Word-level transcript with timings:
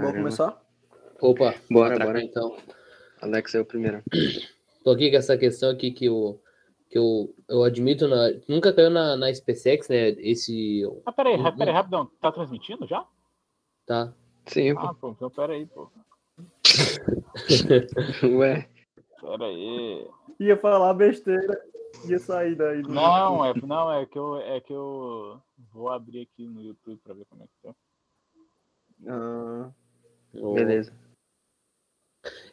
Vamos 0.00 0.12
começar? 0.12 0.62
Opa, 1.20 1.54
Bora, 1.70 1.94
bora, 1.94 2.04
bora. 2.06 2.22
então. 2.22 2.56
Alex 3.22 3.54
é 3.54 3.60
o 3.60 3.64
primeiro. 3.64 4.02
Tô 4.84 4.90
aqui 4.90 5.10
com 5.10 5.16
essa 5.16 5.36
questão 5.36 5.70
aqui 5.70 5.90
que 5.90 6.04
eu, 6.06 6.40
que 6.90 6.98
eu, 6.98 7.34
eu 7.48 7.64
admito, 7.64 8.06
na, 8.06 8.30
nunca 8.48 8.72
caiu 8.72 8.90
na, 8.90 9.16
na 9.16 9.32
SpaceX, 9.34 9.88
né? 9.88 10.08
Esse. 10.18 10.82
Ah, 11.04 11.12
peraí, 11.12 11.36
Uhum. 11.36 11.56
peraí, 11.56 11.74
rapidão. 11.74 12.06
Tá 12.20 12.30
transmitindo 12.30 12.86
já? 12.86 13.04
Tá. 13.86 14.12
Sim, 14.46 14.74
Ah, 14.76 14.94
pô, 14.94 15.10
então 15.10 15.28
peraí, 15.30 15.66
pô. 15.66 15.90
ué. 18.38 18.68
Peraí. 19.20 20.06
Ia 20.38 20.56
falar 20.58 20.92
besteira, 20.94 21.60
ia 22.04 22.18
sair 22.18 22.54
daí. 22.54 22.82
do- 22.82 22.90
Não, 22.90 23.44
é, 23.44 23.54
não, 23.64 23.92
é 23.92 24.06
que 24.06 24.18
eu 24.18 24.36
é 24.38 24.60
que 24.60 24.72
eu 24.72 25.40
vou 25.72 25.88
abrir 25.88 26.22
aqui 26.22 26.46
no 26.46 26.62
YouTube 26.62 27.00
pra 27.02 27.14
ver 27.14 27.24
como 27.24 27.42
é 27.42 27.46
que 27.46 27.52
tá. 27.62 27.74
Ah, 29.08 29.70
Beleza. 30.54 30.92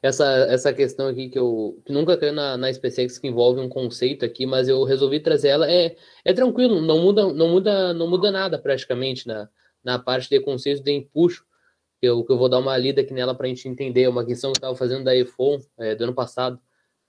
Essa, 0.01 0.25
essa 0.49 0.73
questão 0.73 1.07
aqui 1.07 1.29
que 1.29 1.39
eu 1.39 1.81
que 1.85 1.91
nunca 1.91 2.17
caiu 2.17 2.33
na, 2.33 2.57
na 2.57 2.71
SpaceX 2.71 3.17
que 3.17 3.27
envolve 3.27 3.59
um 3.59 3.69
conceito 3.69 4.25
aqui, 4.25 4.45
mas 4.45 4.67
eu 4.67 4.83
resolvi 4.83 5.19
trazer 5.19 5.49
ela. 5.49 5.71
É, 5.71 5.95
é 6.23 6.33
tranquilo, 6.33 6.81
não 6.81 6.99
muda, 6.99 7.31
não 7.33 7.49
muda, 7.49 7.93
não 7.93 8.09
muda 8.09 8.29
nada 8.29 8.59
praticamente 8.59 9.27
na, 9.27 9.49
na 9.83 9.97
parte 9.97 10.29
de 10.29 10.39
conceito 10.39 10.83
de 10.83 10.91
empuxo. 10.91 11.45
Que 11.99 12.07
eu, 12.07 12.23
que 12.25 12.31
eu 12.33 12.37
vou 12.37 12.49
dar 12.49 12.59
uma 12.59 12.77
lida 12.77 12.99
aqui 12.99 13.13
nela 13.13 13.33
para 13.33 13.45
a 13.45 13.49
gente 13.49 13.67
entender. 13.67 14.07
Uma 14.09 14.25
questão 14.25 14.51
que 14.51 14.57
eu 14.57 14.59
estava 14.59 14.75
fazendo 14.75 15.05
da 15.05 15.15
iPhone 15.15 15.63
é, 15.79 15.95
do 15.95 16.03
ano 16.03 16.13
passado. 16.13 16.59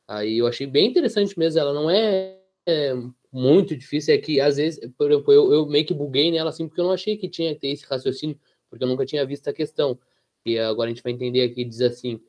Aí 0.07 0.39
eu 0.39 0.47
achei 0.47 0.67
bem 0.67 0.89
interessante 0.89 1.37
mesmo. 1.37 1.59
Ela 1.59 1.73
não 1.73 1.91
é, 1.91 2.39
é 2.67 2.95
muito 3.33 3.77
difícil, 3.77 4.15
é 4.15 4.19
que 4.19 4.41
às 4.41 4.57
vezes, 4.57 4.89
por 4.97 5.11
exemplo, 5.11 5.33
eu, 5.33 5.53
eu 5.53 5.67
meio 5.67 5.85
que 5.85 5.93
buguei 5.93 6.31
nela 6.31 6.51
assim, 6.51 6.69
porque 6.69 6.81
eu 6.81 6.85
não 6.85 6.93
achei 6.93 7.17
que 7.17 7.29
tinha 7.29 7.53
que 7.53 7.61
ter 7.61 7.69
esse 7.69 7.85
raciocínio, 7.85 8.39
porque 8.71 8.85
eu 8.85 8.89
nunca 8.89 9.05
tinha 9.05 9.27
visto 9.27 9.49
a 9.49 9.53
questão. 9.53 9.99
E 10.45 10.59
agora 10.59 10.91
a 10.91 10.93
gente 10.95 11.03
vai 11.03 11.13
entender 11.13 11.43
aqui, 11.43 11.65
diz 11.65 11.81
assim 11.81 12.21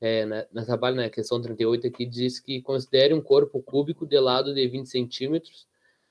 é, 0.00 0.24
na- 0.26 0.78
parte, 0.78 0.96
na 0.96 1.08
questão 1.08 1.40
38 1.40 1.86
aqui, 1.86 2.04
diz 2.04 2.38
que 2.38 2.60
considere 2.60 3.14
um 3.14 3.20
corpo 3.22 3.62
cúbico 3.62 4.06
de 4.06 4.18
lado 4.20 4.54
de 4.54 4.68
20 4.68 4.86
centímetros, 4.86 5.66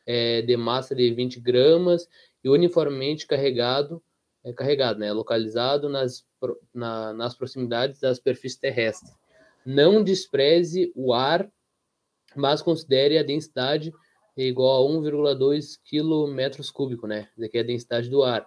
é, 0.05 0.41
de 0.41 0.57
massa 0.57 0.95
de 0.95 1.13
20 1.13 1.39
gramas 1.39 2.09
e 2.43 2.49
uniformemente 2.49 3.27
carregado, 3.27 4.01
é, 4.43 4.51
carregado, 4.51 4.99
né, 4.99 5.13
localizado 5.13 5.87
nas, 5.89 6.25
na- 6.73 7.13
nas 7.13 7.35
proximidades 7.35 7.99
das 7.99 8.17
superfícies 8.17 8.59
terrestres. 8.59 9.13
Não 9.65 10.03
despreze 10.03 10.91
o 10.95 11.13
ar, 11.13 11.49
mas 12.35 12.61
considere 12.61 13.17
a 13.17 13.23
densidade 13.23 13.93
igual 14.35 14.87
a 14.87 14.91
1,2 14.91 15.77
km 15.77 16.71
cúbico, 16.73 17.05
né? 17.05 17.29
Isso 17.37 17.45
aqui 17.45 17.57
é 17.59 17.61
a 17.61 17.65
densidade 17.65 18.09
do 18.09 18.23
ar. 18.23 18.45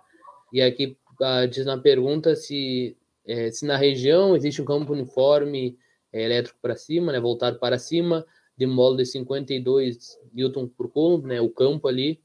E 0.52 0.60
aqui 0.60 0.98
ah, 1.22 1.46
diz 1.46 1.64
na 1.64 1.78
pergunta 1.78 2.34
se 2.34 2.96
é, 3.26 3.50
se 3.50 3.66
na 3.66 3.76
região 3.76 4.36
existe 4.36 4.62
um 4.62 4.64
campo 4.64 4.92
uniforme 4.92 5.76
é, 6.12 6.22
elétrico 6.22 6.58
para 6.62 6.76
cima, 6.76 7.12
né, 7.12 7.20
voltado 7.20 7.58
para 7.58 7.78
cima, 7.78 8.24
de 8.56 8.66
módulo 8.66 8.98
de 8.98 9.06
52 9.06 10.18
Newton 10.32 10.68
por 10.68 10.90
Coulomb, 10.90 11.26
né, 11.26 11.40
o 11.40 11.50
campo 11.50 11.88
ali, 11.88 12.20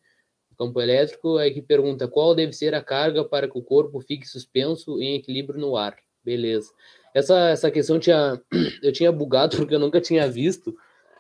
o 0.52 0.56
campo 0.56 0.80
elétrico, 0.80 1.38
aí 1.38 1.52
que 1.52 1.62
pergunta 1.62 2.08
qual 2.08 2.36
deve 2.36 2.54
ser 2.54 2.74
a 2.76 2.84
carga 2.84 3.26
para 3.26 3.48
que 3.48 3.58
o 3.58 3.64
corpo 3.64 4.00
fique 4.02 4.28
suspenso 4.28 5.02
em 5.02 5.16
equilíbrio 5.16 5.60
no 5.60 5.76
ar. 5.76 5.98
Beleza. 6.24 6.72
Essa, 7.14 7.50
essa 7.50 7.72
questão 7.72 8.00
tinha, 8.00 8.40
eu 8.84 8.94
tinha 8.94 9.12
bugado 9.12 9.58
porque 9.58 9.74
eu 9.74 9.80
nunca 9.80 10.00
tinha 10.00 10.30
visto 10.30 10.76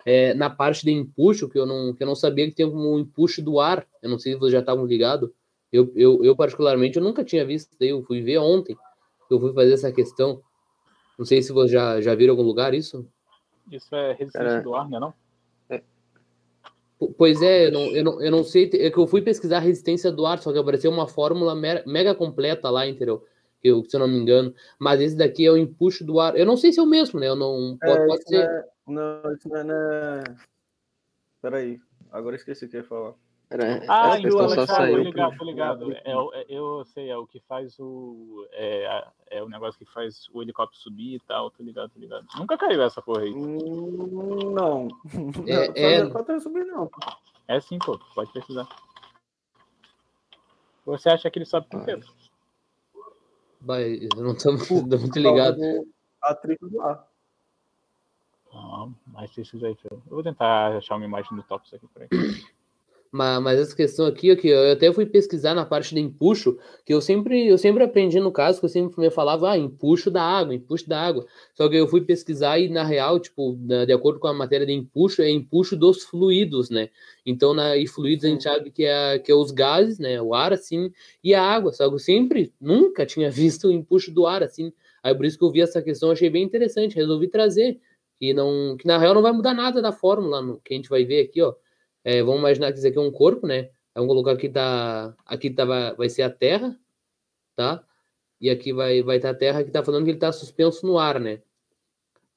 é, 0.05 0.33
na 0.33 0.49
parte 0.49 0.85
de 0.85 0.91
empuxo, 0.91 1.49
que 1.49 1.57
eu 1.57 1.65
não, 1.65 1.93
que 1.93 2.03
eu 2.03 2.07
não 2.07 2.15
sabia 2.15 2.47
que 2.47 2.55
tem 2.55 2.69
como 2.69 2.99
empuxo 2.99 3.41
do 3.41 3.59
ar. 3.59 3.85
Eu 4.01 4.09
não 4.09 4.19
sei 4.19 4.33
se 4.33 4.39
vocês 4.39 4.53
já 4.53 4.59
estavam 4.59 4.85
ligados. 4.85 5.29
Eu, 5.71 5.91
eu, 5.95 6.23
eu, 6.23 6.35
particularmente, 6.35 6.97
eu 6.97 7.03
nunca 7.03 7.23
tinha 7.23 7.45
visto, 7.45 7.75
eu 7.79 8.03
fui 8.03 8.21
ver 8.21 8.37
ontem 8.37 8.75
eu 9.33 9.39
fui 9.39 9.53
fazer 9.53 9.73
essa 9.73 9.91
questão. 9.91 10.41
Não 11.17 11.25
sei 11.25 11.41
se 11.41 11.51
vocês 11.51 11.71
já, 11.71 12.01
já 12.01 12.15
viram 12.15 12.33
em 12.33 12.37
algum 12.37 12.47
lugar 12.47 12.73
isso. 12.73 13.07
Isso 13.71 13.93
é 13.95 14.13
resistência 14.13 14.49
Cara. 14.49 14.61
do 14.61 14.75
ar, 14.75 14.89
né 14.89 14.99
não? 14.99 15.13
P- 15.67 15.83
Pois 17.17 17.41
é, 17.41 17.67
eu 17.67 17.71
não, 17.71 17.81
eu, 17.87 18.03
não, 18.03 18.21
eu 18.21 18.31
não 18.31 18.43
sei. 18.43 18.69
É 18.73 18.89
que 18.91 18.97
eu 18.97 19.07
fui 19.07 19.21
pesquisar 19.21 19.57
a 19.57 19.61
resistência 19.61 20.11
do 20.11 20.25
ar, 20.25 20.39
só 20.39 20.51
que 20.51 20.59
apareceu 20.59 20.91
uma 20.91 21.07
fórmula 21.07 21.55
mera- 21.55 21.83
mega 21.87 22.13
completa 22.13 22.69
lá, 22.69 22.87
entendeu? 22.87 23.25
Eu, 23.63 23.83
se 23.85 23.95
eu 23.95 23.99
não 23.99 24.07
me 24.07 24.17
engano. 24.17 24.53
Mas 24.79 25.01
esse 25.01 25.15
daqui 25.15 25.45
é 25.45 25.51
o 25.51 25.57
empuxo 25.57 26.03
do 26.03 26.19
ar. 26.19 26.37
Eu 26.37 26.45
não 26.45 26.57
sei 26.57 26.71
se 26.71 26.79
é 26.79 26.83
o 26.83 26.87
mesmo, 26.87 27.19
né? 27.19 27.27
Eu 27.27 27.35
não. 27.35 27.77
Pode, 27.79 27.91
é, 27.91 28.07
pode 28.07 28.19
isso 28.21 28.29
ser. 28.29 28.65
não, 28.87 29.01
é, 29.01 29.21
não, 29.23 29.33
isso 29.33 29.49
não 29.49 29.57
é. 29.57 29.63
Né... 29.63 30.23
Peraí, 31.41 31.79
agora 32.11 32.35
eu 32.35 32.37
esqueci 32.37 32.65
o 32.65 32.69
que 32.69 32.77
eu 32.77 32.81
ia 32.81 32.87
falar. 32.87 33.13
Era, 33.51 33.83
Ah, 33.89 34.17
então, 34.17 34.17
o 34.17 34.21
questão 34.21 34.31
só 34.31 34.43
Alex 34.45 34.55
tá, 34.67 34.75
falou, 34.77 34.91
tô 34.91 34.95
saiu. 34.95 35.03
ligado, 35.03 35.35
pro- 35.35 35.45
ligado. 35.45 35.91
É, 36.05 36.17
o- 36.17 36.33
é- 36.33 36.45
eu 36.47 36.85
sei, 36.85 37.09
é 37.09 37.17
o 37.17 37.27
que 37.27 37.41
faz 37.41 37.77
o. 37.79 38.47
É, 38.53 38.87
a- 38.87 39.11
é 39.29 39.43
o 39.43 39.49
negócio 39.49 39.77
que 39.77 39.85
faz 39.91 40.29
o 40.33 40.41
helicóptero 40.41 40.81
subir 40.81 41.15
e 41.15 41.19
tal, 41.19 41.51
tô 41.51 41.61
ligado, 41.61 41.89
tô 41.89 41.99
ligado. 41.99 42.25
Nunca 42.37 42.57
caiu 42.57 42.81
essa 42.81 43.01
porra 43.01 43.23
aí. 43.23 43.33
Hum, 43.33 44.53
não. 44.53 44.87
É- 45.49 45.67
não, 45.67 45.73
é- 45.75 46.03
Não 46.03 46.11
pode 46.11 46.39
subir, 46.39 46.63
não. 46.65 46.89
É 47.45 47.59
sim, 47.59 47.77
pô, 47.77 47.99
pode 48.15 48.31
precisar. 48.31 48.69
Você 50.85 51.09
acha 51.09 51.29
que 51.29 51.37
ele 51.37 51.45
sobe 51.45 51.67
por 51.67 51.83
quê? 51.83 51.99
Vai, 53.59 53.95
eu 54.15 54.23
não 54.23 54.33
tô 54.35 54.53
muito 54.53 55.19
ligado. 55.19 55.57
Do 55.57 55.87
Atrito 56.21 56.69
do 56.69 56.81
ar. 56.81 57.05
Ah, 58.53 58.87
mas 59.07 59.29
precisa 59.31 59.67
aí. 59.67 59.77
Eu 59.91 60.01
vou 60.07 60.23
tentar 60.23 60.77
achar 60.77 60.95
uma 60.95 61.05
imagem 61.05 61.35
do 61.35 61.43
Tops 61.43 61.73
aqui 61.73 61.87
por 61.87 62.01
aí. 62.03 62.09
Mas, 63.13 63.41
mas 63.43 63.59
essa 63.59 63.75
questão 63.75 64.05
aqui, 64.05 64.31
ó, 64.31 64.35
que 64.37 64.47
eu 64.47 64.71
até 64.71 64.91
fui 64.93 65.05
pesquisar 65.05 65.53
na 65.53 65.65
parte 65.65 65.93
de 65.93 65.99
empuxo, 65.99 66.57
que 66.85 66.93
eu 66.93 67.01
sempre, 67.01 67.45
eu 67.45 67.57
sempre 67.57 67.83
aprendi 67.83 68.21
no 68.21 68.31
caso, 68.31 68.59
que 68.59 68.65
eu 68.65 68.69
sempre 68.69 69.01
me 69.01 69.09
falava, 69.11 69.51
ah, 69.51 69.57
empuxo 69.57 70.09
da 70.09 70.23
água, 70.23 70.55
empuxo 70.55 70.87
da 70.87 71.01
água. 71.01 71.25
Só 71.53 71.67
que 71.67 71.75
eu 71.75 71.87
fui 71.89 71.99
pesquisar 72.01 72.57
e, 72.57 72.69
na 72.69 72.83
real, 72.85 73.19
tipo, 73.19 73.57
na- 73.61 73.83
de 73.83 73.91
acordo 73.91 74.17
com 74.17 74.27
a 74.27 74.33
matéria 74.33 74.65
de 74.65 74.71
empuxo, 74.71 75.21
é 75.21 75.29
empuxo 75.29 75.75
dos 75.75 76.03
fluidos, 76.03 76.69
né? 76.69 76.89
Então, 77.25 77.53
na, 77.53 77.75
e 77.75 77.85
fluidos 77.85 78.23
a 78.23 78.29
gente 78.29 78.43
sabe 78.43 78.71
que 78.71 78.85
é, 78.85 79.19
que 79.19 79.29
é 79.29 79.35
os 79.35 79.51
gases, 79.51 79.99
né? 79.99 80.21
O 80.21 80.33
ar, 80.33 80.53
assim, 80.53 80.89
e 81.21 81.33
a 81.33 81.43
água. 81.43 81.73
Só 81.73 81.89
que 81.89 81.95
eu 81.95 81.99
sempre, 81.99 82.53
nunca 82.61 83.05
tinha 83.05 83.29
visto 83.31 83.67
o 83.67 83.71
empuxo 83.73 84.09
do 84.11 84.25
ar, 84.25 84.41
assim. 84.41 84.71
Aí 85.03 85.13
por 85.13 85.25
isso 85.25 85.37
que 85.37 85.43
eu 85.43 85.51
vi 85.51 85.59
essa 85.61 85.81
questão, 85.81 86.11
achei 86.11 86.29
bem 86.29 86.43
interessante, 86.43 86.95
resolvi 86.95 87.27
trazer. 87.27 87.77
Que, 88.17 88.33
não, 88.33 88.77
que 88.77 88.85
na 88.87 88.97
real 88.97 89.13
não 89.15 89.21
vai 89.21 89.31
mudar 89.33 89.53
nada 89.53 89.81
da 89.81 89.91
fórmula, 89.91 90.41
no, 90.41 90.59
que 90.61 90.73
a 90.73 90.77
gente 90.77 90.89
vai 90.89 91.03
ver 91.03 91.21
aqui, 91.25 91.41
ó. 91.41 91.53
É, 92.03 92.23
vamos 92.23 92.39
imaginar 92.39 92.71
que 92.71 92.79
isso 92.79 92.87
aqui 92.87 92.97
é 92.97 93.01
um 93.01 93.11
corpo, 93.11 93.45
né? 93.47 93.69
Vamos 93.93 94.09
colocar 94.09 94.31
aqui 94.31 94.49
tá, 94.49 95.15
aqui 95.25 95.49
tá, 95.49 95.65
vai, 95.65 96.09
ser 96.09 96.23
a 96.23 96.29
Terra, 96.29 96.79
tá? 97.55 97.85
E 98.39 98.49
aqui 98.49 98.73
vai 98.73 99.03
vai 99.03 99.17
estar 99.17 99.31
a 99.31 99.35
Terra 99.35 99.63
que 99.63 99.71
tá 99.71 99.83
falando 99.83 100.05
que 100.05 100.11
ele 100.11 100.19
tá 100.19 100.31
suspenso 100.31 100.85
no 100.85 100.97
ar, 100.97 101.19
né? 101.19 101.41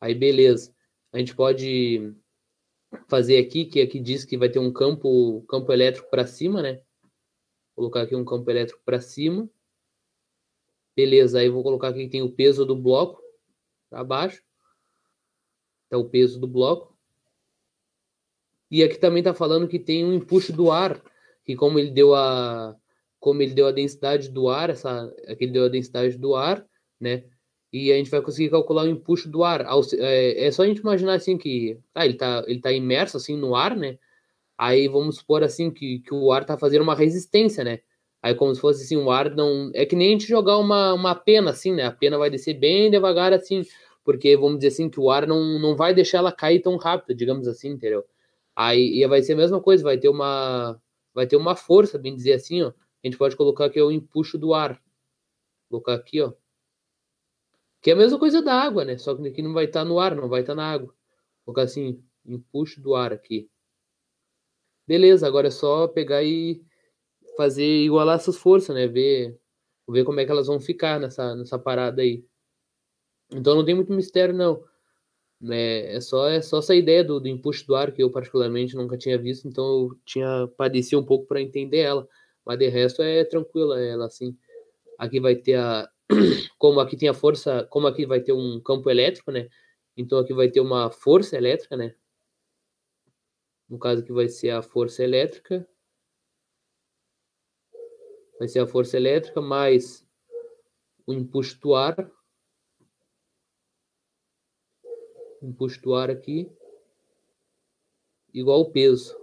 Aí 0.00 0.14
beleza. 0.14 0.74
A 1.12 1.18
gente 1.18 1.34
pode 1.34 2.14
fazer 3.08 3.38
aqui 3.38 3.64
que 3.64 3.80
aqui 3.80 4.00
diz 4.00 4.24
que 4.24 4.36
vai 4.36 4.48
ter 4.48 4.58
um 4.58 4.72
campo 4.72 5.42
campo 5.48 5.72
elétrico 5.72 6.10
para 6.10 6.26
cima, 6.26 6.62
né? 6.62 6.82
Vou 7.76 7.84
colocar 7.84 8.02
aqui 8.02 8.14
um 8.16 8.24
campo 8.24 8.50
elétrico 8.50 8.82
para 8.84 9.00
cima. 9.00 9.48
Beleza, 10.96 11.40
aí 11.40 11.48
vou 11.48 11.62
colocar 11.62 11.88
aqui 11.88 12.04
que 12.04 12.10
tem 12.10 12.22
o 12.22 12.32
peso 12.32 12.64
do 12.64 12.76
bloco 12.76 13.22
para 13.90 14.04
baixo. 14.04 14.42
Tá 15.88 15.98
o 15.98 16.08
peso 16.08 16.38
do 16.38 16.46
bloco. 16.46 16.93
E 18.70 18.82
aqui 18.82 18.98
também 18.98 19.20
está 19.20 19.34
falando 19.34 19.68
que 19.68 19.78
tem 19.78 20.04
um 20.04 20.12
empuxo 20.12 20.52
do 20.52 20.70
ar, 20.70 21.00
que 21.44 21.54
como 21.54 21.78
ele 21.78 21.90
deu 21.90 22.14
a 22.14 22.76
como 23.20 23.40
ele 23.40 23.54
deu 23.54 23.66
a 23.66 23.72
densidade 23.72 24.28
do 24.28 24.50
ar, 24.50 24.68
essa 24.68 25.10
aqui 25.26 25.44
ele 25.44 25.52
deu 25.52 25.64
a 25.64 25.68
densidade 25.68 26.18
do 26.18 26.34
ar, 26.34 26.62
né? 27.00 27.24
E 27.72 27.90
a 27.90 27.96
gente 27.96 28.10
vai 28.10 28.20
conseguir 28.20 28.50
calcular 28.50 28.84
o 28.84 28.88
empuxo 28.88 29.30
do 29.30 29.42
ar. 29.42 29.66
É, 29.98 30.46
é 30.46 30.50
só 30.52 30.62
a 30.62 30.66
gente 30.66 30.80
imaginar 30.80 31.14
assim 31.14 31.38
que 31.38 31.78
ah, 31.94 32.04
ele 32.04 32.14
tá 32.14 32.44
ele 32.46 32.60
tá 32.60 32.70
imerso 32.70 33.16
assim 33.16 33.36
no 33.36 33.54
ar, 33.56 33.76
né? 33.76 33.98
Aí 34.58 34.88
vamos 34.88 35.16
supor 35.16 35.42
assim 35.42 35.70
que, 35.70 36.00
que 36.00 36.14
o 36.14 36.32
ar 36.32 36.44
tá 36.44 36.56
fazendo 36.58 36.82
uma 36.82 36.94
resistência, 36.94 37.64
né? 37.64 37.80
Aí 38.22 38.34
como 38.34 38.54
se 38.54 38.60
fosse 38.60 38.84
assim, 38.84 38.96
o 38.96 39.10
ar 39.10 39.34
não 39.34 39.70
é 39.74 39.84
que 39.84 39.96
nem 39.96 40.08
a 40.08 40.10
gente 40.12 40.26
jogar 40.26 40.58
uma, 40.58 40.94
uma 40.94 41.14
pena 41.14 41.50
assim, 41.50 41.74
né? 41.74 41.84
A 41.84 41.92
pena 41.92 42.18
vai 42.18 42.30
descer 42.30 42.54
bem 42.54 42.90
devagar 42.90 43.32
assim, 43.32 43.62
porque 44.04 44.36
vamos 44.36 44.58
dizer 44.58 44.68
assim 44.68 44.88
que 44.88 45.00
o 45.00 45.10
ar 45.10 45.26
não, 45.26 45.58
não 45.58 45.76
vai 45.76 45.94
deixar 45.94 46.18
ela 46.18 46.32
cair 46.32 46.60
tão 46.60 46.76
rápido, 46.76 47.16
digamos 47.16 47.48
assim, 47.48 47.70
entendeu? 47.70 48.04
Aí 48.56 49.06
vai 49.06 49.22
ser 49.22 49.34
a 49.34 49.36
mesma 49.36 49.60
coisa, 49.60 49.82
vai 49.82 49.98
ter 49.98 50.08
uma 50.08 50.80
vai 51.14 51.26
ter 51.26 51.36
uma 51.36 51.56
força, 51.56 51.98
bem 51.98 52.14
dizer 52.14 52.34
assim, 52.34 52.62
ó. 52.62 52.68
A 52.68 53.06
gente 53.06 53.18
pode 53.18 53.36
colocar 53.36 53.66
aqui 53.66 53.80
o 53.80 53.90
empuxo 53.92 54.38
do 54.38 54.54
ar. 54.54 54.74
Vou 55.70 55.80
colocar 55.80 55.94
aqui, 55.94 56.20
ó. 56.20 56.32
Que 57.82 57.90
é 57.90 57.92
a 57.92 57.96
mesma 57.96 58.18
coisa 58.18 58.42
da 58.42 58.54
água, 58.54 58.84
né? 58.84 58.96
Só 58.98 59.14
que 59.14 59.26
aqui 59.28 59.42
não 59.42 59.52
vai 59.52 59.66
estar 59.66 59.84
no 59.84 59.98
ar, 60.00 60.14
não 60.16 60.28
vai 60.28 60.40
estar 60.40 60.54
na 60.54 60.70
água. 60.70 60.88
Vou 61.44 61.54
colocar 61.54 61.62
assim, 61.62 62.02
empuxo 62.24 62.80
do 62.80 62.94
ar 62.94 63.12
aqui. 63.12 63.48
Beleza, 64.86 65.26
agora 65.26 65.48
é 65.48 65.50
só 65.50 65.86
pegar 65.88 66.22
e 66.22 66.62
fazer 67.36 67.84
igualar 67.84 68.16
essas 68.16 68.36
forças, 68.36 68.74
né? 68.74 68.86
Ver, 68.86 69.38
ver 69.88 70.04
como 70.04 70.20
é 70.20 70.24
que 70.24 70.30
elas 70.30 70.46
vão 70.46 70.60
ficar 70.60 70.98
nessa, 71.00 71.34
nessa 71.34 71.58
parada 71.58 72.02
aí. 72.02 72.24
Então 73.30 73.54
não 73.54 73.64
tem 73.64 73.74
muito 73.74 73.92
mistério, 73.92 74.34
não. 74.34 74.64
É, 75.50 75.96
é 75.96 76.00
só 76.00 76.28
é 76.28 76.40
só 76.40 76.58
essa 76.58 76.74
ideia 76.74 77.04
do, 77.04 77.20
do 77.20 77.28
empuxo 77.28 77.66
do 77.66 77.74
ar 77.74 77.92
que 77.92 78.02
eu 78.02 78.10
particularmente 78.10 78.74
nunca 78.76 78.96
tinha 78.96 79.18
visto, 79.18 79.46
então 79.46 79.64
eu 79.64 79.98
tinha 80.04 80.48
padecido 80.56 81.02
um 81.02 81.04
pouco 81.04 81.26
para 81.26 81.40
entender 81.40 81.80
ela, 81.80 82.08
mas 82.44 82.58
de 82.58 82.68
resto 82.68 83.02
é 83.02 83.24
tranquila 83.24 83.80
ela 83.80 84.06
assim. 84.06 84.36
Aqui 84.98 85.20
vai 85.20 85.36
ter 85.36 85.56
a 85.56 85.88
como 86.58 86.80
aqui 86.80 86.96
tem 86.96 87.08
a 87.08 87.14
força, 87.14 87.66
como 87.70 87.86
aqui 87.86 88.06
vai 88.06 88.20
ter 88.20 88.32
um 88.32 88.60
campo 88.60 88.90
elétrico, 88.90 89.30
né? 89.30 89.48
Então 89.96 90.18
aqui 90.18 90.34
vai 90.34 90.50
ter 90.50 90.60
uma 90.60 90.90
força 90.90 91.36
elétrica, 91.36 91.76
né? 91.76 91.94
No 93.68 93.78
caso 93.78 94.02
aqui 94.02 94.12
vai 94.12 94.28
ser 94.28 94.50
a 94.50 94.62
força 94.62 95.02
elétrica. 95.02 95.66
Vai 98.38 98.48
ser 98.48 98.60
a 98.60 98.66
força 98.66 98.96
elétrica 98.96 99.40
mais 99.40 100.06
o 101.06 101.12
empuxo 101.12 101.58
do 101.60 101.74
ar. 101.74 102.10
Empuxo 105.44 105.80
do 105.82 105.94
ar 105.94 106.10
aqui. 106.10 106.50
Igual 108.32 108.62
o 108.62 108.70
peso. 108.70 109.14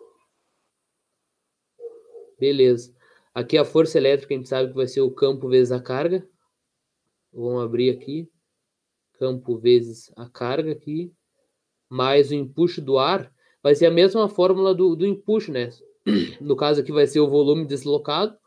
Beleza. 2.40 2.96
Aqui 3.34 3.58
a 3.58 3.66
força 3.66 3.98
elétrica, 3.98 4.34
a 4.34 4.38
gente 4.38 4.50
sabe 4.50 4.70
que 4.70 4.76
vai 4.76 4.88
ser 4.88 5.02
o 5.02 5.10
campo 5.10 5.50
vezes 5.50 5.72
a 5.72 5.82
carga. 5.82 6.28
Vamos 7.34 7.64
abrir 7.64 7.90
aqui. 7.90 8.30
Campo 9.14 9.58
vezes 9.58 10.12
a 10.16 10.30
carga 10.30 10.72
aqui. 10.72 11.12
Mais 11.90 12.30
o 12.30 12.36
empuxo 12.36 12.82
do 12.82 13.00
ar. 13.00 13.34
Vai 13.64 13.74
ser 13.74 13.88
a 13.88 13.92
mesma 13.92 14.30
fórmula 14.30 14.76
do, 14.76 14.96
do 14.96 15.06
empuxo, 15.08 15.52
né? 15.52 15.70
No 16.40 16.56
caso 16.56 16.82
aqui 16.82 16.92
vai 16.92 17.08
ser 17.08 17.20
o 17.20 17.30
volume 17.30 17.66
deslocado. 17.66 18.38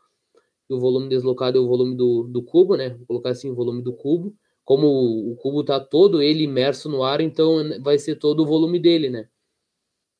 E 0.69 0.73
o 0.73 0.79
volume 0.79 1.09
deslocado 1.09 1.57
é 1.57 1.61
o 1.61 1.67
volume 1.67 1.95
do, 1.95 2.23
do 2.23 2.41
cubo, 2.41 2.77
né? 2.77 2.89
Vou 2.89 3.05
colocar 3.05 3.31
assim, 3.31 3.51
o 3.51 3.55
volume 3.55 3.81
do 3.81 3.93
cubo. 3.93 4.33
Como 4.65 4.87
o, 4.87 5.35
cubo 5.37 5.61
está 5.61 5.79
todo 5.79 6.21
ele 6.21 6.43
imerso 6.43 6.89
no 6.89 7.03
ar, 7.03 7.21
então 7.21 7.81
vai 7.81 7.97
ser 7.97 8.15
todo 8.15 8.41
o 8.41 8.45
volume 8.45 8.79
dele, 8.79 9.09
né? 9.09 9.29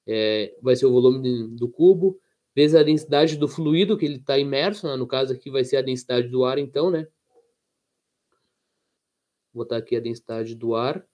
É, 0.07 0.55
vai 0.61 0.75
ser 0.75 0.85
o 0.85 0.91
volume 0.91 1.49
do 1.57 1.67
cubo 1.67 2.17
vezes 2.55 2.75
a 2.75 2.83
densidade 2.83 3.35
do 3.35 3.49
fluido 3.49 3.97
que 3.97 4.05
ele 4.05 4.15
está 4.15 4.39
imerso, 4.39 4.87
né? 4.87 4.95
no 4.95 5.05
caso 5.05 5.33
aqui 5.33 5.51
vai 5.51 5.65
ser 5.65 5.77
a 5.77 5.81
densidade 5.81 6.29
do 6.29 6.45
ar, 6.45 6.57
então, 6.57 6.89
né? 6.89 7.05
Vou 9.53 9.63
botar 9.63 9.77
aqui 9.77 9.97
a 9.97 9.99
densidade 9.99 10.55
do 10.55 10.73
ar. 10.73 11.05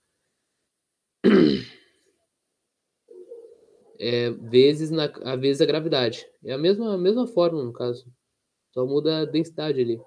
É, 4.04 4.32
vezes 4.32 4.90
na, 4.90 5.04
a 5.24 5.36
vezes 5.36 5.62
a 5.62 5.66
gravidade. 5.68 6.28
É 6.44 6.54
a 6.54 6.58
mesma, 6.58 6.96
a 6.96 6.98
mesma 6.98 7.28
fórmula, 7.28 7.64
no 7.64 7.72
caso. 7.72 8.12
Só 8.72 8.84
muda 8.84 9.20
a 9.20 9.26
densidade 9.26 9.80
ali. 9.80 10.02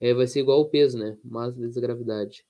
É, 0.00 0.14
vai 0.14 0.26
ser 0.26 0.40
igual 0.40 0.60
o 0.60 0.68
peso, 0.68 0.96
né? 0.98 1.18
Massa 1.24 1.58
vezes 1.58 1.76
a 1.76 1.80
gravidade. 1.80 2.46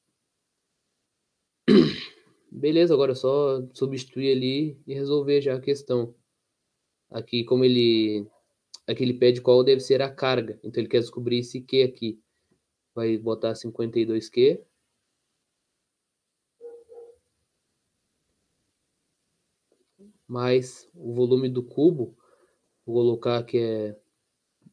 Beleza, 2.50 2.92
agora 2.94 3.12
é 3.12 3.14
só 3.14 3.62
substituir 3.72 4.32
ali 4.32 4.78
e 4.86 4.94
resolver 4.94 5.40
já 5.40 5.54
a 5.54 5.60
questão. 5.60 6.14
Aqui, 7.10 7.44
como 7.44 7.64
ele. 7.64 8.26
Aqui 8.86 9.02
ele 9.02 9.14
pede 9.14 9.40
qual 9.40 9.64
deve 9.64 9.80
ser 9.80 10.02
a 10.02 10.10
carga. 10.10 10.58
Então 10.62 10.80
ele 10.80 10.88
quer 10.88 11.00
descobrir 11.00 11.38
esse 11.38 11.60
Q 11.60 11.82
aqui. 11.82 12.20
Vai 12.94 13.16
botar 13.18 13.54
52Q. 13.54 14.60
Mais 20.26 20.88
o 20.94 21.14
volume 21.14 21.48
do 21.48 21.62
cubo. 21.62 22.16
Vou 22.84 22.96
colocar 22.96 23.42
que 23.44 23.58
é. 23.58 23.96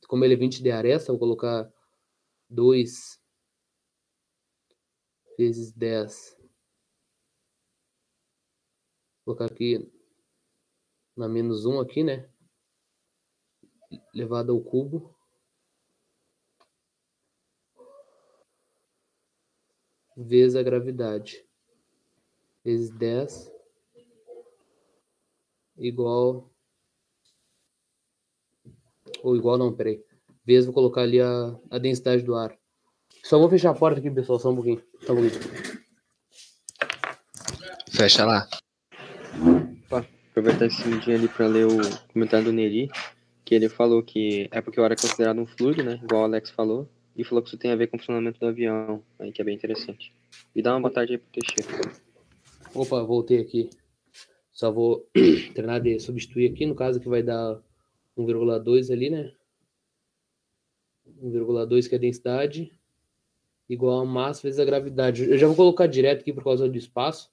Como 0.07 0.23
ele 0.25 0.33
é 0.33 0.37
20 0.37 0.61
de 0.61 0.71
aresta, 0.71 1.11
vou 1.11 1.19
colocar 1.19 1.71
2 2.55 3.21
vezes 5.37 5.73
10. 5.73 6.37
Vou 9.25 9.35
colocar 9.35 9.53
aqui 9.53 9.91
na 11.17 11.27
menos 11.27 11.65
1 11.65 11.81
aqui, 11.81 12.03
né? 12.03 12.29
Levado 14.13 14.53
ao 14.53 14.61
cubo. 14.61 15.13
Vezes 20.15 20.55
a 20.55 20.63
gravidade. 20.63 21.45
Vezes 22.63 22.89
10. 22.91 23.51
Igual... 25.77 26.49
Ou 29.21 29.35
igual 29.35 29.57
não, 29.57 29.75
peraí. 29.75 30.04
Vezes 30.45 30.65
vou 30.65 30.73
colocar 30.73 31.01
ali 31.01 31.19
a, 31.19 31.55
a 31.71 31.77
densidade 31.77 32.23
do 32.23 32.35
ar. 32.35 32.55
Só 33.23 33.39
vou 33.39 33.49
fechar 33.49 33.71
a 33.71 33.73
porta 33.73 33.99
aqui, 33.99 34.11
pessoal, 34.11 34.39
só 34.39 34.51
um 34.51 34.55
pouquinho. 34.55 34.81
Só 35.05 35.13
um 35.13 35.15
pouquinho. 35.15 35.41
Fecha 37.89 38.25
lá 38.25 38.47
aproveitar 40.35 40.65
esse 40.65 40.99
dia 40.99 41.15
ali 41.15 41.29
para 41.29 41.47
ler 41.47 41.65
o 41.65 41.79
comentário 42.11 42.47
do 42.47 42.51
Neri, 42.51 42.89
que 43.45 43.55
ele 43.55 43.69
falou 43.69 44.03
que 44.03 44.49
é 44.51 44.59
porque 44.59 44.81
o 44.81 44.83
ar 44.83 44.91
é 44.91 44.95
considerado 44.95 45.39
um 45.39 45.45
fluido, 45.45 45.81
né? 45.81 45.97
Igual 46.03 46.23
o 46.23 46.25
Alex 46.25 46.49
falou, 46.49 46.89
e 47.15 47.23
falou 47.23 47.41
que 47.41 47.47
isso 47.47 47.57
tem 47.57 47.71
a 47.71 47.75
ver 47.75 47.87
com 47.87 47.95
o 47.95 47.99
funcionamento 47.99 48.37
do 48.37 48.47
avião, 48.47 49.01
aí 49.17 49.31
que 49.31 49.41
é 49.41 49.45
bem 49.45 49.55
interessante. 49.55 50.13
E 50.53 50.61
dá 50.61 50.73
uma 50.73 50.81
boa 50.81 50.93
tarde 50.93 51.13
aí 51.13 51.17
pro 51.17 51.31
Teixeira. 51.31 51.93
Opa, 52.73 53.01
voltei 53.03 53.39
aqui. 53.39 53.69
Só 54.51 54.69
vou 54.69 55.07
treinar 55.55 55.79
de 55.79 56.01
substituir 56.01 56.51
aqui, 56.51 56.65
no 56.65 56.75
caso 56.75 56.99
que 56.99 57.07
vai 57.07 57.23
dar 57.23 57.57
1,2 58.17 58.91
ali, 58.91 59.09
né? 59.09 59.31
1,2 61.21 61.87
que 61.87 61.95
é 61.95 61.97
a 61.97 62.01
densidade, 62.01 62.71
igual 63.69 63.99
a 63.99 64.05
massa 64.05 64.43
vezes 64.43 64.59
a 64.59 64.65
gravidade. 64.65 65.29
Eu 65.29 65.37
já 65.37 65.47
vou 65.47 65.55
colocar 65.55 65.87
direto 65.87 66.21
aqui 66.21 66.33
por 66.33 66.43
causa 66.43 66.69
do 66.69 66.77
espaço, 66.77 67.31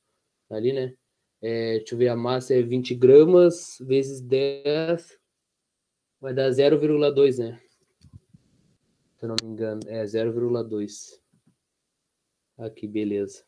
ali, 0.51 0.73
né? 0.73 0.95
É, 1.41 1.79
deixa 1.79 1.95
eu 1.95 1.99
ver, 1.99 2.09
a 2.09 2.17
massa 2.17 2.55
é 2.55 2.63
20 2.63 2.95
gramas 2.95 3.77
vezes 3.81 4.21
10, 4.21 5.19
vai 6.21 6.33
dar 6.33 6.49
0,2, 6.51 7.39
né? 7.39 7.61
Se 9.17 9.25
eu 9.25 9.29
não 9.29 9.37
me 9.43 9.53
engano, 9.53 9.81
é 9.87 10.05
0,2. 10.05 11.21
Aqui, 12.59 12.87
beleza. 12.87 13.45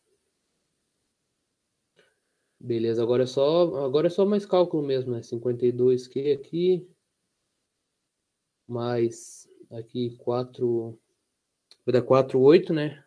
Beleza, 2.59 3.01
agora 3.03 3.23
é 3.23 3.27
só, 3.27 3.85
agora 3.85 4.07
é 4.07 4.09
só 4.09 4.25
mais 4.25 4.45
cálculo 4.45 4.81
mesmo, 4.85 5.13
né? 5.13 5.21
52 5.21 6.07
que 6.07 6.31
aqui 6.31 6.89
mais 8.67 9.44
aqui 9.77 10.15
4 10.17 10.97
vai 11.85 11.93
dar 11.93 12.01
4, 12.01 12.39
8, 12.39 12.73
né? 12.73 13.03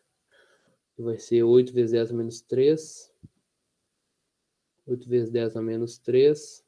Vai 0.96 1.18
ser 1.18 1.42
8 1.42 1.72
vezes 1.72 1.92
10 1.92 2.12
menos 2.12 2.40
3. 2.40 3.12
8 4.86 5.08
vezes 5.08 5.30
10 5.30 5.56
a 5.56 5.62
menos 5.62 5.98
3. 5.98 6.64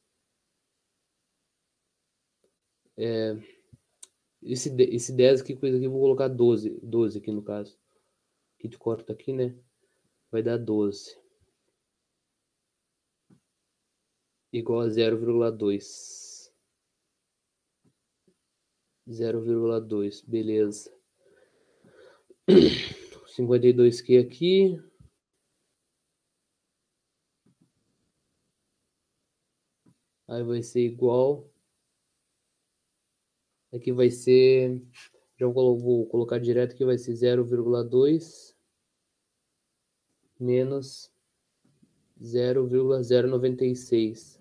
É, 2.97 3.37
esse, 4.43 4.71
esse 4.83 5.13
10 5.13 5.41
aqui, 5.41 5.57
coisa 5.57 5.77
aqui, 5.77 5.89
vou 5.89 6.01
colocar 6.01 6.29
12. 6.29 6.79
12 6.83 7.19
aqui 7.19 7.33
no 7.33 7.43
caso. 7.43 7.79
Aqui 8.59 8.69
tu 8.69 8.79
corta 8.79 9.13
aqui, 9.13 9.33
né? 9.33 9.57
Vai 10.31 10.43
dar 10.43 10.59
12. 10.59 11.19
Igual 14.53 14.81
a 14.81 14.87
0,2. 14.87 16.20
0,2, 19.09 20.25
beleza. 20.27 20.93
52Q 23.37 24.27
aqui. 24.27 24.83
Aí 30.29 30.43
vai 30.43 30.63
ser 30.63 30.81
igual. 30.81 31.49
Aqui 33.73 33.93
vai 33.93 34.11
ser. 34.11 34.83
Já 35.37 35.47
vou 35.47 36.07
colocar 36.07 36.39
direto 36.39 36.75
que 36.77 36.85
vai 36.85 36.99
ser 36.99 37.13
0,2 37.13 38.55
menos 40.39 41.11
0,096. 42.23 44.41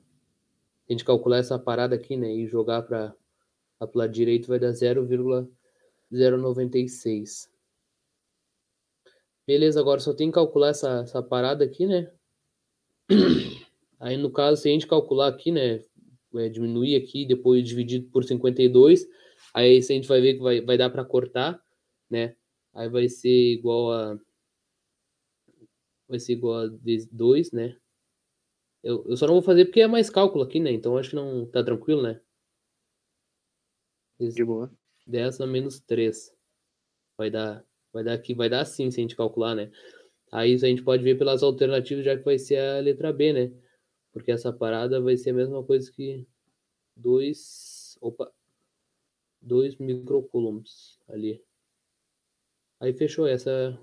A 0.87 0.91
gente 0.91 1.05
calcular 1.05 1.37
essa 1.37 1.59
parada 1.59 1.95
aqui, 1.95 2.17
né? 2.17 2.33
E 2.33 2.47
jogar 2.47 2.81
para 2.83 3.15
o 3.79 3.97
lado 3.97 4.11
direito 4.11 4.47
vai 4.47 4.59
dar 4.59 4.73
0,096. 4.73 7.49
Beleza, 9.47 9.79
agora 9.79 9.99
só 9.99 10.13
tem 10.13 10.27
que 10.27 10.35
calcular 10.35 10.69
essa, 10.69 10.99
essa 10.99 11.23
parada 11.23 11.65
aqui, 11.65 11.87
né? 11.87 12.11
Aí, 13.99 14.15
no 14.15 14.31
caso, 14.31 14.61
se 14.61 14.69
a 14.69 14.71
gente 14.71 14.85
calcular 14.85 15.27
aqui, 15.27 15.51
né, 15.51 15.83
é, 16.35 16.49
diminuir 16.49 16.95
aqui, 16.95 17.25
depois 17.25 17.67
dividido 17.67 18.07
por 18.11 18.23
52, 18.23 19.07
aí 19.53 19.77
a 19.77 19.81
gente 19.81 20.07
vai 20.07 20.21
ver 20.21 20.35
que 20.35 20.41
vai, 20.41 20.61
vai 20.61 20.77
dar 20.77 20.89
para 20.89 21.03
cortar, 21.03 21.61
né? 22.09 22.35
Aí 22.73 22.89
vai 22.89 23.09
ser 23.09 23.53
igual 23.53 23.91
a 23.91 24.19
vai 26.07 26.19
ser 26.19 26.33
igual 26.33 26.65
a 26.65 26.69
2, 27.11 27.51
né? 27.51 27.77
Eu, 28.83 29.05
eu 29.07 29.17
só 29.17 29.27
não 29.27 29.35
vou 29.35 29.43
fazer 29.43 29.65
porque 29.65 29.81
é 29.81 29.87
mais 29.87 30.09
cálculo 30.09 30.43
aqui, 30.43 30.59
né? 30.59 30.71
Então 30.71 30.97
acho 30.97 31.11
que 31.11 31.15
não 31.15 31.45
tá 31.45 31.63
tranquilo, 31.63 32.01
né? 32.01 32.21
De 34.19 34.43
boa. 34.43 34.71
10 35.07 35.39
a 35.41 35.47
menos 35.47 35.79
3. 35.79 36.33
Vai 37.17 37.31
dar, 37.31 37.65
vai 37.93 38.03
dar 38.03 38.13
aqui, 38.13 38.33
vai 38.33 38.49
dar 38.49 38.61
assim 38.61 38.91
se 38.91 38.99
a 38.99 39.01
gente 39.01 39.15
calcular, 39.15 39.55
né? 39.55 39.71
Aí 40.31 40.53
a 40.53 40.57
gente 40.57 40.83
pode 40.83 41.03
ver 41.03 41.17
pelas 41.17 41.41
alternativas, 41.41 42.05
já 42.05 42.17
que 42.17 42.23
vai 42.23 42.37
ser 42.37 42.57
a 42.57 42.79
letra 42.79 43.11
B, 43.11 43.33
né? 43.33 43.51
Porque 44.11 44.31
essa 44.31 44.51
parada 44.51 45.01
vai 45.01 45.17
ser 45.17 45.31
a 45.31 45.33
mesma 45.33 45.63
coisa 45.63 45.91
que 45.91 46.27
2. 46.95 47.97
Opa! 48.01 48.31
2 49.41 49.77
microcoulombs 49.77 50.99
ali. 51.07 51.41
Aí 52.79 52.93
fechou 52.93 53.25
essa 53.25 53.79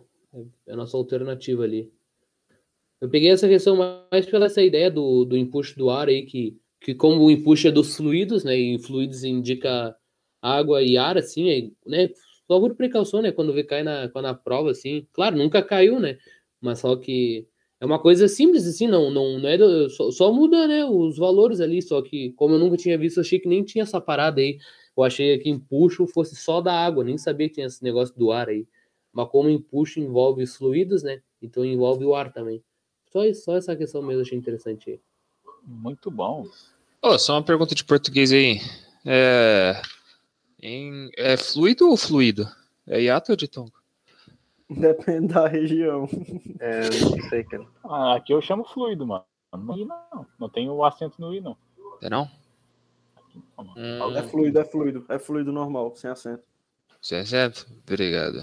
É 0.67 0.73
a 0.73 0.77
nossa 0.77 0.97
alternativa 0.97 1.65
ali. 1.65 1.91
Eu 3.01 3.09
peguei 3.09 3.31
essa 3.31 3.49
questão 3.49 3.77
mais 4.11 4.27
pela 4.27 4.47
essa 4.47 4.63
ideia 4.63 4.91
do, 4.91 5.25
do 5.25 5.37
empuxo 5.37 5.77
do 5.79 5.91
ar 5.91 6.09
aí, 6.09 6.25
que, 6.25 6.59
que 6.81 6.95
como 6.95 7.25
o 7.25 7.31
empuxo 7.31 7.69
é 7.69 7.73
dos 7.73 7.97
fluidos, 7.97 8.45
né? 8.45 8.57
E 8.57 8.79
fluidos 8.79 9.25
indica 9.25 9.97
água 10.41 10.83
e 10.83 10.97
ar, 10.97 11.19
assim, 11.19 11.49
aí, 11.51 11.73
né? 11.87 12.11
Só 12.47 12.61
por 12.61 12.75
precaução, 12.75 13.23
né? 13.23 13.33
Quando 13.33 13.53
vê 13.53 13.65
cai 13.65 13.83
na, 13.83 14.09
na 14.09 14.35
prova, 14.35 14.71
assim. 14.71 15.07
Claro, 15.13 15.37
nunca 15.37 15.63
caiu, 15.63 15.99
né? 15.99 16.19
Mas 16.61 16.81
só 16.81 16.97
que 16.97 17.47
é 17.81 17.85
uma 17.85 17.99
coisa 17.99 18.29
simples, 18.29 18.67
assim, 18.67 18.89
não, 18.89 19.11
não, 19.11 19.39
não 19.39 19.49
é 19.49 19.59
do, 19.59 19.91
só, 19.91 20.11
só, 20.11 20.33
muda, 20.33 20.67
né? 20.67 20.85
Os 20.85 21.19
valores 21.19 21.61
ali, 21.61 21.83
só 21.83 22.01
que 22.01 22.33
como 22.33 22.55
eu 22.55 22.59
nunca 22.59 22.77
tinha 22.77 22.97
visto, 22.97 23.19
eu 23.19 23.23
achei 23.23 23.39
que 23.39 23.49
nem 23.49 23.63
tinha 23.65 23.83
essa 23.83 24.01
parada 24.01 24.41
aí. 24.41 24.59
Eu 24.97 25.03
achei 25.05 25.39
que 25.39 25.51
empuxo 25.51 26.07
fosse 26.07 26.35
só 26.37 26.61
da 26.61 26.73
água, 26.73 27.05
nem 27.05 27.19
sabia 27.19 27.49
que 27.49 27.57
tinha 27.57 27.67
esse 27.67 27.85
negócio 27.85 28.17
do 28.17 28.33
ar 28.33 28.49
aí. 28.49 28.67
Mas 29.13 29.29
como 29.29 29.51
empuxo 29.51 30.01
envolve 30.01 30.43
os 30.43 30.57
fluidos, 30.57 31.03
né? 31.03 31.21
Então 31.43 31.65
envolve 31.65 32.05
o 32.05 32.15
ar 32.15 32.33
também. 32.33 32.63
Só, 33.13 33.21
só 33.35 33.57
essa 33.57 33.77
questão 33.77 34.03
mesmo 34.03 34.23
achei 34.23 34.39
interessante 34.39 34.91
aí. 34.91 35.01
Muito 35.67 36.11
bom. 36.11 36.47
Oh, 37.03 37.19
só 37.19 37.35
uma 37.35 37.43
pergunta 37.43 37.75
de 37.75 37.85
português 37.85 38.33
aí. 38.33 38.59
É, 39.05 39.81
em, 40.67 41.11
é 41.17 41.37
fluido 41.37 41.89
ou 41.89 41.97
fluido? 41.97 42.49
É 42.87 43.01
hiato 43.01 43.33
ou 43.33 43.37
de 43.37 43.47
tongo? 43.47 43.73
Depende 44.69 45.33
da 45.33 45.47
região. 45.47 46.09
É, 46.59 46.81
não 46.81 47.29
sei, 47.29 47.45
cara. 47.45 47.67
Ah, 47.85 48.17
aqui 48.17 48.33
eu 48.33 48.43
chamo 48.43 48.65
fluido, 48.65 49.07
mano. 49.07 49.25
Não, 49.53 49.77
não. 49.77 50.27
Não 50.41 50.49
tem 50.49 50.69
o 50.69 50.85
acento 50.85 51.21
no 51.21 51.33
i, 51.33 51.41
não. 51.41 51.57
É 52.03 52.11
não? 52.11 52.29
Hum. 53.77 54.17
É 54.17 54.23
fluido, 54.25 54.59
é 54.59 54.65
fluido. 54.65 55.07
É 55.09 55.19
fluido 55.19 55.53
normal, 55.53 55.95
sem 55.95 56.11
acento. 56.11 56.43
Sem 57.01 57.21
acento? 57.21 57.67
Obrigado. 57.87 58.43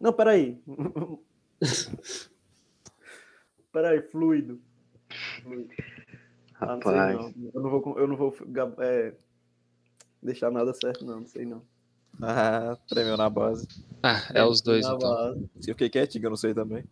Não, 0.00 0.12
peraí. 0.12 0.58
peraí, 3.70 4.00
fluido. 4.02 4.58
fluido. 5.42 5.74
Ah, 6.60 6.76
não 6.76 6.82
sei 6.82 6.92
não. 6.92 7.50
Eu 7.54 7.60
não 7.60 7.70
vou, 7.70 7.98
eu 7.98 8.08
não 8.08 8.16
vou 8.16 8.34
é, 8.78 9.14
deixar 10.22 10.50
nada 10.50 10.72
certo, 10.74 11.04
não. 11.04 11.20
Não 11.20 11.26
sei 11.26 11.44
não. 11.44 11.62
Ah, 12.20 12.76
tremeu 12.88 13.16
na 13.16 13.30
base. 13.30 13.66
Ah, 14.02 14.22
é 14.34 14.44
os 14.44 14.60
dois 14.60 14.84
na 14.86 14.94
então. 14.94 15.08
Base. 15.08 15.50
Se 15.60 15.70
eu 15.70 15.74
fiquei 15.74 15.88
quietinho, 15.88 16.26
eu 16.26 16.30
não 16.30 16.36
sei 16.36 16.52
também. 16.54 16.84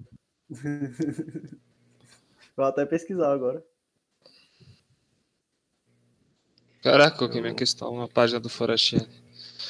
Vou 2.56 2.64
até 2.64 2.86
pesquisar 2.86 3.32
agora. 3.32 3.62
Caraca, 6.82 7.18
coloquei 7.18 7.40
minha 7.40 7.54
questão 7.54 7.98
na 7.98 8.08
página 8.08 8.38
do 8.38 8.48
Forastiano. 8.48 9.08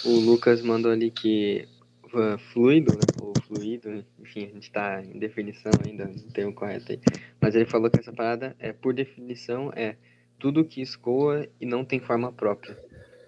O 0.05 0.21
Lucas 0.21 0.61
mandou 0.61 0.93
ali 0.93 1.11
que 1.11 1.67
uh, 2.13 2.39
fluido, 2.53 2.93
né? 2.93 3.01
Ou 3.23 3.33
fluido, 3.47 4.05
enfim, 4.21 4.45
a 4.45 4.49
gente 4.49 4.71
tá 4.71 5.03
em 5.03 5.19
definição 5.19 5.73
ainda, 5.85 6.07
não 6.07 6.29
tem 6.29 6.45
o 6.45 6.53
correto 6.53 6.93
aí. 6.93 7.01
Mas 7.41 7.55
ele 7.55 7.65
falou 7.65 7.91
que 7.91 7.99
essa 7.99 8.13
parada 8.13 8.55
é, 8.59 8.73
por 8.73 8.93
definição, 8.93 9.73
é 9.75 9.97
tudo 10.39 10.65
que 10.65 10.83
escoa 10.83 11.49
e 11.61 11.67
não 11.67 11.85
tem 11.85 11.99
forma 12.01 12.31
própria. 12.31 12.79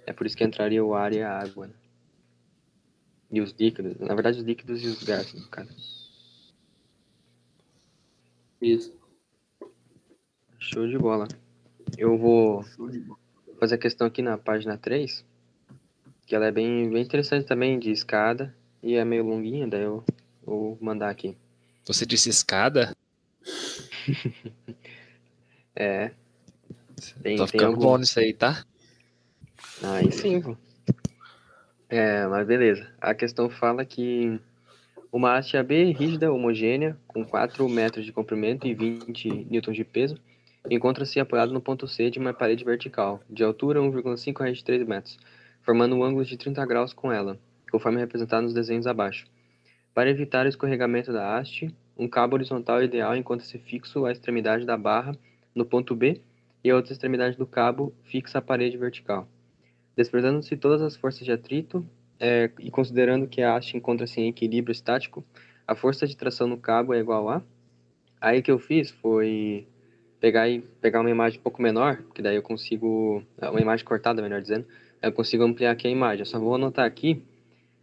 É 0.08 0.12
por 0.14 0.26
isso 0.26 0.34
que 0.34 0.42
entraria 0.42 0.82
o 0.82 0.94
ar 0.94 1.12
e 1.12 1.20
a 1.20 1.38
água, 1.38 1.66
né? 1.66 1.74
E 3.30 3.42
os 3.42 3.52
líquidos. 3.52 3.98
Na 3.98 4.14
verdade, 4.14 4.38
os 4.38 4.44
líquidos 4.44 4.82
e 4.82 4.86
os 4.86 5.02
gases, 5.02 5.34
no 5.34 5.46
caso. 5.48 5.68
Isso. 8.58 8.94
Show 10.58 10.88
de 10.88 10.96
bola. 10.96 11.28
Eu 11.98 12.16
vou 12.16 12.64
fazer 13.60 13.74
a 13.74 13.78
questão 13.78 14.06
aqui 14.06 14.22
na 14.22 14.38
página 14.38 14.78
3, 14.78 15.26
que 16.26 16.34
ela 16.34 16.46
é 16.46 16.50
bem, 16.50 16.88
bem 16.88 17.02
interessante 17.02 17.46
também, 17.46 17.78
de 17.78 17.90
escada, 17.90 18.56
e 18.82 18.94
é 18.94 19.04
meio 19.04 19.24
longuinha, 19.24 19.68
daí 19.68 19.82
eu 19.82 20.02
vou 20.42 20.78
mandar 20.80 21.10
aqui. 21.10 21.36
Você 21.84 22.06
disse 22.06 22.30
escada? 22.30 22.96
é. 25.76 26.12
Tem, 27.22 27.36
Tô 27.36 27.46
ficando 27.46 27.74
algum... 27.74 27.82
bom 27.82 27.98
nisso 27.98 28.18
aí, 28.18 28.32
tá? 28.32 28.64
Aí 29.82 30.10
sim, 30.10 30.40
pô. 30.40 30.56
É, 31.88 32.26
mas 32.26 32.46
beleza. 32.46 32.86
A 33.00 33.14
questão 33.14 33.48
fala 33.48 33.84
que 33.84 34.38
uma 35.10 35.36
haste 35.36 35.56
AB 35.56 35.92
rígida, 35.92 36.32
homogênea, 36.32 36.96
com 37.06 37.24
4 37.24 37.66
metros 37.68 38.04
de 38.04 38.12
comprimento 38.12 38.66
e 38.66 38.74
20 38.74 39.46
newtons 39.50 39.76
de 39.76 39.84
peso, 39.84 40.18
encontra-se 40.68 41.18
apoiado 41.18 41.52
no 41.52 41.60
ponto 41.60 41.88
C 41.88 42.10
de 42.10 42.18
uma 42.18 42.34
parede 42.34 42.64
vertical, 42.64 43.20
de 43.28 43.42
altura 43.42 43.80
1,5 43.80 44.42
a 44.42 44.64
3 44.64 44.86
metros, 44.86 45.18
formando 45.62 45.96
um 45.96 46.04
ângulo 46.04 46.24
de 46.24 46.36
30 46.36 46.64
graus 46.66 46.92
com 46.92 47.10
ela, 47.10 47.38
conforme 47.70 47.98
representado 47.98 48.42
nos 48.42 48.52
desenhos 48.52 48.86
abaixo. 48.86 49.26
Para 49.94 50.10
evitar 50.10 50.44
o 50.44 50.48
escorregamento 50.48 51.12
da 51.12 51.36
haste, 51.36 51.74
um 51.96 52.06
cabo 52.06 52.36
horizontal 52.36 52.82
ideal 52.82 53.16
encontra-se 53.16 53.58
fixo 53.58 54.04
à 54.04 54.12
extremidade 54.12 54.66
da 54.66 54.76
barra 54.76 55.16
no 55.54 55.64
ponto 55.64 55.96
B 55.96 56.20
e 56.62 56.70
a 56.70 56.76
outra 56.76 56.92
extremidade 56.92 57.36
do 57.36 57.46
cabo 57.46 57.94
fixa 58.04 58.38
a 58.38 58.42
parede 58.42 58.76
vertical. 58.76 59.26
Desprezando-se 59.98 60.56
todas 60.56 60.80
as 60.80 60.94
forças 60.94 61.24
de 61.24 61.32
atrito 61.32 61.84
é, 62.20 62.48
e 62.60 62.70
considerando 62.70 63.26
que 63.26 63.42
a 63.42 63.56
haste 63.56 63.76
encontra-se 63.76 64.20
em 64.20 64.28
equilíbrio 64.28 64.70
estático, 64.70 65.24
a 65.66 65.74
força 65.74 66.06
de 66.06 66.16
tração 66.16 66.46
no 66.46 66.56
cabo 66.56 66.94
é 66.94 67.00
igual 67.00 67.28
a... 67.28 67.42
Aí 68.20 68.40
que 68.40 68.48
eu 68.48 68.60
fiz 68.60 68.92
foi 68.92 69.66
pegar 70.20 70.48
e 70.48 70.60
pegar 70.60 71.00
uma 71.00 71.10
imagem 71.10 71.40
um 71.40 71.42
pouco 71.42 71.60
menor, 71.60 72.04
que 72.14 72.22
daí 72.22 72.36
eu 72.36 72.42
consigo, 72.44 73.24
é, 73.38 73.50
uma 73.50 73.60
imagem 73.60 73.84
cortada, 73.84 74.22
melhor 74.22 74.40
dizendo, 74.40 74.66
eu 75.02 75.10
consigo 75.10 75.42
ampliar 75.42 75.72
aqui 75.72 75.88
a 75.88 75.90
imagem. 75.90 76.20
Eu 76.20 76.26
só 76.26 76.38
vou 76.38 76.54
anotar 76.54 76.86
aqui 76.86 77.20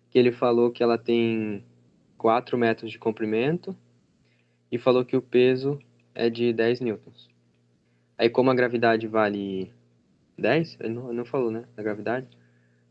que 0.10 0.18
ele 0.18 0.32
falou 0.32 0.72
que 0.72 0.82
ela 0.82 0.98
tem 0.98 1.66
4 2.18 2.58
metros 2.58 2.92
de 2.92 2.98
comprimento 2.98 3.76
e 4.72 4.78
falou 4.78 5.04
que 5.04 5.18
o 5.18 5.22
peso 5.22 5.78
é 6.14 6.30
de 6.30 6.54
10 6.54 6.80
newtons. 6.80 7.28
Aí 8.18 8.30
como 8.30 8.50
a 8.52 8.56
gravidade 8.56 9.06
vale 9.06 9.75
10, 10.38 10.78
ele 10.80 10.94
não, 10.94 11.14
não 11.14 11.26
falou, 11.26 11.52
né, 11.52 11.66
da 11.76 11.84
gravidade, 11.84 12.28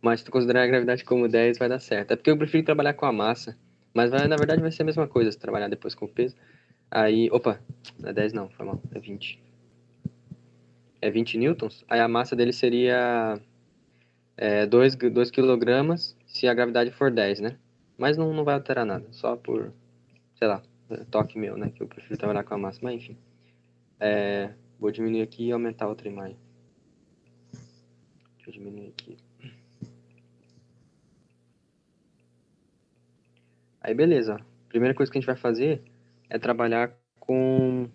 mas 0.01 0.21
se 0.21 0.27
tu 0.27 0.33
considerar 0.33 0.63
a 0.63 0.67
gravidade 0.67 1.05
como 1.05 1.29
10 1.29 1.59
vai 1.59 1.69
dar 1.69 1.81
certo. 1.81 2.13
É 2.13 2.17
porque 2.17 2.31
eu 2.31 2.37
prefiro 2.37 2.65
trabalhar 2.65 2.95
com 2.95 3.07
a 3.07 3.13
massa, 3.13 3.57
mas 3.93 4.11
vai, 4.11 4.27
na 4.29 4.37
verdade 4.37 4.61
vai 4.61 4.71
ser 4.71 4.83
a 4.83 4.87
mesma 4.87 5.07
coisa 5.07 5.33
se 5.33 5.39
trabalhar 5.39 5.69
depois 5.69 5.95
com 5.95 6.05
o 6.05 6.09
peso. 6.09 6.35
Aí, 6.91 7.29
opa, 7.31 7.61
não 7.99 8.11
é 8.11 8.13
10 8.13 8.33
não, 8.33 8.49
foi 8.51 8.67
mal, 8.67 8.81
é 8.95 8.99
20. 8.99 9.43
É 11.01 11.11
20 11.11 11.39
newtons, 11.39 11.85
aí 11.89 12.01
a 12.01 12.09
massa 12.09 12.35
dele 12.35 12.53
seria 12.53 13.39
é, 14.37 14.67
2, 14.67 14.97
2 14.97 15.31
quilogramas 15.31 16.17
se 16.27 16.49
a 16.49 16.55
gravidade 16.55 16.91
for 16.91 17.11
10, 17.11 17.41
né? 17.41 17.57
Mas 17.97 18.17
não, 18.17 18.33
não 18.33 18.45
vai 18.45 18.55
alterar 18.55 18.85
nada, 18.85 19.07
só 19.13 19.37
por, 19.37 19.73
sei 20.37 20.49
lá, 20.49 20.63
toque 21.11 21.39
meu, 21.39 21.57
né? 21.57 21.71
Que 21.75 21.83
eu 21.83 21.87
prefiro 21.87 22.19
trabalhar 22.19 22.45
com 22.45 22.55
a 22.55 22.59
massa, 22.59 22.81
mas 22.83 22.95
enfim. 22.95 23.17
É, 24.01 24.51
vou 24.79 24.91
diminuir 24.91 25.23
aqui 25.23 25.47
e 25.47 25.53
aumentar 25.53 25.89
outra 25.89 26.09
imagem. 26.09 26.37
Deixa 28.45 28.51
eu 28.51 28.53
diminuir 28.53 28.89
aqui. 28.89 29.17
Aí 33.81 33.95
beleza, 33.95 34.39
primeira 34.69 34.95
coisa 34.95 35.11
que 35.11 35.17
a 35.17 35.21
gente 35.21 35.27
vai 35.27 35.37
fazer 35.37 35.83
é 36.29 36.39
trabalhar 36.39 36.93
com, 37.19 37.89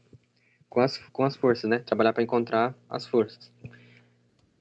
com, 0.68 0.80
as, 0.80 0.98
com 0.98 1.24
as 1.24 1.36
forças, 1.36 1.70
né? 1.70 1.80
Trabalhar 1.80 2.14
para 2.14 2.24
encontrar 2.24 2.76
as 2.90 3.06
forças. 3.06 3.52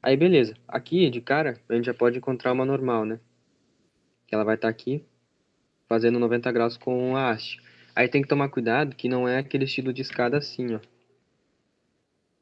Aí, 0.03 0.17
beleza. 0.17 0.55
Aqui, 0.67 1.11
de 1.11 1.21
cara, 1.21 1.61
a 1.69 1.75
gente 1.75 1.87
já 1.87 1.95
pode 1.95 2.19
encontrar 2.19 2.53
uma 2.53 2.65
normal, 2.65 3.05
né? 3.05 3.21
Que 4.27 4.35
ela 4.35 4.45
vai 4.45 4.55
estar 4.55 4.69
tá 4.69 4.71
aqui, 4.71 5.05
fazendo 5.89 6.19
90 6.19 6.53
graus 6.53 6.77
com 6.77 7.17
a 7.17 7.31
haste. 7.31 7.61
Aí 7.95 8.09
tem 8.09 8.23
que 8.23 8.29
tomar 8.29 8.49
cuidado 8.49 8.95
que 8.95 9.09
não 9.09 9.27
é 9.27 9.39
aquele 9.39 9.65
estilo 9.65 9.93
de 9.93 10.03
escada 10.03 10.39
assim, 10.39 10.75
ó. 10.75 10.81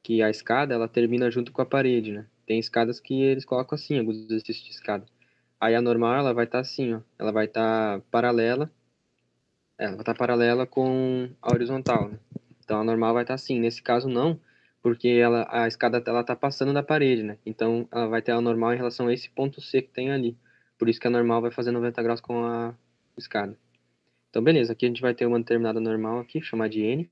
Que 0.03 0.23
a 0.23 0.31
escada, 0.31 0.75
ela 0.75 0.89
termina 0.89 1.31
junto 1.31 1.51
com 1.51 1.63
a 1.63 1.67
parede, 1.67 2.13
né? 2.13 2.27
Tem 2.47 2.59
escadas 2.59 3.01
que 3.01 3.23
eles 3.23 3.45
colocam 3.45 3.77
assim, 3.77 3.99
alguns 3.99 4.17
exercícios 4.17 4.65
de 4.65 4.71
escada. 4.71 5.05
Aí 5.61 5.75
a 5.75 5.81
normal, 5.81 6.15
ela 6.17 6.33
vai 6.33 6.45
estar 6.45 6.59
tá 6.59 6.63
assim, 6.63 6.95
ó. 6.95 7.01
Ela 7.19 7.33
vai 7.33 7.47
estar 7.47 7.99
tá 7.99 8.05
paralela 8.11 8.71
ela 9.79 9.93
vai 9.93 10.01
estar 10.01 10.15
paralela 10.15 10.67
com 10.67 11.29
a 11.43 11.53
horizontal, 11.53 12.09
né? 12.09 12.19
Então 12.65 12.81
a 12.81 12.85
normal 12.85 13.15
vai 13.15 13.25
estar 13.25 13.35
assim. 13.35 13.61
Nesse 13.61 13.83
caso 13.83 14.09
não, 14.09 14.41
porque 14.83 15.09
ela, 15.09 15.47
a 15.51 15.69
escada 15.69 16.03
ela 16.07 16.23
está 16.23 16.35
passando 16.35 16.73
da 16.73 16.83
parede, 16.83 17.23
né? 17.23 17.39
Então 17.45 17.87
ela 17.93 18.09
vai 18.09 18.23
ter 18.23 18.33
a 18.33 18.41
normal 18.41 18.73
em 18.75 18.77
relação 18.77 19.09
a 19.09 19.13
esse 19.13 19.29
ponto 19.31 19.61
C 19.61 19.83
que 19.83 19.91
tem 19.91 20.11
ali. 20.11 20.37
Por 20.79 20.89
isso 20.89 21.01
que 21.01 21.07
a 21.07 21.11
normal 21.11 21.43
vai 21.43 21.51
fazer 21.51 21.73
90 21.73 22.03
graus 22.03 22.21
com 22.21 22.45
a 22.45 22.75
escada. 23.19 23.57
Então 24.31 24.43
beleza, 24.43 24.73
aqui 24.73 24.87
a 24.87 24.89
gente 24.89 25.03
vai 25.03 25.15
ter 25.15 25.27
uma 25.27 25.39
determinada 25.39 25.81
normal 25.81 26.21
aqui, 26.21 26.41
chamar 26.41 26.69
de 26.69 26.83
N. 26.83 27.11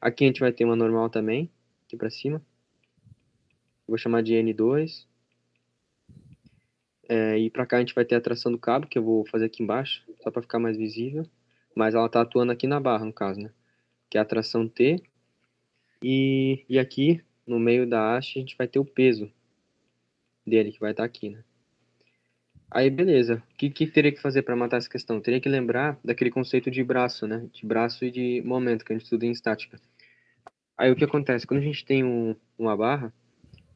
Aqui 0.00 0.24
a 0.24 0.26
gente 0.26 0.40
vai 0.40 0.52
ter 0.52 0.64
uma 0.64 0.76
normal 0.76 1.08
também, 1.08 1.50
aqui 1.86 1.96
para 1.96 2.10
cima. 2.10 2.42
Vou 3.86 3.98
chamar 3.98 4.22
de 4.22 4.34
N2. 4.34 5.06
É, 7.08 7.38
e 7.38 7.50
para 7.50 7.66
cá 7.66 7.76
a 7.76 7.80
gente 7.80 7.94
vai 7.94 8.04
ter 8.04 8.14
a 8.14 8.20
tração 8.20 8.50
do 8.50 8.58
cabo, 8.58 8.86
que 8.86 8.98
eu 8.98 9.02
vou 9.02 9.26
fazer 9.26 9.46
aqui 9.46 9.62
embaixo, 9.62 10.02
só 10.22 10.30
para 10.30 10.42
ficar 10.42 10.58
mais 10.58 10.76
visível 10.76 11.28
mas 11.74 11.94
ela 11.94 12.06
está 12.06 12.20
atuando 12.20 12.52
aqui 12.52 12.66
na 12.66 12.78
barra, 12.78 13.04
no 13.04 13.12
caso, 13.12 13.40
né? 13.40 13.50
Que 14.08 14.16
é 14.16 14.20
a 14.20 14.24
tração 14.24 14.68
T. 14.68 15.02
E, 16.02 16.64
e 16.68 16.78
aqui, 16.78 17.20
no 17.46 17.58
meio 17.58 17.86
da 17.88 18.16
haste, 18.16 18.38
a 18.38 18.40
gente 18.40 18.56
vai 18.56 18.68
ter 18.68 18.78
o 18.78 18.84
peso 18.84 19.30
dele, 20.46 20.70
que 20.70 20.80
vai 20.80 20.92
estar 20.92 21.02
tá 21.02 21.06
aqui, 21.06 21.30
né? 21.30 21.42
Aí, 22.70 22.90
beleza. 22.90 23.42
O 23.52 23.56
que, 23.56 23.70
que 23.70 23.86
teria 23.86 24.12
que 24.12 24.20
fazer 24.20 24.42
para 24.42 24.56
matar 24.56 24.78
essa 24.78 24.88
questão? 24.88 25.20
Teria 25.20 25.40
que 25.40 25.48
lembrar 25.48 25.98
daquele 26.04 26.30
conceito 26.30 26.70
de 26.70 26.82
braço, 26.82 27.26
né? 27.26 27.48
De 27.52 27.66
braço 27.66 28.04
e 28.04 28.10
de 28.10 28.42
momento 28.44 28.84
que 28.84 28.92
a 28.92 28.96
gente 28.96 29.04
estuda 29.04 29.26
em 29.26 29.30
estática. 29.30 29.80
Aí, 30.76 30.90
o 30.90 30.96
que 30.96 31.04
acontece? 31.04 31.46
Quando 31.46 31.60
a 31.60 31.64
gente 31.64 31.84
tem 31.84 32.04
um, 32.04 32.34
uma 32.58 32.76
barra, 32.76 33.12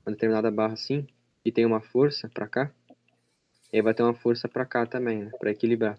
uma 0.08 0.12
determinada 0.12 0.50
barra 0.50 0.72
assim, 0.72 1.06
e 1.44 1.52
tem 1.52 1.64
uma 1.64 1.80
força 1.80 2.28
para 2.28 2.48
cá, 2.48 2.72
aí 3.72 3.82
vai 3.82 3.94
ter 3.94 4.02
uma 4.02 4.14
força 4.14 4.48
para 4.48 4.64
cá 4.64 4.86
também, 4.86 5.24
né? 5.24 5.30
Para 5.38 5.50
equilibrar. 5.50 5.98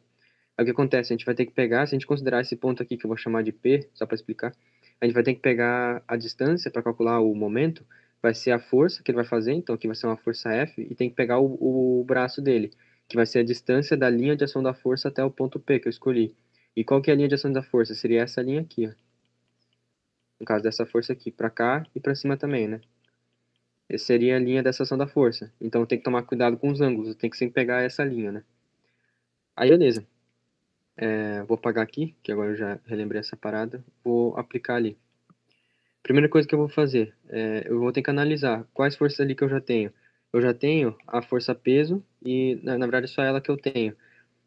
Aí, 0.58 0.64
o 0.64 0.66
que 0.66 0.72
acontece? 0.72 1.14
A 1.14 1.16
gente 1.16 1.26
vai 1.26 1.36
ter 1.36 1.46
que 1.46 1.54
pegar, 1.54 1.86
se 1.86 1.96
a 1.96 1.98
gente 1.98 2.08
considerar 2.08 2.42
esse 2.42 2.56
ponto 2.56 2.84
aqui 2.84 2.98
que 2.98 3.06
eu 3.06 3.08
vou 3.08 3.18
chamar 3.18 3.44
de 3.44 3.52
P, 3.52 3.88
só 3.94 4.06
para 4.06 4.16
explicar, 4.16 4.54
a 5.00 5.06
gente 5.06 5.14
vai 5.14 5.24
ter 5.24 5.34
que 5.34 5.40
pegar 5.40 6.04
a 6.08 6.18
distância 6.18 6.70
para 6.70 6.84
calcular 6.84 7.22
o 7.22 7.34
momento, 7.34 7.86
vai 8.22 8.34
ser 8.34 8.52
a 8.52 8.60
força 8.60 9.02
que 9.02 9.12
ele 9.12 9.16
vai 9.16 9.26
fazer, 9.26 9.54
então 9.54 9.74
aqui 9.74 9.88
vai 9.88 9.96
ser 9.96 10.08
uma 10.08 10.18
força 10.18 10.52
F, 10.52 10.82
e 10.82 10.94
tem 10.96 11.10
que 11.10 11.16
pegar 11.16 11.40
o, 11.40 12.02
o 12.02 12.04
braço 12.04 12.42
dele 12.42 12.72
que 13.08 13.16
vai 13.16 13.26
ser 13.26 13.40
a 13.40 13.44
distância 13.44 13.98
da 13.98 14.08
linha 14.08 14.36
de 14.36 14.44
ação 14.44 14.62
da 14.62 14.72
força 14.72 15.08
até 15.08 15.24
o 15.24 15.32
ponto 15.32 15.60
P 15.60 15.80
que 15.80 15.88
eu 15.88 15.90
escolhi. 15.90 16.36
E 16.76 16.84
qual 16.84 17.02
que 17.02 17.10
é 17.10 17.14
a 17.14 17.16
linha 17.16 17.28
de 17.28 17.34
ação 17.34 17.52
da 17.52 17.64
força? 17.64 17.96
Seria 17.96 18.22
essa 18.22 18.40
linha 18.40 18.62
aqui, 18.62 18.86
ó. 18.86 18.92
No 20.40 20.46
caso 20.46 20.64
dessa 20.64 20.86
força 20.86 21.12
aqui, 21.12 21.32
para 21.32 21.50
cá 21.50 21.84
e 21.96 22.00
para 22.00 22.14
cima 22.14 22.38
também, 22.38 22.68
né? 22.68 22.80
Essa 23.90 24.06
seria 24.06 24.36
a 24.36 24.40
linha 24.40 24.64
dessa 24.64 24.84
ação 24.84 24.98
da 24.98 25.08
força. 25.08 25.52
Então 25.60 25.86
tem 25.86 25.98
que 25.98 26.04
tomar 26.04 26.24
cuidado 26.24 26.58
com 26.58 26.70
os 26.70 26.82
ângulos, 26.82 27.16
tem 27.16 27.30
que 27.30 27.38
sempre 27.38 27.56
pegar 27.56 27.82
essa 27.82 28.04
linha, 28.04 28.32
né? 28.32 28.44
Aí 29.56 29.70
beleza. 29.70 30.06
É, 30.96 31.44
vou 31.44 31.56
apagar 31.56 31.84
aqui, 31.84 32.16
que 32.22 32.32
agora 32.32 32.52
eu 32.52 32.56
já 32.56 32.80
relembrei 32.86 33.20
essa 33.20 33.36
parada. 33.36 33.84
Vou 34.04 34.38
aplicar 34.38 34.76
ali. 34.76 34.98
Primeira 36.04 36.30
coisa 36.30 36.48
que 36.48 36.56
eu 36.56 36.60
vou 36.60 36.70
fazer, 36.70 37.16
é, 37.30 37.64
eu 37.66 37.80
vou 37.80 37.92
ter 37.92 38.02
que 38.02 38.10
analisar 38.10 38.66
quais 38.74 38.96
forças 38.96 39.20
ali 39.20 39.36
que 39.36 39.44
eu 39.44 39.50
já 39.50 39.60
tenho 39.62 39.92
eu 40.32 40.42
já 40.42 40.54
tenho 40.54 40.96
a 41.08 41.22
força 41.22 41.56
peso 41.56 42.04
e 42.24 42.60
na, 42.64 42.78
na 42.78 42.86
verdade 42.86 43.08
só 43.08 43.22
ela 43.22 43.42
que 43.42 43.50
eu 43.50 43.58
tenho. 43.58 43.96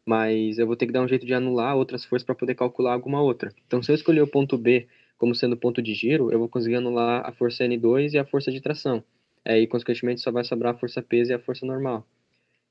Mas 0.05 0.57
eu 0.59 0.67
vou 0.67 0.75
ter 0.75 0.85
que 0.87 0.91
dar 0.93 1.01
um 1.01 1.07
jeito 1.07 1.25
de 1.25 1.33
anular 1.33 1.75
outras 1.75 2.05
forças 2.05 2.25
para 2.25 2.35
poder 2.35 2.55
calcular 2.55 2.93
alguma 2.93 3.21
outra. 3.21 3.53
Então, 3.67 3.81
se 3.81 3.91
eu 3.91 3.95
escolher 3.95 4.21
o 4.21 4.27
ponto 4.27 4.57
B 4.57 4.87
como 5.17 5.35
sendo 5.35 5.57
ponto 5.57 5.81
de 5.81 5.93
giro, 5.93 6.31
eu 6.31 6.39
vou 6.39 6.49
conseguir 6.49 6.75
anular 6.75 7.25
a 7.25 7.31
força 7.31 7.63
N2 7.63 8.13
e 8.13 8.17
a 8.17 8.25
força 8.25 8.51
de 8.51 8.61
tração. 8.61 9.03
É, 9.45 9.59
e, 9.59 9.67
consequentemente, 9.67 10.21
só 10.21 10.31
vai 10.31 10.43
sobrar 10.43 10.73
a 10.73 10.77
força 10.77 11.01
peso 11.01 11.31
e 11.31 11.33
a 11.33 11.39
força 11.39 11.65
normal. 11.65 12.07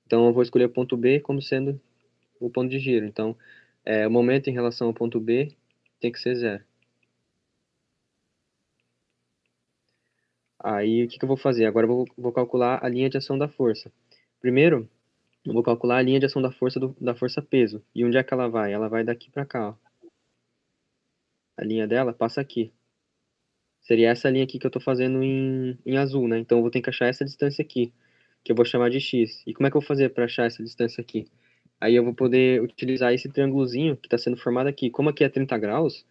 Então, 0.07 0.26
eu 0.26 0.33
vou 0.33 0.43
escolher 0.43 0.67
o 0.67 0.71
ponto 0.71 0.97
B 0.97 1.21
como 1.21 1.43
sendo 1.43 1.81
o 2.41 2.50
ponto 2.50 2.71
de 2.71 2.79
giro. 2.79 3.07
Então, 3.07 3.37
é, 3.85 4.07
o 4.07 4.11
momento 4.11 4.49
em 4.49 4.52
relação 4.52 4.88
ao 4.88 4.95
ponto 4.95 5.21
B 5.21 5.55
tem 6.00 6.12
que 6.12 6.21
ser 6.21 6.35
zero. 6.37 6.64
Aí, 10.59 11.05
o 11.05 11.09
que, 11.09 11.19
que 11.19 11.25
eu 11.25 11.29
vou 11.29 11.37
fazer? 11.37 11.67
Agora 11.67 11.87
eu 11.87 11.88
vou, 11.88 12.07
vou, 12.17 12.33
calcular 12.33 12.85
a 12.85 12.88
linha 12.88 13.11
de 13.11 13.17
ação 13.17 13.37
da 13.37 13.49
força. 13.49 13.93
Primeiro, 14.41 14.88
eu 15.45 15.52
vou 15.52 15.62
calcular 15.62 15.99
a 15.99 16.02
linha 16.02 16.21
de 16.21 16.26
ação 16.26 16.41
da 16.41 16.52
força 16.52 16.79
do, 16.79 16.97
da 17.00 17.14
força 17.14 17.43
peso. 17.43 17.85
E 17.95 18.05
onde 18.05 18.17
é 18.17 18.23
que 18.23 18.33
ela 18.33 18.49
vai? 18.49 18.73
Ela 18.73 18.88
vai 18.88 19.05
daqui 19.05 19.31
para 19.31 19.45
cá, 19.45 19.71
ó. 19.71 19.75
A 21.57 21.64
linha 21.64 21.87
dela 21.87 22.12
passa 22.12 22.41
aqui. 22.41 22.73
Seria 23.83 24.11
essa 24.11 24.31
linha 24.31 24.45
aqui 24.45 24.59
que 24.59 24.67
eu 24.67 24.69
estou 24.69 24.83
fazendo 24.83 25.23
em, 25.23 25.79
em 25.85 25.97
azul, 25.97 26.29
né? 26.29 26.39
Então, 26.39 26.59
eu 26.59 26.62
vou 26.62 26.71
ter 26.71 26.81
que 26.81 26.91
achar 26.91 27.07
essa 27.07 27.25
distância 27.25 27.62
aqui, 27.62 27.93
que 28.45 28.53
eu 28.53 28.57
vou 28.57 28.65
chamar 28.65 28.91
de 28.91 29.01
x. 29.01 29.43
E 29.47 29.53
como 29.53 29.67
é 29.67 29.71
que 29.71 29.77
eu 29.77 29.81
vou 29.81 29.87
fazer 29.87 30.11
para 30.11 30.25
achar 30.25 30.47
essa 30.47 30.62
distância 30.62 31.01
aqui? 31.01 31.27
Aí 31.81 31.95
eu 31.97 32.05
vou 32.05 32.15
poder 32.15 32.62
utilizar 32.62 33.12
esse 33.12 33.29
triângulozinho 33.29 33.97
que 33.97 34.07
está 34.07 34.17
sendo 34.17 34.37
formado 34.37 34.69
aqui. 34.69 34.89
Como 34.91 35.09
aqui 35.09 35.25
é 35.25 35.29
30 35.29 35.59
graus, 35.59 36.07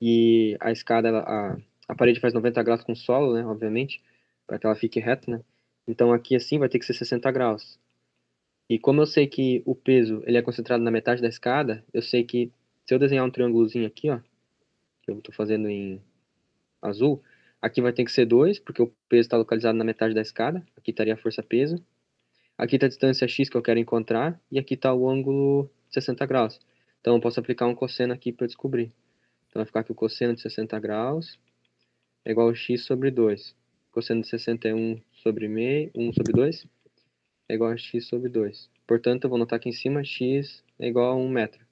e 0.00 0.56
a 0.60 0.70
escada, 0.70 1.18
a, 1.20 1.56
a 1.88 1.94
parede 1.94 2.20
faz 2.20 2.34
90 2.34 2.62
graus 2.62 2.82
com 2.82 2.94
solo, 2.94 3.34
né, 3.34 3.44
obviamente, 3.46 4.02
para 4.46 4.58
que 4.58 4.66
ela 4.66 4.76
fique 4.76 5.00
reta, 5.00 5.30
né? 5.30 5.40
Então 5.88 6.12
aqui 6.12 6.36
assim 6.36 6.58
vai 6.58 6.68
ter 6.68 6.78
que 6.78 6.86
ser 6.86 6.94
60 6.94 7.30
graus. 7.30 7.78
E 8.68 8.78
como 8.78 9.00
eu 9.00 9.06
sei 9.06 9.26
que 9.26 9.62
o 9.64 9.74
peso 9.74 10.22
ele 10.26 10.36
é 10.36 10.42
concentrado 10.42 10.82
na 10.82 10.90
metade 10.90 11.22
da 11.22 11.28
escada, 11.28 11.84
eu 11.92 12.02
sei 12.02 12.24
que 12.24 12.50
se 12.84 12.94
eu 12.94 12.98
desenhar 12.98 13.24
um 13.24 13.30
triângulozinho 13.30 13.86
aqui, 13.86 14.10
ó, 14.10 14.18
que 15.02 15.10
eu 15.10 15.18
estou 15.18 15.34
fazendo 15.34 15.68
em 15.68 16.00
azul, 16.88 17.22
aqui 17.60 17.80
vai 17.80 17.92
ter 17.92 18.04
que 18.04 18.12
ser 18.12 18.26
2, 18.26 18.58
porque 18.60 18.82
o 18.82 18.92
peso 19.08 19.22
está 19.22 19.36
localizado 19.36 19.76
na 19.76 19.84
metade 19.84 20.14
da 20.14 20.20
escada, 20.20 20.64
aqui 20.76 20.90
estaria 20.90 21.14
a 21.14 21.16
força-peso. 21.16 21.82
Aqui 22.58 22.76
está 22.76 22.86
a 22.86 22.88
distância 22.88 23.28
x 23.28 23.48
que 23.48 23.56
eu 23.56 23.62
quero 23.62 23.78
encontrar, 23.78 24.40
e 24.50 24.58
aqui 24.58 24.74
está 24.74 24.92
o 24.94 25.08
ângulo 25.08 25.70
de 25.88 25.94
60 25.94 26.24
graus. 26.26 26.58
Então 27.00 27.14
eu 27.14 27.20
posso 27.20 27.38
aplicar 27.38 27.66
um 27.66 27.74
cosseno 27.74 28.12
aqui 28.12 28.32
para 28.32 28.46
descobrir. 28.46 28.92
Então 29.48 29.60
vai 29.60 29.66
ficar 29.66 29.80
aqui 29.80 29.92
o 29.92 29.94
cosseno 29.94 30.34
de 30.34 30.40
60 30.40 30.78
graus, 30.80 31.38
é 32.24 32.32
igual 32.32 32.48
a 32.48 32.54
x 32.54 32.84
sobre 32.84 33.10
2. 33.10 33.54
Cosseno 33.92 34.22
de 34.22 34.28
61 34.28 35.00
sobre 35.12 35.48
meio, 35.48 35.90
1 35.94 36.12
sobre 36.12 36.32
2 36.32 36.66
é 37.48 37.54
igual 37.54 37.70
a 37.70 37.76
x 37.76 38.06
sobre 38.06 38.28
2. 38.28 38.68
Portanto, 38.86 39.24
eu 39.24 39.30
vou 39.30 39.38
notar 39.38 39.58
aqui 39.58 39.68
em 39.68 39.72
cima, 39.72 40.04
x 40.04 40.62
é 40.78 40.88
igual 40.88 41.12
a 41.12 41.16
1 41.16 41.28
metro. 41.28 41.64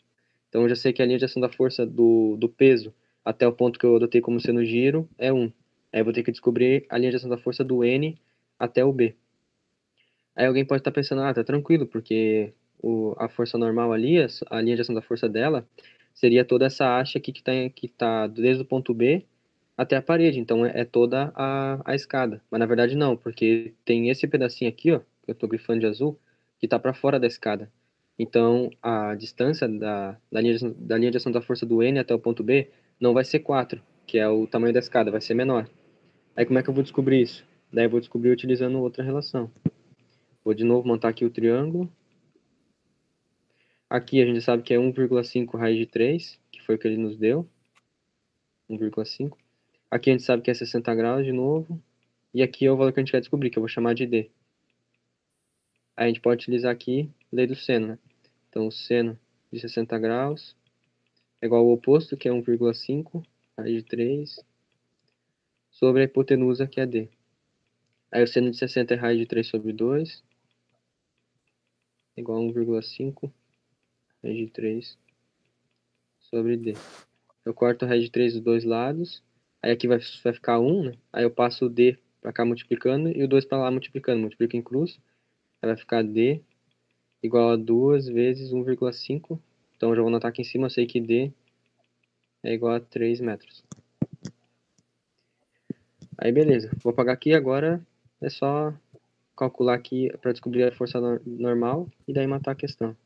Então, 0.49 0.63
eu 0.63 0.69
já 0.69 0.77
sei 0.77 0.93
que 0.93 1.03
a 1.03 1.07
linha 1.07 1.19
de 1.19 1.25
ação 1.25 1.41
da 1.41 1.49
força 1.49 1.85
do, 1.85 2.37
do 2.37 2.49
peso 2.49 2.95
até 3.25 3.47
o 3.47 3.53
ponto 3.53 3.79
que 3.79 3.87
eu 3.87 3.97
adotei 3.97 4.21
como 4.21 4.41
sendo 4.41 4.65
giro 4.65 5.09
é 5.19 5.33
1. 5.33 5.53
Aí 5.93 6.01
eu 6.01 6.05
vou 6.05 6.13
ter 6.13 6.23
que 6.23 6.31
descobrir 6.31 6.87
a 6.89 6.99
linha 6.99 7.11
de 7.11 7.17
ação 7.17 7.31
da 7.31 7.39
força 7.39 7.65
do 7.65 7.85
N 7.85 8.19
até 8.59 8.85
o 8.85 8.93
B. 8.93 9.15
Aí 10.37 10.47
alguém 10.47 10.65
pode 10.65 10.81
estar 10.81 10.91
pensando, 10.91 11.23
ah, 11.23 11.33
tá 11.33 11.45
tranquilo, 11.45 11.87
porque 11.87 12.53
o, 12.83 13.15
a 13.19 13.29
força 13.29 13.57
normal 13.57 13.93
ali, 13.93 14.17
a 14.51 14.61
linha 14.61 14.77
de 14.77 14.83
ação 14.83 14.95
da 14.95 15.01
força 15.03 15.29
dela, 15.29 15.67
seria 16.13 16.45
toda 16.45 16.67
essa 16.67 16.99
haste 16.99 17.17
aqui 17.17 17.33
que 17.33 17.41
está 17.41 17.53
que 17.75 17.89
tá 17.89 18.27
desde 18.27 18.63
o 18.63 18.67
ponto 18.67 18.93
B 18.93 19.25
até 19.77 19.97
a 19.97 20.03
parede, 20.03 20.39
então 20.39 20.65
é, 20.65 20.81
é 20.81 20.85
toda 20.85 21.33
a, 21.35 21.81
a 21.85 21.95
escada. 21.95 22.43
Mas 22.51 22.61
na 22.61 22.67
verdade 22.67 22.97
não, 22.97 23.17
porque 23.17 23.75
tem 23.85 24.09
esse 24.11 24.27
pedacinho 24.27 24.71
aqui, 24.71 24.93
ó, 24.93 25.01
que 25.23 25.31
eu 25.31 25.33
estou 25.33 25.49
grifando 25.49 25.81
de 25.81 25.87
azul, 25.87 26.19
que 26.59 26.67
está 26.67 26.79
para 26.79 26.95
fora 26.95 27.19
da 27.19 27.27
escada. 27.27 27.71
Então 28.19 28.71
a 28.83 29.15
distância 29.15 29.69
da, 29.69 30.17
da, 30.31 30.41
linha 30.41 30.57
de, 30.57 30.71
da 30.75 30.97
linha 30.97 31.11
de 31.11 31.17
ação 31.17 31.33
da 31.33 31.41
força 31.43 31.67
do 31.67 31.83
N 31.83 31.99
até 31.99 32.15
o 32.15 32.19
ponto 32.19 32.43
B 32.45 32.71
não 33.05 33.13
vai 33.13 33.23
ser 33.23 33.41
4, 33.41 33.83
que 34.07 34.17
é 34.17 34.27
o 34.27 34.47
tamanho 34.47 34.73
da 34.73 34.79
escada, 34.79 35.11
vai 35.11 35.21
ser 35.21 35.35
menor. 35.35 35.69
Aí 36.35 36.47
como 36.47 36.59
é 36.59 36.63
que 36.63 36.71
eu 36.71 36.75
vou 36.75 36.83
descobrir 36.83 37.21
isso? 37.21 37.47
Daí 37.71 37.85
eu 37.85 37.91
vou 37.91 38.01
descobrir 38.01 38.31
utilizando 38.31 38.81
outra 38.81 39.05
relação. 39.05 39.53
Vou 40.43 40.55
de 40.55 40.65
novo 40.65 40.89
montar 40.89 41.11
aqui 41.11 41.23
o 41.23 41.29
triângulo. 41.31 41.93
Aqui 43.91 44.23
a 44.23 44.25
gente 44.25 44.41
sabe 44.41 44.63
que 44.63 44.73
é 44.73 44.79
1,5 44.79 45.59
raiz 45.59 45.77
de 45.77 45.85
3, 45.85 46.41
que 46.51 46.63
foi 46.63 46.77
o 46.77 46.79
que 46.79 46.89
ele 46.89 46.97
nos 46.97 47.19
deu. 47.19 47.47
1,5. 48.71 49.37
Aqui 49.91 50.09
a 50.09 50.15
gente 50.15 50.25
sabe 50.25 50.43
que 50.43 50.51
é 50.51 50.55
60 50.55 50.95
graus 50.95 51.27
de 51.27 51.33
novo. 51.33 51.79
E 52.33 52.43
aqui 52.43 52.65
é 52.65 52.73
o 52.73 52.77
valor 52.77 52.91
que 52.91 53.01
a 53.01 53.03
gente 53.03 53.13
vai 53.13 53.21
descobrir, 53.21 53.51
que 53.51 53.59
eu 53.59 53.63
vou 53.63 53.69
chamar 53.69 53.95
de 53.95 54.07
D. 54.07 54.31
Aí 55.95 56.07
a 56.07 56.09
gente 56.09 56.23
pode 56.23 56.43
utilizar 56.43 56.73
aqui 56.73 57.11
lei 57.31 57.47
do 57.47 57.55
seno, 57.55 57.87
né? 57.87 57.99
Então, 58.49 58.67
o 58.67 58.73
seno 58.73 59.19
de 59.53 59.61
60 59.61 59.99
graus 59.99 60.57
é 61.45 61.47
igual 61.47 61.61
ao 61.61 61.73
oposto, 61.73 62.17
que 62.17 62.27
é 62.27 62.33
1,5, 62.33 63.23
raiz 63.59 63.83
de 63.83 63.83
3, 63.83 64.41
sobre 65.71 66.01
a 66.01 66.05
hipotenusa, 66.07 66.67
que 66.67 66.81
é 66.81 66.87
D. 66.87 67.11
Aí 68.11 68.23
o 68.23 68.27
seno 68.27 68.51
de 68.51 68.57
60 68.57 68.95
é 68.95 68.97
raiz 68.97 69.19
de 69.19 69.27
3 69.27 69.47
sobre 69.47 69.71
2, 69.75 70.25
é 72.17 72.21
igual 72.23 72.39
a 72.39 72.41
1,5, 72.41 73.31
raiz 74.23 74.39
de 74.39 74.51
3 74.51 74.99
sobre 76.19 76.57
D. 76.57 76.73
Eu 77.45 77.53
corto 77.53 77.85
a 77.85 77.89
raiz 77.89 78.05
de 78.05 78.11
3 78.11 78.33
dos 78.33 78.43
dois 78.43 78.65
lados, 78.65 79.23
Aí 79.63 79.71
aqui 79.71 79.87
vai, 79.87 79.99
vai 80.23 80.33
ficar 80.33 80.61
1, 80.61 80.85
né? 80.85 80.93
Aí 81.11 81.25
eu 81.25 81.31
passo 81.31 81.65
o 81.65 81.69
D 81.71 81.99
para 82.21 82.35
cá 82.35 82.45
multiplicando 82.45 83.09
e 83.09 83.23
o 83.23 83.29
2 83.29 83.47
para 83.47 83.57
lá 83.57 83.71
multiplicando. 83.71 84.21
Multiplica 84.21 84.59
em 84.59 84.63
cruz. 84.63 84.99
Aí 85.61 85.69
vai 85.69 85.77
ficar 85.77 86.03
D 86.03 86.43
igual 87.23 87.51
a 87.51 87.57
2 87.57 88.07
vezes 88.07 88.53
1,5. 88.53 89.39
Então 89.85 89.93
eu 89.93 89.97
já 89.97 90.01
vou 90.01 90.09
anotar 90.09 90.31
aqui 90.31 90.41
em 90.41 90.47
cima, 90.47 90.65
eu 90.65 90.71
sei 90.71 90.87
que 90.87 90.99
D 90.99 91.31
é 92.43 92.55
igual 92.55 92.77
a 92.77 92.81
3 92.81 93.21
metros. 93.21 93.63
Aí 96.17 96.33
beleza, 96.33 96.71
vou 96.83 96.91
apagar 96.91 97.15
aqui 97.15 97.35
agora 97.35 97.87
é 98.19 98.31
só 98.31 98.73
calcular 99.37 99.75
aqui 99.75 100.11
para 100.23 100.33
descobrir 100.33 100.65
a 100.65 100.73
força 100.73 100.99
normal 101.27 101.87
e 102.09 102.15
daí 102.15 102.27
matar 102.27 102.53
a 102.53 102.55
questão. 102.55 102.97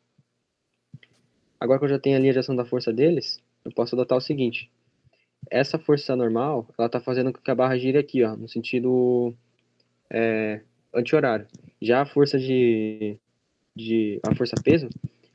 Agora 1.58 1.80
que 1.80 1.86
eu 1.86 1.88
já 1.88 1.98
tenho 1.98 2.16
a 2.16 2.20
linha 2.20 2.32
de 2.32 2.38
ação 2.38 2.54
da 2.54 2.64
força 2.64 2.92
deles, 2.92 3.42
eu 3.64 3.72
posso 3.72 3.96
adotar 3.96 4.16
o 4.16 4.20
seguinte 4.20 4.70
essa 5.50 5.80
força 5.80 6.14
normal, 6.14 6.64
ela 6.78 6.86
está 6.86 7.00
fazendo 7.00 7.32
com 7.32 7.40
que 7.40 7.50
a 7.50 7.56
barra 7.56 7.76
gire 7.76 7.98
aqui, 7.98 8.22
ó, 8.22 8.36
no 8.36 8.48
sentido 8.48 9.34
é, 10.08 10.60
anti-horário. 10.94 11.48
Já 11.82 12.02
a 12.02 12.06
força 12.06 12.38
de, 12.38 13.18
de 13.74 14.20
a 14.24 14.32
força 14.36 14.54
peso, 14.62 14.88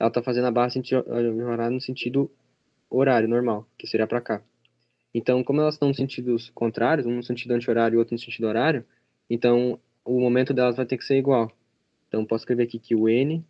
ela 0.03 0.09
está 0.09 0.21
fazendo 0.21 0.47
a 0.47 0.51
barra 0.51 0.69
girar 0.69 1.71
no 1.71 1.79
sentido 1.79 2.29
horário 2.89 3.25
normal, 3.25 3.65
que 3.77 3.87
seria 3.87 4.05
para 4.05 4.19
cá. 4.19 4.43
Então, 5.13 5.41
como 5.45 5.61
elas 5.61 5.75
estão 5.75 5.89
em 5.89 5.93
sentidos 5.93 6.49
contrários, 6.49 7.07
um 7.07 7.15
no 7.15 7.23
sentido 7.23 7.53
anti-horário 7.53 7.95
e 7.95 7.97
outro 7.97 8.13
no 8.13 8.19
sentido 8.19 8.47
horário, 8.47 8.85
então 9.29 9.79
o 10.03 10.19
momento 10.19 10.53
delas 10.53 10.75
vai 10.75 10.85
ter 10.85 10.97
que 10.97 11.05
ser 11.05 11.15
igual. 11.17 11.49
Então, 12.09 12.25
posso 12.25 12.41
escrever 12.41 12.63
aqui 12.63 12.79
que 12.79 12.93
o 12.93 13.07
n 13.07 13.45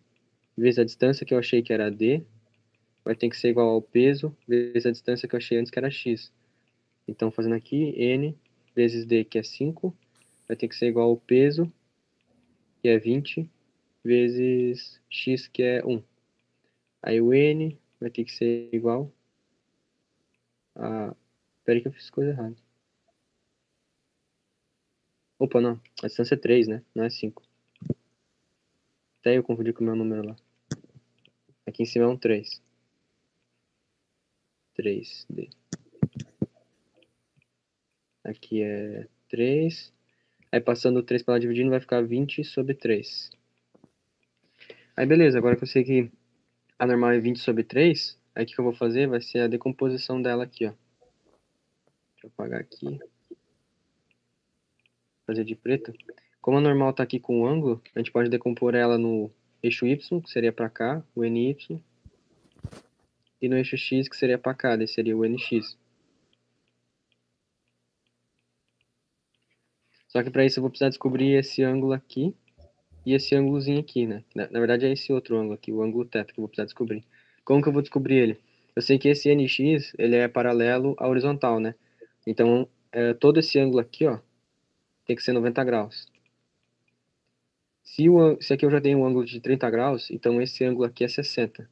vezes 0.55 0.77
a 0.77 0.83
distância 0.83 1.25
que 1.25 1.33
eu 1.33 1.39
achei 1.39 1.63
que 1.63 1.73
era 1.73 1.89
d 1.89 2.23
vai 3.03 3.15
ter 3.15 3.29
que 3.29 3.35
ser 3.37 3.49
igual 3.49 3.69
ao 3.69 3.81
peso 3.81 4.35
vezes 4.47 4.85
a 4.85 4.91
distância 4.91 5.27
que 5.27 5.33
eu 5.33 5.39
achei 5.39 5.57
antes 5.57 5.71
que 5.71 5.79
era 5.79 5.89
x. 5.89 6.31
Então, 7.07 7.31
fazendo 7.31 7.55
aqui, 7.55 7.95
n 7.97 8.37
vezes 8.75 9.07
d, 9.07 9.23
que 9.23 9.39
é 9.39 9.43
5, 9.43 9.91
vai 10.47 10.55
ter 10.55 10.67
que 10.67 10.75
ser 10.75 10.85
igual 10.85 11.09
ao 11.09 11.17
peso, 11.17 11.71
que 12.79 12.89
é 12.89 12.99
20, 12.99 13.49
vezes 14.03 15.01
x, 15.09 15.47
que 15.47 15.63
é 15.63 15.83
1. 15.83 16.03
Aí 17.03 17.19
o 17.19 17.33
n 17.33 17.77
vai 17.99 18.09
ter 18.09 18.23
que 18.23 18.31
ser 18.31 18.69
igual 18.73 19.11
a... 20.73 21.13
Espera 21.59 21.81
que 21.81 21.87
eu 21.89 21.91
fiz 21.91 22.09
coisa 22.09 22.31
errada. 22.31 22.55
Opa, 25.37 25.59
não. 25.59 25.81
A 26.01 26.07
distância 26.07 26.35
é 26.35 26.37
3, 26.37 26.67
né? 26.67 26.83
Não 26.95 27.03
é 27.03 27.09
5. 27.09 27.43
Até 29.19 29.37
eu 29.37 29.43
confundi 29.43 29.73
com 29.73 29.81
o 29.81 29.87
meu 29.87 29.95
número 29.95 30.25
lá. 30.25 30.35
Aqui 31.67 31.83
em 31.83 31.85
cima 31.85 32.05
é 32.05 32.07
um 32.07 32.17
3. 32.17 32.61
3D. 34.77 35.49
Aqui 38.23 38.61
é 38.61 39.07
3. 39.29 39.93
Aí 40.51 40.61
passando 40.61 40.97
o 40.97 41.03
3 41.03 41.23
para 41.23 41.33
lá 41.33 41.39
dividindo 41.39 41.69
vai 41.69 41.79
ficar 41.79 42.01
20 42.01 42.43
sobre 42.43 42.73
3. 42.73 43.29
Aí 44.95 45.05
beleza, 45.05 45.37
agora 45.37 45.55
que 45.55 45.63
eu 45.63 45.67
sei 45.67 45.83
que 45.83 46.11
a 46.77 46.85
normal 46.85 47.11
é 47.11 47.19
20 47.19 47.39
sobre 47.39 47.63
3, 47.63 48.17
aí 48.35 48.43
o 48.43 48.47
que, 48.47 48.59
eu 48.59 48.63
vou 48.63 48.73
fazer? 48.73 49.07
Vai 49.07 49.21
ser 49.21 49.39
a 49.39 49.47
decomposição 49.47 50.21
dela 50.21 50.43
aqui, 50.43 50.65
ó. 50.65 50.73
Deixa 52.13 52.25
eu 52.25 52.31
apagar 52.33 52.61
aqui. 52.61 52.99
Fazer 55.25 55.43
de 55.43 55.55
preto. 55.55 55.93
Como 56.41 56.57
a 56.57 56.61
normal 56.61 56.89
está 56.89 57.03
aqui 57.03 57.19
com 57.19 57.41
o 57.41 57.47
ângulo, 57.47 57.81
a 57.95 57.99
gente 57.99 58.11
pode 58.11 58.29
decompor 58.29 58.75
ela 58.75 58.97
no 58.97 59.31
eixo 59.61 59.85
Y, 59.85 60.21
que 60.21 60.29
seria 60.29 60.51
para 60.51 60.69
cá, 60.69 61.03
o 61.15 61.23
NY, 61.23 61.81
e 63.41 63.49
no 63.49 63.57
eixo 63.57 63.77
X, 63.77 64.07
que 64.07 64.15
seria 64.15 64.37
para 64.37 64.53
cá, 64.53 64.75
daí 64.75 64.87
seria 64.87 65.17
o 65.17 65.25
NX. 65.25 65.77
Só 70.07 70.23
que 70.23 70.29
para 70.29 70.45
isso 70.45 70.59
eu 70.59 70.61
vou 70.61 70.69
precisar 70.69 70.89
descobrir 70.89 71.33
esse 71.33 71.63
ângulo 71.63 71.91
aqui 71.91 72.35
e 73.05 73.13
esse 73.13 73.35
ângulozinho 73.35 73.79
aqui, 73.79 74.05
né? 74.07 74.23
Na, 74.33 74.49
na, 74.49 74.59
verdade 74.59 74.85
é 74.85 74.91
esse 74.91 75.11
outro 75.11 75.37
ângulo 75.37 75.53
aqui, 75.53 75.71
o 75.71 75.81
ângulo 75.81 76.05
θ 76.05 76.25
que 76.25 76.39
eu 76.39 76.43
vou 76.43 76.47
precisar 76.47 76.65
descobrir. 76.65 77.03
Como 77.43 77.61
que 77.61 77.67
eu 77.67 77.73
vou 77.73 77.81
descobrir 77.81 78.15
ele? 78.15 78.39
Eu 78.75 78.81
sei 78.81 78.97
que 78.97 79.07
esse 79.07 79.33
NX, 79.33 79.93
ele 79.97 80.15
é 80.15 80.27
paralelo 80.27 80.95
à 80.97 81.07
horizontal, 81.07 81.59
né? 81.59 81.75
Então, 82.25 82.67
é, 82.91 83.13
todo 83.13 83.39
esse 83.39 83.59
ângulo 83.59 83.79
aqui, 83.79 84.05
ó, 84.07 84.19
tem 85.05 85.15
que 85.15 85.23
ser 85.23 85.33
90 85.33 85.63
graus. 85.63 86.07
Se, 87.83 88.09
o, 88.09 88.41
se 88.41 88.53
aqui 88.53 88.65
eu 88.65 88.71
já 88.71 88.81
tenho 88.81 88.99
um 88.99 89.05
ângulo 89.05 89.25
de 89.25 89.39
30 89.39 89.69
graus, 89.69 90.09
então 90.09 90.41
esse 90.41 90.63
ângulo 90.63 90.85
aqui 90.85 91.03
é 91.03 91.07
60. 91.07 91.69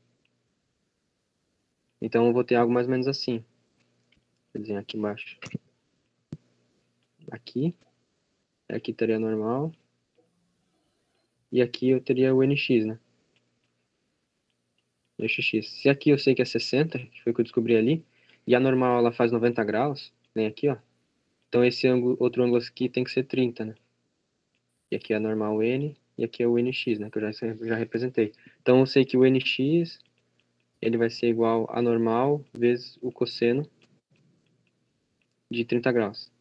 Então 2.01 2.27
eu 2.27 2.33
vou 2.33 2.43
ter 2.43 2.55
algo 2.55 2.73
mais 2.73 2.85
ou 2.87 2.91
menos 2.91 3.07
assim. 3.07 3.43
Vou 4.53 4.61
desenhar 4.61 4.81
aqui 4.81 4.97
embaixo. 4.97 5.39
Aqui. 7.31 7.73
Aqui 8.69 8.91
estaria 8.91 9.19
normal. 9.19 9.71
E 11.51 11.61
aqui 11.61 11.89
eu 11.89 12.01
teria 12.01 12.33
o 12.33 12.43
NX, 12.43 12.85
né? 12.85 12.99
NX. 15.19 15.67
Se 15.67 15.89
aqui 15.89 16.09
eu 16.09 16.17
sei 16.17 16.33
que 16.33 16.41
é 16.41 16.45
60, 16.45 16.97
que 16.97 17.21
foi 17.23 17.31
o 17.31 17.35
que 17.35 17.41
eu 17.41 17.45
descobri 17.45 17.75
ali, 17.75 18.05
e 18.47 18.55
a 18.55 18.59
normal 18.59 18.99
ela 18.99 19.11
faz 19.11 19.31
90 19.31 19.63
graus, 19.63 20.13
vem 20.33 20.47
aqui, 20.47 20.69
ó. 20.69 20.77
Então 21.49 21.63
esse 21.63 21.87
ângulo, 21.87 22.15
outro 22.19 22.43
ângulo 22.43 22.61
aqui 22.61 22.89
tem 22.89 23.03
que 23.03 23.11
ser 23.11 23.23
30, 23.23 23.65
né? 23.65 23.75
E 24.89 24.95
aqui 24.95 25.13
é 25.13 25.17
a 25.17 25.19
normal 25.19 25.61
N, 25.61 25.95
e 26.17 26.23
aqui 26.23 26.41
é 26.43 26.47
o 26.47 26.57
NX, 26.57 26.99
né? 26.99 27.09
Que 27.09 27.17
eu 27.17 27.31
já, 27.31 27.53
já 27.65 27.75
representei. 27.75 28.31
Então 28.61 28.79
eu 28.79 28.85
sei 28.85 29.05
que 29.05 29.17
o 29.17 29.25
NX, 29.25 29.99
ele 30.81 30.97
vai 30.97 31.09
ser 31.09 31.27
igual 31.27 31.67
a 31.69 31.81
normal 31.81 32.43
vezes 32.53 32.97
o 33.01 33.11
cosseno 33.11 33.69
de 35.49 35.65
30 35.65 35.91
graus. 35.91 36.31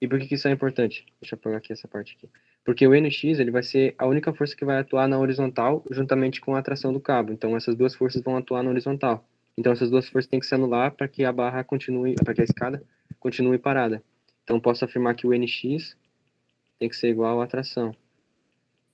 E 0.00 0.08
por 0.08 0.18
que, 0.18 0.26
que 0.26 0.34
isso 0.34 0.48
é 0.48 0.50
importante? 0.50 1.06
Deixa 1.20 1.34
eu 1.34 1.38
pegar 1.38 1.58
aqui 1.58 1.72
essa 1.72 1.88
parte 1.88 2.16
aqui. 2.16 2.28
Porque 2.64 2.86
o 2.86 2.94
NX 2.94 3.38
ele 3.38 3.50
vai 3.50 3.62
ser 3.62 3.94
a 3.98 4.06
única 4.06 4.32
força 4.32 4.54
que 4.54 4.64
vai 4.64 4.78
atuar 4.78 5.08
na 5.08 5.18
horizontal 5.18 5.84
juntamente 5.90 6.40
com 6.40 6.54
a 6.54 6.58
atração 6.58 6.92
do 6.92 7.00
cabo. 7.00 7.32
Então 7.32 7.56
essas 7.56 7.74
duas 7.74 7.94
forças 7.94 8.22
vão 8.22 8.36
atuar 8.36 8.62
na 8.62 8.70
horizontal. 8.70 9.26
Então 9.56 9.72
essas 9.72 9.90
duas 9.90 10.08
forças 10.08 10.28
têm 10.28 10.40
que 10.40 10.46
se 10.46 10.54
anular 10.54 10.92
para 10.92 11.08
que 11.08 11.24
a 11.24 11.32
barra 11.32 11.64
continue, 11.64 12.14
para 12.14 12.34
que 12.34 12.40
a 12.40 12.44
escada 12.44 12.82
continue 13.18 13.58
parada. 13.58 14.02
Então 14.44 14.60
posso 14.60 14.84
afirmar 14.84 15.14
que 15.14 15.26
o 15.26 15.30
NX 15.36 15.96
tem 16.78 16.88
que 16.88 16.96
ser 16.96 17.08
igual 17.08 17.40
à 17.40 17.44
atração. 17.44 17.94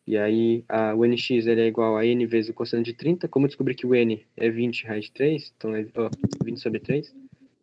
E 0.06 0.16
aí 0.16 0.64
a, 0.68 0.94
o 0.94 1.04
NX 1.04 1.46
ele 1.46 1.62
é 1.62 1.66
igual 1.66 1.96
a 1.96 2.06
n 2.06 2.24
vezes 2.26 2.50
o 2.50 2.54
cosseno 2.54 2.82
de 2.82 2.94
30. 2.94 3.26
Como 3.26 3.46
eu 3.46 3.48
descobri 3.48 3.74
que 3.74 3.86
o 3.86 3.94
n 3.94 4.24
é 4.36 4.48
20 4.48 4.86
raiz 4.86 5.06
de 5.06 5.12
3, 5.12 5.52
então 5.56 5.74
é 5.74 5.86
ó, 5.96 6.08
20 6.44 6.60
sobre 6.60 6.78
3. 6.78 7.14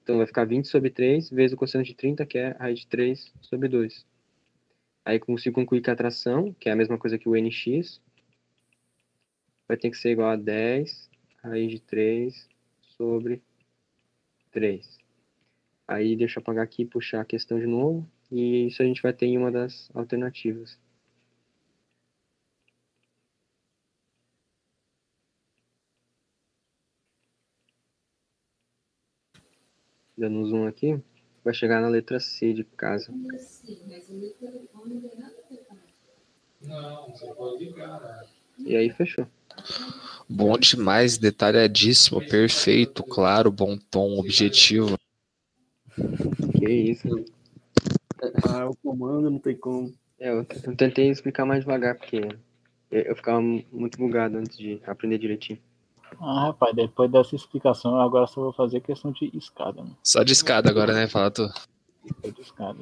Então 0.03 0.17
vai 0.17 0.25
ficar 0.25 0.45
20 0.45 0.67
sobre 0.67 0.89
3 0.89 1.29
vezes 1.29 1.53
o 1.53 1.57
cosseno 1.57 1.83
de 1.83 1.93
30, 1.93 2.25
que 2.25 2.37
é 2.37 2.49
raiz 2.59 2.79
de 2.79 2.87
3 2.87 3.33
sobre 3.41 3.69
2. 3.69 4.05
Aí 5.05 5.19
consigo 5.19 5.55
concluir 5.55 5.81
que 5.81 5.89
a 5.89 5.93
atração, 5.93 6.53
que 6.53 6.69
é 6.69 6.71
a 6.71 6.75
mesma 6.75 6.97
coisa 6.97 7.17
que 7.17 7.27
o 7.27 7.35
NX, 7.35 8.01
vai 9.67 9.77
ter 9.77 9.89
que 9.89 9.97
ser 9.97 10.11
igual 10.11 10.29
a 10.29 10.35
10 10.35 11.09
raiz 11.43 11.71
de 11.71 11.79
3 11.81 12.47
sobre 12.97 13.41
3. 14.51 14.97
Aí 15.87 16.15
deixa 16.15 16.39
eu 16.39 16.41
apagar 16.41 16.63
aqui 16.63 16.83
e 16.83 16.85
puxar 16.85 17.21
a 17.21 17.25
questão 17.25 17.59
de 17.59 17.67
novo. 17.67 18.09
E 18.31 18.67
isso 18.67 18.81
a 18.81 18.85
gente 18.85 19.01
vai 19.01 19.13
ter 19.13 19.25
em 19.25 19.37
uma 19.37 19.51
das 19.51 19.89
alternativas. 19.93 20.79
dando 30.17 30.39
um 30.39 30.45
zoom 30.45 30.67
aqui, 30.67 30.99
vai 31.43 31.53
chegar 31.53 31.81
na 31.81 31.87
letra 31.87 32.19
C 32.19 32.53
de 32.53 32.63
casa. 32.63 33.13
Não, 36.61 37.09
você 37.09 37.27
pode 37.33 37.65
ligar. 37.65 38.25
E 38.59 38.75
aí 38.75 38.89
fechou. 38.89 39.27
Bom 40.29 40.57
demais, 40.57 41.17
detalhadíssimo, 41.17 42.25
perfeito, 42.27 43.03
claro, 43.03 43.51
bom 43.51 43.77
tom, 43.77 44.17
objetivo. 44.17 44.97
Que 46.57 46.69
isso. 46.69 47.07
Ah, 48.47 48.67
o 48.67 48.75
comando 48.77 49.29
não 49.29 49.39
tem 49.39 49.55
como. 49.55 49.93
É, 50.19 50.29
eu, 50.29 50.45
eu 50.63 50.75
tentei 50.75 51.09
explicar 51.09 51.45
mais 51.45 51.61
devagar, 51.61 51.95
porque 51.95 52.21
eu 52.89 53.15
ficava 53.15 53.41
muito 53.41 53.97
bugado 53.97 54.37
antes 54.37 54.57
de 54.57 54.81
aprender 54.85 55.17
direitinho. 55.17 55.59
Ah, 56.21 56.47
rapaz, 56.47 56.75
depois 56.75 57.11
dessa 57.11 57.35
explicação, 57.35 57.99
agora 57.99 58.27
só 58.27 58.41
vou 58.41 58.53
fazer 58.53 58.81
questão 58.81 59.11
de 59.11 59.29
escada. 59.35 59.81
Mano. 59.81 59.97
Só 60.03 60.23
de 60.23 60.31
escada 60.31 60.69
agora, 60.69 60.93
né? 60.93 61.07
Fala 61.07 61.31
tu. 61.31 61.47
Só 61.47 62.29
de 62.29 62.41
escada. 62.41 62.79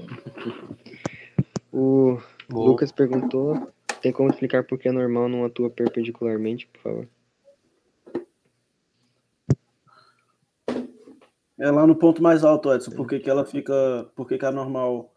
O 1.71 2.17
Lucas 2.49 2.91
perguntou: 2.91 3.71
tem 4.01 4.11
como 4.11 4.29
explicar 4.29 4.63
por 4.63 4.77
que 4.77 4.89
a 4.89 4.93
normal 4.93 5.29
não 5.29 5.45
atua 5.45 5.69
perpendicularmente, 5.69 6.67
por 6.67 6.81
favor? 6.81 7.07
É 11.59 11.69
lá 11.69 11.85
no 11.85 11.95
ponto 11.95 12.21
mais 12.21 12.43
alto, 12.43 12.73
Edson. 12.73 12.91
Por 12.91 13.07
que, 13.07 13.19
que 13.19 13.29
ela 13.29 13.45
fica. 13.45 14.09
Por 14.15 14.27
que, 14.27 14.37
que 14.37 14.45
a 14.45 14.51
normal 14.51 15.13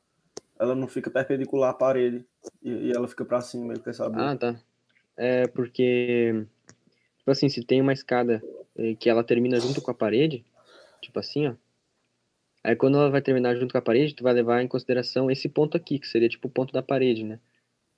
ela 0.58 0.74
não 0.74 0.86
fica 0.86 1.10
perpendicular 1.10 1.70
à 1.70 1.74
parede 1.74 2.24
e, 2.62 2.70
e 2.70 2.92
ela 2.92 3.08
fica 3.08 3.24
para 3.24 3.40
cima? 3.40 3.72
Ele 3.72 3.82
quer 3.82 3.94
saber. 3.94 4.20
Ah, 4.20 4.36
tá. 4.36 4.56
É 5.16 5.46
porque 5.48 6.46
Tipo 7.24 7.30
assim, 7.30 7.48
se 7.48 7.64
tem 7.64 7.80
uma 7.80 7.94
escada 7.94 8.42
eh, 8.76 8.94
que 8.96 9.08
ela 9.08 9.24
termina 9.24 9.58
junto 9.58 9.80
com 9.80 9.90
a 9.90 9.94
parede, 9.94 10.44
tipo 11.00 11.18
assim, 11.18 11.46
ó. 11.46 11.54
Aí 12.64 12.74
quando 12.74 12.96
ela 12.96 13.10
vai 13.10 13.20
terminar 13.20 13.54
junto 13.56 13.72
com 13.72 13.78
a 13.78 13.82
parede, 13.82 14.14
tu 14.14 14.24
vai 14.24 14.32
levar 14.32 14.62
em 14.62 14.66
consideração 14.66 15.30
esse 15.30 15.50
ponto 15.50 15.76
aqui, 15.76 15.98
que 15.98 16.08
seria 16.08 16.30
tipo 16.30 16.48
o 16.48 16.50
ponto 16.50 16.72
da 16.72 16.82
parede, 16.82 17.22
né? 17.22 17.38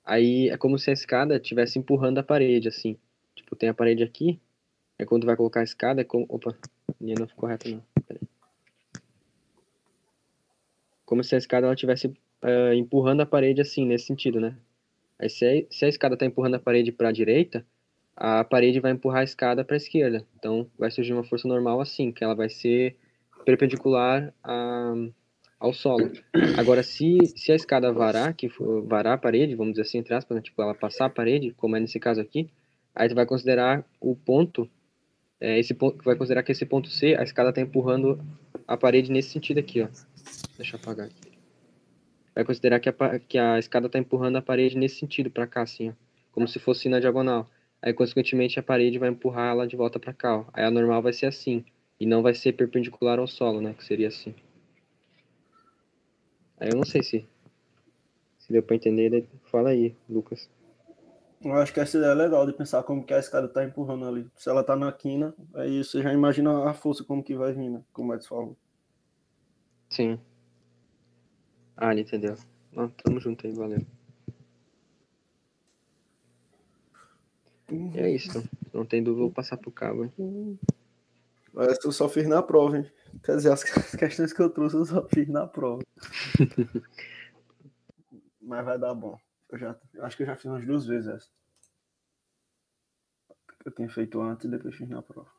Aí 0.03 0.49
é 0.49 0.57
como 0.57 0.77
se 0.77 0.89
a 0.89 0.93
escada 0.93 1.37
estivesse 1.37 1.79
empurrando 1.79 2.17
a 2.17 2.23
parede, 2.23 2.67
assim. 2.67 2.97
Tipo, 3.33 3.55
tem 3.55 3.69
a 3.69 3.73
parede 3.73 4.03
aqui, 4.03 4.41
aí 4.99 5.05
quando 5.05 5.21
tu 5.21 5.25
vai 5.25 5.37
colocar 5.37 5.61
a 5.61 5.63
escada, 5.63 6.01
é 6.01 6.03
como... 6.03 6.25
Opa, 6.27 6.53
linha 6.99 7.15
não 7.17 7.27
ficou 7.27 7.47
reta 7.47 7.69
não. 7.69 7.81
Peraí. 8.05 8.21
Como 11.05 11.23
se 11.23 11.33
a 11.35 11.37
escada 11.37 11.65
ela 11.65 11.73
estivesse 11.73 12.07
uh, 12.07 12.73
empurrando 12.75 13.21
a 13.21 13.25
parede 13.25 13.61
assim, 13.61 13.85
nesse 13.85 14.07
sentido, 14.07 14.41
né? 14.41 14.57
Aí 15.17 15.29
se 15.29 15.45
a, 15.45 15.73
se 15.73 15.85
a 15.85 15.87
escada 15.87 16.17
tá 16.17 16.25
empurrando 16.25 16.55
a 16.55 16.59
parede 16.59 16.91
para 16.91 17.07
a 17.07 17.13
direita, 17.13 17.65
a 18.17 18.43
parede 18.43 18.81
vai 18.81 18.91
empurrar 18.91 19.21
a 19.21 19.23
escada 19.23 19.63
para 19.63 19.75
a 19.75 19.77
esquerda. 19.77 20.25
Então, 20.37 20.69
vai 20.77 20.91
surgir 20.91 21.13
uma 21.13 21.23
força 21.23 21.47
normal 21.47 21.79
assim, 21.79 22.11
que 22.11 22.21
ela 22.21 22.35
vai 22.35 22.49
ser 22.49 22.97
perpendicular 23.47 24.33
a, 24.43 24.93
ao 25.57 25.71
solo. 25.71 26.11
Agora, 26.57 26.83
se, 26.83 27.17
se 27.33 27.53
a 27.53 27.55
escada 27.55 27.93
varar, 27.93 28.33
que 28.33 28.49
for, 28.49 28.85
varar 28.85 29.13
a 29.13 29.17
parede, 29.17 29.55
vamos 29.55 29.71
dizer 29.71 29.83
assim, 29.83 29.99
entre 29.99 30.13
aspas, 30.13 30.35
né? 30.35 30.41
tipo, 30.41 30.61
ela 30.61 30.75
passar 30.75 31.05
a 31.05 31.09
parede, 31.09 31.53
como 31.55 31.77
é 31.77 31.79
nesse 31.79 31.97
caso 31.97 32.19
aqui, 32.19 32.49
aí 32.93 33.07
tu 33.07 33.15
vai 33.15 33.25
considerar 33.25 33.85
o 34.01 34.13
ponto, 34.17 34.69
é, 35.39 35.57
esse 35.57 35.73
ponto, 35.73 36.03
vai 36.03 36.17
considerar 36.17 36.43
que 36.43 36.51
esse 36.51 36.65
ponto 36.65 36.89
C, 36.89 37.15
a 37.15 37.23
escada 37.23 37.49
está 37.49 37.61
empurrando 37.61 38.19
a 38.67 38.75
parede 38.75 39.09
nesse 39.09 39.29
sentido 39.29 39.61
aqui, 39.61 39.81
ó. 39.81 39.87
Deixa 40.57 40.75
eu 40.75 40.81
apagar 40.81 41.05
aqui. 41.05 41.31
Vai 42.35 42.43
considerar 42.43 42.81
que 42.81 42.89
a, 42.89 43.19
que 43.19 43.37
a 43.37 43.57
escada 43.57 43.87
está 43.87 43.97
empurrando 43.97 44.35
a 44.35 44.41
parede 44.41 44.77
nesse 44.77 44.99
sentido, 44.99 45.31
para 45.31 45.47
cá, 45.47 45.61
assim, 45.61 45.91
ó. 45.91 45.93
Como 46.33 46.49
se 46.49 46.59
fosse 46.59 46.89
na 46.89 46.99
diagonal. 46.99 47.49
Aí, 47.81 47.93
consequentemente, 47.93 48.59
a 48.59 48.63
parede 48.63 48.99
vai 48.99 49.07
empurrar 49.07 49.51
ela 49.51 49.65
de 49.65 49.77
volta 49.77 49.97
para 49.97 50.11
cá. 50.11 50.39
Ó. 50.39 50.45
Aí 50.51 50.65
a 50.65 50.69
normal 50.69 51.01
vai 51.01 51.13
ser 51.13 51.27
assim. 51.27 51.63
E 51.99 52.05
não 52.05 52.21
vai 52.21 52.33
ser 52.33 52.53
perpendicular 52.53 53.19
ao 53.19 53.27
solo, 53.27 53.59
né? 53.61 53.73
Que 53.73 53.83
seria 53.83 54.07
assim. 54.07 54.33
Aí 56.59 56.69
eu 56.69 56.75
não 56.75 56.85
sei 56.85 57.03
se, 57.03 57.27
se 58.39 58.51
deu 58.51 58.61
para 58.63 58.75
entender. 58.75 59.27
Fala 59.45 59.69
aí, 59.69 59.95
Lucas. 60.09 60.49
Eu 61.43 61.53
acho 61.53 61.73
que 61.73 61.79
essa 61.79 61.97
ideia 61.97 62.11
é 62.11 62.15
legal 62.15 62.45
de 62.45 62.53
pensar 62.53 62.81
como 62.83 63.03
que 63.03 63.13
a 63.13 63.19
escada 63.19 63.47
tá 63.47 63.63
empurrando 63.63 64.05
ali. 64.05 64.27
Se 64.35 64.49
ela 64.49 64.63
tá 64.63 64.75
na 64.75 64.91
quina, 64.91 65.35
aí 65.53 65.83
você 65.83 66.01
já 66.01 66.11
imagina 66.11 66.67
a 66.69 66.73
força 66.73 67.03
como 67.03 67.23
que 67.23 67.35
vai 67.35 67.53
vir, 67.53 67.69
né? 67.69 67.83
Como 67.93 68.11
o 68.11 68.15
Edson 68.15 68.27
falou. 68.27 68.57
Sim. 69.89 70.19
Ah, 71.75 71.91
ele 71.91 72.01
entendeu. 72.01 72.35
Ah, 72.75 72.89
tamo 73.03 73.19
junto 73.19 73.45
aí, 73.45 73.53
valeu. 73.53 73.85
E 77.71 77.99
é 77.99 78.09
isso. 78.09 78.43
Não 78.73 78.85
tem 78.85 79.03
dúvida, 79.03 79.21
vou 79.21 79.31
passar 79.31 79.57
pro 79.57 79.71
cabo. 79.71 80.05
hein? 80.05 80.59
Essa 81.59 81.87
eu 81.87 81.91
só 81.91 82.07
fiz 82.07 82.27
na 82.27 82.41
prova, 82.43 82.77
hein? 82.77 82.91
Quer 83.23 83.35
dizer, 83.37 83.51
as 83.53 83.63
questões 83.63 84.33
que 84.33 84.41
eu 84.41 84.49
trouxe 84.49 84.75
eu 84.75 84.85
só 84.85 85.07
fiz 85.07 85.27
na 85.27 85.47
prova. 85.47 85.81
Mas 88.41 88.65
vai 88.65 88.77
dar 88.79 88.93
bom. 88.93 89.19
Eu 89.49 89.57
já, 89.57 89.75
eu 89.93 90.05
acho 90.05 90.15
que 90.15 90.23
eu 90.23 90.27
já 90.27 90.35
fiz 90.35 90.45
umas 90.45 90.65
duas 90.65 90.85
vezes 90.85 91.07
essa. 91.07 91.29
Eu 93.65 93.71
tinha 93.71 93.89
feito 93.89 94.21
antes 94.21 94.45
e 94.45 94.49
depois 94.49 94.75
fiz 94.75 94.87
na 94.87 95.01
prova. 95.01 95.29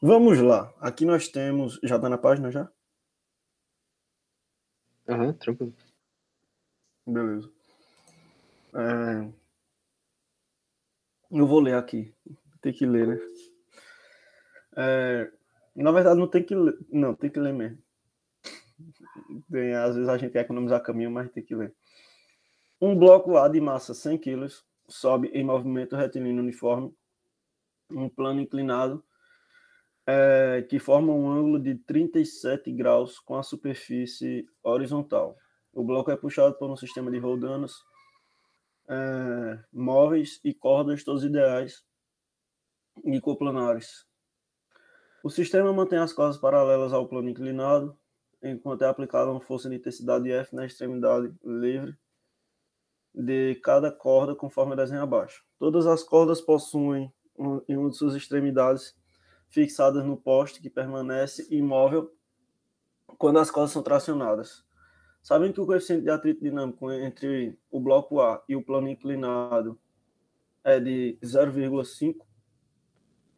Vamos 0.00 0.40
lá. 0.40 0.72
Aqui 0.80 1.04
nós 1.04 1.28
temos. 1.28 1.78
Já 1.82 1.98
tá 1.98 2.08
na 2.08 2.16
página 2.16 2.50
já? 2.50 2.70
Aham, 5.08 5.34
tranquilo. 5.34 5.74
Beleza. 7.06 7.50
É, 8.74 9.30
Eu 11.30 11.46
vou 11.46 11.60
ler 11.60 11.74
aqui. 11.74 12.14
Tem 12.62 12.72
que 12.72 12.86
ler, 12.86 13.08
né? 13.08 13.18
É, 14.76 15.30
Na 15.76 15.90
verdade, 15.92 16.18
não 16.20 16.28
tem 16.28 16.42
que 16.42 16.54
ler. 16.54 16.76
Não, 16.90 17.14
tem 17.14 17.30
que 17.30 17.40
ler 17.40 17.52
mesmo. 17.52 17.78
Tem- 19.50 19.74
Às 19.74 19.94
vezes 19.94 20.08
a 20.08 20.16
gente 20.16 20.32
quer 20.32 20.40
economizar 20.44 20.82
caminho, 20.82 21.10
mas 21.10 21.30
tem 21.30 21.42
que 21.44 21.54
ler. 21.54 21.74
Um 22.80 22.96
bloco 22.96 23.36
A 23.36 23.48
de 23.48 23.60
massa 23.60 23.94
100 23.94 24.18
kg 24.18 24.46
sobe 24.88 25.28
em 25.28 25.44
movimento 25.44 25.96
retilíneo 25.96 26.42
uniforme, 26.42 26.92
um 27.90 28.08
plano 28.08 28.40
inclinado 28.40 29.02
é, 30.06 30.62
que 30.68 30.78
forma 30.78 31.12
um 31.12 31.30
ângulo 31.30 31.58
de 31.58 31.74
37 31.76 32.70
graus 32.70 33.18
com 33.18 33.36
a 33.36 33.42
superfície 33.42 34.46
horizontal. 34.62 35.36
O 35.72 35.82
bloco 35.82 36.10
é 36.10 36.16
puxado 36.16 36.54
por 36.56 36.70
um 36.70 36.76
sistema 36.76 37.10
de 37.10 37.18
roldanas 37.18 37.72
é, 38.88 39.58
móveis 39.72 40.40
e 40.44 40.52
cordas 40.52 41.02
todos 41.04 41.24
ideais 41.24 41.82
e 43.04 43.20
coplanares. 43.20 44.06
O 45.24 45.30
sistema 45.30 45.72
mantém 45.72 45.98
as 45.98 46.12
cordas 46.12 46.36
paralelas 46.36 46.92
ao 46.92 47.08
plano 47.08 47.30
inclinado, 47.30 47.96
enquanto 48.42 48.82
é 48.82 48.86
aplicada 48.86 49.30
uma 49.30 49.40
força 49.40 49.70
de 49.70 49.76
intensidade 49.76 50.30
F 50.30 50.54
na 50.54 50.66
extremidade 50.66 51.34
livre 51.42 51.96
de 53.14 53.54
cada 53.62 53.90
corda, 53.90 54.34
conforme 54.34 54.76
desenho 54.76 55.00
abaixo. 55.00 55.42
Todas 55.58 55.86
as 55.86 56.02
cordas 56.02 56.42
possuem 56.42 57.10
em 57.66 57.74
uma 57.74 57.88
de 57.88 57.96
suas 57.96 58.14
extremidades 58.14 58.94
fixadas 59.48 60.04
no 60.04 60.14
poste 60.14 60.60
que 60.60 60.68
permanece 60.68 61.48
imóvel 61.50 62.14
quando 63.16 63.38
as 63.38 63.50
cordas 63.50 63.70
são 63.70 63.82
tracionadas. 63.82 64.62
Sabem 65.22 65.54
que 65.54 65.60
o 65.60 65.64
coeficiente 65.64 66.02
de 66.02 66.10
atrito 66.10 66.44
dinâmico 66.44 66.92
entre 66.92 67.58
o 67.70 67.80
bloco 67.80 68.20
A 68.20 68.44
e 68.46 68.54
o 68.54 68.62
plano 68.62 68.90
inclinado 68.90 69.80
é 70.62 70.78
de 70.78 71.18
0,5. 71.22 72.16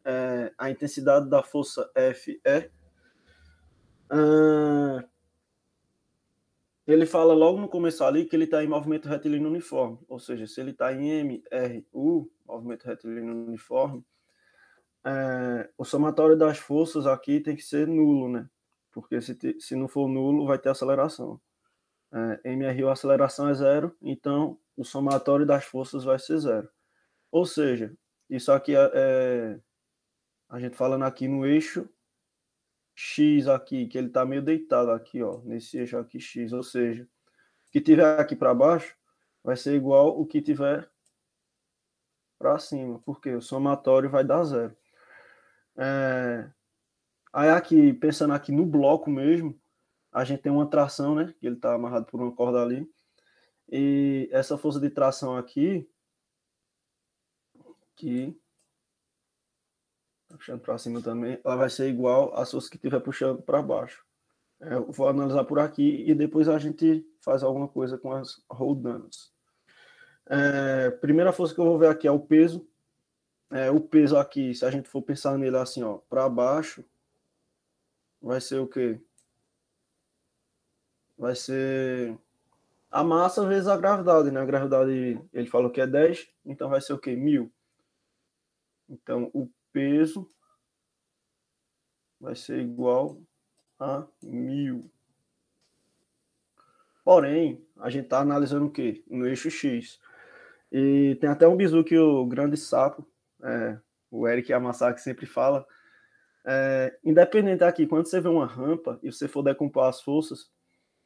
É, 0.09 0.53
a 0.57 0.71
intensidade 0.71 1.29
da 1.29 1.43
força 1.43 1.91
F 1.93 2.39
é. 2.45 2.69
Ele 6.87 7.05
fala 7.05 7.33
logo 7.33 7.59
no 7.59 7.67
começo 7.67 8.01
ali 8.05 8.23
que 8.23 8.33
ele 8.33 8.45
está 8.45 8.63
em 8.63 8.67
movimento 8.67 9.09
retilíneo 9.09 9.49
uniforme, 9.49 9.99
ou 10.07 10.17
seja, 10.17 10.47
se 10.47 10.61
ele 10.61 10.71
está 10.71 10.93
em 10.93 11.09
MRU, 11.09 12.31
movimento 12.45 12.85
retilíneo 12.85 13.35
uniforme, 13.35 14.05
é, 15.05 15.69
o 15.77 15.83
somatório 15.83 16.37
das 16.37 16.57
forças 16.57 17.05
aqui 17.05 17.41
tem 17.41 17.57
que 17.57 17.61
ser 17.61 17.85
nulo, 17.87 18.29
né? 18.29 18.49
Porque 18.91 19.19
se, 19.21 19.35
te- 19.35 19.59
se 19.59 19.75
não 19.75 19.89
for 19.89 20.07
nulo, 20.07 20.47
vai 20.47 20.57
ter 20.57 20.69
aceleração. 20.69 21.39
É, 22.43 22.53
MRU, 22.53 22.87
aceleração 22.89 23.49
é 23.49 23.53
zero, 23.53 23.93
então 24.01 24.57
o 24.77 24.85
somatório 24.85 25.45
das 25.45 25.65
forças 25.65 26.05
vai 26.05 26.17
ser 26.17 26.37
zero. 26.37 26.69
Ou 27.29 27.45
seja, 27.45 27.93
isso 28.29 28.49
aqui 28.51 28.73
é, 28.73 28.91
é- 28.93 29.59
a 30.49 30.59
gente 30.59 30.75
falando 30.75 31.03
aqui 31.03 31.27
no 31.27 31.45
eixo 31.45 31.89
X 32.95 33.47
aqui, 33.47 33.87
que 33.87 33.97
ele 33.97 34.07
está 34.07 34.25
meio 34.25 34.41
deitado 34.41 34.91
aqui, 34.91 35.21
ó, 35.21 35.41
nesse 35.43 35.77
eixo 35.77 35.97
aqui 35.97 36.19
X, 36.19 36.53
ou 36.53 36.63
seja, 36.63 37.03
o 37.03 37.71
que 37.71 37.81
tiver 37.81 38.19
aqui 38.19 38.35
para 38.35 38.53
baixo 38.53 38.95
vai 39.43 39.55
ser 39.55 39.75
igual 39.75 40.19
o 40.19 40.25
que 40.25 40.41
tiver 40.41 40.89
para 42.39 42.59
cima, 42.59 42.99
porque 43.05 43.35
o 43.35 43.41
somatório 43.41 44.09
vai 44.09 44.23
dar 44.23 44.43
zero. 44.43 44.75
É, 45.77 46.49
Aí 47.37 47.49
aqui, 47.49 47.93
pensando 47.93 48.33
aqui 48.33 48.51
no 48.51 48.65
bloco 48.65 49.11
mesmo, 49.11 49.55
a 50.11 50.23
gente 50.23 50.41
tem 50.41 50.51
uma 50.51 50.67
tração, 50.67 51.13
né? 51.13 51.35
Que 51.39 51.45
ele 51.45 51.55
está 51.55 51.75
amarrado 51.75 52.07
por 52.07 52.19
uma 52.19 52.31
corda 52.31 52.61
ali. 52.63 52.89
E 53.69 54.27
essa 54.31 54.57
força 54.57 54.79
de 54.79 54.89
tração 54.89 55.37
aqui, 55.37 55.87
que 57.95 58.35
puxando 60.37 60.61
para 60.61 60.77
cima 60.77 61.01
também, 61.01 61.39
ela 61.43 61.55
vai 61.55 61.69
ser 61.69 61.89
igual 61.89 62.35
às 62.35 62.51
forças 62.51 62.69
que 62.69 62.77
estiver 62.77 62.99
puxando 62.99 63.41
para 63.41 63.61
baixo. 63.61 64.05
É, 64.59 64.73
eu 64.73 64.91
vou 64.91 65.07
analisar 65.07 65.43
por 65.43 65.59
aqui 65.59 66.03
e 66.07 66.15
depois 66.15 66.47
a 66.47 66.57
gente 66.57 67.05
faz 67.21 67.43
alguma 67.43 67.67
coisa 67.67 67.97
com 67.97 68.11
as 68.11 68.43
roldanas. 68.49 69.31
É, 70.25 70.89
primeira 70.91 71.31
força 71.31 71.53
que 71.53 71.59
eu 71.59 71.65
vou 71.65 71.77
ver 71.77 71.89
aqui 71.89 72.07
é 72.07 72.11
o 72.11 72.19
peso. 72.19 72.67
É, 73.51 73.71
o 73.71 73.79
peso 73.79 74.17
aqui, 74.17 74.53
se 74.53 74.65
a 74.65 74.71
gente 74.71 74.89
for 74.89 75.01
pensar 75.01 75.37
nele 75.37 75.57
assim, 75.57 75.83
ó, 75.83 75.97
para 76.09 76.27
baixo, 76.27 76.83
vai 78.21 78.41
ser 78.41 78.59
o 78.59 78.67
quê? 78.67 78.99
Vai 81.17 81.35
ser 81.35 82.17
a 82.91 83.03
massa 83.03 83.45
vezes 83.45 83.67
a 83.67 83.77
gravidade, 83.77 84.31
né? 84.31 84.39
A 84.41 84.45
gravidade, 84.45 85.21
ele 85.33 85.47
falou 85.47 85.69
que 85.69 85.81
é 85.81 85.87
10, 85.87 86.27
então 86.45 86.69
vai 86.69 86.81
ser 86.81 86.93
o 86.93 86.99
quê? 86.99 87.15
1000. 87.15 87.51
Então, 88.89 89.29
o 89.33 89.49
peso 89.77 90.27
vai 92.19 92.35
ser 92.35 92.59
igual 92.59 93.21
a 93.79 94.07
1000. 94.23 94.89
Porém, 97.05 97.63
a 97.79 97.91
gente 97.91 98.05
está 98.05 98.21
analisando 98.21 98.65
o 98.65 98.71
quê? 98.71 99.03
No 99.07 99.27
eixo 99.27 99.51
X. 99.51 99.99
E 100.71 101.15
tem 101.21 101.29
até 101.29 101.47
um 101.47 101.55
bizu 101.55 101.83
que 101.83 101.95
o 101.95 102.25
grande 102.25 102.57
sapo, 102.57 103.07
é, 103.43 103.77
o 104.09 104.27
Eric 104.27 104.51
Yamasaki 104.51 104.99
sempre 104.99 105.27
fala, 105.27 105.63
é, 106.43 106.97
independente 107.03 107.63
aqui, 107.63 107.85
quando 107.85 108.07
você 108.07 108.19
vê 108.19 108.29
uma 108.29 108.47
rampa 108.47 108.99
e 109.03 109.11
você 109.11 109.27
for 109.27 109.43
decompor 109.43 109.83
as 109.83 110.01
forças, 110.01 110.49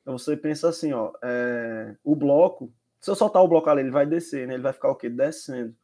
você 0.06 0.38
pensa 0.38 0.70
assim, 0.70 0.94
ó, 0.94 1.12
é, 1.22 1.94
o 2.06 2.16
bloco, 2.16 2.74
se 3.02 3.12
eu 3.12 3.16
soltar 3.16 3.44
o 3.44 3.50
bloco 3.50 3.70
ali, 3.70 3.82
ele 3.82 3.92
vai 3.92 4.06
descer, 4.06 4.48
né? 4.48 4.54
Ele 4.54 4.64
vai 4.64 4.72
ficar 4.72 4.90
o 4.90 4.96
quê? 4.96 5.10
Descendo. 5.10 5.76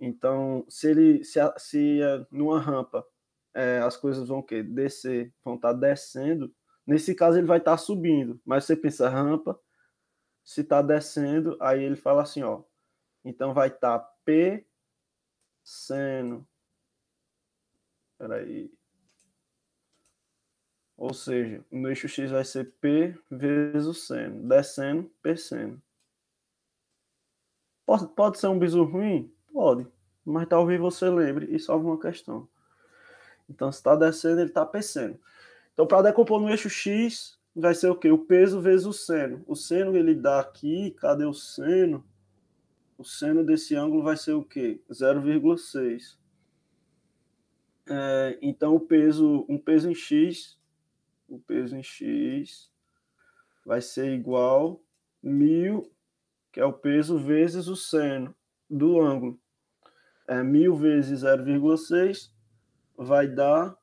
Então, 0.00 0.64
se 0.68 0.90
ele, 0.90 1.24
se, 1.24 1.40
se 1.56 2.00
numa 2.30 2.60
rampa 2.60 3.04
é, 3.54 3.78
as 3.78 3.96
coisas 3.96 4.28
vão 4.28 4.38
o 4.38 4.42
quê? 4.42 4.62
Descer, 4.62 5.34
vão 5.44 5.56
estar 5.56 5.72
descendo, 5.72 6.54
nesse 6.86 7.14
caso 7.14 7.38
ele 7.38 7.46
vai 7.46 7.58
estar 7.58 7.76
subindo, 7.76 8.40
mas 8.44 8.64
você 8.64 8.76
pensa 8.76 9.08
rampa, 9.08 9.58
se 10.44 10.62
está 10.62 10.80
descendo, 10.80 11.56
aí 11.60 11.82
ele 11.82 11.96
fala 11.96 12.22
assim, 12.22 12.42
ó, 12.42 12.62
então 13.24 13.52
vai 13.52 13.68
estar 13.68 13.98
P 14.24 14.66
seno, 15.64 16.48
peraí, 18.16 18.72
ou 20.98 21.14
seja, 21.14 21.64
no 21.70 21.88
eixo 21.88 22.08
X 22.08 22.32
vai 22.32 22.44
ser 22.44 22.72
P 22.80 23.16
vezes 23.30 23.86
o 23.86 23.94
seno. 23.94 24.48
Descendo, 24.48 25.08
P 25.22 25.36
seno. 25.36 25.80
Pode, 27.86 28.08
pode 28.08 28.38
ser 28.38 28.48
um 28.48 28.58
bizu 28.58 28.82
ruim? 28.82 29.32
Pode. 29.52 29.86
Mas 30.24 30.48
talvez 30.48 30.80
você 30.80 31.08
lembre 31.08 31.54
e 31.54 31.58
salve 31.58 31.86
uma 31.86 31.98
questão. 31.98 32.48
Então, 33.48 33.72
se 33.72 33.78
está 33.78 33.96
descendo, 33.96 34.40
ele 34.40 34.50
está 34.50 34.64
P 34.64 34.82
seno. 34.82 35.18
Então, 35.72 35.86
para 35.86 36.02
decompor 36.02 36.40
no 36.40 36.50
eixo 36.50 36.68
X, 36.68 37.38
vai 37.54 37.74
ser 37.74 37.88
o 37.88 37.96
quê? 37.96 38.10
O 38.10 38.18
peso 38.18 38.60
vezes 38.60 38.86
o 38.86 38.92
seno. 38.92 39.42
O 39.46 39.56
seno 39.56 39.96
ele 39.96 40.14
dá 40.14 40.40
aqui, 40.40 40.90
cadê 40.92 41.24
o 41.24 41.32
seno? 41.32 42.04
O 42.98 43.04
seno 43.04 43.44
desse 43.44 43.74
ângulo 43.74 44.02
vai 44.02 44.16
ser 44.16 44.32
o 44.32 44.44
quê? 44.44 44.80
0,6. 44.90 46.18
É, 47.90 48.38
então, 48.42 48.74
o 48.74 48.80
peso, 48.80 49.46
um 49.48 49.56
peso 49.56 49.90
em 49.90 49.94
X 49.94 50.58
o 51.28 51.38
peso 51.38 51.76
em 51.76 51.82
x 51.82 52.70
vai 53.64 53.82
ser 53.82 54.14
igual 54.14 54.82
mil, 55.22 55.92
que 56.50 56.58
é 56.58 56.64
o 56.64 56.72
peso 56.72 57.18
vezes 57.18 57.68
o 57.68 57.76
seno 57.76 58.34
do 58.68 59.00
ângulo. 59.00 59.40
É 60.26 60.42
mil 60.42 60.76
vezes 60.76 61.22
0,6 61.22 62.34
vai 62.96 63.26
dar 63.26 63.76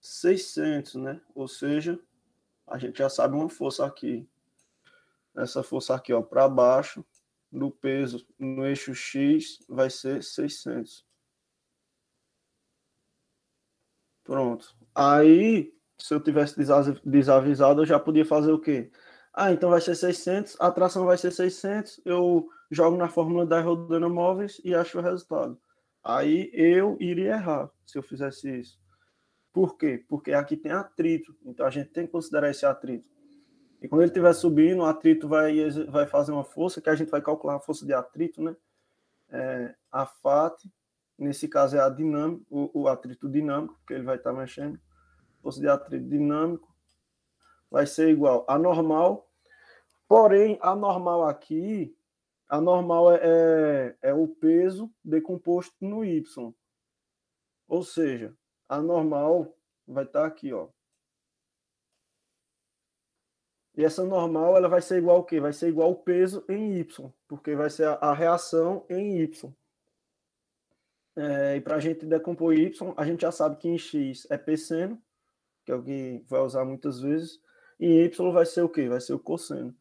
600, 0.00 0.94
né? 0.94 1.20
Ou 1.34 1.46
seja, 1.46 1.98
a 2.66 2.78
gente 2.78 2.98
já 2.98 3.08
sabe 3.08 3.34
uma 3.34 3.48
força 3.48 3.86
aqui. 3.86 4.28
Essa 5.36 5.62
força 5.62 5.94
aqui, 5.94 6.12
ó, 6.12 6.22
para 6.22 6.48
baixo 6.48 7.04
do 7.50 7.70
peso 7.70 8.26
no 8.38 8.66
eixo 8.66 8.94
X 8.94 9.58
vai 9.68 9.88
ser 9.90 10.22
600. 10.22 11.06
Pronto. 14.24 14.74
Aí, 14.94 15.72
se 15.98 16.14
eu 16.14 16.20
tivesse 16.20 16.56
desa- 16.56 17.00
desavisado, 17.04 17.82
eu 17.82 17.86
já 17.86 18.00
podia 18.00 18.24
fazer 18.24 18.52
o 18.52 18.60
quê? 18.60 18.90
Ah, 19.36 19.52
então 19.52 19.70
vai 19.70 19.80
ser 19.80 19.96
600, 19.96 20.56
a 20.60 20.70
tração 20.70 21.04
vai 21.04 21.18
ser 21.18 21.32
600, 21.32 22.00
eu 22.04 22.48
jogo 22.70 22.96
na 22.96 23.08
fórmula 23.08 23.44
das 23.44 23.64
rodanamóveis 23.64 24.60
e 24.64 24.72
acho 24.72 24.96
o 24.96 25.02
resultado. 25.02 25.58
Aí 26.04 26.50
eu 26.52 26.96
iria 27.00 27.32
errar 27.32 27.68
se 27.84 27.98
eu 27.98 28.02
fizesse 28.02 28.60
isso. 28.60 28.78
Por 29.52 29.76
quê? 29.76 30.04
Porque 30.08 30.32
aqui 30.32 30.56
tem 30.56 30.70
atrito, 30.70 31.36
então 31.44 31.66
a 31.66 31.70
gente 31.70 31.90
tem 31.90 32.06
que 32.06 32.12
considerar 32.12 32.48
esse 32.48 32.64
atrito. 32.64 33.08
E 33.82 33.88
quando 33.88 34.02
ele 34.02 34.10
estiver 34.10 34.32
subindo, 34.32 34.82
o 34.82 34.84
atrito 34.84 35.26
vai, 35.26 35.68
vai 35.88 36.06
fazer 36.06 36.30
uma 36.30 36.44
força, 36.44 36.80
que 36.80 36.88
a 36.88 36.94
gente 36.94 37.10
vai 37.10 37.20
calcular 37.20 37.56
a 37.56 37.60
força 37.60 37.84
de 37.84 37.92
atrito, 37.92 38.40
né? 38.40 38.56
É, 39.30 39.74
a 39.90 40.06
FAT, 40.06 40.64
nesse 41.18 41.48
caso 41.48 41.76
é 41.76 41.80
a 41.80 41.88
dinâmica, 41.88 42.44
o, 42.48 42.82
o 42.82 42.88
atrito 42.88 43.28
dinâmico, 43.28 43.80
que 43.86 43.94
ele 43.94 44.04
vai 44.04 44.16
estar 44.16 44.32
mexendo. 44.32 44.78
Força 45.42 45.60
de 45.60 45.68
atrito 45.68 46.08
dinâmico 46.08 46.73
vai 47.74 47.88
ser 47.88 48.08
igual 48.08 48.44
a 48.46 48.56
normal, 48.56 49.28
porém, 50.06 50.56
a 50.62 50.76
normal 50.76 51.26
aqui, 51.26 51.92
a 52.48 52.60
normal 52.60 53.10
é, 53.10 53.20
é, 53.24 53.96
é 54.10 54.14
o 54.14 54.28
peso 54.28 54.88
decomposto 55.04 55.74
no 55.80 56.04
Y. 56.04 56.54
Ou 57.66 57.82
seja, 57.82 58.32
a 58.68 58.80
normal 58.80 59.58
vai 59.88 60.04
estar 60.04 60.24
aqui, 60.24 60.52
ó. 60.52 60.68
E 63.76 63.84
essa 63.84 64.04
normal, 64.04 64.56
ela 64.56 64.68
vai 64.68 64.80
ser 64.80 64.98
igual 64.98 65.16
ao 65.16 65.24
quê? 65.24 65.40
Vai 65.40 65.52
ser 65.52 65.68
igual 65.68 65.88
ao 65.88 65.96
peso 65.96 66.44
em 66.48 66.78
Y, 66.78 67.12
porque 67.26 67.56
vai 67.56 67.70
ser 67.70 67.88
a, 67.88 67.94
a 67.94 68.14
reação 68.14 68.86
em 68.88 69.18
Y. 69.18 69.52
É, 71.16 71.56
e 71.56 71.60
para 71.60 71.74
a 71.74 71.80
gente 71.80 72.06
decompor 72.06 72.54
Y, 72.54 72.94
a 72.96 73.04
gente 73.04 73.22
já 73.22 73.32
sabe 73.32 73.56
que 73.56 73.68
em 73.68 73.76
X 73.76 74.28
é 74.30 74.38
P 74.38 74.56
seno, 74.56 75.02
que 75.64 75.72
é 75.72 75.74
o 75.74 75.82
que 75.82 76.22
vai 76.28 76.40
usar 76.40 76.64
muitas 76.64 77.00
vezes, 77.00 77.42
e 77.78 78.04
Y 78.04 78.32
vai 78.32 78.46
ser 78.46 78.62
o 78.62 78.68
quê? 78.68 78.88
Vai 78.88 79.00
ser 79.00 79.14
o 79.14 79.18
cosseno. 79.18 79.74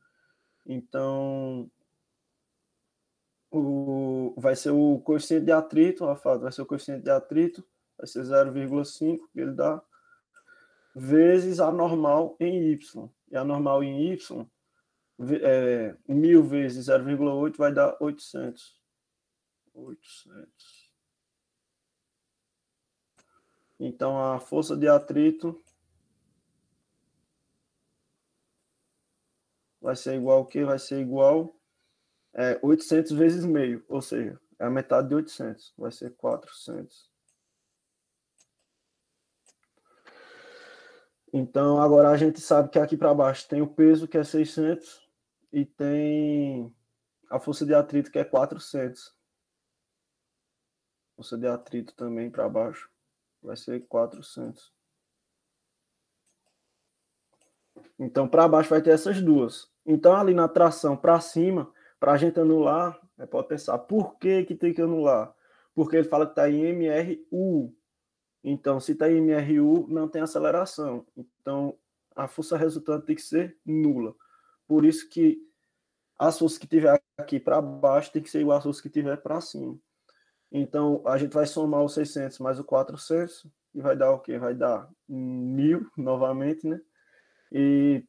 Então, 0.65 1.69
o, 3.51 4.33
vai 4.37 4.55
ser 4.55 4.71
o 4.71 4.99
coeficiente 4.99 5.45
de 5.45 5.51
atrito, 5.51 6.05
Rafael, 6.05 6.39
vai 6.39 6.51
ser 6.51 6.61
o 6.61 6.65
coeficiente 6.65 7.03
de 7.03 7.11
atrito, 7.11 7.63
vai 7.97 8.07
ser 8.07 8.23
0,5, 8.23 9.19
que 9.31 9.39
ele 9.39 9.51
dá, 9.51 9.81
vezes 10.95 11.59
a 11.59 11.71
normal 11.71 12.35
em 12.39 12.71
Y. 12.71 13.09
E 13.31 13.37
a 13.37 13.43
normal 13.43 13.83
em 13.83 14.11
Y, 14.13 14.47
é, 15.41 15.95
1000 16.07 16.43
vezes 16.43 16.87
0,8 16.87 17.57
vai 17.57 17.73
dar 17.73 17.95
800. 17.99 18.81
800. 19.73 20.83
Então, 23.79 24.17
a 24.17 24.39
força 24.39 24.77
de 24.77 24.87
atrito 24.87 25.61
vai 29.83 29.97
ser 29.97 30.15
igual 30.15 30.37
ao 30.37 30.45
quê? 30.45 30.63
Vai 30.63 30.79
ser 30.79 31.01
igual 31.01 31.53
é, 32.33 32.57
800 32.63 33.11
vezes 33.11 33.45
meio, 33.45 33.83
ou 33.89 34.01
seja, 34.01 34.39
é 34.57 34.65
a 34.65 34.69
metade 34.69 35.09
de 35.09 35.15
800, 35.15 35.73
vai 35.77 35.91
ser 35.91 36.15
400. 36.15 37.11
Então, 41.33 41.81
agora 41.81 42.09
a 42.09 42.17
gente 42.17 42.39
sabe 42.39 42.69
que 42.69 42.79
aqui 42.79 42.95
para 42.95 43.13
baixo 43.13 43.47
tem 43.47 43.61
o 43.61 43.67
peso, 43.67 44.07
que 44.07 44.17
é 44.17 44.23
600, 44.23 45.01
e 45.51 45.65
tem 45.65 46.73
a 47.29 47.39
força 47.39 47.65
de 47.65 47.73
atrito, 47.73 48.11
que 48.11 48.19
é 48.19 48.23
400. 48.23 49.13
Força 51.15 51.37
de 51.37 51.47
atrito 51.47 51.93
também 51.95 52.31
para 52.31 52.47
baixo 52.47 52.89
vai 53.41 53.57
ser 53.57 53.85
400. 53.87 54.72
Então, 57.99 58.27
para 58.27 58.47
baixo 58.47 58.69
vai 58.69 58.81
ter 58.81 58.91
essas 58.91 59.21
duas. 59.21 59.69
Então, 59.85 60.15
ali 60.15 60.33
na 60.33 60.47
tração 60.47 60.95
para 60.95 61.19
cima, 61.19 61.71
para 61.99 62.13
a 62.13 62.17
gente 62.17 62.39
anular, 62.39 62.99
né, 63.17 63.25
pode 63.25 63.47
pensar, 63.47 63.77
por 63.77 64.17
que, 64.17 64.43
que 64.43 64.55
tem 64.55 64.73
que 64.73 64.81
anular? 64.81 65.33
Porque 65.73 65.95
ele 65.95 66.07
fala 66.07 66.25
que 66.25 66.31
está 66.31 66.49
em 66.49 66.73
MRU. 66.73 67.73
Então, 68.43 68.79
se 68.79 68.91
está 68.91 69.09
em 69.09 69.21
MRU, 69.21 69.87
não 69.87 70.07
tem 70.07 70.21
aceleração. 70.21 71.05
Então, 71.15 71.77
a 72.15 72.27
força 72.27 72.57
resultante 72.57 73.05
tem 73.05 73.15
que 73.15 73.21
ser 73.21 73.57
nula. 73.65 74.15
Por 74.67 74.85
isso 74.85 75.09
que 75.09 75.39
as 76.17 76.37
forças 76.37 76.57
que 76.57 76.67
tiver 76.67 77.01
aqui 77.17 77.39
para 77.39 77.61
baixo 77.61 78.11
tem 78.11 78.21
que 78.21 78.29
ser 78.29 78.41
igual 78.41 78.57
às 78.57 78.63
forças 78.63 78.81
que 78.81 78.89
tiver 78.89 79.17
para 79.17 79.41
cima. 79.41 79.77
Então, 80.51 81.01
a 81.05 81.17
gente 81.17 81.33
vai 81.33 81.47
somar 81.47 81.81
o 81.81 81.89
600 81.89 82.37
mais 82.39 82.59
o 82.59 82.63
400 82.63 83.47
e 83.73 83.81
vai 83.81 83.95
dar 83.95 84.11
o 84.11 84.19
quê? 84.19 84.37
Vai 84.37 84.53
dar 84.53 84.87
1000 85.07 85.89
novamente, 85.97 86.67
né? 86.67 86.79
E 87.53 88.03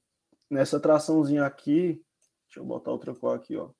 nessa 0.51 0.81
traçãozinha 0.81 1.45
aqui, 1.45 2.03
deixa 2.47 2.61
eu 2.61 2.65
botar 2.65 2.91
outra 2.91 3.15
cor 3.15 3.37
aqui, 3.37 3.57
ó. 3.57 3.71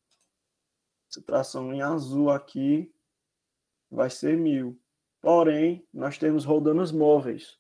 Essa 1.11 1.23
tração 1.23 1.73
em 1.73 1.81
azul 1.81 2.31
aqui 2.31 2.93
vai 3.91 4.11
ser 4.11 4.37
1000. 4.37 4.79
Porém, 5.23 5.87
nós 5.93 6.19
temos 6.19 6.45
rodanas 6.45 6.93
móveis. 6.93 7.59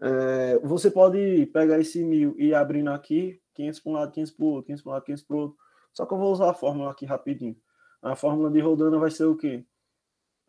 É, 0.00 0.58
você 0.60 0.90
pode 0.90 1.46
pegar 1.46 1.80
esse 1.80 2.04
1000 2.04 2.36
e 2.38 2.46
ir 2.48 2.54
abrindo 2.54 2.90
aqui, 2.90 3.42
500 3.54 3.80
para 3.80 3.90
um 3.90 3.94
lado, 3.94 4.12
500 4.12 4.32
para 4.32 4.44
o 4.44 4.48
outro, 4.48 4.66
500 4.66 4.82
para 4.82 4.90
um 4.90 4.94
lado, 4.94 5.04
500 5.04 5.24
para 5.24 5.36
o 5.36 5.38
outro. 5.40 5.58
Só 5.92 6.06
que 6.06 6.14
eu 6.14 6.18
vou 6.18 6.32
usar 6.32 6.50
a 6.50 6.54
fórmula 6.54 6.92
aqui 6.92 7.04
rapidinho. 7.04 7.56
A 8.00 8.14
fórmula 8.14 8.50
de 8.50 8.60
rodana 8.60 8.98
vai 8.98 9.10
ser 9.10 9.24
o 9.24 9.36
quê? 9.36 9.64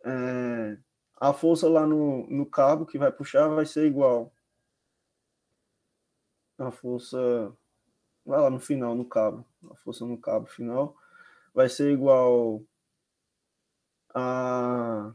É, 0.06 0.78
a 1.19 1.34
força 1.34 1.67
lá 1.67 1.88
no, 1.88 2.28
no 2.30 2.45
cabo 2.45 2.86
que 2.86 2.97
vai 2.97 3.12
puxar 3.12 3.47
vai 3.47 3.65
ser 3.65 3.86
igual 3.86 4.32
a 6.62 6.71
força 6.71 7.17
vai 8.26 8.39
lá 8.39 8.50
no 8.50 8.60
final 8.60 8.95
no 8.95 9.06
cabo. 9.06 9.45
A 9.69 9.76
força 9.76 10.06
no 10.06 10.17
cabo 10.17 10.47
final 10.47 10.95
vai 11.54 11.69
ser 11.69 11.91
igual 11.91 12.62
a 14.13 15.13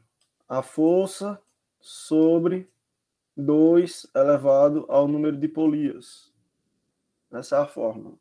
a 0.49 0.63
força 0.63 1.41
sobre 1.81 2.71
2 3.37 4.07
elevado 4.15 4.87
ao 4.89 5.09
número 5.09 5.37
de 5.37 5.49
polias. 5.49 6.33
Essa 7.33 7.57
é 7.57 7.61
a 7.61 7.67
fórmula 7.67 8.17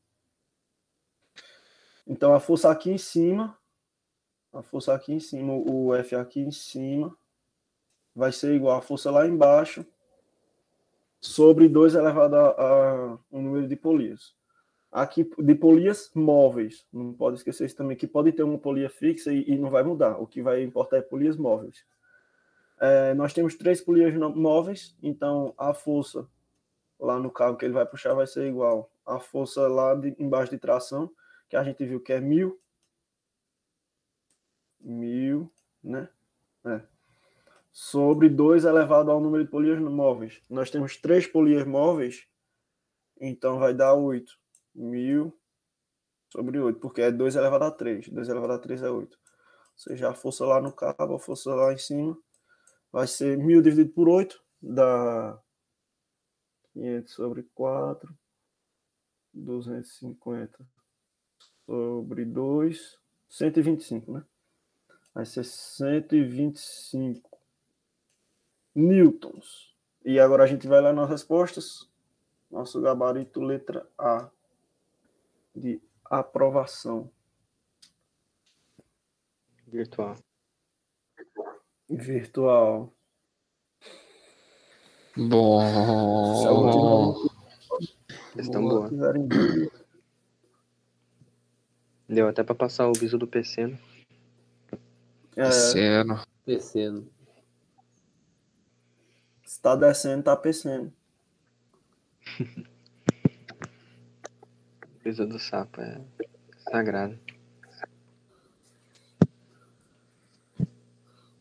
então 2.08 2.34
a 2.34 2.40
força 2.40 2.70
aqui 2.70 2.92
em 2.92 2.98
cima 2.98 3.58
a 4.54 4.62
força 4.62 4.94
aqui 4.94 5.14
em 5.14 5.20
cima 5.20 5.54
o 5.54 5.94
F 5.96 6.16
aqui 6.16 6.40
em 6.40 6.52
cima 6.52 7.16
vai 8.16 8.32
ser 8.32 8.56
igual 8.56 8.78
a 8.78 8.82
força 8.82 9.10
lá 9.10 9.28
embaixo 9.28 9.86
sobre 11.26 11.68
2 11.68 11.96
elevado 11.96 12.36
a, 12.36 12.48
a 12.50 13.18
um 13.32 13.42
número 13.42 13.68
de 13.68 13.76
polias. 13.76 14.34
Aqui, 14.92 15.30
de 15.40 15.56
polias 15.56 16.10
móveis. 16.16 16.86
Não 16.92 17.14
pode 17.14 17.38
esquecer 17.38 17.66
isso 17.66 17.76
também, 17.76 17.98
que 17.98 18.08
pode 18.08 18.32
ter 18.32 18.44
uma 18.44 18.58
polia 18.58 18.90
fixa 18.90 19.34
e, 19.34 19.44
e 19.50 19.58
não 19.58 19.70
vai 19.70 19.84
mudar. 19.84 20.18
O 20.18 20.28
que 20.28 20.42
vai 20.42 20.64
importar 20.64 20.98
é 20.98 21.02
polias 21.02 21.36
móveis. 21.36 21.86
É, 22.80 23.14
nós 23.14 23.34
temos 23.34 23.56
três 23.56 23.82
polias 23.82 24.14
móveis, 24.36 24.96
então 25.02 25.54
a 25.58 25.74
força 25.74 26.28
lá 27.00 27.20
no 27.20 27.32
cabo 27.32 27.58
que 27.58 27.66
ele 27.66 27.74
vai 27.74 27.86
puxar 27.86 28.14
vai 28.14 28.28
ser 28.28 28.48
igual 28.48 28.92
à 29.06 29.20
força 29.20 29.68
lá 29.68 29.96
de, 29.96 30.16
embaixo 30.20 30.52
de 30.52 30.58
tração, 30.58 31.12
que 31.50 31.56
a 31.56 31.64
gente 31.64 31.86
viu 31.86 32.00
que 32.00 32.14
é 32.14 32.20
mil. 32.20 32.60
Mil, 34.80 35.52
né? 35.84 36.10
É 36.66 36.95
sobre 37.78 38.30
2 38.30 38.64
elevado 38.64 39.12
ao 39.12 39.20
número 39.20 39.44
de 39.44 39.52
polias 39.52 39.78
móveis. 39.78 40.42
Nós 40.50 40.72
temos 40.72 40.96
três 40.96 41.28
polias 41.28 41.68
móveis, 41.68 42.26
então 43.20 43.60
vai 43.60 43.74
dar 43.74 43.94
8. 43.94 44.32
1000 44.74 45.38
sobre 46.30 46.58
8, 46.58 46.80
porque 46.80 47.02
é 47.02 47.12
2 47.12 47.36
elevado 47.36 47.66
a 47.66 47.72
3. 47.72 48.08
2 48.08 48.30
elevado 48.30 48.54
a 48.54 48.60
3 48.60 48.82
é 48.82 48.90
8. 48.90 49.14
Ou 49.14 49.20
seja, 49.76 50.10
a 50.10 50.14
força 50.14 50.45
lá 50.45 50.62
no 50.62 50.72
cabo, 50.72 51.16
a 51.16 51.20
força 51.20 51.54
lá 51.54 51.74
em 51.74 51.78
cima, 51.78 52.18
vai 52.93 53.08
ser 53.08 53.38
1000 53.38 53.62
dividido 53.62 53.93
por 53.93 54.08
8, 54.08 54.41
dá 54.62 55.38
500 56.72 57.14
sobre 57.14 57.43
4, 57.54 58.18
250 59.34 60.66
sobre 61.66 62.24
2, 62.24 62.97
125, 63.28 64.14
né? 64.14 64.26
Vai 65.14 65.26
ser 65.26 65.43
125 65.43 67.35
newtons. 68.76 69.73
E 70.03 70.19
agora 70.19 70.43
a 70.43 70.47
gente 70.47 70.67
vai 70.67 70.82
lá 70.82 70.91
nas 70.93 71.09
respostas. 71.09 71.89
Nosso 72.51 72.80
gabarito 72.82 73.41
letra 73.41 73.88
A 73.97 74.30
de 75.55 75.82
aprovação 76.05 77.09
Virtual. 79.67 80.15
virtual. 81.89 82.93
Bom. 85.17 85.59
Tiver- 88.38 88.59
boa. 88.61 88.89
Deu 92.07 92.28
até 92.28 92.43
pra 92.43 92.53
passar 92.53 92.88
o 92.88 92.93
viso 92.93 93.17
do 93.17 93.28
PC, 93.28 93.67
né? 93.67 93.80
É, 95.36 95.43
Descendo. 95.45 96.21
Descendo. 96.45 97.09
Tá 99.66 99.76
descendo, 99.76 100.22
tá 100.24 100.36
descendo. 100.36 100.93
O 104.84 105.07
viso 105.07 105.28
do 105.28 105.38
sapo 105.38 105.82
é 105.82 106.01
sagrado. 106.72 107.16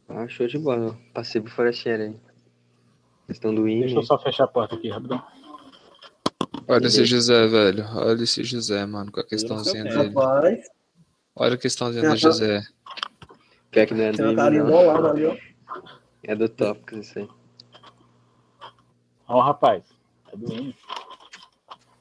Ah, 0.06 0.28
show 0.28 0.46
de 0.46 0.58
bola. 0.58 0.98
Passivo 1.14 1.48
forasteiro 1.48 2.02
aí. 2.02 2.16
Questão 3.26 3.54
do 3.54 3.64
Deixa 3.64 3.86
eu 3.86 3.98
IME. 4.00 4.06
só 4.06 4.18
fechar 4.18 4.44
a 4.44 4.48
porta 4.48 4.74
aqui, 4.74 4.90
rapidão. 4.90 5.26
Olha 6.68 6.86
esse 6.86 7.06
José, 7.06 7.46
velho. 7.46 7.86
Olha 7.94 8.22
esse 8.22 8.44
José, 8.44 8.84
mano, 8.84 9.10
com 9.10 9.20
a 9.20 9.26
questãozinha 9.26 9.84
dele. 9.84 10.08
Rapaz, 10.08 10.66
Olha 11.34 11.54
a 11.54 11.58
questãozinha 11.58 12.10
do 12.10 12.16
José. 12.16 12.62
Pior 13.70 13.86
que 13.86 13.94
não 13.94 14.04
é 14.04 14.10
do 14.12 14.16
tem 14.18 14.26
uma 14.26 14.48
IME, 14.48 14.58
não. 14.58 15.06
ali, 15.06 15.24
ó. 15.24 15.36
É 16.22 16.34
do 16.36 16.50
tópico, 16.50 16.98
isso 16.98 17.18
aí. 17.18 17.28
Ó, 19.34 19.40
rapaz. 19.40 19.82
É 20.32 20.36
do 20.36 20.52
IME. 20.52 20.76
Ah, 20.86 21.00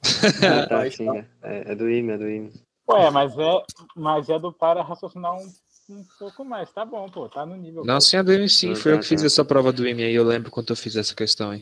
tá, 0.39 0.75
Rapaz, 0.75 0.95
sim. 0.95 1.05
tá. 1.07 1.25
É, 1.41 1.71
é 1.71 1.75
do 1.75 1.89
IME, 1.89 2.11
é 2.11 2.17
do 2.19 2.29
IME. 2.29 2.53
Ué, 2.87 3.09
mas 3.09 3.35
é, 3.35 3.63
mas 3.95 4.29
é 4.29 4.37
do 4.37 4.53
para 4.53 4.83
raciocinar 4.83 5.33
um, 5.33 5.51
um 5.89 6.05
pouco 6.19 6.45
mais. 6.45 6.71
Tá 6.71 6.85
bom, 6.85 7.09
pô. 7.09 7.27
Tá 7.27 7.43
no 7.43 7.55
nível. 7.55 7.83
Não, 7.83 7.99
sim, 7.99 8.17
é 8.17 8.23
do 8.23 8.31
M 8.31 8.47
sim. 8.47 8.75
Foi 8.75 8.93
eu 8.93 8.99
que 8.99 9.07
fiz 9.07 9.21
tá. 9.21 9.25
essa 9.25 9.43
prova 9.43 9.73
do 9.73 9.83
M 9.87 10.03
aí. 10.03 10.13
Eu 10.13 10.23
lembro 10.23 10.51
quando 10.51 10.69
eu 10.69 10.75
fiz 10.75 10.95
essa 10.95 11.15
questão 11.15 11.49
aí. 11.49 11.61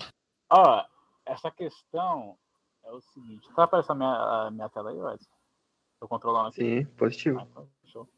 Ó, 0.49 0.83
essa 1.25 1.49
questão 1.49 2.35
é 2.83 2.91
o 2.91 2.99
seguinte. 2.99 3.47
Tá 3.55 3.63
aparecendo 3.63 3.91
a 3.91 3.95
minha, 3.95 4.47
a 4.47 4.51
minha 4.51 4.67
tela 4.67 4.89
aí, 4.89 5.13
Edson? 5.13 5.31
Tô 6.01 6.07
controlando 6.09 6.49
aqui. 6.49 6.59
Sim, 6.59 6.85
positivo. 6.97 7.39
Ah, 7.39 7.47
então, 7.49 7.69
show. 7.85 8.09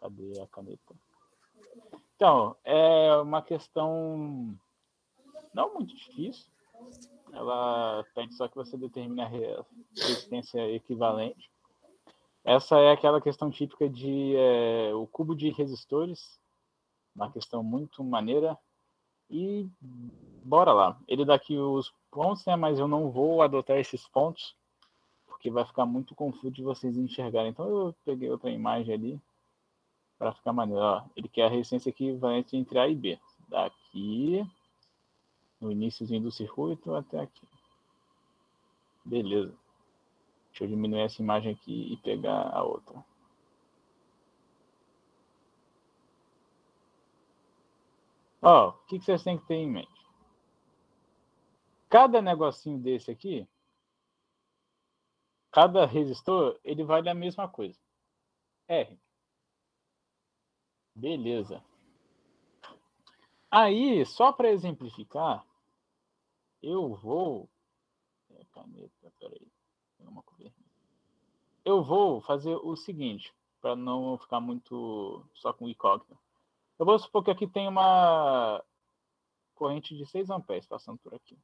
Cadê 0.00 0.40
a 0.40 0.48
caneta? 0.48 0.96
Então, 2.16 2.56
é 2.64 3.14
uma 3.18 3.40
questão 3.40 4.58
não 5.54 5.74
muito 5.74 5.94
difícil. 5.94 6.57
Ela 7.32 8.04
pede 8.14 8.34
só 8.34 8.48
que 8.48 8.56
você 8.56 8.76
determine 8.76 9.20
a 9.20 9.28
re- 9.28 9.62
resistência 9.96 10.70
equivalente. 10.72 11.50
Essa 12.44 12.78
é 12.78 12.92
aquela 12.92 13.20
questão 13.20 13.50
típica 13.50 13.88
de 13.88 14.34
é, 14.36 14.94
o 14.94 15.06
cubo 15.06 15.34
de 15.34 15.50
resistores, 15.50 16.40
uma 17.14 17.30
questão 17.30 17.62
muito 17.62 18.02
maneira. 18.02 18.56
E 19.30 19.68
bora 20.42 20.72
lá. 20.72 20.98
Ele 21.06 21.24
dá 21.24 21.34
aqui 21.34 21.58
os 21.58 21.92
pontos, 22.10 22.44
né? 22.46 22.56
Mas 22.56 22.78
eu 22.78 22.88
não 22.88 23.10
vou 23.10 23.42
adotar 23.42 23.76
esses 23.76 24.08
pontos 24.08 24.56
porque 25.26 25.50
vai 25.50 25.64
ficar 25.64 25.86
muito 25.86 26.14
confuso 26.14 26.50
de 26.50 26.62
vocês 26.62 26.96
enxergarem. 26.96 27.50
Então 27.50 27.68
eu 27.68 27.94
peguei 28.04 28.30
outra 28.30 28.50
imagem 28.50 28.94
ali 28.94 29.20
para 30.18 30.32
ficar 30.32 30.52
maneiro. 30.52 30.82
Ó, 30.82 31.04
ele 31.14 31.28
quer 31.28 31.44
a 31.44 31.48
resistência 31.48 31.90
equivalente 31.90 32.56
entre 32.56 32.78
A 32.78 32.88
e 32.88 32.94
B. 32.94 33.20
Daqui 33.46 34.44
no 35.60 35.72
iníciozinho 35.72 36.22
do 36.22 36.30
circuito 36.30 36.94
até 36.94 37.20
aqui. 37.20 37.46
Beleza. 39.04 39.56
Deixa 40.50 40.64
eu 40.64 40.68
diminuir 40.68 41.00
essa 41.00 41.22
imagem 41.22 41.52
aqui 41.52 41.92
e 41.92 41.96
pegar 41.98 42.50
a 42.52 42.62
outra. 42.62 43.04
Ó, 48.40 48.68
o 48.68 48.72
que 48.86 48.98
que 48.98 49.04
vocês 49.04 49.22
têm 49.22 49.38
que 49.38 49.46
ter 49.46 49.54
em 49.54 49.70
mente? 49.70 49.88
Cada 51.88 52.20
negocinho 52.20 52.78
desse 52.78 53.10
aqui, 53.10 53.48
cada 55.50 55.86
resistor, 55.86 56.58
ele 56.62 56.84
vale 56.84 57.08
a 57.08 57.14
mesma 57.14 57.48
coisa. 57.48 57.78
R. 58.68 58.98
Beleza. 60.94 61.64
Aí, 63.50 64.04
só 64.04 64.30
para 64.30 64.50
exemplificar, 64.50 65.47
eu 66.62 66.94
vou. 66.94 67.48
É, 68.30 68.44
Caneta, 68.52 69.12
peraí. 69.18 69.46
Uma. 70.00 70.24
Eu 71.64 71.82
vou 71.82 72.20
fazer 72.22 72.54
o 72.56 72.76
seguinte, 72.76 73.34
para 73.60 73.76
não 73.76 74.16
ficar 74.18 74.40
muito 74.40 75.24
só 75.34 75.52
com 75.52 75.68
incógnito. 75.68 76.18
Eu 76.78 76.86
vou 76.86 76.98
supor 76.98 77.24
que 77.24 77.30
aqui 77.30 77.46
tem 77.46 77.68
uma 77.68 78.64
corrente 79.54 79.96
de 79.96 80.06
6 80.06 80.30
amperes 80.30 80.66
passando 80.66 80.98
por 80.98 81.14
aqui. 81.14 81.36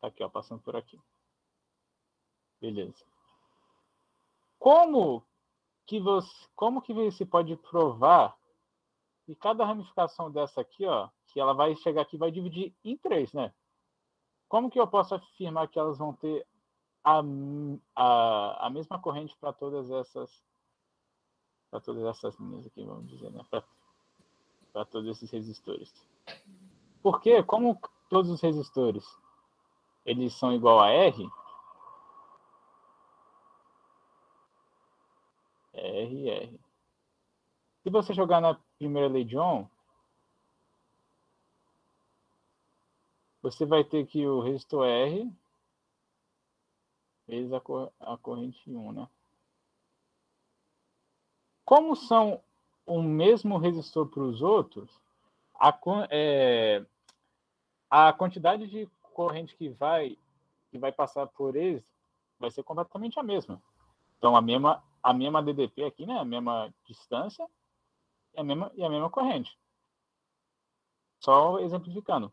Tá 0.00 0.08
aqui, 0.08 0.22
ó, 0.24 0.28
passando 0.28 0.62
por 0.62 0.74
aqui. 0.74 0.98
Beleza. 2.60 3.04
Como 4.58 5.24
que 5.86 6.00
você, 6.00 6.48
como 6.56 6.82
que 6.82 6.92
você 6.92 7.24
pode 7.24 7.56
provar 7.56 8.36
que 9.24 9.34
cada 9.36 9.64
ramificação 9.64 10.30
dessa 10.30 10.60
aqui, 10.60 10.84
ó, 10.86 11.10
que 11.38 11.40
ela 11.40 11.54
vai 11.54 11.76
chegar 11.76 12.02
aqui 12.02 12.16
e 12.16 12.18
vai 12.18 12.32
dividir 12.32 12.74
em 12.84 12.96
três, 12.96 13.32
né? 13.32 13.54
Como 14.48 14.68
que 14.68 14.80
eu 14.80 14.88
posso 14.88 15.14
afirmar 15.14 15.68
que 15.68 15.78
elas 15.78 15.96
vão 15.96 16.12
ter 16.12 16.44
a, 17.04 17.22
a, 17.94 18.66
a 18.66 18.70
mesma 18.70 18.98
corrente 18.98 19.36
para 19.36 19.52
todas 19.52 19.88
essas 19.88 20.44
para 21.70 21.80
todas 21.80 22.02
essas 22.06 22.36
linhas 22.40 22.66
aqui, 22.66 22.84
vamos 22.84 23.06
dizer, 23.06 23.30
né? 23.30 23.40
Para 24.72 24.84
todos 24.84 25.08
esses 25.10 25.30
resistores. 25.30 25.94
Porque 27.04 27.40
como 27.44 27.80
todos 28.10 28.32
os 28.32 28.40
resistores 28.40 29.06
eles 30.04 30.34
são 30.34 30.52
igual 30.52 30.80
a 30.80 30.90
R, 30.90 31.30
R, 35.72 36.30
R. 36.30 36.60
Se 37.84 37.90
você 37.90 38.12
jogar 38.12 38.40
na 38.40 38.58
primeira 38.76 39.06
lei 39.06 39.22
de 39.22 39.38
Ohm, 39.38 39.68
você 43.50 43.64
vai 43.64 43.84
ter 43.84 44.06
que 44.06 44.26
o 44.26 44.40
resistor 44.40 44.86
R 44.86 45.30
vezes 47.26 47.52
a, 47.52 47.60
cor- 47.60 47.92
a 48.00 48.16
corrente 48.16 48.70
1, 48.70 48.92
né? 48.92 49.08
Como 51.64 51.94
são 51.94 52.42
o 52.86 53.02
mesmo 53.02 53.58
resistor 53.58 54.06
para 54.08 54.22
os 54.22 54.40
outros, 54.40 54.90
a, 55.54 55.78
é, 56.10 56.84
a 57.90 58.12
quantidade 58.12 58.66
de 58.66 58.88
corrente 59.12 59.56
que 59.56 59.68
vai 59.68 60.16
que 60.70 60.78
vai 60.78 60.92
passar 60.92 61.26
por 61.26 61.56
eles 61.56 61.84
vai 62.38 62.50
ser 62.50 62.62
completamente 62.62 63.18
a 63.18 63.22
mesma. 63.22 63.62
Então 64.16 64.36
a 64.36 64.40
mesma 64.40 64.82
a 65.02 65.12
mesma 65.12 65.42
DDP 65.42 65.84
aqui, 65.84 66.06
né? 66.06 66.18
A 66.18 66.24
mesma 66.24 66.72
distância 66.86 67.46
e 68.34 68.40
a 68.40 68.44
mesma 68.44 68.72
e 68.74 68.84
a 68.84 68.88
mesma 68.88 69.10
corrente. 69.10 69.58
Só 71.20 71.58
exemplificando. 71.60 72.32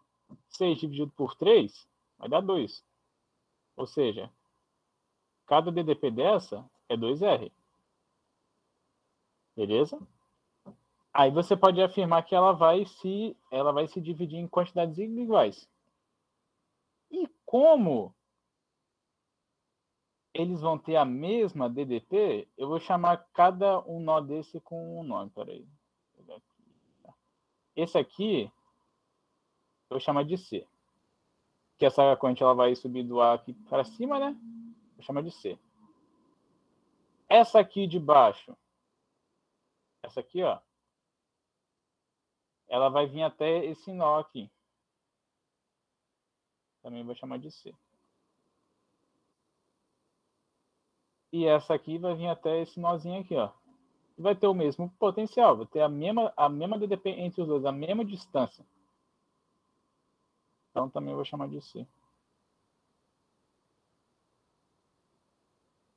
6 0.49 0.79
dividido 0.79 1.11
por 1.11 1.35
3 1.35 1.87
vai 2.17 2.29
dar 2.29 2.41
2. 2.41 2.83
Ou 3.75 3.85
seja, 3.85 4.31
cada 5.45 5.71
DDP 5.71 6.11
dessa 6.11 6.69
é 6.87 6.95
2R. 6.95 7.51
Beleza? 9.55 9.99
Aí 11.13 11.31
você 11.31 11.55
pode 11.55 11.81
afirmar 11.81 12.23
que 12.23 12.35
ela 12.35 12.51
vai 12.51 12.85
se 12.85 13.37
ela 13.49 13.71
vai 13.71 13.87
se 13.87 14.01
dividir 14.01 14.37
em 14.37 14.47
quantidades 14.47 14.97
iguais. 14.97 15.69
E 17.09 17.27
como 17.45 18.13
eles 20.33 20.59
vão 20.59 20.77
ter 20.77 20.97
a 20.97 21.05
mesma 21.05 21.69
DDP, 21.69 22.49
eu 22.57 22.67
vou 22.67 22.79
chamar 22.81 23.25
cada 23.33 23.79
um 23.87 24.01
nó 24.01 24.19
desse 24.19 24.59
com 24.59 24.99
um 24.99 25.03
nome. 25.03 25.31
Peraí. 25.31 25.65
Esse 27.73 27.97
aqui 27.97 28.51
vou 29.89 29.99
chamar 29.99 30.23
de 30.23 30.37
C. 30.37 30.67
Que 31.77 31.85
essa 31.85 32.15
corrente 32.15 32.41
ela 32.41 32.53
vai 32.53 32.75
subir 32.75 33.03
do 33.03 33.21
A 33.21 33.33
aqui 33.33 33.53
para 33.69 33.83
cima, 33.83 34.19
né? 34.19 34.37
Vou 34.95 35.03
chamar 35.03 35.21
de 35.21 35.31
C. 35.31 35.57
Essa 37.27 37.59
aqui 37.59 37.87
de 37.87 37.99
baixo, 37.99 38.55
essa 40.03 40.19
aqui, 40.19 40.43
ó, 40.43 40.59
ela 42.67 42.89
vai 42.89 43.07
vir 43.07 43.23
até 43.23 43.65
esse 43.65 43.91
nó 43.91 44.19
aqui. 44.19 44.49
Também 46.81 47.03
vou 47.03 47.15
chamar 47.15 47.39
de 47.39 47.49
C. 47.51 47.73
E 51.31 51.45
essa 51.45 51.73
aqui 51.73 51.97
vai 51.97 52.15
vir 52.15 52.27
até 52.27 52.61
esse 52.61 52.79
nozinho 52.79 53.21
aqui, 53.21 53.35
ó. 53.35 53.51
Vai 54.17 54.35
ter 54.35 54.47
o 54.47 54.53
mesmo 54.53 54.89
potencial, 54.91 55.57
vai 55.57 55.65
ter 55.65 55.81
a 55.81 55.89
mesma, 55.89 56.31
a 56.37 56.47
mesma 56.47 56.77
DDP 56.77 57.09
entre 57.09 57.41
os 57.41 57.47
dois, 57.47 57.65
a 57.65 57.71
mesma 57.71 58.05
distância. 58.05 58.65
Então 60.75 60.89
também 60.89 61.15
vou 61.15 61.23
chamar 61.23 61.47
de 61.47 61.61
C. 61.61 61.87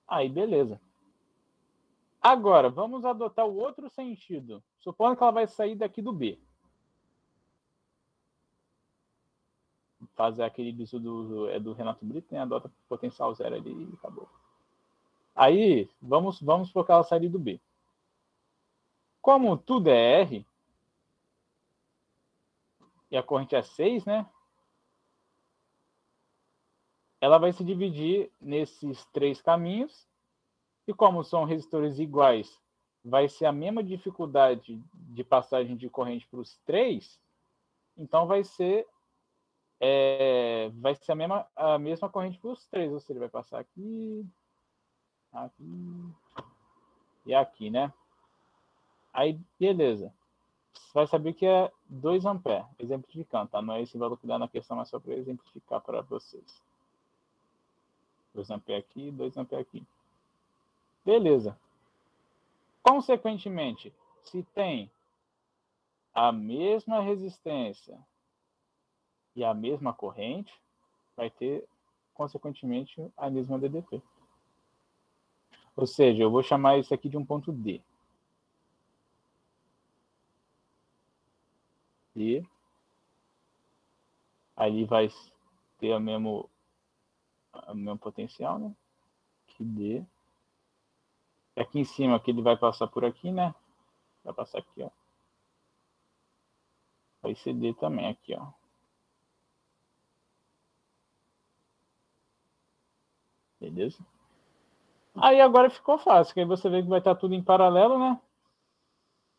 Aí, 0.06 0.28
beleza. 0.28 0.80
Agora, 2.22 2.70
vamos 2.70 3.04
adotar 3.04 3.44
o 3.44 3.56
outro 3.56 3.90
sentido. 3.90 4.62
Supondo 4.78 5.16
que 5.16 5.22
ela 5.24 5.32
vai 5.32 5.48
sair 5.48 5.74
daqui 5.74 6.00
do 6.00 6.12
B. 6.12 6.38
Fazer 10.14 10.44
aquele 10.44 10.70
disso 10.70 11.00
do, 11.00 11.48
é 11.50 11.58
do 11.58 11.72
Renato 11.72 12.06
Brito, 12.06 12.32
né? 12.32 12.42
Adota 12.42 12.70
potencial 12.88 13.34
zero 13.34 13.56
ali 13.56 13.72
e 13.72 13.94
acabou. 13.94 14.28
Aí, 15.34 15.90
vamos, 16.00 16.40
vamos 16.40 16.70
para 16.70 16.82
aquela 16.82 17.02
saída 17.02 17.28
do 17.28 17.38
B. 17.40 17.60
Como 19.20 19.56
tudo 19.56 19.90
é 19.90 20.20
R, 20.20 20.46
e 23.10 23.16
a 23.16 23.24
corrente 23.24 23.56
é 23.56 23.62
6, 23.62 24.04
né? 24.04 24.24
Ela 27.20 27.38
vai 27.38 27.52
se 27.52 27.64
dividir 27.64 28.30
nesses 28.40 29.04
três 29.06 29.42
caminhos. 29.42 30.06
E 30.86 30.94
como 30.94 31.22
são 31.22 31.44
resistores 31.44 31.98
iguais, 31.98 32.60
vai 33.04 33.28
ser 33.28 33.46
a 33.46 33.52
mesma 33.52 33.82
dificuldade 33.82 34.82
de 34.94 35.24
passagem 35.24 35.76
de 35.76 35.90
corrente 35.90 36.26
para 36.26 36.40
os 36.40 36.56
três. 36.64 37.20
Então 37.96 38.26
vai 38.26 38.42
ser 38.44 38.86
é, 39.80 40.70
vai 40.74 40.94
ser 40.94 41.12
a 41.12 41.14
mesma, 41.14 41.46
a 41.54 41.78
mesma 41.78 42.08
corrente 42.08 42.38
para 42.38 42.50
os 42.50 42.66
três. 42.66 42.92
Ou 42.92 43.00
seja, 43.00 43.20
vai 43.20 43.28
passar 43.28 43.60
aqui, 43.60 44.26
aqui 45.32 46.12
e 47.26 47.34
aqui, 47.34 47.70
né? 47.70 47.92
Aí, 49.12 49.38
beleza. 49.58 50.12
Você 50.72 50.92
vai 50.94 51.06
saber 51.06 51.34
que 51.34 51.46
é 51.46 51.70
2 51.86 52.24
amperes, 52.24 52.66
exemplificando, 52.78 53.50
tá? 53.50 53.60
Não 53.60 53.74
é 53.74 53.82
esse 53.82 53.98
valor 53.98 54.16
que 54.16 54.26
dá 54.26 54.38
na 54.38 54.48
questão, 54.48 54.76
mas 54.76 54.88
só 54.88 54.98
para 54.98 55.14
exemplificar 55.14 55.80
para 55.80 56.00
vocês. 56.02 56.62
2 58.34 58.50
amperes 58.50 58.84
aqui, 58.84 59.10
2 59.10 59.36
amperes 59.36 59.66
aqui. 59.66 59.86
Beleza. 61.04 61.58
Consequentemente, 62.82 63.92
se 64.22 64.42
tem 64.54 64.90
a 66.14 66.32
mesma 66.32 67.00
resistência 67.00 67.98
e 69.36 69.44
a 69.44 69.54
mesma 69.54 69.92
corrente, 69.92 70.52
vai 71.16 71.30
ter, 71.30 71.66
consequentemente, 72.14 73.10
a 73.16 73.30
mesma 73.30 73.58
DDP. 73.58 74.02
Ou 75.76 75.86
seja, 75.86 76.22
eu 76.22 76.30
vou 76.30 76.42
chamar 76.42 76.78
isso 76.78 76.92
aqui 76.92 77.08
de 77.08 77.16
um 77.16 77.24
ponto 77.24 77.52
D. 77.52 77.80
D. 82.16 82.44
Ali 84.56 84.84
vai 84.84 85.08
ter 85.78 85.94
o 85.94 86.00
mesmo, 86.00 86.50
o 87.68 87.74
mesmo 87.74 87.98
potencial, 87.98 88.58
né? 88.58 88.74
Que 89.46 89.64
D. 89.64 90.04
Aqui 91.56 91.80
em 91.80 91.84
cima, 91.84 92.20
que 92.20 92.30
ele 92.30 92.42
vai 92.42 92.56
passar 92.56 92.86
por 92.86 93.04
aqui, 93.04 93.32
né? 93.32 93.54
Vai 94.24 94.32
passar 94.32 94.58
aqui, 94.58 94.82
ó. 94.82 94.90
Vai 97.20 97.34
ser 97.34 97.54
D 97.54 97.74
também 97.74 98.06
aqui, 98.06 98.34
ó. 98.34 98.46
Beleza? 103.60 103.98
Aí 105.16 105.40
agora 105.40 105.68
ficou 105.68 105.98
fácil, 105.98 106.32
que 106.32 106.40
aí 106.40 106.46
você 106.46 106.68
vê 106.70 106.80
que 106.80 106.88
vai 106.88 107.00
estar 107.00 107.16
tudo 107.16 107.34
em 107.34 107.42
paralelo, 107.42 107.98
né? 107.98 108.20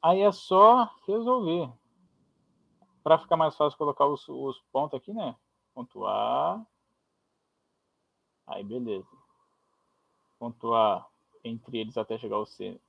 Aí 0.02 0.22
é 0.22 0.32
só 0.32 0.90
resolver. 1.08 1.72
Para 3.02 3.18
ficar 3.18 3.38
mais 3.38 3.56
fácil 3.56 3.78
colocar 3.78 4.06
os, 4.06 4.28
os 4.28 4.62
pontos 4.72 4.98
aqui, 5.00 5.14
né? 5.14 5.36
Ponto 5.74 6.06
A. 6.06 6.62
Aí, 8.50 8.64
beleza. 8.64 9.08
Ponto 10.38 10.74
A 10.74 11.08
entre 11.44 11.80
eles 11.80 11.98
até 11.98 12.18
chegar 12.18 12.38
o 12.38 12.46
C. 12.46 12.80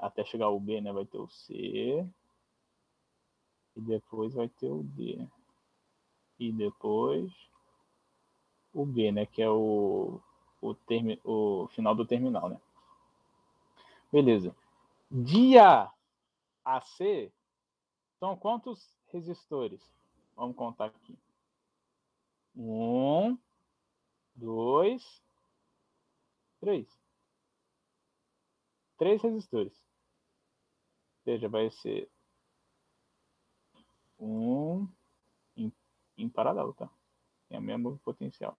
Até 0.00 0.24
chegar 0.24 0.48
o 0.48 0.60
B, 0.60 0.80
né? 0.80 0.92
Vai 0.92 1.04
ter 1.04 1.18
o 1.18 1.28
C. 1.28 2.06
E 3.76 3.80
depois 3.80 4.34
vai 4.34 4.48
ter 4.48 4.70
o 4.70 4.82
D. 4.82 5.26
E 6.38 6.52
depois 6.52 7.32
o 8.72 8.86
B, 8.86 9.10
né? 9.12 9.26
Que 9.26 9.42
é 9.42 9.50
o 9.50 10.20
o, 10.60 10.74
termi, 10.74 11.18
o 11.24 11.68
final 11.68 11.94
do 11.94 12.06
terminal, 12.06 12.48
né? 12.48 12.60
Beleza. 14.12 14.54
De 15.10 15.58
A 15.58 15.90
a 16.64 16.80
C, 16.82 17.32
são 18.18 18.36
quantos 18.36 18.96
resistores? 19.08 19.80
Vamos 20.36 20.54
contar 20.54 20.86
aqui. 20.86 21.18
Um, 22.54 23.36
dois, 24.40 25.22
três. 26.60 26.88
Três 28.96 29.22
resistores. 29.22 29.72
Ou 29.72 31.24
seja, 31.24 31.48
vai 31.48 31.70
ser 31.70 32.10
um 34.18 34.88
em, 35.56 35.72
em 36.16 36.28
paralelo, 36.28 36.74
tá? 36.74 36.90
Tem 37.48 37.58
o 37.58 37.62
mesmo 37.62 37.98
potencial 37.98 38.56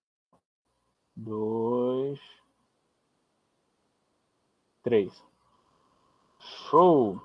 dois, 1.16 2.20
três. 4.84 5.24
Show! 6.40 7.22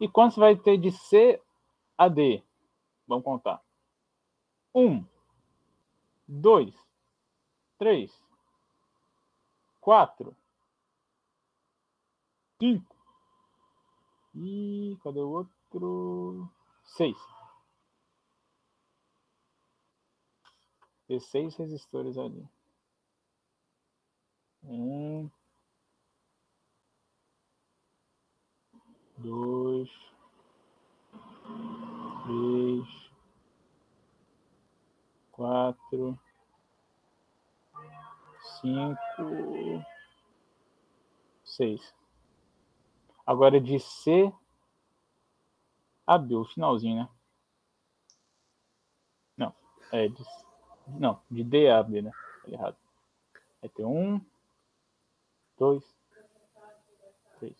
E 0.00 0.08
quantos 0.08 0.36
vai 0.36 0.56
ter 0.56 0.78
de 0.78 0.90
C 0.90 1.40
a 1.96 2.08
D? 2.08 2.42
Vamos 3.06 3.24
contar. 3.24 3.62
Um, 4.74 5.04
dois, 6.26 6.74
três, 7.78 8.12
quatro, 9.80 10.36
cinco. 12.58 12.96
E 14.34 14.98
cadê 15.02 15.20
o 15.20 15.28
outro? 15.30 16.48
Seis. 16.84 17.16
Tem 21.06 21.20
seis 21.20 21.54
resistores 21.56 22.18
ali. 22.18 22.46
Um, 24.64 25.30
dois, 29.18 29.88
três, 32.24 33.10
quatro, 35.30 36.18
cinco, 38.66 39.84
seis. 41.44 41.94
Agora 43.24 43.60
de 43.60 43.78
C 43.78 44.32
a 46.06 46.18
B, 46.18 46.34
o 46.34 46.44
finalzinho, 46.44 47.02
né? 47.02 47.08
Não, 49.36 49.54
é 49.92 50.08
de, 50.08 50.24
não, 50.86 51.20
de 51.30 51.44
D 51.44 51.68
a 51.70 51.82
B, 51.82 52.02
né? 52.02 52.12
Errado. 52.46 52.76
Vai 53.60 53.68
ter 53.70 53.84
um, 53.84 54.20
dois, 55.58 55.84
três. 57.38 57.56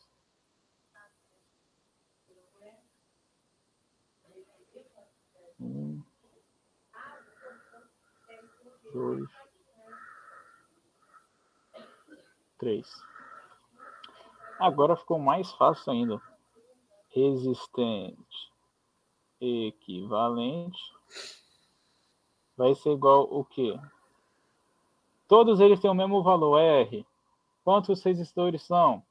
Um, 5.59 6.03
dois, 8.93 9.36
três. 12.59 12.91
Agora 14.59 14.97
ficou 14.97 15.19
mais 15.19 15.51
fácil 15.53 15.93
ainda. 15.93 16.21
Resistente 17.11 18.53
equivalente 19.41 20.81
vai 22.57 22.75
ser 22.75 22.93
igual 22.93 23.23
o 23.31 23.45
quê? 23.45 23.79
Todos 25.29 25.61
eles 25.61 25.81
têm 25.81 25.91
o 25.91 25.95
mesmo 25.95 26.23
valor, 26.23 26.59
R. 26.59 27.05
Quantos 27.65 28.03
resistores 28.03 28.63
são 28.63 29.05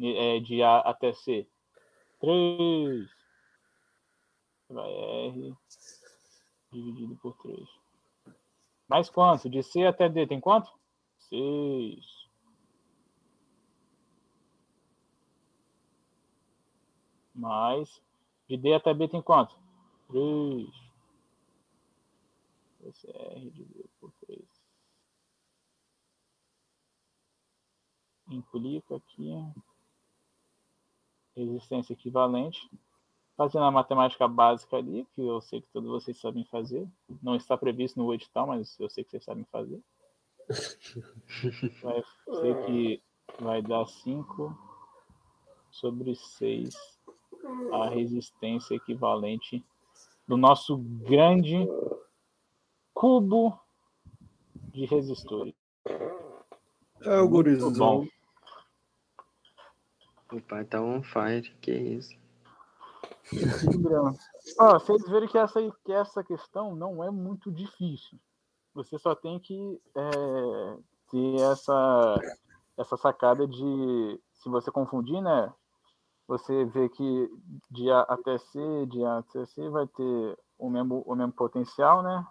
é, 0.00 0.38
de 0.40 0.62
A 0.62 0.78
até 0.78 1.12
C? 1.12 1.46
3. 2.20 3.08
Vai 4.70 4.90
R 4.90 5.56
dividido 6.70 7.16
por 7.16 7.36
3. 7.38 7.68
Mais 8.88 9.10
quanto? 9.10 9.50
De 9.50 9.62
C 9.62 9.84
até 9.84 10.08
D 10.08 10.26
tem 10.26 10.40
quanto? 10.40 10.72
6. 11.28 12.17
Mais. 17.38 18.02
De 18.48 18.56
D 18.56 18.74
até 18.74 18.92
B 18.92 19.08
tem 19.08 19.22
quanto? 19.22 19.56
3. 20.08 20.68
Esse 22.84 23.10
R 23.10 23.50
dividido 23.50 23.88
por 24.00 24.12
3. 24.26 24.58
implica 28.30 28.96
aqui 28.96 29.32
resistência 31.36 31.92
equivalente. 31.92 32.70
Fazendo 33.36 33.64
a 33.64 33.70
matemática 33.70 34.26
básica 34.26 34.76
ali, 34.76 35.06
que 35.14 35.22
eu 35.22 35.40
sei 35.40 35.60
que 35.60 35.68
todos 35.68 35.88
vocês 35.88 36.18
sabem 36.18 36.44
fazer. 36.46 36.88
Não 37.22 37.36
está 37.36 37.56
previsto 37.56 37.96
no 37.96 38.12
edital, 38.12 38.48
mas 38.48 38.78
eu 38.80 38.90
sei 38.90 39.04
que 39.04 39.10
vocês 39.10 39.24
sabem 39.24 39.44
fazer. 39.44 39.80
Vai 41.80 42.02
ser 42.40 42.66
que 42.66 43.02
vai 43.38 43.62
dar 43.62 43.86
5 43.86 44.58
sobre 45.70 46.16
6 46.16 46.97
a 47.72 47.88
resistência 47.88 48.74
equivalente 48.74 49.64
do 50.26 50.36
nosso 50.36 50.76
grande 50.76 51.66
cubo 52.92 53.58
de 54.72 54.84
resistores. 54.84 55.54
É 57.00 57.18
o 57.18 57.28
gurizão. 57.28 57.72
bom. 57.72 58.06
O 60.32 60.40
pai 60.42 60.64
tá 60.64 60.80
on 60.80 61.02
fire, 61.02 61.54
que 61.60 61.72
isso. 61.72 62.14
Ó, 64.58 64.78
vocês 64.78 65.08
verem 65.08 65.28
que 65.28 65.38
essa, 65.38 65.60
que 65.84 65.92
essa 65.92 66.24
questão 66.24 66.74
não 66.74 67.02
é 67.02 67.10
muito 67.10 67.50
difícil. 67.50 68.18
Você 68.74 68.98
só 68.98 69.14
tem 69.14 69.38
que 69.38 69.80
é, 69.94 70.76
ter 71.10 71.40
essa, 71.40 72.20
essa 72.76 72.96
sacada 72.96 73.46
de, 73.46 74.20
se 74.34 74.48
você 74.48 74.70
confundir, 74.70 75.20
né? 75.20 75.52
Você 76.28 76.66
vê 76.66 76.90
que 76.90 77.30
de 77.70 77.90
A 77.90 78.02
até 78.02 78.36
C, 78.36 78.86
de 78.86 79.02
A 79.02 79.18
até 79.18 79.46
C 79.46 79.66
vai 79.70 79.86
ter 79.86 80.38
o 80.58 80.68
mesmo, 80.68 81.02
o 81.06 81.16
mesmo 81.16 81.32
potencial, 81.32 82.02
né? 82.02 82.26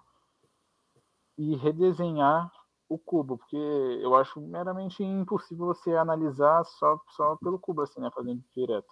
E 1.35 1.55
redesenhar 1.55 2.51
o 2.87 2.99
cubo, 2.99 3.39
porque 3.39 3.57
eu 3.57 4.15
acho 4.15 4.39
meramente 4.39 5.03
impossível 5.03 5.65
você 5.65 5.95
analisar 5.95 6.63
só, 6.63 7.01
só 7.09 7.35
pelo 7.37 7.57
cubo, 7.57 7.81
assim, 7.81 7.99
né? 7.99 8.11
Fazendo 8.13 8.43
direto. 8.55 8.87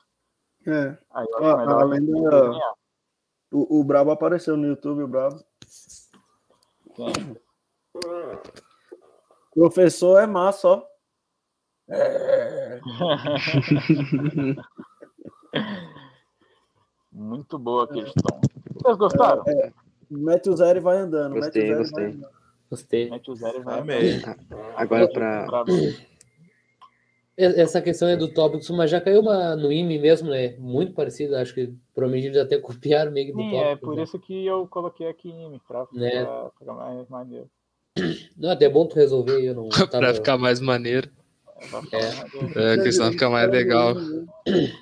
É. 0.66 0.98
Aí 1.12 1.26
eu 1.30 1.38
acho 1.38 1.54
Ó, 1.54 1.58
melhor 1.58 1.82
além 1.82 2.06
da- 2.06 2.30
desenhar. 2.30 2.74
O, 3.52 3.80
o 3.80 3.84
Brabo 3.84 4.10
apareceu 4.10 4.58
no 4.58 4.66
YouTube, 4.66 5.04
o 5.04 5.08
Brabo. 5.08 5.40
Quem? 6.96 7.14
Professor 9.54 10.20
é 10.20 10.26
massa, 10.26 10.68
ó. 10.68 10.84
Muito 17.12 17.58
boa 17.58 17.86
a 17.86 17.88
questão. 17.88 18.42
Vocês 18.74 18.98
gostaram? 18.98 19.44
Mete 20.10 20.50
o 20.50 20.56
zero 20.56 20.80
e 20.80 20.82
vai 20.82 20.98
andando. 20.98 21.34
Gostei, 21.36 21.64
mete 21.70 21.72
o 21.72 21.76
zero 21.76 21.80
gostei. 21.84 22.04
Vai 22.06 22.14
andando. 22.14 22.36
Gostei. 22.70 23.10
Mete 23.10 23.32
o 23.32 23.36
zero 23.36 23.58
e 23.58 23.62
vai. 23.64 23.80
Amei. 23.80 24.22
Agora 24.76 25.10
E- 27.38 27.62
Essa 27.62 27.82
questão 27.82 28.08
é 28.08 28.16
do 28.16 28.28
Tópicos, 28.34 28.70
mas 28.70 28.90
já 28.90 29.00
caiu 29.02 29.22
uma 29.22 29.56
no 29.56 29.72
IME 29.72 30.00
mesmo, 30.00 30.30
né? 30.30 30.56
Muito 30.58 30.94
parecido, 30.94 31.36
acho 31.36 31.54
que 31.54 31.74
provavelmente 31.94 32.28
eles 32.28 32.38
até 32.38 32.58
copiaram 32.60 33.12
meio 33.12 33.28
que 33.28 33.34
do 33.34 33.40
Sim, 33.40 33.52
Tópicos. 33.52 33.72
é 33.72 33.76
por 33.78 33.96
né? 33.96 34.04
isso 34.04 34.20
que 34.20 34.46
eu 34.46 34.68
coloquei 34.68 35.08
aqui 35.08 35.30
em 35.30 35.60
pra, 35.68 35.86
Né? 35.94 36.24
pra 36.24 36.50
ficar 36.60 36.74
mais 36.74 37.10
maneiro. 37.10 37.50
Não, 38.38 38.50
até 38.52 38.66
é 38.66 38.70
bom 38.70 38.86
tu 38.88 38.96
resolver, 38.96 39.42
eu 39.42 39.54
não 39.56 39.70
pra 39.70 39.88
tava... 39.88 40.14
ficar 40.14 40.38
mais 40.38 40.60
maneiro. 40.60 41.10
É, 41.58 41.98
É. 41.98 42.72
É, 42.72 42.74
a 42.74 42.84
questão 42.84 43.12
fica 43.12 43.30
mais 43.30 43.50
legal. 43.50 43.94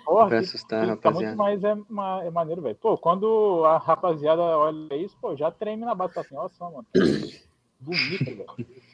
Porra, 0.05 0.27
Pra 0.27 0.39
que- 0.39 0.45
assustar, 0.45 0.81
que 0.81 1.01
Tá 1.01 1.11
muito 1.11 1.25
rapaziada. 1.25 1.35
mais 1.35 1.63
é, 1.63 1.75
ma- 1.87 2.23
é 2.23 2.29
maneiro, 2.31 2.61
velho. 2.61 2.75
Pô, 2.75 2.97
quando 2.97 3.63
a 3.65 3.77
rapaziada 3.77 4.41
olha 4.41 4.95
isso, 4.95 5.15
pô, 5.21 5.35
já 5.35 5.51
treme 5.51 5.85
na 5.85 5.93
base, 5.93 6.13
tá 6.15 6.21
assim, 6.21 6.35
olha 6.35 6.49
só, 6.49 6.71
mano. 6.71 6.85
Bonito, 7.79 8.25
velho. 8.25 8.45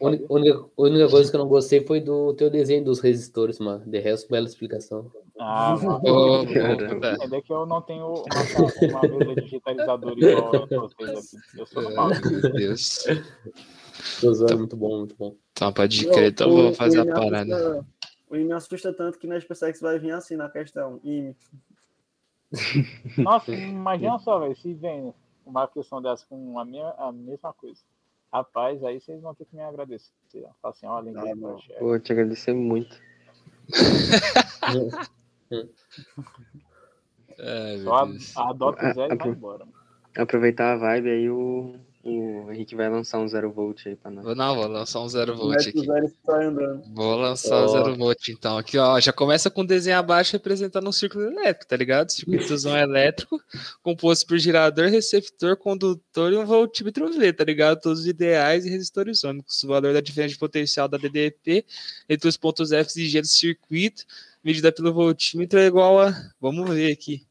A 0.01 0.34
única, 0.34 0.57
a 0.59 0.82
única 0.82 1.09
coisa 1.09 1.30
que 1.30 1.36
eu 1.36 1.39
não 1.39 1.47
gostei 1.47 1.86
foi 1.86 2.01
do 2.01 2.34
teu 2.34 2.49
desenho 2.49 2.84
dos 2.84 2.99
resistores, 2.99 3.59
mano. 3.59 3.84
De 3.86 3.99
resto, 3.99 4.27
bela 4.32 4.47
explicação. 4.47 5.11
Ah, 5.39 5.77
mano. 5.82 5.99
Puta. 6.89 7.13
Entender 7.13 7.41
que 7.43 7.53
eu 7.53 7.65
não 7.67 7.82
tenho 7.84 8.07
uma, 8.07 8.99
uma 8.99 9.17
mesa 9.17 9.41
digitalizadora 9.41 10.15
igual 10.19 10.55
a 10.55 10.65
vocês 10.65 11.09
aqui. 11.11 11.59
Eu 11.59 11.65
sou 11.67 11.84
normal. 11.84 12.09
Meu 12.09 12.51
Deus. 12.51 13.05
Tô 14.19 14.34
zoando, 14.34 14.57
muito 14.57 14.75
bom, 14.75 14.97
muito 14.99 15.15
bom. 15.17 15.36
Então, 15.60 15.74
pode 15.74 16.07
crer, 16.07 16.32
então 16.32 16.49
vou 16.49 16.74
fazer 16.74 17.01
a 17.01 17.05
parada. 17.05 17.53
assusta- 17.55 17.86
O 18.30 18.36
IME 18.38 18.53
assusta 18.53 18.93
tanto 18.93 19.20
que 19.20 19.28
na 19.28 19.39
SpaceX 19.41 19.82
vai 19.82 19.99
vir 19.99 20.12
assim 20.12 20.36
na 20.38 20.49
questão. 20.49 21.01
IME. 21.03 21.36
Nossa, 23.18 23.51
imagina 23.53 24.18
só, 24.20 24.39
velho, 24.39 24.55
se 24.55 24.74
vem 24.74 25.14
uma 25.45 25.68
questão 25.68 26.01
dessa 26.01 26.26
com 26.28 26.57
a, 26.57 26.64
minha, 26.64 26.89
a 26.97 27.12
mesma 27.12 27.51
coisa. 27.53 27.82
Rapaz, 28.32 28.82
aí 28.84 29.01
vocês 29.01 29.22
vão 29.22 29.36
ter 29.36 29.45
que 29.45 29.55
me 29.55 29.62
agradecer. 29.62 30.12
Fala 30.62 30.74
assim, 30.74 30.86
olha, 30.86 31.12
Ah. 31.20 31.57
Pô, 31.80 31.99
te 31.99 32.12
agradecer 32.14 32.53
muito. 32.53 32.95
Meu 37.38 37.80
Só 37.80 38.07
adota 38.49 38.89
o 38.89 38.93
Zé 38.93 39.05
e 39.12 39.16
vai 39.16 39.28
embora. 39.30 39.66
mano. 39.66 39.74
Aproveitar 40.18 40.74
a 40.74 40.78
vibe 40.78 41.10
aí, 41.10 41.30
o, 41.30 41.76
o 42.04 42.50
Henrique 42.52 42.76
vai 42.76 42.89
lançar 42.89 43.20
um 43.20 43.28
zero 43.28 43.52
volt 43.52 43.86
aí 43.86 43.95
pra 43.95 44.10
nós. 44.10 44.24
Vou- 44.24 44.36
Não, 44.36 44.56
vou 44.56 44.68
lançar 44.68 45.02
um 45.02 45.10
zero 45.10 45.36
volt 45.36 45.58
o 45.66 45.70
aqui. 45.70 45.86
zero 45.86 46.06
e. 46.24 46.82
Vou 46.93 47.16
lançar 47.18 47.62
o 47.62 47.66
Ó. 47.66 47.68
zero 47.68 47.95
volt, 47.97 48.28
então. 48.30 48.58
Aqui, 48.58 48.78
ó, 48.78 49.00
já 49.00 49.12
começa 49.12 49.50
com 49.50 49.62
o 49.62 49.68
desenho 49.68 49.97
abaixo 49.97 50.32
representando 50.34 50.88
um 50.88 50.91
círculo 50.91 51.26
elétrico, 51.26 51.68
tá 51.68 51.76
ligado? 51.76 52.10
Circuitozão 52.12 52.76
elétrico, 52.78 53.41
composto 53.84 54.26
por 54.28 54.38
gerador, 54.38 54.88
receptor, 54.89 55.58
condutor 55.58 56.32
e 56.32 56.38
um 56.38 56.45
voltímetro 56.45 57.12
V, 57.12 57.34
tá 57.34 57.43
ligado? 57.43 57.82
Todos 57.82 58.08
ideais 58.08 58.66
e 58.66 58.70
resistores 58.70 59.24
ônicos. 59.24 59.64
O 59.64 59.68
valor 59.68 59.93
da 59.93 60.02
diferença 60.02 60.34
de 60.34 60.39
potencial 60.39 60.88
da 60.88 60.97
DDP 60.97 61.66
entre 62.08 62.28
os 62.30 62.38
pontos 62.38 62.72
F 62.72 63.00
e 63.02 63.08
G 63.10 63.22
do 63.22 63.28
circuito, 63.28 64.04
medida 64.43 64.72
pelo 64.72 64.93
voltímetro, 64.93 65.60
é 65.60 65.66
igual 65.68 66.00
a. 66.00 66.14
Vamos 66.39 66.70
ver 66.70 66.91
aqui. 66.93 67.28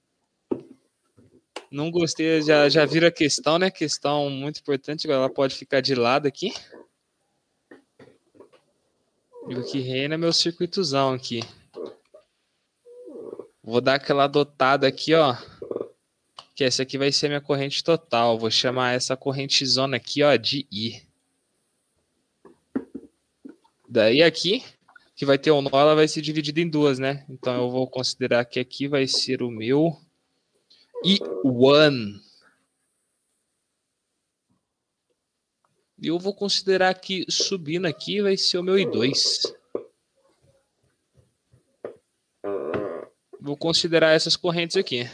Não 1.70 1.90
gostei, 1.90 2.40
já, 2.40 2.68
já 2.68 2.86
viram 2.86 3.08
a 3.08 3.12
questão, 3.12 3.58
né? 3.58 3.70
Questão 3.70 4.30
muito 4.30 4.60
importante, 4.60 5.10
ela 5.10 5.28
pode 5.28 5.54
ficar 5.54 5.80
de 5.80 5.94
lado 5.94 6.26
aqui. 6.26 6.52
E 9.48 9.54
o 9.54 9.64
que 9.64 9.80
reina 9.80 10.14
é 10.14 10.18
meu 10.18 10.32
circuitozão 10.32 11.12
aqui. 11.14 11.42
Vou 13.62 13.80
dar 13.80 13.94
aquela 13.94 14.26
dotada 14.26 14.86
aqui, 14.86 15.14
ó. 15.14 15.36
Que 16.54 16.64
essa 16.64 16.82
aqui 16.82 16.96
vai 16.96 17.12
ser 17.12 17.28
minha 17.28 17.40
corrente 17.40 17.84
total. 17.84 18.38
Vou 18.38 18.50
chamar 18.50 18.94
essa 18.94 19.16
corrente 19.16 19.64
zona 19.66 19.96
aqui, 19.98 20.22
ó, 20.22 20.34
de 20.36 20.66
I. 20.72 21.02
Daí 23.86 24.22
aqui, 24.22 24.64
que 25.14 25.26
vai 25.26 25.38
ter 25.38 25.50
um 25.50 25.60
nó, 25.60 25.70
ela 25.72 25.94
vai 25.94 26.08
ser 26.08 26.20
dividida 26.22 26.60
em 26.60 26.68
duas, 26.68 26.98
né? 26.98 27.24
Então 27.28 27.56
eu 27.56 27.70
vou 27.70 27.86
considerar 27.86 28.44
que 28.44 28.60
aqui 28.60 28.86
vai 28.86 29.06
ser 29.06 29.42
o 29.42 29.50
meu 29.50 29.98
I1. 31.04 32.20
E 36.00 36.06
eu 36.06 36.18
vou 36.18 36.34
considerar 36.34 36.94
que 36.94 37.24
subindo 37.28 37.86
aqui 37.86 38.22
vai 38.22 38.36
ser 38.36 38.58
o 38.58 38.62
meu 38.62 38.76
I2. 38.76 39.54
Vou 43.40 43.56
considerar 43.56 44.12
essas 44.12 44.36
correntes 44.36 44.76
aqui. 44.76 45.08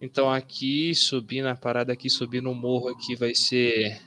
Então 0.00 0.30
aqui, 0.30 0.94
subindo 0.94 1.46
a 1.46 1.54
parada 1.54 1.92
aqui, 1.92 2.10
subindo 2.10 2.50
o 2.50 2.54
morro 2.54 2.88
aqui 2.88 3.14
vai 3.14 3.34
ser... 3.34 4.00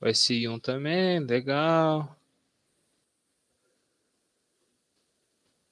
Vai 0.00 0.12
ser 0.12 0.34
I1 0.34 0.60
também, 0.60 1.20
legal. 1.20 2.16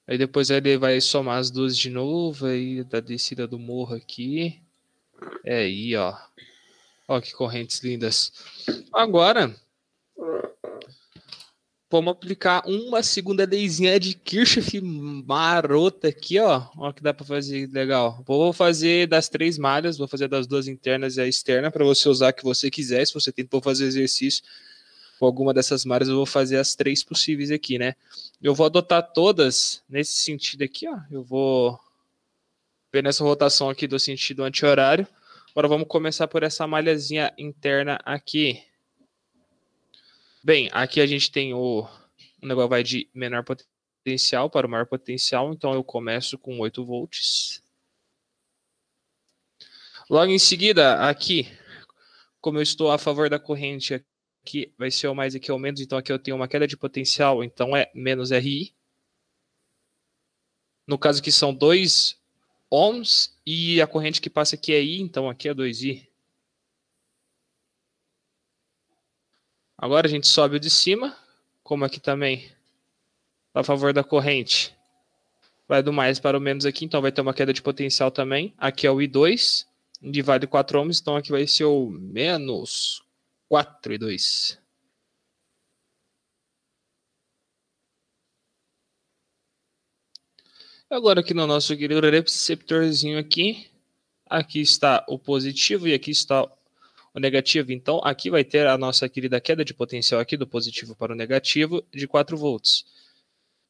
Aí 0.07 0.19
depois 0.19 0.51
ele 0.51 0.77
vai 0.77 1.01
somar 1.01 1.39
as 1.39 1.51
duas 1.51 1.77
de 1.77 1.89
novo, 1.89 2.47
aí 2.47 2.83
da 2.85 3.01
descida 3.01 3.47
do 3.47 3.59
morro 3.59 3.95
aqui. 3.95 4.61
É 5.45 5.59
aí, 5.59 5.97
ó. 5.97 6.17
Ó 7.07 7.21
que 7.21 7.33
correntes 7.33 7.81
lindas. 7.83 8.33
Agora, 8.93 9.55
vamos 11.91 12.13
aplicar 12.13 12.67
uma 12.67 13.03
segunda 13.03 13.45
leizinha 13.45 14.01
de 14.01 14.15
Kirchhoff 14.15 14.81
marota 14.81 16.09
aqui, 16.09 16.39
ó. 16.39 16.67
Ó 16.77 16.93
que 16.93 17.03
dá 17.03 17.15
para 17.15 17.27
fazer 17.27 17.71
legal. 17.71 18.25
Vou 18.27 18.53
fazer 18.53 19.07
das 19.07 19.29
três 19.29 19.57
malhas, 19.57 19.99
vou 19.99 20.09
fazer 20.09 20.27
das 20.27 20.47
duas 20.47 20.67
internas 20.67 21.17
e 21.17 21.21
a 21.21 21.29
externa 21.29 21.71
para 21.71 21.85
você 21.85 22.09
usar 22.09 22.29
a 22.29 22.33
que 22.33 22.43
você 22.43 22.71
quiser. 22.71 23.07
Se 23.07 23.15
você 23.15 23.31
tentou 23.31 23.61
fazer 23.61 23.85
exercício 23.85 24.43
com 25.19 25.27
alguma 25.27 25.55
dessas 25.55 25.85
malhas, 25.85 26.09
eu 26.09 26.17
vou 26.17 26.27
fazer 26.27 26.57
as 26.57 26.75
três 26.75 27.05
possíveis 27.05 27.51
aqui, 27.51 27.79
né? 27.79 27.95
Eu 28.43 28.57
vou 28.57 28.67
adotar 28.67 29.13
todas 29.13 29.85
nesse 29.89 30.15
sentido 30.15 30.65
aqui, 30.65 30.89
ó. 30.89 30.99
Eu 31.09 31.23
vou 31.23 31.79
ver 32.93 33.01
nessa 33.01 33.23
rotação 33.23 33.71
aqui 33.71 33.87
do 33.87 34.01
sentido 34.01 34.43
anti-horário. 34.43 35.07
Agora 35.53 35.69
vamos 35.69 35.87
começar 35.87 36.27
por 36.27 36.43
essa 36.43 36.67
malhazinha 36.67 37.33
interna 37.39 38.01
aqui. 38.05 38.61
Bem, 40.43 40.69
aqui 40.73 41.01
a 41.01 41.07
gente 41.07 41.31
tem 41.31 41.55
o, 41.55 41.87
o 42.43 42.47
negócio 42.47 42.69
vai 42.69 42.83
de 42.83 43.09
menor 43.15 43.45
potencial 43.45 44.51
para 44.51 44.67
o 44.67 44.71
maior 44.71 44.87
potencial, 44.87 45.53
então 45.53 45.73
eu 45.73 45.85
começo 45.85 46.37
com 46.37 46.59
8 46.59 46.85
volts. 46.85 47.63
Logo 50.11 50.33
em 50.33 50.39
seguida, 50.41 51.09
aqui, 51.09 51.47
como 52.41 52.59
eu 52.59 52.63
estou 52.63 52.91
a 52.91 52.99
favor 52.99 53.31
da 53.31 53.39
corrente 53.39 54.05
aqui, 54.43 54.73
vai 54.77 54.91
ser 54.91 55.09
o 55.09 55.15
mais 55.15 55.35
aqui 55.35 55.51
ou 55.51 55.59
menos, 55.59 55.81
então 55.81 55.97
aqui 55.97 56.13
eu 56.13 56.19
tenho 56.19 56.37
uma 56.37 56.49
queda 56.49 56.67
de 56.67 56.77
potencial, 56.77 57.43
então 57.43 57.77
é 57.77 57.91
menos 57.95 58.31
RI. 58.31 58.75
No 60.87 60.99
caso 60.99 61.21
aqui 61.21 61.31
são 61.31 61.55
2 61.55 62.21
ohms 62.71 63.39
e 63.47 63.81
a 63.81 63.87
corrente 63.87 64.21
que 64.21 64.29
passa 64.29 64.57
aqui 64.57 64.73
é 64.73 64.83
I, 64.83 65.01
então 65.01 65.29
aqui 65.29 65.49
é 65.49 65.55
2I. 65.55 66.09
Agora 69.79 70.07
a 70.07 70.11
gente 70.11 70.27
sobe 70.27 70.57
o 70.57 70.61
de 70.61 70.71
cima, 70.71 71.17
como 71.63 71.85
aqui 71.85 72.01
também 72.01 72.51
a 73.55 73.63
favor 73.63 73.93
da 73.93 74.03
corrente. 74.03 74.75
Vai 75.69 75.83
do 75.83 75.93
mais 75.93 76.19
para 76.19 76.37
o 76.37 76.41
menos 76.41 76.67
aqui, 76.67 76.85
então 76.85 77.01
vai 77.01 77.13
ter 77.13 77.21
uma 77.21 77.35
queda 77.35 77.53
de 77.53 77.63
potencial 77.63 78.11
também. 78.11 78.55
Aqui 78.59 78.87
é 78.87 78.91
o 78.91 78.97
I2, 78.97 79.67
onde 80.03 80.23
vale 80.23 80.47
4 80.47 80.81
ohms, 80.81 81.01
então 81.01 81.17
aqui 81.17 81.31
vai 81.31 81.47
ser 81.47 81.65
o 81.65 81.91
menos 81.91 83.02
4 83.53 83.93
e 83.93 83.99
2. 83.99 84.59
Agora 90.89 91.21
aqui 91.21 91.35
no 91.35 91.47
nosso 91.47 91.77
querido 91.77 92.01
receptorzinho 92.01 93.19
aqui, 93.19 93.69
aqui 94.25 94.63
está 94.63 95.05
o 95.07 95.19
positivo 95.19 95.87
e 95.87 95.93
aqui 95.93 96.11
está 96.11 96.45
o 97.13 97.21
negativo. 97.21 97.73
Então, 97.73 98.01
aqui 98.03 98.31
vai 98.31 98.43
ter 98.43 98.67
a 98.67 98.79
nossa 98.79 99.07
querida 99.07 99.39
queda 99.39 99.63
de 99.63 99.75
potencial 99.75 100.19
aqui 100.19 100.35
do 100.35 100.47
positivo 100.47 100.97
para 100.97 101.13
o 101.13 101.15
negativo 101.15 101.85
de 101.93 102.09
4 102.09 102.35
volts. 102.39 102.87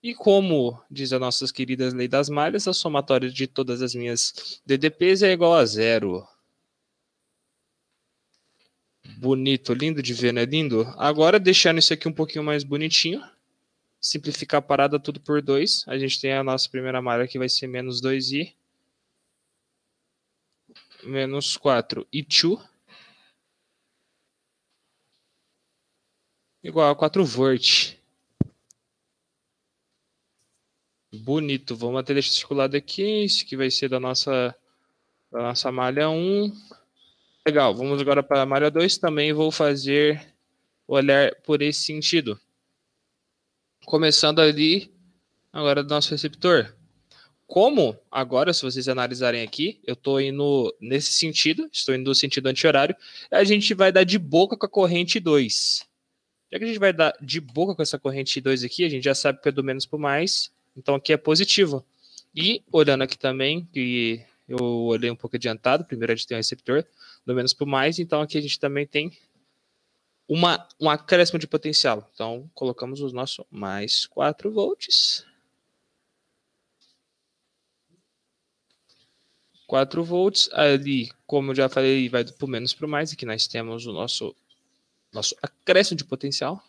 E 0.01 0.15
como 0.15 0.81
diz 0.89 1.13
a 1.13 1.19
nossas 1.19 1.51
queridas 1.51 1.93
lei 1.93 2.07
das 2.07 2.29
malhas, 2.29 2.69
a 2.69 2.73
somatória 2.73 3.29
de 3.29 3.49
todas 3.49 3.83
as 3.83 3.97
minhas 3.97 4.63
DDPs 4.65 5.25
é 5.25 5.33
igual 5.33 5.55
a 5.55 5.67
zero. 5.67 6.25
Bonito, 9.23 9.73
lindo 9.73 10.03
de 10.03 10.13
ver, 10.13 10.33
né? 10.33 10.45
Lindo. 10.45 10.83
Agora, 10.99 11.39
deixando 11.39 11.79
isso 11.79 11.93
aqui 11.93 12.09
um 12.09 12.13
pouquinho 12.13 12.43
mais 12.43 12.65
bonitinho, 12.65 13.23
simplificar 14.01 14.59
a 14.59 14.63
parada 14.63 14.99
tudo 14.99 15.21
por 15.21 15.41
2. 15.41 15.85
A 15.87 15.97
gente 15.97 16.21
tem 16.21 16.33
a 16.33 16.43
nossa 16.43 16.69
primeira 16.69 17.01
malha 17.01 17.29
que 17.29 17.39
vai 17.39 17.49
ser 17.49 17.69
menos 17.69 18.03
2i. 18.03 18.53
Menos 21.05 21.57
4 21.57 22.05
e 22.13 22.21
2. 22.21 22.69
Igual 26.65 26.91
a 26.91 26.97
4 26.97 27.25
volt. 27.25 27.97
Bonito. 31.15 31.77
Vamos 31.77 32.01
até 32.01 32.13
deixar 32.13 32.33
circulado 32.33 32.77
aqui. 32.77 33.25
Isso 33.25 33.45
aqui 33.45 33.57
vai 33.57 33.71
ser 33.71 33.89
da 33.89 34.01
nossa, 34.01 34.53
da 35.31 35.43
nossa 35.43 35.71
malha 35.71 36.11
1. 36.11 36.82
Legal. 37.45 37.75
Vamos 37.75 38.01
agora 38.01 38.23
para 38.23 38.47
malha 38.47 38.71
2. 38.71 38.99
Também 38.99 39.33
vou 39.33 39.51
fazer 39.51 40.33
olhar 40.87 41.35
por 41.43 41.61
esse 41.61 41.83
sentido. 41.83 42.39
Começando 43.85 44.41
ali, 44.41 44.93
agora 45.53 45.83
do 45.83 45.91
nosso 45.91 46.13
receptor. 46.13 46.73
Como 47.45 47.99
agora, 48.11 48.53
se 48.53 48.63
vocês 48.63 48.89
analisarem 48.89 49.43
aqui, 49.43 49.81
eu 49.85 49.95
estou 49.95 50.21
indo 50.21 50.73
nesse 50.81 51.13
sentido, 51.13 51.69
estou 51.73 51.95
indo 51.95 52.09
no 52.09 52.15
sentido 52.15 52.47
anti-horário, 52.47 52.97
a 53.31 53.43
gente 53.43 53.75
vai 53.75 53.91
dar 53.91 54.05
de 54.05 54.19
boca 54.19 54.57
com 54.57 54.65
a 54.65 54.69
corrente 54.69 55.19
2. 55.19 55.85
Já 56.53 56.59
que 56.59 56.65
a 56.65 56.69
gente 56.69 56.79
vai 56.79 56.93
dar 56.93 57.13
de 57.21 57.41
boca 57.41 57.75
com 57.75 57.83
essa 57.83 57.99
corrente 57.99 58.41
2 58.41 58.63
aqui, 58.63 58.85
a 58.85 58.89
gente 58.89 59.03
já 59.03 59.15
sabe 59.15 59.43
que 59.43 59.49
é 59.49 59.53
do 59.53 59.65
menos 59.65 59.85
para 59.85 59.99
mais, 59.99 60.53
então 60.77 60.95
aqui 60.95 61.13
é 61.13 61.17
positivo. 61.17 61.85
E 62.35 62.63
olhando 62.73 63.03
aqui 63.03 63.19
também, 63.19 63.69
que 63.73 64.25
eu 64.49 64.59
olhei 64.61 65.11
um 65.11 65.17
pouco 65.17 65.37
adiantado, 65.37 65.85
primeiro 65.85 66.13
a 66.13 66.17
gente 66.17 66.27
tem 66.27 66.37
um 66.37 66.39
receptor, 66.39 66.85
do 67.25 67.35
menos 67.35 67.53
para 67.53 67.67
mais, 67.67 67.99
então 67.99 68.21
aqui 68.21 68.37
a 68.37 68.41
gente 68.41 68.59
também 68.59 68.87
tem 68.87 69.17
uma, 70.29 70.67
um 70.81 70.89
acréscimo 70.89 71.39
de 71.39 71.47
potencial. 71.47 72.11
Então 72.15 72.51
colocamos 72.55 73.01
o 73.01 73.09
nosso 73.09 73.47
mais 73.51 74.07
4 74.07 74.51
volts. 74.51 75.27
4 79.67 80.05
volts. 80.05 80.51
Ali, 80.53 81.11
como 81.27 81.51
eu 81.51 81.55
já 81.55 81.69
falei, 81.69 82.09
vai 82.09 82.25
do 82.25 82.49
menos 82.49 82.75
para 82.75 82.87
mais. 82.87 83.13
Aqui 83.13 83.25
nós 83.25 83.47
temos 83.47 83.87
o 83.87 83.93
nosso, 83.93 84.35
nosso 85.13 85.35
acréscimo 85.41 85.97
de 85.97 86.05
potencial, 86.05 86.63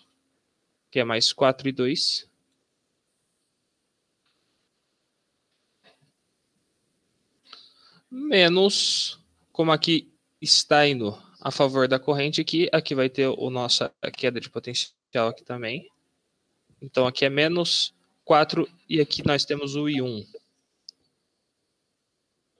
que 0.89 0.99
é 0.99 1.03
mais 1.03 1.33
4 1.33 1.67
e 1.67 1.71
2. 1.71 2.29
Menos, 8.15 9.19
como 9.51 9.71
aqui 9.71 10.13
está 10.39 10.87
indo 10.87 11.19
a 11.41 11.49
favor 11.49 11.87
da 11.87 11.97
corrente 11.97 12.39
aqui, 12.39 12.69
aqui 12.71 12.93
vai 12.93 13.09
ter 13.09 13.27
o 13.27 13.49
nossa 13.49 13.91
queda 14.15 14.39
de 14.39 14.51
potencial 14.51 15.29
aqui 15.29 15.43
também. 15.43 15.89
Então 16.79 17.07
aqui 17.07 17.25
é 17.25 17.29
menos 17.29 17.91
4 18.23 18.69
e 18.87 19.01
aqui 19.01 19.25
nós 19.25 19.45
temos 19.45 19.75
o 19.75 19.85
I1. 19.85 20.27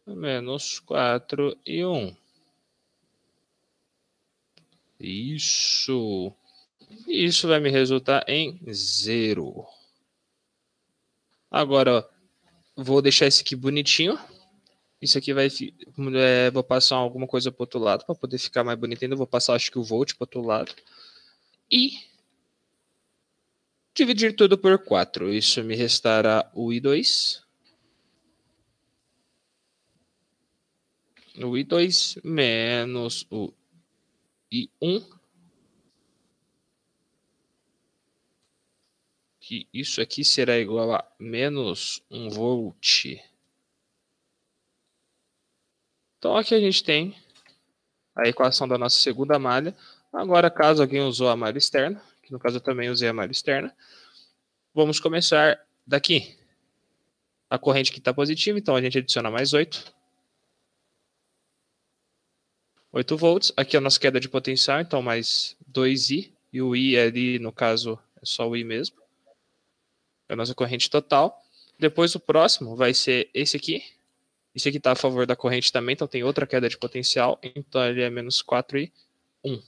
Menos 0.08 0.80
4 0.80 1.56
e 1.68 1.86
1. 1.86 2.16
Isso. 5.00 6.34
Isso 7.08 7.48
vai 7.48 7.60
me 7.60 7.70
resultar 7.70 8.26
em 8.28 8.60
zero. 8.74 9.68
Agora, 11.52 12.10
vou 12.76 13.04
deixar 13.04 13.28
esse 13.28 13.44
aqui 13.44 13.56
bonitinho. 13.56 14.18
Isso 15.04 15.18
aqui 15.18 15.34
vai. 15.34 15.50
É, 16.16 16.50
vou 16.50 16.64
passar 16.64 16.96
alguma 16.96 17.28
coisa 17.28 17.52
para 17.52 17.64
outro 17.64 17.78
lado 17.78 18.06
para 18.06 18.16
poder 18.16 18.38
ficar 18.38 18.64
mais 18.64 18.80
bonito 18.80 19.04
ainda. 19.04 19.18
Vou 19.18 19.28
passar, 19.28 19.54
acho 19.54 19.70
que 19.70 19.78
o 19.78 19.84
volt 19.84 20.16
para 20.16 20.24
outro 20.24 20.42
lado. 20.42 20.74
E. 21.70 22.00
Dividir 23.94 24.34
tudo 24.34 24.58
por 24.58 24.82
4. 24.82 25.34
Isso 25.34 25.62
me 25.62 25.76
restará 25.76 26.50
o 26.54 26.70
I2. 26.70 27.44
O 31.36 31.52
I2 31.52 32.22
menos 32.24 33.28
o 33.30 33.52
I1. 34.50 35.06
Que 39.42 39.68
isso 39.74 40.00
aqui 40.00 40.24
será 40.24 40.58
igual 40.58 40.94
a 40.94 41.06
menos 41.20 42.02
1 42.10 42.30
volt. 42.30 43.33
Então 46.24 46.38
aqui 46.38 46.56
a 46.56 46.60
gente 46.62 46.82
tem 46.86 47.14
a 48.16 48.30
equação 48.30 48.66
da 48.66 48.78
nossa 48.78 48.98
segunda 48.98 49.38
malha. 49.38 49.76
Agora, 50.14 50.50
caso 50.50 50.82
alguém 50.82 51.02
usou 51.02 51.28
a 51.28 51.36
malha 51.36 51.58
externa, 51.58 52.02
que 52.22 52.32
no 52.32 52.40
caso 52.40 52.56
eu 52.56 52.62
também 52.62 52.90
usei 52.90 53.10
a 53.10 53.14
malha 53.14 53.30
externa, 53.30 53.76
vamos 54.74 55.02
começar 55.02 55.60
daqui. 55.86 56.40
A 57.50 57.60
corrente 57.60 57.92
que 57.92 58.00
está 58.00 58.14
positiva, 58.14 58.58
então 58.58 58.74
a 58.74 58.82
gente 58.82 58.98
adiciona 58.98 59.30
mais 59.30 59.52
8. 59.52 59.94
8 62.94 63.18
volts. 63.18 63.52
Aqui 63.58 63.76
é 63.76 63.80
a 63.80 63.82
nossa 63.82 64.00
queda 64.00 64.18
de 64.18 64.30
potencial, 64.30 64.80
então 64.80 65.02
mais 65.02 65.58
2i. 65.70 66.32
E 66.54 66.62
o 66.62 66.74
i 66.74 66.98
ali, 66.98 67.38
no 67.38 67.52
caso, 67.52 68.00
é 68.22 68.26
só 68.26 68.48
o 68.48 68.56
i 68.56 68.64
mesmo. 68.64 68.96
É 70.30 70.34
a 70.34 70.38
nossa 70.38 70.56
corrente 70.56 70.90
total. 70.90 71.44
Depois 71.78 72.16
o 72.16 72.20
próximo 72.22 72.78
vai 72.78 72.94
ser 72.94 73.30
esse 73.34 73.58
aqui, 73.58 73.84
esse 74.56 74.70
aqui 74.70 74.78
está 74.78 74.92
a 74.92 74.96
favor 74.96 75.26
da 75.26 75.36
corrente 75.36 75.72
também, 75.72 75.94
então 75.94 76.08
tem 76.08 76.24
outra 76.24 76.46
queda 76.48 76.70
de 76.70 76.78
potencial. 76.78 77.40
Então 77.56 77.84
ele 77.86 78.02
é 78.02 78.10
menos 78.10 78.42
4 78.42 78.78
e 78.80 78.94
1. 79.44 79.62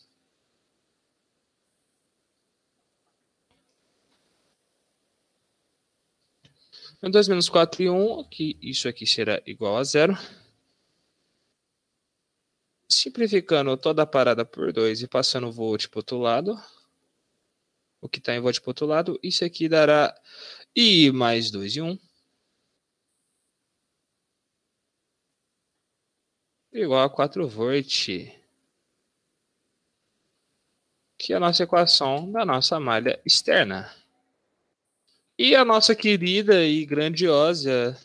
Então, 6.98 7.12
2 7.12 7.28
menos 7.28 7.50
4 7.50 7.84
e 7.84 7.90
1, 7.90 8.24
que 8.26 8.58
isso 8.62 8.88
aqui 8.88 9.06
será 9.06 9.42
igual 9.46 9.78
a 9.78 9.84
zero. 9.84 10.18
Simplificando 12.90 13.76
toda 13.78 14.04
a 14.04 14.06
parada 14.08 14.44
por 14.46 14.72
2 14.74 15.02
e 15.04 15.08
passando 15.08 15.48
o 15.48 15.52
volt 15.52 15.88
para 15.88 15.98
o 15.98 16.00
outro 16.00 16.18
lado, 16.18 16.60
o 18.02 18.10
que 18.10 18.20
está 18.20 18.36
em 18.36 18.40
volt 18.40 18.60
para 18.60 18.70
o 18.70 18.72
outro 18.72 18.86
lado, 18.86 19.20
isso 19.22 19.44
aqui 19.44 19.68
dará 19.68 20.16
I 20.76 21.12
mais 21.12 21.52
2 21.52 21.76
e 21.76 21.82
1. 21.82 22.00
Igual 26.84 27.04
a 27.04 27.10
4 27.10 27.48
volt, 27.48 28.08
que 31.18 31.34
é 31.34 31.36
a 31.36 31.40
nossa 31.40 31.64
equação 31.64 32.32
da 32.32 32.46
nossa 32.46 32.80
malha 32.80 33.22
externa. 33.26 33.94
E 35.38 35.56
a 35.56 35.66
nossa 35.66 35.96
querida 35.96 36.64
e 36.66 36.86
grandiosa, 36.86 37.98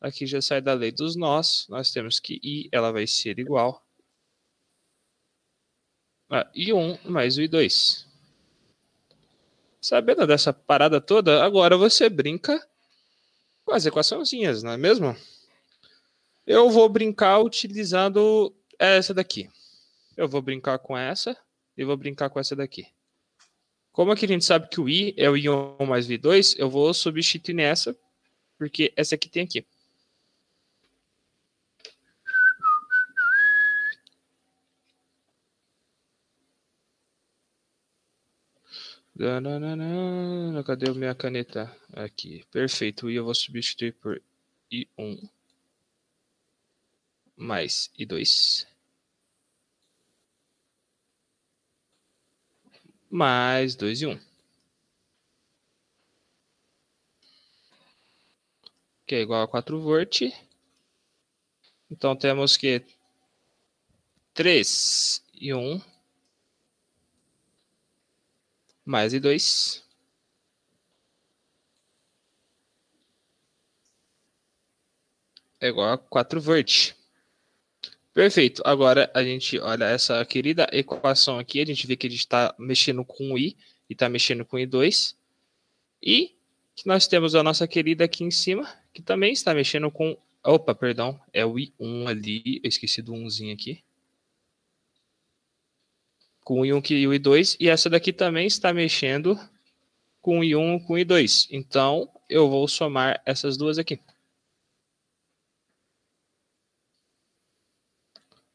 aqui 0.00 0.26
já 0.26 0.42
sai 0.42 0.60
da 0.60 0.74
lei 0.74 0.92
dos 0.92 1.16
nós, 1.16 1.66
nós 1.68 1.90
temos 1.90 2.20
que 2.20 2.40
I 2.42 2.68
ela 2.72 2.92
vai 2.92 3.06
ser 3.06 3.38
igual 3.38 3.82
a 6.30 6.44
I1 6.52 7.00
mais 7.04 7.38
o 7.38 7.40
I2. 7.40 8.04
Sabendo 9.80 10.26
dessa 10.26 10.52
parada 10.52 11.00
toda, 11.00 11.44
agora 11.44 11.76
você 11.76 12.08
brinca 12.08 12.60
com 13.64 13.72
as 13.72 13.86
equaçãozinhas, 13.86 14.62
não 14.62 14.72
é 14.72 14.76
mesmo? 14.76 15.16
Eu 16.46 16.70
vou 16.70 16.88
brincar 16.88 17.40
utilizando 17.40 18.54
essa 18.78 19.12
daqui. 19.12 19.50
Eu 20.16 20.28
vou 20.28 20.40
brincar 20.40 20.78
com 20.78 20.96
essa 20.96 21.36
e 21.76 21.84
vou 21.84 21.96
brincar 21.96 22.30
com 22.30 22.38
essa 22.38 22.54
daqui. 22.54 22.86
Como 23.90 24.12
aqui 24.12 24.26
a 24.26 24.28
gente 24.28 24.44
sabe 24.44 24.68
que 24.68 24.80
o 24.80 24.88
i 24.88 25.12
é 25.16 25.28
o 25.28 25.34
i1 25.34 25.84
mais 25.86 26.06
v2, 26.06 26.54
eu 26.58 26.70
vou 26.70 26.94
substituir 26.94 27.54
nessa, 27.54 27.98
porque 28.56 28.92
essa 28.94 29.16
aqui 29.16 29.28
tem 29.28 29.42
aqui. 29.42 29.66
Cadê 40.64 40.90
a 40.90 40.94
minha 40.94 41.14
caneta? 41.14 41.74
Aqui. 41.92 42.44
Perfeito. 42.52 43.10
I 43.10 43.16
eu 43.16 43.24
vou 43.24 43.34
substituir 43.34 43.94
por 43.94 44.22
i1 44.70 45.28
mais 47.36 47.90
I2 47.98 48.66
mais 53.10 53.74
2 53.76 54.02
e 54.02 54.06
1. 54.06 54.36
que 59.06 59.14
é 59.14 59.20
igual 59.20 59.42
a 59.42 59.48
4 59.48 59.80
volt. 59.80 60.22
Então 61.90 62.16
temos 62.16 62.56
que 62.56 62.84
3 64.34 65.22
e 65.34 65.54
1 65.54 65.80
mais 68.84 69.12
e 69.12 69.20
2 69.20 69.84
é 75.60 75.68
igual 75.68 75.92
a 75.92 75.98
4 75.98 76.40
volt. 76.40 76.94
Perfeito. 78.16 78.62
Agora 78.64 79.10
a 79.12 79.22
gente 79.22 79.58
olha 79.58 79.84
essa 79.84 80.24
querida 80.24 80.66
equação 80.72 81.38
aqui, 81.38 81.60
a 81.60 81.66
gente 81.66 81.86
vê 81.86 81.98
que 81.98 82.06
a 82.06 82.10
gente 82.10 82.20
está 82.20 82.54
mexendo 82.58 83.04
com 83.04 83.36
i 83.36 83.54
e 83.90 83.92
está 83.92 84.08
mexendo 84.08 84.42
com 84.42 84.56
o 84.56 84.58
i2. 84.58 85.14
E 86.02 86.34
nós 86.86 87.06
temos 87.06 87.34
a 87.34 87.42
nossa 87.42 87.68
querida 87.68 88.06
aqui 88.06 88.24
em 88.24 88.30
cima, 88.30 88.66
que 88.94 89.02
também 89.02 89.34
está 89.34 89.52
mexendo 89.52 89.90
com. 89.90 90.16
Opa, 90.42 90.74
perdão, 90.74 91.20
é 91.30 91.44
o 91.44 91.56
i1 91.56 92.08
ali, 92.08 92.58
eu 92.64 92.68
esqueci 92.70 93.02
do 93.02 93.12
1zinho 93.12 93.52
aqui. 93.52 93.84
Com 96.42 96.62
o 96.62 96.64
i1 96.64 96.92
e 96.92 97.06
o 97.06 97.10
i2, 97.10 97.58
e 97.60 97.68
essa 97.68 97.90
daqui 97.90 98.14
também 98.14 98.46
está 98.46 98.72
mexendo 98.72 99.38
com 100.22 100.38
o 100.38 100.42
i1 100.42 100.86
com 100.86 100.94
o 100.94 100.96
i2. 100.96 101.48
Então 101.50 102.08
eu 102.30 102.48
vou 102.48 102.66
somar 102.66 103.20
essas 103.26 103.58
duas 103.58 103.78
aqui. 103.78 104.00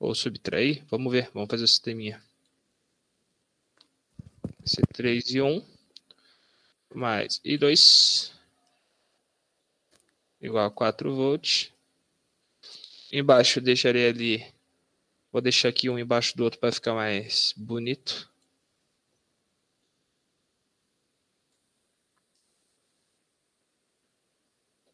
Ou 0.01 0.15
subtrair? 0.15 0.83
Vamos 0.89 1.13
ver, 1.13 1.29
vamos 1.31 1.47
fazer 1.47 1.63
o 1.63 1.67
sisteminha. 1.67 2.19
Esse 4.65 4.81
3 4.81 5.29
e 5.29 5.41
1 5.43 5.63
mais 6.95 7.39
e 7.43 7.55
2 7.55 8.33
igual 10.41 10.65
a 10.65 10.71
4 10.71 11.15
volts. 11.15 11.71
Embaixo 13.11 13.61
deixarei 13.61 14.09
ali, 14.09 14.53
vou 15.31 15.39
deixar 15.39 15.69
aqui 15.69 15.87
um 15.87 15.99
embaixo 15.99 16.35
do 16.35 16.45
outro 16.45 16.59
para 16.59 16.71
ficar 16.71 16.95
mais 16.95 17.53
bonito. 17.55 18.27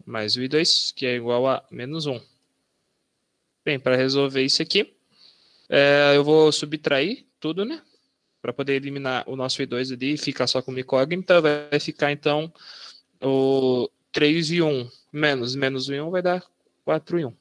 Mais 0.05 0.35
o 0.35 0.41
I2, 0.41 0.93
que 0.93 1.05
é 1.05 1.15
igual 1.15 1.47
a 1.47 1.65
menos 1.71 2.05
1. 2.05 2.21
Bem, 3.63 3.79
para 3.79 3.95
resolver 3.95 4.43
isso 4.43 4.61
aqui, 4.61 4.96
é, 5.69 6.13
eu 6.15 6.23
vou 6.23 6.51
subtrair 6.51 7.25
tudo, 7.39 7.65
né? 7.65 7.81
Para 8.41 8.53
poder 8.53 8.75
eliminar 8.75 9.23
o 9.27 9.35
nosso 9.35 9.61
I2 9.61 9.93
ali 9.93 10.13
e 10.13 10.17
ficar 10.17 10.47
só 10.47 10.61
com 10.61 10.71
uma 10.71 10.79
incógnita, 10.79 11.41
vai 11.41 11.79
ficar 11.79 12.11
então 12.11 12.51
o 13.21 13.89
3 14.11 14.51
e 14.51 14.61
1 14.61 14.89
menos 15.11 15.55
menos 15.55 15.89
1 15.89 15.95
e 15.95 16.01
1 16.01 16.09
vai 16.11 16.21
dar 16.21 16.43
4 16.85 17.19
e 17.19 17.25
1. 17.25 17.33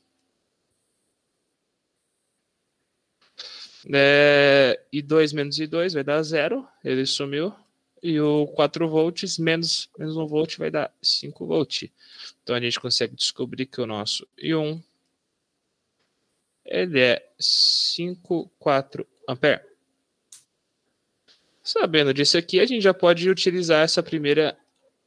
É, 3.92 4.80
I2 4.92 5.34
menos 5.34 5.56
I2 5.58 5.94
vai 5.94 6.02
dar 6.02 6.20
0, 6.22 6.66
ele 6.84 7.06
sumiu. 7.06 7.54
E 8.02 8.20
o 8.20 8.46
4 8.48 8.88
volts 8.88 9.38
menos, 9.38 9.88
menos 9.98 10.16
1 10.16 10.26
volt 10.26 10.56
vai 10.58 10.70
dar 10.70 10.92
5 11.00 11.46
volt. 11.46 11.84
Então 12.42 12.54
a 12.54 12.60
gente 12.60 12.78
consegue 12.80 13.14
descobrir 13.14 13.66
que 13.66 13.80
o 13.80 13.86
nosso 13.86 14.26
I1 14.38 14.82
ele 16.66 17.00
é 17.00 17.28
5,4 17.40 19.06
ampere. 19.28 19.64
Sabendo 21.62 22.14
disso 22.14 22.38
aqui, 22.38 22.60
a 22.60 22.66
gente 22.66 22.82
já 22.82 22.94
pode 22.94 23.28
utilizar 23.28 23.82
essa 23.82 24.02
primeira 24.02 24.56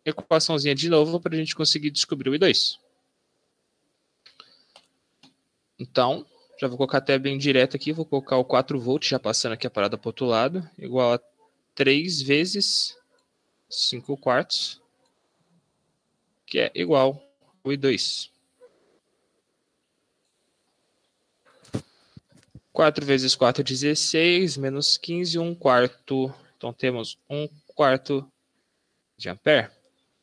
equaçãozinha 0.04 0.76
de 0.76 0.90
novo 0.90 1.20
para 1.20 1.34
a 1.34 1.38
gente 1.38 1.56
conseguir 1.56 1.90
descobrir 1.90 2.30
o 2.30 2.34
I2. 2.34 2.78
Então, 5.80 6.26
já 6.60 6.68
vou 6.68 6.76
colocar 6.76 6.98
até 6.98 7.18
bem 7.18 7.38
direto 7.38 7.78
aqui, 7.78 7.94
vou 7.94 8.06
colocar 8.06 8.36
o 8.36 8.44
4 8.44 8.78
volts, 8.78 9.10
já 9.10 9.18
passando 9.18 9.54
aqui 9.54 9.66
a 9.66 9.70
parada 9.70 9.98
para 9.98 10.08
o 10.08 10.10
outro 10.10 10.26
lado, 10.26 10.70
igual 10.78 11.14
a 11.14 11.20
3 11.76 12.22
vezes 12.22 12.98
5 13.70 14.18
quartos, 14.18 14.82
que 16.46 16.60
é 16.60 16.72
igual 16.76 17.24
ao 17.64 17.72
I2. 17.72 18.30
4 22.80 23.06
vezes 23.06 23.36
4 23.36 23.60
é 23.60 23.64
16, 23.66 24.56
menos 24.56 24.98
15, 24.98 25.38
1 25.38 25.54
quarto. 25.54 26.34
Então 26.56 26.72
temos 26.72 27.20
1 27.30 27.50
quarto 27.76 28.26
de 29.18 29.28
ampere. 29.28 29.70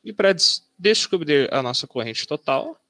E 0.03 0.11
para 0.11 0.33
descobrir 0.75 1.53
a 1.53 1.61
nossa 1.61 1.85
corrente 1.85 2.27
total, 2.27 2.83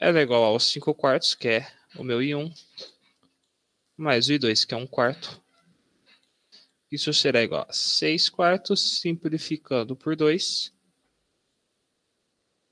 ela 0.00 0.18
é 0.18 0.22
igual 0.22 0.42
aos 0.44 0.64
5 0.64 0.94
quartos, 0.94 1.34
que 1.34 1.46
é 1.46 1.72
o 1.94 2.02
meu 2.02 2.20
I1, 2.20 2.50
mais 3.98 4.30
o 4.30 4.32
I2, 4.32 4.66
que 4.66 4.72
é 4.72 4.78
1 4.78 4.86
quarto. 4.86 5.38
Isso 6.90 7.12
será 7.12 7.42
igual 7.42 7.66
a 7.68 7.72
6 7.74 8.30
quartos, 8.30 8.98
simplificando 8.98 9.94
por 9.94 10.16
2, 10.16 10.72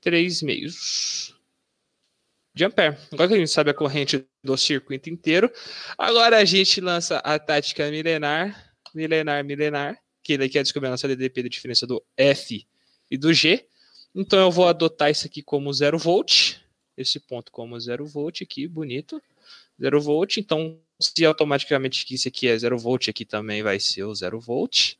3 0.01 0.41
meios 0.41 1.39
de 2.51 2.65
ampere. 2.65 2.97
Agora 3.11 3.27
que 3.27 3.35
a 3.35 3.37
gente 3.37 3.51
sabe 3.51 3.69
a 3.69 3.75
corrente 3.75 4.27
do 4.43 4.57
circuito 4.57 5.09
inteiro, 5.09 5.51
agora 5.97 6.37
a 6.37 6.45
gente 6.45 6.81
lança 6.81 7.17
a 7.19 7.39
tática 7.39 7.89
milenar, 7.89 8.73
milenar, 8.93 9.43
milenar, 9.43 9.97
que 10.21 10.33
ele 10.33 10.49
quer 10.49 10.63
descobrir 10.63 10.87
a 10.87 10.91
nossa 10.91 11.07
DDP 11.07 11.43
da 11.43 11.49
diferença 11.49 11.87
do 11.87 12.03
F 12.17 12.65
e 13.09 13.17
do 13.17 13.33
G. 13.33 13.65
Então 14.13 14.39
eu 14.39 14.51
vou 14.51 14.67
adotar 14.67 15.09
isso 15.09 15.25
aqui 15.25 15.41
como 15.41 15.71
0 15.71 15.97
volt, 15.97 16.57
esse 16.97 17.19
ponto 17.19 17.51
como 17.51 17.79
0 17.79 18.05
volt 18.05 18.41
aqui, 18.41 18.67
bonito. 18.67 19.21
0 19.81 20.01
volt, 20.01 20.37
então 20.37 20.79
se 20.99 21.25
automaticamente 21.25 22.05
isso 22.13 22.27
aqui 22.27 22.47
é 22.47 22.57
0 22.57 22.77
volt, 22.77 23.09
aqui 23.09 23.25
também 23.25 23.63
vai 23.63 23.79
ser 23.79 24.03
o 24.03 24.13
0 24.13 24.39
volt. 24.39 24.95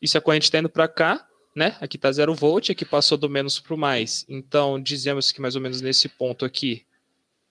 E 0.00 0.08
se 0.08 0.16
a 0.16 0.20
corrente 0.20 0.44
está 0.44 0.58
indo 0.58 0.68
para 0.68 0.88
cá, 0.88 1.28
né? 1.54 1.76
Aqui 1.80 1.96
está 1.96 2.10
0 2.10 2.34
volt, 2.34 2.70
aqui 2.70 2.84
passou 2.84 3.18
do 3.18 3.28
menos 3.28 3.60
para 3.60 3.74
o 3.74 3.78
mais. 3.78 4.24
Então, 4.28 4.80
dizemos 4.80 5.30
que 5.30 5.40
mais 5.40 5.54
ou 5.54 5.60
menos 5.60 5.80
nesse 5.80 6.08
ponto 6.08 6.44
aqui, 6.44 6.84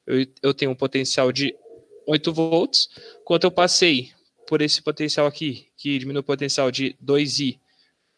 eu, 0.06 0.26
eu 0.42 0.54
tenho 0.54 0.72
um 0.72 0.76
potencial 0.76 1.32
de 1.32 1.56
8 2.08 2.34
volts. 2.34 2.90
Quando 3.24 3.44
eu 3.46 3.52
passei 3.52 4.12
por 4.48 4.62
esse 4.62 4.82
potencial 4.82 5.28
aqui, 5.28 5.68
que 5.78 5.98
diminui 5.98 6.22
o 6.22 6.24
potencial 6.24 6.72
de 6.72 6.96
2i, 7.04 7.60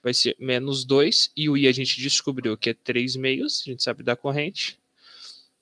vai 0.01 0.13
ser 0.13 0.35
menos 0.39 0.83
2. 0.83 1.31
E 1.35 1.49
o 1.49 1.55
i 1.57 1.67
a 1.67 1.71
gente 1.71 2.01
descobriu 2.01 2.57
que 2.57 2.71
é 2.71 2.73
3 2.73 3.15
meios, 3.15 3.61
a 3.65 3.69
gente 3.69 3.83
sabe 3.83 4.03
da 4.03 4.15
corrente. 4.15 4.79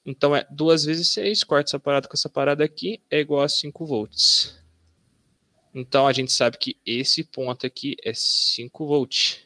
Então, 0.05 0.35
é 0.35 0.45
2 0.49 0.85
vezes 0.85 1.09
6, 1.09 1.43
corta 1.43 1.69
essa 1.69 1.79
parada 1.79 2.07
com 2.07 2.15
essa 2.15 2.29
parada 2.29 2.63
aqui, 2.63 2.99
é 3.09 3.19
igual 3.19 3.43
a 3.43 3.49
5 3.49 3.85
volts. 3.85 4.59
Então, 5.73 6.07
a 6.07 6.13
gente 6.13 6.31
sabe 6.31 6.57
que 6.57 6.75
esse 6.85 7.23
ponto 7.23 7.65
aqui 7.65 7.95
é 8.03 8.13
5 8.13 8.85
volts. 8.85 9.39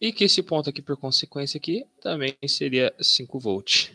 E 0.00 0.12
que 0.12 0.24
esse 0.24 0.42
ponto 0.42 0.68
aqui, 0.68 0.82
por 0.82 0.96
consequência, 0.96 1.58
aqui 1.58 1.86
também 2.00 2.36
seria 2.48 2.92
5 3.00 3.38
volt. 3.38 3.92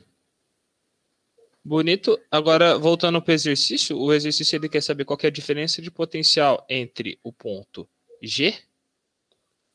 Bonito. 1.67 2.17
Agora, 2.31 2.77
voltando 2.77 3.21
para 3.21 3.33
o 3.33 3.35
exercício, 3.35 3.99
o 3.99 4.13
exercício 4.13 4.55
ele 4.55 4.69
quer 4.69 4.81
saber 4.81 5.03
qual 5.03 5.17
que 5.17 5.25
é 5.25 5.29
a 5.29 5.29
diferença 5.29 5.81
de 5.81 5.91
potencial 5.91 6.65
entre 6.69 7.19
o 7.21 7.33
ponto 7.33 7.85
G 8.23 8.57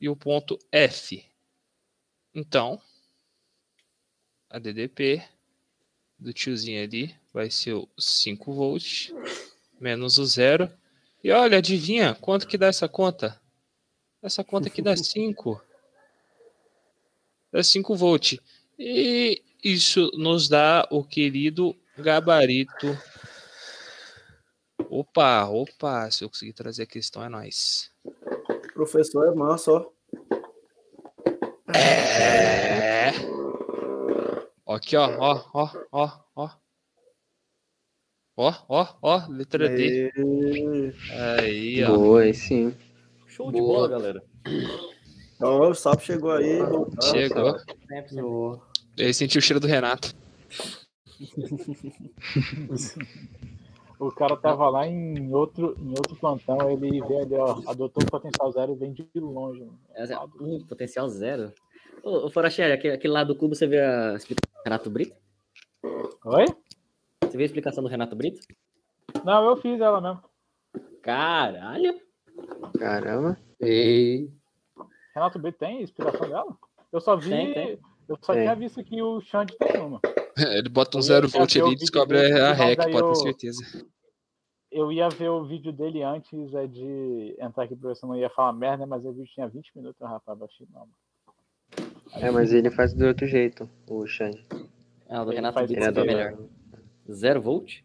e 0.00 0.08
o 0.08 0.16
ponto 0.16 0.58
F. 0.72 1.22
Então, 2.34 2.80
a 4.48 4.58
DDP 4.58 5.22
do 6.18 6.32
tiozinho 6.32 6.82
ali 6.82 7.14
vai 7.30 7.50
ser 7.50 7.74
o 7.74 7.86
5 7.98 8.54
volts 8.54 9.12
menos 9.78 10.16
o 10.16 10.24
zero. 10.24 10.72
E 11.22 11.30
olha, 11.30 11.58
adivinha 11.58 12.14
quanto 12.14 12.48
que 12.48 12.56
dá 12.56 12.68
essa 12.68 12.88
conta? 12.88 13.38
Essa 14.22 14.42
conta 14.42 14.68
aqui 14.68 14.80
dá 14.80 14.96
5 14.96 15.62
é 17.52 17.62
5 17.62 17.94
volt. 17.94 18.38
E 18.78 19.42
isso 19.62 20.10
nos 20.14 20.48
dá 20.48 20.88
o 20.90 21.04
querido 21.04 21.76
gabarito. 21.98 22.96
Opa, 24.88 25.46
opa, 25.48 26.10
se 26.10 26.24
eu 26.24 26.28
conseguir 26.28 26.52
trazer 26.52 26.82
a 26.82 26.86
questão 26.86 27.24
é 27.24 27.28
nós. 27.28 27.90
Professor 28.74 29.32
é 29.32 29.34
massa, 29.34 29.72
ó. 29.72 29.90
É. 31.74 33.10
Aqui, 34.66 34.96
ó, 34.96 35.06
ó, 35.18 35.44
ó, 35.54 35.70
ó, 35.92 36.10
ó. 36.36 36.50
Ó, 38.34 38.54
ó, 38.68 38.86
ó, 39.02 39.26
letra 39.28 39.68
D. 39.68 40.10
Aí, 41.38 41.84
ó. 41.84 41.96
Boa, 41.96 42.22
aí 42.22 42.32
sim. 42.32 42.74
Show 43.26 43.52
de 43.52 43.60
Boa. 43.60 43.74
bola, 43.74 43.88
galera. 43.88 44.24
Então, 45.36 45.70
o 45.70 45.74
Sapo 45.74 46.02
chegou 46.02 46.32
aí. 46.32 46.58
Chegou. 47.10 47.56
Ele 48.96 49.12
sentiu 49.12 49.38
o 49.38 49.42
cheiro 49.42 49.60
do 49.60 49.66
Renato. 49.66 50.14
O 53.98 54.10
cara 54.10 54.36
tava 54.36 54.68
lá 54.68 54.86
em 54.86 55.32
outro, 55.32 55.76
em 55.78 55.90
outro 55.90 56.16
plantão, 56.16 56.68
ele 56.68 57.00
veio 57.00 57.20
ali, 57.22 57.34
ó, 57.36 57.62
adotou 57.68 58.02
o 58.02 58.10
potencial 58.10 58.50
zero 58.50 58.72
e 58.72 58.74
vem 58.74 58.92
de 58.92 59.08
longe. 59.14 59.60
mano. 59.60 59.78
É, 59.94 60.04
um 60.40 60.58
potencial 60.66 61.08
zero. 61.08 61.52
Ô, 62.02 62.26
ô 62.26 62.30
Foracheri, 62.30 62.72
aquele, 62.72 62.94
aquele 62.94 63.12
lado 63.12 63.28
do 63.28 63.38
cubo 63.38 63.54
você 63.54 63.64
vê 63.64 63.80
a 63.80 64.14
explicação 64.14 64.50
do 64.56 64.64
Renato 64.64 64.90
Brito? 64.90 65.16
Oi? 66.24 66.46
Você 67.20 67.30
viu 67.30 67.42
a 67.42 67.44
explicação 67.44 67.84
do 67.84 67.88
Renato 67.88 68.16
Brito? 68.16 68.40
Não, 69.24 69.46
eu 69.46 69.56
fiz 69.58 69.80
ela 69.80 70.00
mesmo. 70.00 70.20
Caralho! 71.00 72.00
Caramba. 72.78 73.38
Ei, 73.60 74.28
Renato 75.14 75.38
Brito 75.38 75.58
tem 75.58 75.82
inspiração 75.82 76.28
dela? 76.28 76.56
Eu 76.92 77.00
só 77.00 77.16
vi. 77.16 77.30
Tem, 77.30 77.54
tem. 77.54 77.78
Eu 78.08 78.18
só 78.20 78.32
Tem. 78.32 78.42
tinha 78.42 78.56
visto 78.56 78.82
que 78.82 79.00
o 79.00 79.20
Xande 79.20 79.56
tem 79.56 79.80
uma. 79.80 80.00
Ele 80.56 80.68
bota 80.68 80.96
um 80.96 81.00
Eu 81.00 81.02
zero 81.02 81.28
volt 81.28 81.56
ali 81.56 81.72
e 81.72 81.76
descobre 81.76 82.20
dele, 82.20 82.40
a 82.40 82.52
REC, 82.52 82.90
pode 82.90 83.08
ter 83.08 83.22
certeza. 83.22 83.86
Eu 84.70 84.90
ia 84.90 85.08
ver 85.08 85.28
o 85.28 85.44
vídeo 85.44 85.72
dele 85.72 86.02
antes 86.02 86.54
é 86.54 86.66
de 86.66 87.36
entrar 87.38 87.64
aqui 87.64 87.76
pra 87.76 87.90
ver 87.90 87.96
se 87.96 88.04
eu 88.04 88.08
não 88.08 88.16
ia 88.16 88.30
falar 88.30 88.52
merda, 88.54 88.86
mas 88.86 89.04
o 89.04 89.12
vídeo 89.12 89.30
tinha 89.34 89.46
20 89.46 89.70
minutos, 89.76 90.00
rapaz, 90.00 90.38
baixei 90.38 90.66
não. 90.72 90.80
mano. 90.80 90.92
É, 92.14 92.30
mas 92.30 92.52
ele 92.52 92.70
faz 92.70 92.92
do 92.94 93.06
outro 93.06 93.26
jeito, 93.26 93.68
o 93.88 94.06
Shane. 94.06 94.44
Ah, 95.08 95.22
o 95.22 95.24
do 95.24 95.30
Ele 95.30 95.36
Renato 95.36 95.60
Ele 95.60 95.76
é 95.76 96.04
melhor. 96.04 96.38
Zero 97.10 97.40
volt? 97.40 97.82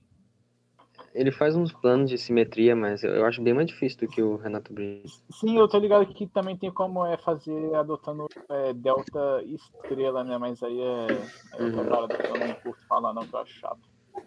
Ele 1.17 1.31
faz 1.31 1.55
uns 1.55 1.73
planos 1.73 2.11
de 2.11 2.17
simetria, 2.17 2.75
mas 2.75 3.03
eu 3.03 3.09
eu 3.15 3.25
acho 3.25 3.41
bem 3.41 3.51
mais 3.51 3.65
difícil 3.65 3.97
do 4.01 4.07
que 4.07 4.21
o 4.21 4.35
Renato 4.35 4.71
Brito. 4.71 5.11
Sim, 5.31 5.57
eu 5.57 5.67
tô 5.67 5.79
ligado 5.79 6.05
que 6.13 6.27
também 6.27 6.55
tem 6.55 6.71
como 6.71 7.03
é 7.03 7.17
fazer 7.17 7.73
adotando 7.73 8.27
é, 8.47 8.71
delta 8.73 9.43
estrela, 9.43 10.23
né? 10.23 10.37
Mas 10.37 10.61
aí 10.61 10.79
é, 10.79 11.23
é 11.57 11.63
outra 11.63 11.81
Uhum. 11.81 11.89
parada 11.89 12.15
que 12.15 12.31
eu 12.31 12.37
não 12.37 12.53
curto 12.53 12.85
falar 12.87 13.13
não, 13.13 13.25
que 13.25 13.35
eu 13.35 13.39
acho 13.39 13.53
chato. 13.59 13.79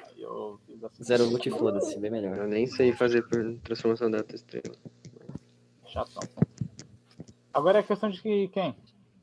Aí 0.02 0.20
eu 0.20 0.58
fiz 0.66 0.82
assim. 0.82 1.04
Zero 1.04 1.38
e 1.38 1.50
foda-se, 1.50 1.96
bem 2.00 2.10
melhor. 2.10 2.36
Eu 2.36 2.48
nem 2.48 2.66
sei 2.66 2.92
fazer 2.92 3.22
por 3.22 3.56
transformação 3.62 4.10
delta 4.10 4.34
estrela. 4.34 4.74
Chatão. 5.86 6.24
Agora 7.54 7.78
é 7.78 7.82
questão 7.84 8.10
de 8.10 8.20
que 8.20 8.48
quem? 8.48 8.74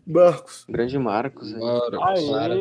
Barcos. 0.06 0.64
O 0.70 0.72
grande 0.72 0.98
Marcos? 0.98 1.52
Bora, 1.52 2.00
Aê! 2.02 2.26
bora. 2.26 2.56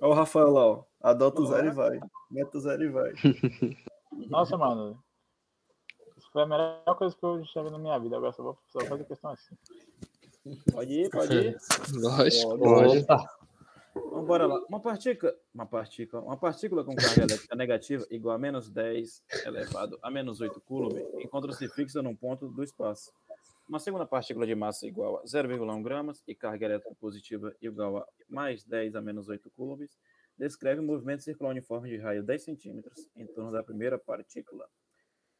Olha 0.00 0.10
o 0.10 0.12
Rafael 0.12 0.50
lá, 0.50 0.66
ó. 0.66 0.93
Adota 1.04 1.42
o 1.42 1.46
zero 1.46 1.66
e 1.66 1.70
vai. 1.70 2.00
Meta 2.30 2.56
o 2.56 2.60
zero 2.62 2.82
e 2.82 2.88
vai. 2.88 3.12
Nossa, 4.30 4.56
mano. 4.56 4.98
Isso 6.16 6.30
foi 6.32 6.44
a 6.44 6.46
melhor 6.46 6.96
coisa 6.96 7.14
que 7.14 7.22
eu 7.22 7.44
já 7.44 7.62
vi 7.62 7.70
na 7.70 7.78
minha 7.78 7.98
vida. 7.98 8.16
Agora 8.16 8.32
só 8.32 8.42
vou, 8.42 8.58
só 8.68 8.80
fazer 8.86 9.04
questão 9.04 9.30
assim. 9.30 9.54
Pode 10.72 10.92
ir, 10.94 11.10
pode 11.10 11.36
ir. 11.36 11.56
Lógico. 11.92 12.58
Pode. 12.58 13.06
Vamos 13.94 14.26
bora 14.26 14.46
lá. 14.46 14.58
Uma 14.66 14.80
partícula, 14.80 15.34
uma 15.54 15.66
partícula, 15.66 16.22
uma 16.22 16.36
partícula 16.38 16.82
com 16.82 16.96
carga 16.96 17.24
elétrica 17.24 17.54
negativa 17.54 18.06
igual 18.10 18.34
a 18.34 18.38
menos 18.38 18.70
10 18.70 19.22
elevado 19.44 19.98
a 20.02 20.10
menos 20.10 20.40
8 20.40 20.58
coulomb 20.62 20.98
encontra-se 21.20 21.68
fixa 21.68 22.02
num 22.02 22.16
ponto 22.16 22.48
do 22.48 22.64
espaço. 22.64 23.12
Uma 23.68 23.78
segunda 23.78 24.06
partícula 24.06 24.46
de 24.46 24.54
massa 24.54 24.86
igual 24.86 25.18
a 25.18 25.24
0,1 25.24 25.82
gramas 25.82 26.22
e 26.26 26.34
carga 26.34 26.64
elétrica 26.64 26.94
positiva 26.98 27.54
igual 27.60 27.98
a 27.98 28.06
mais 28.28 28.64
10 28.64 28.96
a 28.96 29.02
menos 29.02 29.28
8 29.28 29.50
coulombs 29.50 29.98
descreve 30.38 30.80
um 30.80 30.84
movimento 30.84 31.22
circular 31.22 31.50
uniforme 31.50 31.88
de 31.88 31.96
raio 31.96 32.22
10 32.22 32.42
centímetros 32.42 33.08
em 33.16 33.26
torno 33.26 33.50
da 33.52 33.62
primeira 33.62 33.98
partícula. 33.98 34.68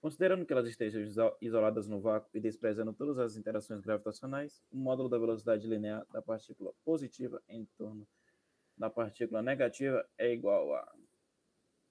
Considerando 0.01 0.45
que 0.45 0.53
elas 0.53 0.68
estejam 0.68 1.01
iso- 1.01 1.36
isoladas 1.40 1.88
no 1.88 1.99
vácuo 2.01 2.28
e 2.34 2.40
desprezando 2.40 2.92
todas 2.92 3.18
as 3.18 3.36
interações 3.36 3.80
gravitacionais, 3.80 4.62
o 4.70 4.76
módulo 4.76 5.09
da 5.09 5.18
velocidade 5.18 5.66
linear 5.66 6.07
da 6.12 6.20
partícula 6.20 6.72
positiva 6.84 7.42
em 7.49 7.64
torno 7.78 8.07
da 8.76 8.90
partícula 8.90 9.40
negativa 9.40 10.07
é 10.18 10.32
igual 10.32 10.74
a. 10.74 10.95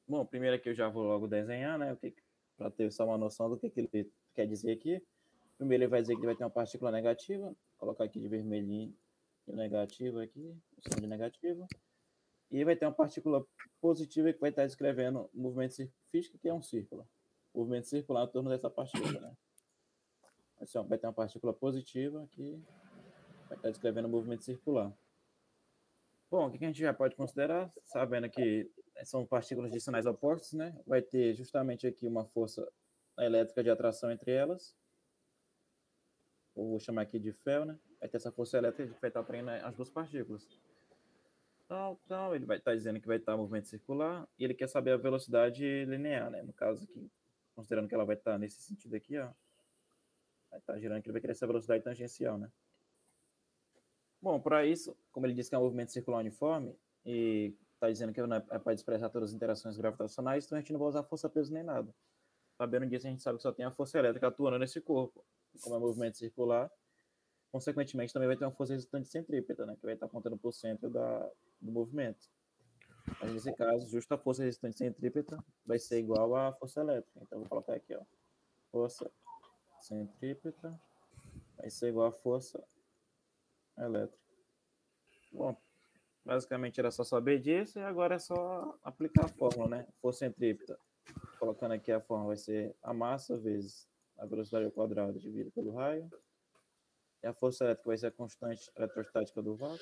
Bom, 0.08 0.26
primeiro 0.26 0.56
aqui 0.56 0.70
eu 0.70 0.76
já 0.76 0.90
vou 0.90 1.04
logo 1.04 1.28
desenhar, 1.28 1.80
né? 1.80 1.98
Para 2.58 2.70
ter 2.70 2.92
só 2.92 3.06
uma 3.06 3.18
noção 3.18 3.50
do 3.50 3.58
que, 3.58 3.70
que 3.70 3.80
ele 3.80 4.12
quer 4.36 4.46
dizer 4.46 4.72
aqui. 4.74 5.02
Primeiro 5.58 5.84
ele 5.86 5.90
vai 5.90 6.02
dizer 6.02 6.16
que 6.16 6.26
vai 6.26 6.36
ter 6.36 6.44
uma 6.44 6.50
partícula 6.50 6.92
negativa. 6.92 7.46
Vou 7.46 7.56
colocar 7.78 8.04
aqui 8.04 8.20
de 8.20 8.28
vermelhinho 8.28 8.94
de 9.48 9.56
negativo 9.56 10.20
aqui, 10.20 10.56
som 10.88 11.00
de 11.02 11.08
negativo. 11.08 11.68
E 12.54 12.64
vai 12.64 12.76
ter 12.76 12.86
uma 12.86 12.94
partícula 12.94 13.44
positiva 13.82 14.32
que 14.32 14.40
vai 14.40 14.52
estar 14.52 14.64
descrevendo 14.64 15.28
o 15.34 15.42
movimento 15.42 15.76
físico, 16.12 16.38
que 16.38 16.48
é 16.48 16.54
um 16.54 16.62
círculo. 16.62 17.10
O 17.52 17.60
movimento 17.60 17.88
circular 17.88 18.26
em 18.26 18.32
torno 18.32 18.48
dessa 18.52 18.70
partícula, 18.70 19.20
né? 19.20 19.36
Vai 20.88 21.00
ter 21.00 21.08
uma 21.08 21.14
partícula 21.14 21.52
positiva 21.52 22.28
que 22.32 22.62
vai 23.48 23.58
estar 23.58 23.70
descrevendo 23.72 24.08
o 24.08 24.12
movimento 24.12 24.44
circular. 24.44 24.96
Bom, 26.30 26.48
o 26.48 26.52
que 26.52 26.64
a 26.64 26.68
gente 26.68 26.80
já 26.80 26.94
pode 26.94 27.16
considerar, 27.16 27.74
sabendo 27.86 28.30
que 28.30 28.70
são 29.04 29.26
partículas 29.26 29.72
de 29.72 29.80
sinais 29.80 30.06
opostos, 30.06 30.54
né? 30.54 30.80
Vai 30.86 31.02
ter 31.02 31.34
justamente 31.34 31.88
aqui 31.88 32.08
uma 32.08 32.24
força 32.24 32.72
elétrica 33.18 33.64
de 33.64 33.72
atração 33.72 34.12
entre 34.12 34.32
elas. 34.32 34.76
Vou 36.56 36.80
chamar 36.80 37.02
aqui 37.02 37.18
de 37.18 37.34
fel, 37.34 37.66
né? 37.66 37.80
Vai 38.00 38.10
ter 38.10 38.18
essa 38.18 38.32
força 38.32 38.60
elétrica 38.60 38.94
que 38.94 39.02
vai 39.02 39.10
estar 39.10 39.24
prendendo 39.24 39.66
as 39.66 39.76
duas 39.76 39.90
partículas. 39.90 40.48
Então, 41.74 41.98
então 42.06 42.36
ele 42.36 42.46
vai 42.46 42.58
estar 42.58 42.76
dizendo 42.76 43.02
que 43.02 43.08
vai 43.08 43.18
estar 43.18 43.36
movimento 43.36 43.68
circular 43.68 44.28
e 44.38 44.44
ele 44.44 44.54
quer 44.54 44.70
saber 44.70 44.92
a 44.92 44.98
velocidade 44.98 45.86
linear, 45.86 46.30
né? 46.30 46.44
No 46.44 46.54
caso 46.54 46.84
aqui, 46.84 47.10
considerando 47.56 47.88
que 47.88 47.96
ela 47.96 48.06
vai 48.06 48.16
estar 48.16 48.38
nesse 48.38 48.62
sentido 48.62 48.96
aqui, 48.96 49.18
ó. 49.18 49.32
Vai 50.52 50.60
estar 50.60 50.78
girando 50.78 51.00
aqui, 51.00 51.08
ele 51.08 51.14
vai 51.14 51.22
querer 51.22 51.32
essa 51.32 51.48
velocidade 51.48 51.84
tangencial, 51.84 52.38
né? 52.38 52.48
Bom, 54.22 54.40
para 54.40 54.64
isso, 54.68 54.96
como 55.12 55.26
ele 55.26 55.34
disse 55.34 55.50
que 55.50 55.56
é 55.56 55.58
um 55.58 55.64
movimento 55.64 55.92
circular 55.92 56.20
uniforme 56.20 56.78
e 57.04 57.56
está 57.74 57.90
dizendo 57.90 58.14
que 58.14 58.22
não 58.22 58.36
é 58.36 58.40
para 58.40 58.74
expressar 58.74 59.10
todas 59.10 59.32
as 59.32 59.36
interações 59.36 59.76
gravitacionais, 59.76 60.46
então 60.46 60.60
a 60.60 60.62
gente 60.62 60.72
não 60.72 60.80
vai 60.80 60.90
usar 60.90 61.02
força 61.02 61.28
peso 61.28 61.52
nem 61.52 61.64
nada. 61.64 61.92
Sabendo 62.56 62.86
disso, 62.86 63.08
a 63.08 63.10
gente 63.10 63.24
sabe 63.24 63.38
que 63.38 63.42
só 63.42 63.52
tem 63.52 63.66
a 63.66 63.72
força 63.72 63.98
elétrica 63.98 64.28
atuando 64.28 64.60
nesse 64.60 64.80
corpo. 64.80 65.26
Como 65.60 65.76
é 65.76 65.80
movimento 65.80 66.20
circular, 66.20 66.72
consequentemente 67.52 68.14
também 68.14 68.28
vai 68.28 68.38
ter 68.38 68.46
uma 68.46 68.52
força 68.52 68.74
resultante 68.74 69.08
centrípeta, 69.08 69.66
né, 69.66 69.76
que 69.76 69.84
vai 69.84 69.96
estar 69.96 70.06
apontando 70.06 70.38
para 70.38 70.50
o 70.50 70.54
centro 70.54 70.88
da, 70.88 71.32
do 71.64 71.72
movimento. 71.72 72.30
Mas 73.20 73.34
nesse 73.34 73.54
caso, 73.54 73.90
justo 73.90 74.14
a 74.14 74.18
força 74.18 74.44
resultante 74.44 74.78
centrípeta 74.78 75.38
vai 75.66 75.80
ser 75.80 76.00
igual 76.00 76.36
à 76.36 76.54
força 76.54 76.82
elétrica. 76.82 77.20
Então, 77.22 77.40
vou 77.40 77.50
colocar 77.50 77.74
aqui, 77.74 77.96
ó. 77.96 78.02
Força 78.72 79.12
centrípeta 79.82 80.80
vai 81.58 81.70
ser 81.70 81.90
igual 81.90 82.08
à 82.08 82.12
força 82.12 82.64
elétrica. 83.78 84.24
Bom, 85.32 85.56
basicamente 86.24 86.80
era 86.80 86.92
só 86.92 87.04
saber 87.04 87.40
disso 87.40 87.80
e 87.80 87.84
agora 87.84 88.16
é 88.16 88.20
só 88.20 88.78
aplicar 88.84 89.26
a 89.26 89.30
fórmula, 89.30 89.70
né? 89.70 89.88
Força 90.02 90.20
centrípeta. 90.20 90.80
Colocando 91.40 91.74
aqui 91.74 91.92
a 91.92 92.00
fórmula 92.00 92.30
vai 92.30 92.38
ser 92.38 92.76
a 92.82 92.94
massa 92.94 93.38
vezes 93.38 93.88
a 94.18 94.26
velocidade 94.26 94.66
ao 94.66 94.72
quadrado 94.72 95.20
dividido 95.20 95.52
pelo 95.52 95.74
raio. 95.74 96.10
E 97.22 97.28
a 97.28 97.34
força 97.34 97.66
elétrica 97.66 97.90
vai 97.90 97.98
ser 97.98 98.08
a 98.08 98.12
constante 98.12 98.72
eletrostática 98.76 99.42
do 99.42 99.56
vácuo 99.56 99.80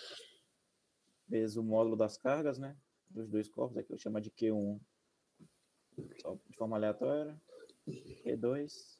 vezes 1.32 1.56
o 1.56 1.64
módulo 1.64 1.96
das 1.96 2.18
cargas, 2.18 2.60
né? 2.60 2.78
Dos 3.10 3.28
dois 3.28 3.50
corpos, 3.50 3.78
aqui 3.78 3.92
eu 3.92 3.98
chamo 3.98 4.20
de 4.20 4.30
Q1 4.30 4.80
só 6.22 6.38
de 6.48 6.58
forma 6.58 6.76
aleatória. 6.76 7.42
Q2. 7.88 9.00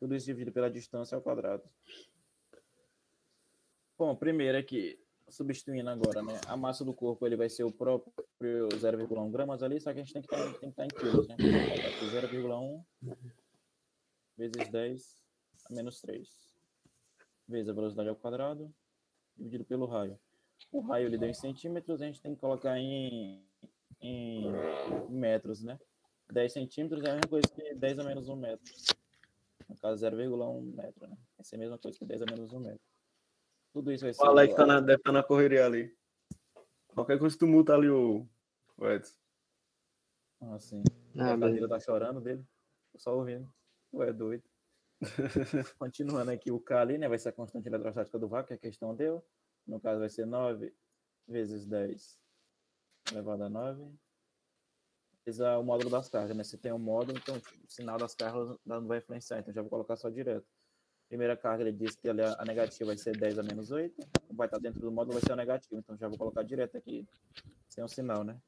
Tudo 0.00 0.14
isso 0.14 0.26
dividido 0.26 0.52
pela 0.52 0.70
distância 0.70 1.14
ao 1.14 1.22
quadrado. 1.22 1.62
Bom, 3.96 4.16
primeiro 4.16 4.58
aqui, 4.58 4.98
substituindo 5.28 5.88
agora, 5.88 6.22
né? 6.22 6.40
A 6.48 6.56
massa 6.56 6.84
do 6.84 6.92
corpo 6.92 7.26
ele 7.26 7.36
vai 7.36 7.48
ser 7.48 7.64
o 7.64 7.72
próprio 7.72 8.68
0,1 8.68 9.30
gramas 9.30 9.62
ali, 9.62 9.80
só 9.80 9.92
que 9.92 10.00
a 10.00 10.04
gente 10.04 10.12
tem 10.12 10.22
que 10.22 10.34
estar, 10.34 10.58
tem 10.58 10.72
que 10.72 10.82
estar 10.82 10.84
em 10.84 10.88
quilos, 10.88 11.28
né? 11.28 11.34
Aqui 11.34 12.36
0,1 12.36 12.84
vezes 14.36 14.68
10 14.70 15.24
a 15.70 15.74
menos 15.74 16.00
3. 16.00 16.28
Vezes 17.46 17.68
a 17.68 17.72
velocidade 17.72 18.08
ao 18.08 18.16
quadrado, 18.16 18.74
dividido 19.36 19.64
pelo 19.64 19.86
raio. 19.86 20.18
O 20.72 20.80
raio 20.80 21.06
ele 21.06 21.18
deu 21.18 21.28
em 21.28 21.34
centímetros, 21.34 22.02
a 22.02 22.06
gente 22.06 22.20
tem 22.20 22.34
que 22.34 22.40
colocar 22.40 22.78
em, 22.78 23.46
em 24.00 24.50
metros, 25.08 25.62
né? 25.62 25.78
10 26.32 26.52
centímetros 26.52 27.04
é 27.04 27.10
a 27.10 27.14
mesma 27.14 27.28
coisa 27.28 27.46
que 27.48 27.74
10 27.74 27.98
a 27.98 28.04
menos 28.04 28.28
1 28.28 28.36
metro. 28.36 28.72
No 29.68 29.76
caso, 29.76 30.04
0,1 30.04 30.74
metro, 30.74 31.06
né? 31.06 31.16
Vai 31.36 31.44
ser 31.44 31.56
a 31.56 31.58
mesma 31.58 31.78
coisa 31.78 31.98
que 31.98 32.04
10 32.04 32.22
a 32.22 32.26
menos 32.26 32.52
1 32.52 32.60
metro. 32.60 32.80
Tudo 33.72 33.92
isso 33.92 34.04
vai 34.04 34.12
ser. 34.14 34.22
O 34.22 34.26
Alex 34.26 34.52
igual- 34.52 34.66
tá 34.66 34.74
tá 34.74 34.80
na, 34.80 34.86
deve 34.86 35.00
estar 35.00 35.12
na 35.12 35.22
correria 35.22 35.64
ali. 35.66 35.96
Qualquer 36.88 37.18
coisa 37.18 37.36
tu 37.38 37.46
multa 37.46 37.74
ali 37.74 37.88
o, 37.88 38.26
o 38.76 38.86
Edson. 38.88 39.16
Ah, 40.40 40.58
sim. 40.58 40.82
Ah, 41.18 41.34
a 41.34 41.38
cadeira 41.38 41.68
tá 41.68 41.80
chorando 41.80 42.20
dele. 42.20 42.44
Tô 42.92 42.98
só 42.98 43.16
ouvindo. 43.16 43.52
Ué, 43.92 44.12
doido. 44.12 44.44
Continuando 45.78 46.30
aqui, 46.30 46.50
o 46.50 46.60
K 46.60 46.80
ali, 46.80 46.98
né? 46.98 47.08
Vai 47.08 47.18
ser 47.18 47.30
a 47.30 47.32
constante 47.32 47.66
eletrostática 47.66 48.18
do 48.18 48.28
vácuo, 48.28 48.48
que 48.48 48.54
a 48.54 48.58
questão 48.58 48.94
deu. 48.94 49.24
No 49.66 49.80
caso, 49.80 50.00
vai 50.00 50.08
ser 50.08 50.26
9 50.26 50.74
vezes 51.26 51.64
10 51.66 52.18
elevado 53.10 53.44
a 53.44 53.48
9. 53.48 53.90
Esse 55.26 55.42
é 55.42 55.56
o 55.56 55.62
módulo 55.64 55.90
das 55.90 56.08
cargas, 56.08 56.36
né? 56.36 56.44
Se 56.44 56.58
tem 56.58 56.72
um 56.72 56.78
módulo, 56.78 57.18
então 57.18 57.36
o 57.36 57.42
sinal 57.70 57.96
das 57.96 58.14
cargas 58.14 58.58
não 58.64 58.86
vai 58.86 58.98
influenciar. 58.98 59.38
Então 59.38 59.54
já 59.54 59.62
vou 59.62 59.70
colocar 59.70 59.96
só 59.96 60.10
direto. 60.10 60.46
Primeira 61.08 61.36
carga, 61.36 61.62
ele 61.62 61.72
disse 61.72 61.98
que 61.98 62.08
a 62.08 62.12
a 62.38 62.44
negativa 62.44 62.88
vai 62.88 62.98
ser 62.98 63.16
10 63.16 63.38
a 63.38 63.42
menos 63.42 63.70
8. 63.70 63.94
Vai 64.30 64.46
estar 64.46 64.58
dentro 64.58 64.80
do 64.80 64.90
módulo, 64.92 65.14
vai 65.14 65.22
ser 65.22 65.32
o 65.32 65.36
negativo. 65.36 65.76
Então 65.78 65.96
já 65.96 66.08
vou 66.08 66.18
colocar 66.18 66.42
direto 66.42 66.76
aqui, 66.76 67.06
sem 67.68 67.82
um 67.82 67.88
sinal, 67.88 68.22
né? 68.22 68.38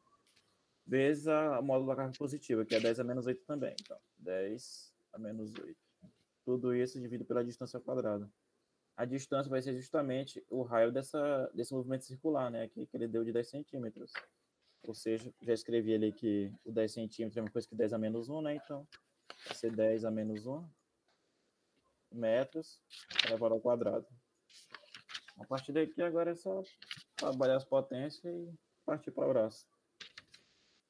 Vezes 0.86 1.26
a- 1.28 1.58
o 1.60 1.62
módulo 1.62 1.88
da 1.88 1.96
carga 1.96 2.12
positiva, 2.18 2.64
que 2.64 2.74
é 2.74 2.80
10 2.80 3.00
a 3.00 3.04
menos 3.04 3.26
8 3.26 3.42
também. 3.44 3.74
Então, 3.80 3.98
10 4.18 4.94
a 5.12 5.18
menos 5.18 5.54
8. 5.54 5.78
Tudo 6.44 6.74
isso 6.74 6.98
dividido 7.00 7.24
pela 7.24 7.44
distância 7.44 7.78
ao 7.78 7.82
quadrado. 7.82 8.30
A 8.96 9.04
distância 9.04 9.50
vai 9.50 9.60
ser 9.60 9.74
justamente 9.74 10.42
o 10.48 10.62
raio 10.62 10.90
dessa, 10.90 11.50
desse 11.52 11.74
movimento 11.74 12.04
circular, 12.04 12.50
né? 12.50 12.62
Aqui 12.62 12.86
que 12.86 12.96
ele 12.96 13.06
deu 13.06 13.22
de 13.22 13.32
10 13.32 13.48
centímetros. 13.48 14.10
Ou 14.82 14.94
seja, 14.94 15.32
já 15.42 15.52
escrevi 15.52 15.94
ali 15.94 16.12
que 16.12 16.50
o 16.64 16.72
10 16.72 16.92
centímetros 16.92 17.36
é 17.36 17.42
uma 17.42 17.50
coisa 17.50 17.68
que 17.68 17.74
10 17.74 17.92
a 17.92 17.98
menos 17.98 18.30
1, 18.30 18.40
né? 18.40 18.54
Então, 18.54 18.86
vai 19.46 19.54
ser 19.54 19.70
10 19.70 20.04
a 20.06 20.10
menos 20.10 20.46
1 20.46 20.64
metros 22.10 22.80
elevado 23.26 23.54
ao 23.54 23.60
quadrado. 23.60 24.06
A 25.38 25.44
partir 25.44 25.72
daqui, 25.72 26.00
agora 26.00 26.30
é 26.30 26.34
só 26.34 26.62
trabalhar 27.16 27.56
as 27.56 27.64
potências 27.64 28.24
e 28.24 28.48
partir 28.86 29.10
para 29.10 29.26
o 29.26 29.32
braço. 29.32 29.66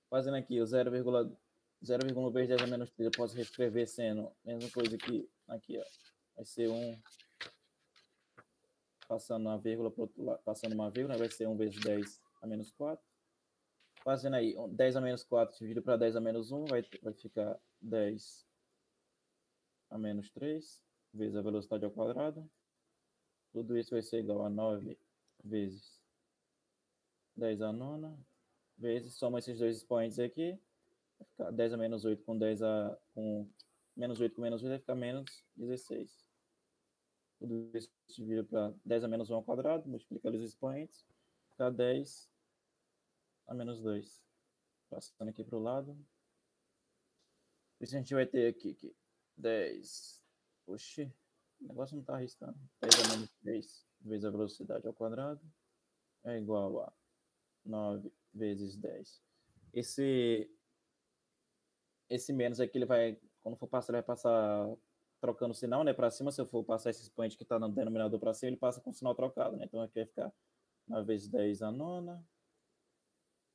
Fazendo 0.09 0.37
aqui 0.37 0.61
o 0.61 0.65
0,1 0.65 2.33
vezes 2.33 2.49
10 2.49 2.63
a 2.63 2.67
menos 2.69 2.91
3, 2.91 3.07
eu 3.07 3.11
posso 3.11 3.35
reescrever 3.35 3.89
sendo 3.89 4.29
a 4.29 4.33
mesma 4.45 4.71
coisa 4.71 4.97
que 4.97 5.29
aqui, 5.49 5.77
ó. 5.77 5.85
Vai 6.37 6.45
ser 6.45 6.69
1 6.69 7.03
passando 9.07 9.47
uma 9.47 9.59
vírgula 9.59 9.91
para 9.91 10.39
passando 10.39 10.73
uma 10.75 10.91
vírgula, 10.91 11.15
né? 11.15 11.19
vai 11.19 11.31
ser 11.31 11.47
1 11.47 11.57
vezes 11.57 11.81
10 11.81 12.23
a 12.43 12.47
menos 12.47 12.71
4. 12.73 13.05
Fazendo 14.05 14.35
aí, 14.35 14.55
10 14.71 14.97
a 14.97 15.01
menos 15.01 15.25
4 15.25 15.57
dividido 15.59 15.83
para 15.83 15.97
10 15.97 16.17
a 16.17 16.21
menos 16.21 16.53
1, 16.53 16.67
vai, 16.67 16.85
vai 17.03 17.13
ficar 17.13 17.59
10 17.81 18.47
a 19.91 19.99
menos 19.99 20.31
3, 20.31 20.83
vezes 21.13 21.37
a 21.37 21.43
velocidade 21.43 21.85
ao 21.85 21.91
quadrado. 21.91 22.49
Tudo 23.53 23.77
isso 23.77 23.91
vai 23.91 24.03
ser 24.03 24.21
igual 24.21 24.45
a 24.45 24.51
9 24.51 24.99
vezes 25.43 26.01
10 27.37 27.63
a 27.63 27.73
nona, 27.73 28.19
vezes, 28.79 29.15
soma 29.15 29.39
esses 29.39 29.59
dois 29.59 29.77
expoentes 29.77 30.19
aqui, 30.19 30.59
vai 31.19 31.29
ficar 31.29 31.51
10 31.51 31.73
a 31.73 31.77
menos 31.77 32.05
8 32.05 32.23
com 32.25 32.37
10 32.37 32.63
a, 32.63 32.99
com 33.15 33.49
menos 33.97 34.21
8 34.21 34.35
com 34.35 34.43
menos 34.43 34.63
8 34.63 34.71
vai 34.71 34.79
ficar 34.79 34.95
menos 34.95 35.45
16. 35.57 36.26
Tudo 37.39 37.70
isso 37.76 37.91
vira 38.18 38.43
para 38.45 38.74
10 38.84 39.05
a 39.05 39.09
menos 39.09 39.30
1 39.30 39.34
ao 39.34 39.45
quadrado, 39.45 39.89
multiplica 39.89 40.30
os 40.30 40.43
expoentes, 40.43 41.07
fica 41.51 41.70
10 41.70 42.30
a 43.47 43.55
menos 43.55 43.80
2. 43.80 44.22
Passando 44.89 45.28
aqui 45.28 45.45
para 45.45 45.57
o 45.57 45.62
lado. 45.62 45.99
Isso 47.80 47.95
a 47.95 47.99
gente 47.99 48.14
vai 48.14 48.26
ter 48.26 48.49
aqui 48.49 48.74
que 48.74 48.95
10. 49.37 50.22
Oxi, 50.66 51.12
o 51.61 51.66
negócio 51.66 51.95
não 51.95 52.03
está 52.03 52.14
arriscando. 52.14 52.59
10 52.80 53.05
a 53.05 53.09
menos 53.12 53.30
3 53.43 53.87
vezes 54.01 54.24
a 54.24 54.30
velocidade 54.30 54.87
ao 54.87 54.95
quadrado 54.95 55.41
é 56.24 56.39
igual 56.39 56.80
a 56.80 56.93
9 57.64 58.12
vezes 58.32 58.76
10. 58.76 59.22
Esse, 59.72 60.51
esse 62.09 62.32
menos 62.32 62.61
aqui, 62.61 62.78
ele 62.78 62.87
vai, 62.87 63.20
quando 63.43 63.57
for 63.57 63.68
passar, 63.68 63.93
ele 63.93 64.03
vai 64.03 64.07
passar 64.07 64.66
trocando 65.21 65.55
sinal, 65.55 65.83
né, 65.85 65.93
para 65.93 66.11
cima. 66.11 66.31
Se 66.31 66.41
eu 66.41 66.47
for 66.47 66.64
passar 66.64 66.91
esse 66.91 67.03
expoente 67.03 67.37
que 67.37 67.43
está 67.43 67.59
no 67.59 67.69
denominador 67.69 68.19
para 68.19 68.35
cima, 68.35 68.51
ele 68.51 68.57
passa 68.57 68.81
com 68.81 68.93
sinal 68.93 69.14
trocado, 69.14 69.57
né? 69.57 69.64
Então 69.64 69.81
aqui 69.81 69.95
vai 69.95 70.07
ficar 70.07 70.33
9 70.87 71.07
vezes 71.07 71.29
10 71.29 71.62
a 71.62 71.71
nona, 71.71 72.25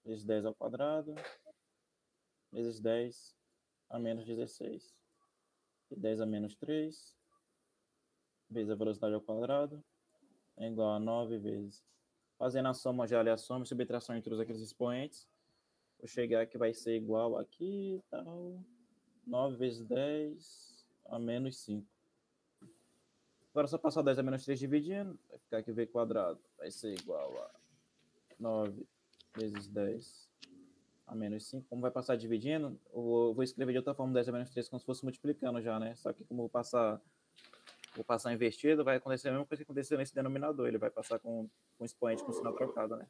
vezes 0.03 0.25
10 0.25 0.45
ao 0.45 0.55
quadrado, 0.55 1.15
vezes 2.51 2.79
10 2.79 3.35
a 3.89 3.99
menos 3.99 4.25
16. 4.25 4.93
E 5.91 5.95
10 5.95 6.21
a 6.21 6.25
menos 6.25 6.55
3, 6.55 7.17
vezes 8.49 8.71
a 8.71 8.75
velocidade 8.75 9.13
ao 9.13 9.21
quadrado, 9.21 9.83
é 10.57 10.67
igual 10.67 10.91
a 10.91 10.99
9 10.99 11.37
vezes. 11.37 11.83
Fazendo 12.37 12.69
a 12.69 12.73
soma 12.73 13.07
já 13.07 13.19
ali 13.19 13.29
a 13.29 13.37
soma, 13.37 13.65
subtração 13.65 14.15
entre 14.15 14.33
os 14.33 14.39
aqueles 14.39 14.61
expoentes, 14.61 15.27
vou 15.99 16.07
chegar 16.07 16.47
que 16.47 16.57
vai 16.57 16.73
ser 16.73 16.95
igual 16.95 17.37
aqui 17.37 17.95
e 17.95 18.01
tal. 18.09 18.59
9 19.27 19.57
vezes 19.57 19.85
10 19.85 20.70
a 21.11 21.19
menos 21.19 21.57
5. 21.59 21.85
Agora, 23.51 23.67
só 23.67 23.77
passar 23.77 24.01
10 24.01 24.19
a 24.19 24.23
menos 24.23 24.45
3 24.45 24.57
dividindo, 24.57 25.19
vai 25.29 25.37
ficar 25.37 25.57
aqui 25.57 25.71
v 25.73 25.85
quadrado. 25.85 26.39
Vai 26.57 26.71
ser 26.71 26.97
igual 26.97 27.37
a 27.37 27.51
9 28.39 28.87
vezes 29.35 29.67
10 29.67 30.29
a 31.05 31.13
menos 31.13 31.45
5. 31.47 31.67
Como 31.69 31.81
vai 31.81 31.91
passar 31.91 32.15
dividindo, 32.15 32.79
eu 32.93 33.33
vou, 33.35 33.43
escrever 33.43 33.73
de 33.73 33.77
outra 33.79 33.93
forma 33.93 34.13
10 34.13 34.29
a 34.29 34.31
menos 34.31 34.49
3, 34.49 34.69
como 34.69 34.79
se 34.79 34.85
fosse 34.85 35.03
multiplicando 35.03 35.61
já, 35.61 35.77
né? 35.77 35.95
Só 35.97 36.13
que 36.13 36.23
como 36.23 36.39
eu 36.39 36.43
vou 36.43 36.49
passar, 36.49 37.01
vou 37.93 38.05
passar 38.05 38.33
invertido, 38.33 38.85
vai 38.85 38.95
acontecer 38.95 39.27
a 39.27 39.31
mesma 39.31 39.45
coisa 39.45 39.65
que 39.65 39.69
aconteceu 39.69 39.97
nesse 39.97 40.15
denominador. 40.15 40.69
Ele 40.69 40.77
vai 40.77 40.89
passar 40.89 41.19
com, 41.19 41.49
com 41.77 41.83
expoente 41.83 42.23
com 42.23 42.31
sinal 42.31 42.55
trocado, 42.55 42.95
né? 42.95 43.05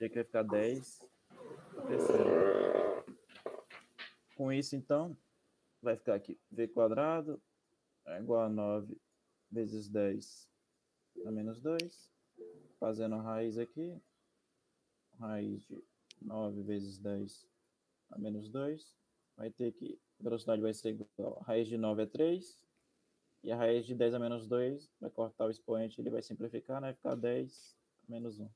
Já 0.00 0.08
que 0.08 0.14
vai 0.14 0.24
ficar 0.24 0.42
10 0.42 1.06
a 1.76 1.82
terceira. 1.82 3.04
Com 4.34 4.50
isso, 4.50 4.74
então, 4.74 5.14
vai 5.82 5.96
ficar 5.96 6.14
aqui 6.14 6.38
v 6.50 6.68
quadrado 6.68 7.40
é 8.06 8.18
igual 8.18 8.42
a 8.42 8.48
9 8.48 8.96
vezes 9.50 9.88
10 9.88 10.48
a 11.26 11.30
menos 11.30 11.60
2. 11.60 12.10
Fazendo 12.78 13.14
a 13.14 13.22
raiz 13.22 13.58
aqui. 13.58 14.00
Raiz 15.18 15.62
de 15.66 15.84
9 16.20 16.62
vezes 16.62 16.98
10 16.98 17.46
a 18.10 18.18
menos 18.18 18.50
2. 18.50 18.96
Vai 19.36 19.50
ter 19.50 19.72
que 19.72 19.98
a 20.20 20.24
velocidade 20.24 20.60
vai 20.60 20.74
ser 20.74 20.90
igual. 20.90 21.38
A 21.40 21.44
raiz 21.44 21.68
de 21.68 21.76
9 21.76 22.02
é 22.02 22.06
3. 22.06 22.60
E 23.44 23.52
a 23.52 23.56
raiz 23.56 23.86
de 23.86 23.94
10 23.94 24.14
a 24.14 24.18
menos 24.18 24.46
2 24.46 24.90
vai 25.00 25.10
cortar 25.10 25.46
o 25.46 25.50
expoente, 25.50 26.00
ele 26.00 26.10
vai 26.10 26.22
simplificar, 26.22 26.80
né? 26.80 26.88
Vai 26.88 26.94
ficar 26.94 27.14
10 27.16 27.76
a 28.08 28.10
menos 28.10 28.38
1. 28.38 28.48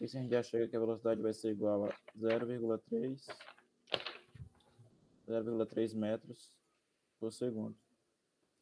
Isso 0.00 0.16
a 0.16 0.20
gente 0.20 0.30
já 0.30 0.42
chega 0.42 0.68
que 0.68 0.76
a 0.76 0.80
velocidade 0.80 1.20
vai 1.20 1.34
ser 1.34 1.50
igual 1.50 1.84
a 1.84 1.88
0,3 2.18 3.26
0,3 5.32 5.94
metros 5.94 6.52
por 7.18 7.32
segundo. 7.32 7.76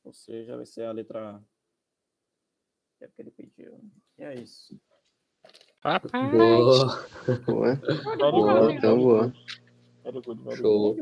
Ou 0.04 0.12
seja, 0.12 0.56
vai 0.56 0.66
ser 0.66 0.84
a 0.84 0.92
letra 0.92 1.36
A. 1.36 1.42
É 3.00 3.06
porque 3.06 3.22
ele 3.22 3.30
pediu. 3.30 3.80
E 4.18 4.22
é 4.22 4.34
isso. 4.34 4.78
Rapaz. 5.82 6.30
Boa. 6.30 7.08
Boa. 7.46 7.80
Boa, 8.30 8.72
então 8.74 8.98
boa. 8.98 9.32
Show. 10.56 10.96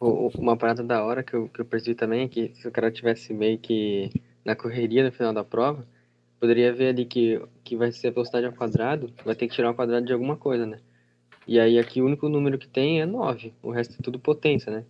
Uma 0.00 0.56
parada 0.56 0.82
da 0.82 1.04
hora 1.04 1.22
que 1.22 1.34
eu, 1.34 1.48
que 1.48 1.60
eu 1.60 1.64
percebi 1.64 1.94
também 1.94 2.24
é 2.24 2.28
que 2.28 2.54
se 2.54 2.66
o 2.66 2.72
cara 2.72 2.90
tivesse 2.90 3.32
meio 3.32 3.58
que 3.58 4.10
na 4.44 4.54
correria 4.56 5.04
no 5.04 5.12
final 5.12 5.32
da 5.32 5.44
prova, 5.44 5.86
poderia 6.38 6.72
ver 6.74 6.88
ali 6.88 7.06
que, 7.06 7.40
que 7.62 7.76
vai 7.76 7.90
ser 7.90 8.08
a 8.08 8.10
velocidade 8.10 8.46
ao 8.46 8.52
quadrado, 8.52 9.12
vai 9.24 9.34
ter 9.34 9.48
que 9.48 9.54
tirar 9.54 9.70
o 9.70 9.74
quadrado 9.74 10.04
de 10.04 10.12
alguma 10.12 10.36
coisa, 10.36 10.66
né? 10.66 10.80
E 11.46 11.60
aí 11.60 11.78
aqui 11.78 12.00
o 12.00 12.06
único 12.06 12.28
número 12.28 12.58
que 12.58 12.66
tem 12.68 13.00
é 13.00 13.06
9, 13.06 13.52
o 13.62 13.70
resto 13.70 13.94
é 13.98 14.02
tudo 14.02 14.18
potência, 14.18 14.72
né? 14.72 14.84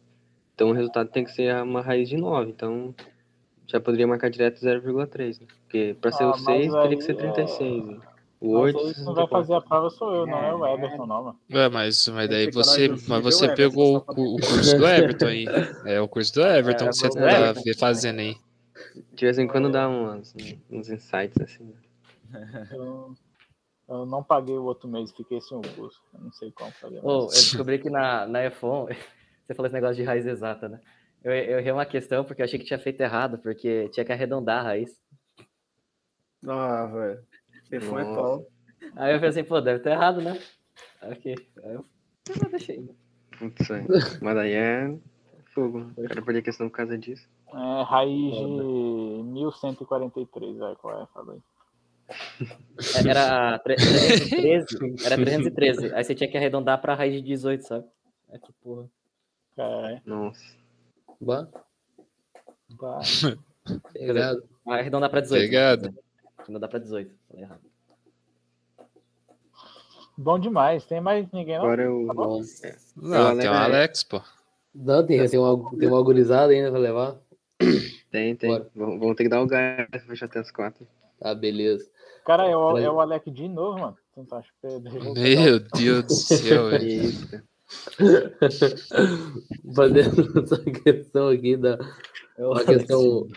Então 0.55 0.71
o 0.71 0.73
resultado 0.73 1.09
tem 1.11 1.25
que 1.25 1.33
ser 1.33 1.55
uma 1.63 1.81
raiz 1.81 2.09
de 2.09 2.17
9, 2.17 2.51
então 2.51 2.95
já 3.67 3.81
poderia 3.81 4.07
marcar 4.07 4.31
direto 4.31 4.61
0,3, 4.61 5.41
né? 5.41 5.47
Porque 5.63 5.97
para 6.01 6.13
ser 6.13 6.25
Ah, 6.25 6.29
o 6.29 6.31
mas 6.31 6.41
6 6.43 6.73
teria 6.73 6.89
aí 6.89 6.97
que 6.97 7.03
ser 7.05 7.13
é- 7.13 7.17
36, 7.17 7.85
né? 7.87 7.99
O 8.41 8.53
Mas 8.53 8.75
8, 8.75 8.79
aí 8.79 8.95
quem 8.95 9.15
vai 9.15 9.27
fazer 9.29 9.55
a 9.55 9.61
prova 9.61 9.91
sou 9.91 10.15
eu, 10.15 10.27
não 10.27 10.45
é 10.45 10.55
o 10.55 10.67
É. 10.67 10.75
Everton, 10.75 11.07
não, 11.07 11.25
mano. 11.25 11.41
Ué, 11.51 11.69
mas, 11.71 12.07
mas 12.09 12.29
daí 12.29 12.51
você, 12.51 12.89
mas 13.09 13.23
você 13.23 13.49
pegou 13.55 14.05
o, 14.17 14.37
o 14.37 14.41
curso 14.41 14.77
do 14.77 14.87
Everton 14.87 15.27
aí. 15.27 15.47
É 15.85 16.01
o 16.01 16.07
curso 16.07 16.35
do 16.35 16.43
Everton 16.43 16.85
É, 16.87 16.89
que 16.91 16.95
você 16.97 17.09
tá 17.11 17.31
Everton. 17.31 17.63
ve- 17.65 17.75
fazendo 17.75 18.19
aí. 18.21 18.37
de 19.15 19.25
vez 19.25 19.39
em 19.39 19.47
quando 19.47 19.71
dá 19.71 19.89
umas, 19.89 20.35
uns 20.71 20.91
insights 20.91 21.41
assim. 21.41 21.73
né? 22.31 22.69
Eu, 23.89 23.97
eu 23.97 24.07
não 24.07 24.23
paguei 24.23 24.57
o 24.57 24.65
outro 24.65 24.89
mês, 24.89 25.13
fiquei 25.13 25.41
sem 25.41 25.57
o 25.57 25.61
curso. 25.61 26.03
Eu 26.13 26.21
não 26.21 26.33
sei 26.33 26.51
como 26.53 26.71
fazer. 26.73 27.01
Ô, 27.03 27.25
eu 27.25 27.27
descobri 27.29 27.79
que 27.79 27.91
na, 27.91 28.27
na 28.27 28.41
F1, 28.51 28.95
você 29.47 29.55
falou 29.55 29.67
esse 29.67 29.75
negócio 29.75 29.97
de 29.97 30.03
raiz 30.03 30.27
exata, 30.27 30.69
né? 30.69 30.81
Eu, 31.23 31.33
eu 31.33 31.59
errei 31.59 31.73
uma 31.73 31.87
questão 31.87 32.25
porque 32.25 32.43
eu 32.43 32.45
achei 32.45 32.59
que 32.59 32.67
tinha 32.67 32.79
feito 32.79 33.01
errado, 33.01 33.39
porque 33.39 33.89
tinha 33.91 34.05
que 34.05 34.13
arredondar 34.13 34.61
a 34.61 34.63
raiz. 34.63 35.01
Ah, 36.47 36.87
velho. 36.87 37.23
Telefone 37.71 38.03
é 38.03 38.15
pau. 38.15 38.47
Aí 38.97 39.15
eu 39.15 39.21
pensei, 39.21 39.43
pô, 39.43 39.61
deve 39.61 39.79
estar 39.79 39.93
errado, 39.93 40.21
né? 40.21 40.39
Ok. 41.03 41.35
Aí 41.65 41.75
eu, 41.75 41.85
eu 42.29 42.51
deixei. 42.51 42.89
Putz, 43.39 43.71
é. 43.71 43.85
mas 44.21 44.35
daí 44.35 44.53
é 44.53 44.95
fogo. 45.55 45.81
né? 45.81 45.95
O 45.97 46.09
cara 46.09 46.23
perder 46.23 46.41
a 46.41 46.43
questão 46.43 46.69
por 46.69 46.77
causa 46.77 46.99
disso. 46.99 47.27
É, 47.49 47.83
raiz 47.83 48.35
de 48.35 48.45
1143, 48.45 50.59
vai, 50.59 50.77
qual 50.77 51.03
é? 51.03 51.07
Fala 51.07 51.33
aí. 51.33 51.41
Era 53.07 53.59
tre- 53.61 53.77
313, 53.77 54.67
era 55.07 55.17
313. 55.17 55.95
Aí 55.95 56.05
você 56.05 56.15
tinha 56.15 56.31
que 56.31 56.37
arredondar 56.37 56.81
pra 56.81 56.95
raiz 56.95 57.15
de 57.15 57.23
18, 57.23 57.63
sabe? 57.67 57.87
É 58.31 58.39
que 58.39 58.53
porra. 58.63 58.89
É, 59.57 60.01
Nossa. 60.05 60.43
Bah, 61.21 61.47
tá. 62.79 63.01
pegado. 63.93 64.43
Arredondar 64.67 65.11
pra 65.11 65.21
18. 65.21 65.41
Pegado. 65.43 65.95
Arredondar 66.39 66.69
pra 66.69 66.79
18. 66.79 67.15
Falei 67.29 67.45
errado. 67.45 67.61
Bom 70.17 70.39
demais. 70.39 70.85
Tem 70.85 71.01
mais 71.01 71.31
ninguém, 71.33 71.57
não? 71.57 71.65
Agora 71.65 71.83
eu. 71.83 72.07
Bom. 72.15 72.41
Não, 72.97 73.37
tem 73.39 73.49
o 73.49 73.53
Alex. 73.53 74.05
Pô. 74.05 74.21
Não, 74.75 75.07
tem, 75.07 75.29
tem, 75.29 75.39
uma, 75.39 75.79
tem 75.79 75.89
uma 75.89 75.99
agorizada 75.99 76.53
ainda 76.53 76.71
pra 76.71 76.79
levar. 76.81 77.17
Tem, 78.11 78.35
tem. 78.37 78.51
Bora. 78.51 78.71
Vamos 78.75 78.99
vamos 79.01 79.17
ter 79.17 79.25
que 79.25 79.29
dar 79.29 79.41
o 79.43 79.47
gás 79.47 79.89
pra 79.89 80.01
fechar 80.01 80.27
até 80.27 80.41
as 80.41 80.51
quatro. 80.51 80.87
Tá, 81.19 81.35
beleza. 81.35 81.89
Cara, 82.25 82.47
é 82.47 82.57
o, 82.57 82.79
é 82.79 82.91
o 82.91 83.01
Alec 83.01 83.31
de 83.31 83.49
novo, 83.49 83.79
mano. 83.79 83.99
Tá, 84.29 84.43
pegar 84.63 84.81
Meu 85.15 85.61
Deus 85.61 86.05
do 86.05 86.13
céu, 86.13 86.71
velho. 86.71 87.13
Fazendo 89.75 90.39
essa 90.41 90.65
questão 90.65 91.29
aqui 91.29 91.57
da. 91.57 91.79
Eu, 92.39 92.51
Uma 92.51 92.65
questão 92.65 93.29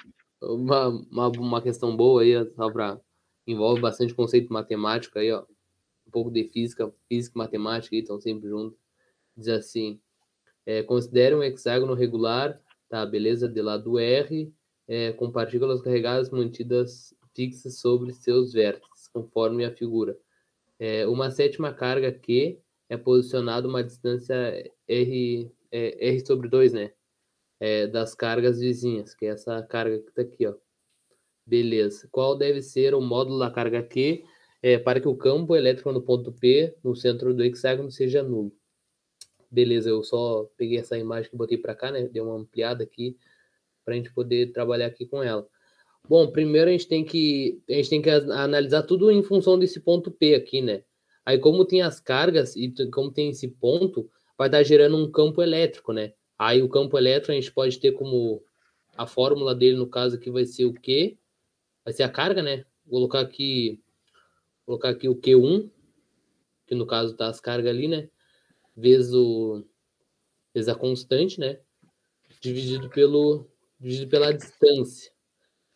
uma, 0.41 0.87
uma, 0.87 1.27
uma 1.29 1.61
questão 1.61 1.95
boa 1.95 2.21
aí, 2.21 2.33
só 2.55 2.71
para 2.71 2.99
envolve 3.45 3.81
bastante 3.81 4.13
conceito 4.13 4.51
matemático 4.51 5.17
aí, 5.17 5.31
ó. 5.31 5.43
Um 6.07 6.11
pouco 6.11 6.31
de 6.31 6.45
física, 6.45 6.91
física 7.09 7.33
e 7.35 7.39
matemática 7.39 7.95
aí 7.95 8.01
estão 8.01 8.19
sempre 8.19 8.47
juntos. 8.47 8.77
Diz 9.35 9.49
assim: 9.49 9.99
é, 10.65 10.83
considere 10.83 11.35
um 11.35 11.43
hexágono 11.43 11.93
regular, 11.93 12.59
tá? 12.87 13.05
Beleza? 13.05 13.49
De 13.49 13.61
lado 13.61 13.99
R, 13.99 14.53
é, 14.87 15.11
com 15.13 15.31
partículas 15.31 15.81
carregadas 15.81 16.29
mantidas 16.29 17.13
fixas 17.37 17.77
sobre 17.77 18.11
seus 18.13 18.51
vértices, 18.51 19.07
conforme 19.13 19.63
a 19.63 19.71
figura. 19.71 20.17
É, 20.79 21.05
uma 21.05 21.29
sétima 21.29 21.71
carga 21.71 22.11
Q 22.11 22.59
é 22.89 22.97
posicionada 22.97 23.67
uma 23.67 23.83
distância 23.83 24.35
R, 24.87 25.51
é, 25.71 26.07
R 26.09 26.25
sobre 26.25 26.49
2, 26.49 26.73
né? 26.73 26.91
É, 27.59 27.85
das 27.85 28.15
cargas 28.15 28.59
vizinhas, 28.59 29.13
que 29.13 29.27
é 29.27 29.29
essa 29.29 29.61
carga 29.61 29.99
que 29.99 30.09
está 30.09 30.23
aqui, 30.23 30.47
ó. 30.47 30.55
Beleza. 31.45 32.07
Qual 32.11 32.35
deve 32.35 32.61
ser 32.61 32.95
o 32.95 33.01
módulo 33.01 33.39
da 33.39 33.51
carga 33.51 33.83
Q 33.83 34.25
é, 34.61 34.79
para 34.79 34.99
que 34.99 35.07
o 35.07 35.15
campo 35.15 35.55
elétrico 35.55 35.91
no 35.91 36.01
ponto 36.01 36.31
P, 36.31 36.75
no 36.83 36.95
centro 36.95 37.33
do 37.33 37.43
hexágono, 37.43 37.91
seja 37.91 38.23
nulo? 38.23 38.51
Beleza, 39.49 39.89
eu 39.89 40.03
só 40.03 40.49
peguei 40.57 40.79
essa 40.79 40.97
imagem 40.97 41.29
que 41.29 41.37
botei 41.37 41.57
para 41.57 41.75
cá, 41.75 41.91
né? 41.91 42.07
Dei 42.07 42.21
uma 42.21 42.35
ampliada 42.35 42.83
aqui 42.83 43.15
para 43.85 43.93
a 43.93 43.97
gente 43.97 44.11
poder 44.11 44.51
trabalhar 44.51 44.87
aqui 44.87 45.05
com 45.05 45.23
ela. 45.23 45.47
Bom, 46.09 46.31
primeiro 46.31 46.69
a 46.69 46.71
gente 46.71 46.87
tem 46.87 47.03
que 47.03 47.61
a 47.69 47.73
gente 47.73 47.89
tem 47.89 48.01
que 48.01 48.09
analisar 48.09 48.83
tudo 48.83 49.11
em 49.11 49.21
função 49.23 49.59
desse 49.59 49.79
ponto 49.79 50.11
P 50.11 50.35
aqui, 50.35 50.61
né? 50.61 50.83
Aí 51.25 51.37
como 51.37 51.65
tem 51.65 51.81
as 51.81 51.99
cargas 51.99 52.55
e 52.55 52.73
como 52.91 53.11
tem 53.11 53.29
esse 53.29 53.47
ponto, 53.47 54.09
vai 54.37 54.47
estar 54.47 54.63
gerando 54.63 54.95
um 54.97 55.11
campo 55.11 55.41
elétrico, 55.41 55.91
né? 55.91 56.13
Aí 56.37 56.61
o 56.61 56.69
campo 56.69 56.97
elétrico 56.97 57.31
a 57.31 57.35
gente 57.35 57.51
pode 57.51 57.79
ter 57.79 57.91
como 57.91 58.41
a 58.97 59.05
fórmula 59.05 59.53
dele 59.53 59.77
no 59.77 59.87
caso 59.87 60.15
aqui 60.15 60.31
vai 60.31 60.45
ser 60.45 60.65
o 60.65 60.73
Q 60.73 61.17
vai 61.87 61.93
ser 61.93 62.03
a 62.03 62.09
carga, 62.09 62.43
né? 62.43 62.65
Vou 62.85 62.99
colocar 62.99 63.21
aqui, 63.21 63.81
colocar 64.65 64.89
aqui 64.89 65.07
o 65.07 65.15
Q1, 65.15 65.69
que 66.67 66.75
no 66.75 66.85
caso 66.85 67.15
tá 67.15 67.29
as 67.29 67.39
cargas 67.39 67.69
ali, 67.69 67.87
né? 67.87 68.09
Vezes, 68.75 69.13
o, 69.13 69.63
vezes 70.53 70.67
a 70.67 70.75
constante, 70.75 71.39
né? 71.39 71.61
Dividido, 72.41 72.89
pelo, 72.89 73.49
dividido 73.79 74.11
pela 74.11 74.33
distância. 74.33 75.13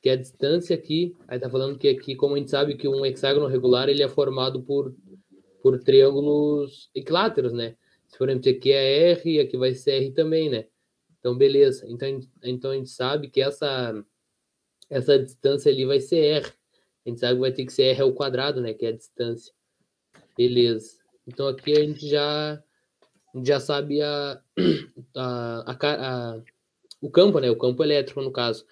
Que 0.02 0.10
é 0.10 0.14
a 0.14 0.18
distância 0.18 0.76
aqui, 0.76 1.16
aí 1.28 1.40
tá 1.40 1.50
falando 1.50 1.78
que 1.78 1.88
aqui, 1.88 2.16
como 2.16 2.36
a 2.36 2.38
gente 2.38 2.50
sabe 2.50 2.76
que 2.76 2.88
um 2.88 3.06
hexágono 3.06 3.48
regular, 3.48 3.88
ele 3.88 4.02
é 4.02 4.10
formado 4.10 4.64
por, 4.64 4.96
por 5.62 5.80
triângulos 5.80 6.90
equiláteros, 6.96 7.54
né? 7.54 7.76
Se 8.08 8.18
por 8.18 8.28
exemplo, 8.30 8.50
aqui 8.50 8.72
é 8.72 9.12
R, 9.12 9.40
aqui 9.40 9.58
vai 9.58 9.74
ser 9.74 9.92
R 9.92 10.12
também, 10.12 10.50
né? 10.50 10.66
Então, 11.20 11.38
beleza. 11.38 11.86
Então, 11.88 12.20
então 12.44 12.72
a 12.72 12.76
gente 12.76 12.90
sabe 12.90 13.30
que 13.30 13.42
essa 13.42 14.04
essa 14.90 15.18
distância 15.18 15.72
ali 15.72 15.86
vai 15.86 16.02
ser 16.02 16.18
R. 16.18 16.48
A 17.06 17.10
gente 17.10 17.20
sabe 17.22 17.36
que 17.36 17.40
vai 17.40 17.52
ter 17.54 17.66
que 17.66 17.72
ser 17.72 17.84
R 17.84 18.02
ao 18.02 18.14
quadrado, 18.14 18.60
né? 18.60 18.74
Que 18.74 18.86
é 18.86 18.90
a 18.90 18.98
distância. 18.98 19.54
Beleza. 20.38 20.98
Então 21.26 21.48
aqui 21.48 21.72
a 21.72 21.84
gente 21.84 22.08
já, 22.08 22.54
a 22.54 23.38
gente 23.38 23.48
já 23.48 23.60
sabe 23.60 24.02
a, 24.02 24.42
a, 25.16 25.72
a, 25.72 26.34
a, 26.34 26.44
o 27.02 27.10
campo, 27.10 27.40
né? 27.40 27.50
O 27.50 27.58
campo 27.58 27.82
elétrico, 27.84 28.22
no 28.22 28.32
caso. 28.32 28.66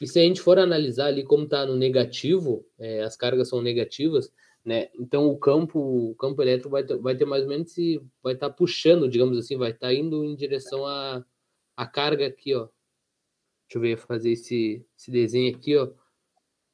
E 0.00 0.06
se 0.06 0.18
a 0.18 0.22
gente 0.22 0.40
for 0.40 0.58
analisar 0.58 1.06
ali 1.06 1.22
como 1.22 1.44
está 1.44 1.66
no 1.66 1.76
negativo, 1.76 2.66
é, 2.78 3.02
as 3.02 3.16
cargas 3.16 3.48
são 3.48 3.62
negativas, 3.62 4.32
né? 4.64 4.88
Então 4.98 5.28
o 5.28 5.38
campo, 5.38 6.10
o 6.10 6.14
campo 6.14 6.40
elétrico 6.42 6.70
vai 6.70 6.84
ter, 6.84 6.96
vai 6.98 7.16
ter 7.16 7.24
mais 7.24 7.42
ou 7.44 7.48
menos 7.48 7.72
se 7.72 8.00
vai 8.22 8.34
estar 8.34 8.48
tá 8.48 8.54
puxando, 8.54 9.08
digamos 9.08 9.36
assim, 9.38 9.56
vai 9.56 9.70
estar 9.70 9.88
tá 9.88 9.94
indo 9.94 10.24
em 10.24 10.34
direção 10.34 10.86
à 10.86 11.24
a, 11.76 11.86
carga 11.86 12.26
aqui, 12.26 12.54
ó, 12.54 12.68
Deixa 13.72 13.78
eu 13.78 13.80
ver, 13.80 13.96
fazer 13.96 14.32
esse, 14.32 14.84
esse 14.94 15.10
desenho 15.10 15.56
aqui, 15.56 15.74
ó. 15.78 15.90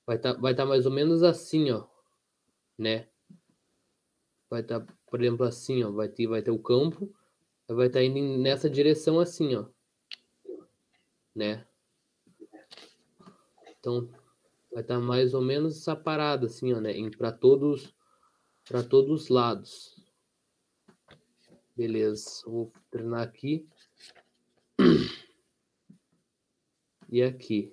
Vai 0.04 0.16
estar 0.16 0.34
tá, 0.34 0.40
vai 0.40 0.52
tá 0.52 0.66
mais 0.66 0.84
ou 0.84 0.90
menos 0.90 1.22
assim, 1.22 1.70
ó. 1.70 1.86
Né? 2.76 3.06
Vai 4.50 4.62
estar, 4.62 4.80
tá, 4.80 4.94
por 5.06 5.22
exemplo, 5.22 5.46
assim, 5.46 5.84
ó. 5.84 5.92
Vai 5.92 6.08
ter, 6.08 6.26
vai 6.26 6.42
ter 6.42 6.50
o 6.50 6.58
campo. 6.58 7.14
Vai 7.68 7.86
estar 7.86 8.00
tá 8.00 8.04
indo 8.04 8.38
nessa 8.38 8.68
direção 8.68 9.20
assim, 9.20 9.54
ó. 9.54 9.66
Né? 11.36 11.64
Então, 13.78 14.08
vai 14.72 14.82
estar 14.82 14.94
tá 14.94 15.00
mais 15.00 15.34
ou 15.34 15.40
menos 15.40 15.78
essa 15.78 15.94
parada, 15.94 16.46
assim, 16.46 16.72
ó, 16.72 16.80
né? 16.80 16.92
Para 17.16 17.32
todos, 17.32 17.94
para 18.68 18.82
todos 18.82 19.22
os 19.22 19.28
lados. 19.28 19.96
Beleza. 21.76 22.42
Vou 22.44 22.72
treinar 22.90 23.22
aqui. 23.22 23.66
e 27.08 27.22
aqui. 27.22 27.72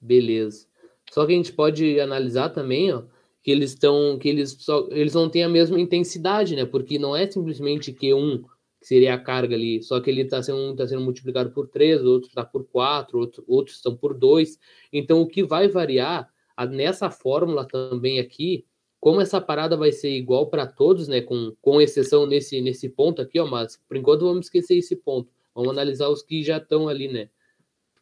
Beleza. 0.00 0.68
Só 1.10 1.26
que 1.26 1.32
a 1.32 1.36
gente 1.36 1.52
pode 1.52 2.00
analisar 2.00 2.50
também, 2.50 2.92
ó, 2.92 3.04
que 3.42 3.50
eles 3.50 3.70
estão, 3.70 4.18
que 4.18 4.28
eles 4.28 4.56
só, 4.60 4.88
eles 4.90 5.14
não 5.14 5.28
têm 5.28 5.44
a 5.44 5.48
mesma 5.48 5.78
intensidade, 5.78 6.56
né? 6.56 6.64
Porque 6.64 6.98
não 6.98 7.14
é 7.14 7.30
simplesmente 7.30 7.92
Q1, 7.92 8.44
que 8.84 8.88
seria 8.88 9.14
a 9.14 9.18
carga 9.18 9.54
ali, 9.54 9.82
só 9.82 9.98
que 9.98 10.10
ele 10.10 10.20
está 10.20 10.42
sendo, 10.42 10.76
tá 10.76 10.86
sendo 10.86 11.00
multiplicado 11.00 11.50
por 11.52 11.66
3, 11.68 12.04
outro 12.04 12.28
está 12.28 12.44
por 12.44 12.66
4, 12.66 13.18
outro, 13.18 13.42
outros 13.48 13.76
estão 13.76 13.96
por 13.96 14.12
2. 14.12 14.58
Então, 14.92 15.22
o 15.22 15.26
que 15.26 15.42
vai 15.42 15.68
variar 15.68 16.30
a, 16.54 16.66
nessa 16.66 17.10
fórmula 17.10 17.66
também 17.66 18.20
aqui, 18.20 18.66
como 19.00 19.22
essa 19.22 19.40
parada 19.40 19.74
vai 19.74 19.90
ser 19.90 20.10
igual 20.10 20.48
para 20.48 20.66
todos, 20.66 21.08
né? 21.08 21.22
Com, 21.22 21.54
com 21.62 21.80
exceção 21.80 22.26
nesse, 22.26 22.60
nesse 22.60 22.90
ponto 22.90 23.22
aqui, 23.22 23.40
ó, 23.40 23.46
mas 23.46 23.80
por 23.88 23.96
enquanto 23.96 24.26
vamos 24.26 24.46
esquecer 24.46 24.76
esse 24.76 24.96
ponto. 24.96 25.32
Vamos 25.54 25.70
analisar 25.70 26.08
os 26.10 26.22
que 26.22 26.42
já 26.42 26.58
estão 26.58 26.86
ali, 26.86 27.08
né? 27.08 27.30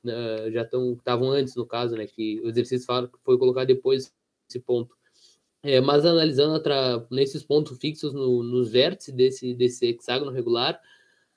uh, 0.05 0.51
já 0.51 0.63
estavam 0.63 1.31
antes, 1.31 1.55
no 1.55 1.67
caso, 1.67 1.97
né? 1.97 2.07
Que 2.07 2.41
o 2.41 2.49
exercício 2.49 2.87
foi 3.25 3.39
colocar 3.39 3.65
depois 3.65 4.13
esse 4.49 4.59
ponto. 4.59 4.97
É, 5.63 5.81
mas 5.81 6.05
analisando 6.05 6.61
nesses 7.11 7.45
pontos 7.45 7.79
fixos 7.79 8.13
no, 8.13 8.43
nos 8.43 8.73
vértices 8.73 9.15
desse, 9.15 9.55
desse 9.55 9.87
hexágono 9.87 10.33
regular, 10.33 10.81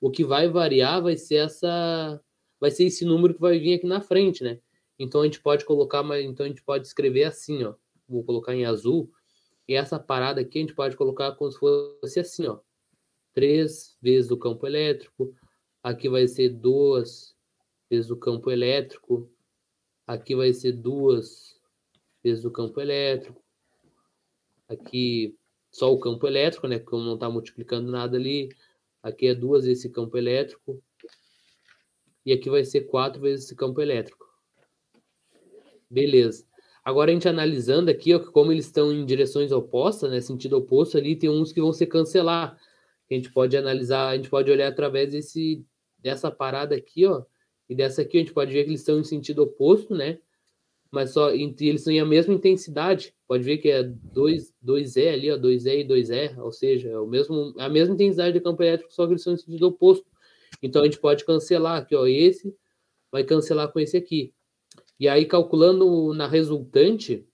o 0.00 0.10
que 0.10 0.24
vai 0.24 0.48
variar 0.48 1.00
vai 1.02 1.16
ser 1.16 1.36
essa 1.36 2.20
vai 2.60 2.70
ser 2.70 2.84
esse 2.84 3.04
número 3.04 3.34
que 3.34 3.40
vai 3.40 3.58
vir 3.58 3.74
aqui 3.74 3.86
na 3.86 4.00
frente, 4.00 4.42
né? 4.42 4.58
Então 4.98 5.20
a 5.20 5.24
gente 5.24 5.40
pode 5.40 5.64
colocar, 5.64 6.02
então 6.20 6.46
a 6.46 6.48
gente 6.48 6.62
pode 6.62 6.86
escrever 6.86 7.24
assim, 7.24 7.64
ó. 7.64 7.74
Vou 8.08 8.24
colocar 8.24 8.54
em 8.54 8.64
azul. 8.64 9.12
E 9.68 9.74
essa 9.74 9.98
parada 9.98 10.40
aqui 10.40 10.58
a 10.58 10.60
gente 10.62 10.74
pode 10.74 10.96
colocar 10.96 11.32
como 11.32 11.50
se 11.52 11.58
fosse 11.58 12.20
assim, 12.20 12.46
ó. 12.46 12.60
3 13.34 13.96
vezes 14.00 14.30
o 14.30 14.36
campo 14.36 14.66
elétrico. 14.66 15.34
Aqui 15.82 16.08
vai 16.08 16.26
ser 16.26 16.48
2 16.50 17.36
vezes 17.90 18.10
o 18.10 18.16
campo 18.16 18.50
elétrico. 18.50 19.30
Aqui 20.06 20.34
vai 20.34 20.52
ser 20.52 20.72
duas 20.72 21.60
vezes 22.22 22.44
o 22.44 22.50
campo 22.50 22.80
elétrico. 22.80 23.42
Aqui 24.68 25.36
só 25.70 25.92
o 25.92 25.98
campo 25.98 26.26
elétrico, 26.26 26.66
né? 26.66 26.78
Como 26.78 27.04
não 27.04 27.14
está 27.14 27.28
multiplicando 27.28 27.90
nada 27.90 28.16
ali. 28.16 28.48
Aqui 29.02 29.26
é 29.28 29.34
duas 29.34 29.64
vezes 29.64 29.84
esse 29.84 29.92
campo 29.92 30.16
elétrico. 30.16 30.82
E 32.24 32.32
aqui 32.32 32.50
vai 32.50 32.64
ser 32.64 32.82
quatro 32.82 33.20
vezes 33.20 33.46
esse 33.46 33.54
campo 33.54 33.80
elétrico. 33.80 34.26
Beleza. 35.88 36.44
Agora 36.84 37.10
a 37.10 37.14
gente 37.14 37.28
analisando 37.28 37.90
aqui, 37.90 38.14
ó, 38.14 38.18
como 38.18 38.52
eles 38.52 38.66
estão 38.66 38.92
em 38.92 39.04
direções 39.04 39.52
opostas, 39.52 40.10
né? 40.10 40.20
Sentido 40.20 40.56
oposto 40.56 40.98
ali, 40.98 41.16
tem 41.16 41.30
uns 41.30 41.52
que 41.52 41.60
vão 41.60 41.72
se 41.72 41.86
cancelar. 41.86 42.58
A 43.10 43.14
gente 43.14 43.32
pode 43.32 43.56
analisar, 43.56 44.08
a 44.08 44.16
gente 44.16 44.30
pode 44.30 44.50
olhar 44.50 44.68
através 44.68 45.12
desse, 45.12 45.64
dessa 45.98 46.30
parada 46.30 46.74
aqui, 46.74 47.06
ó 47.06 47.24
e 47.68 47.74
dessa 47.74 48.02
aqui 48.02 48.16
a 48.16 48.20
gente 48.20 48.32
pode 48.32 48.52
ver 48.52 48.64
que 48.64 48.70
eles 48.70 48.80
estão 48.80 48.98
em 48.98 49.04
sentido 49.04 49.42
oposto, 49.42 49.94
né? 49.94 50.18
Mas 50.90 51.10
só 51.10 51.30
eles 51.30 51.84
têm 51.84 52.00
a 52.00 52.04
mesma 52.06 52.34
intensidade. 52.34 53.14
Pode 53.26 53.42
ver 53.42 53.58
que 53.58 53.68
é 53.68 53.82
2, 53.82 54.54
2E 54.64 55.08
ali, 55.12 55.30
ó, 55.30 55.36
2E 55.36 55.80
e 55.80 55.84
2E, 55.84 56.38
ou 56.38 56.52
seja, 56.52 56.88
é 56.88 56.98
o 56.98 57.06
mesmo, 57.06 57.54
a 57.58 57.68
mesma 57.68 57.94
intensidade 57.94 58.34
de 58.34 58.40
campo 58.40 58.62
elétrico, 58.62 58.92
só 58.92 59.04
que 59.04 59.12
eles 59.12 59.20
estão 59.20 59.34
em 59.34 59.36
sentido 59.36 59.66
oposto. 59.66 60.06
Então 60.62 60.82
a 60.82 60.84
gente 60.84 60.98
pode 60.98 61.24
cancelar 61.24 61.82
aqui, 61.82 61.94
ó, 61.94 62.06
esse 62.06 62.54
vai 63.10 63.24
cancelar 63.24 63.72
com 63.72 63.80
esse 63.80 63.96
aqui. 63.96 64.32
E 64.98 65.08
aí, 65.08 65.26
calculando 65.26 66.14
na 66.14 66.26
resultante, 66.26 67.26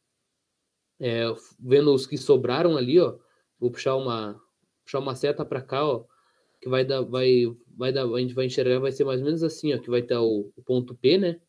é, 1.01 1.25
vendo 1.59 1.95
os 1.95 2.07
que 2.07 2.17
sobraram 2.17 2.77
ali, 2.77 2.99
ó, 2.99 3.17
vou 3.59 3.71
puxar 3.71 3.97
uma, 3.97 4.41
puxar 4.85 4.99
uma 4.99 5.15
seta 5.15 5.45
para 5.45 5.63
cá, 5.63 5.85
ó, 5.87 6.05
que 6.61 6.69
vai 6.69 6.85
dar, 6.85 7.03
vai, 7.03 7.45
vai 7.77 7.93
dar, 7.93 8.05
a 8.05 8.21
gente 8.21 8.35
vai 8.35 8.47
enxergar, 8.47 8.79
vai 8.79 8.93
ser 8.93 9.05
mais 9.05 9.21
ou 9.21 9.27
menos 9.27 9.43
assim, 9.43 9.73
ó, 9.75 9.79
que 9.79 9.91
vai 9.91 10.01
estar 10.01 10.21
o, 10.21 10.53
o 10.57 10.63
ponto 10.63 10.95
P, 10.95 11.19
né? 11.19 11.41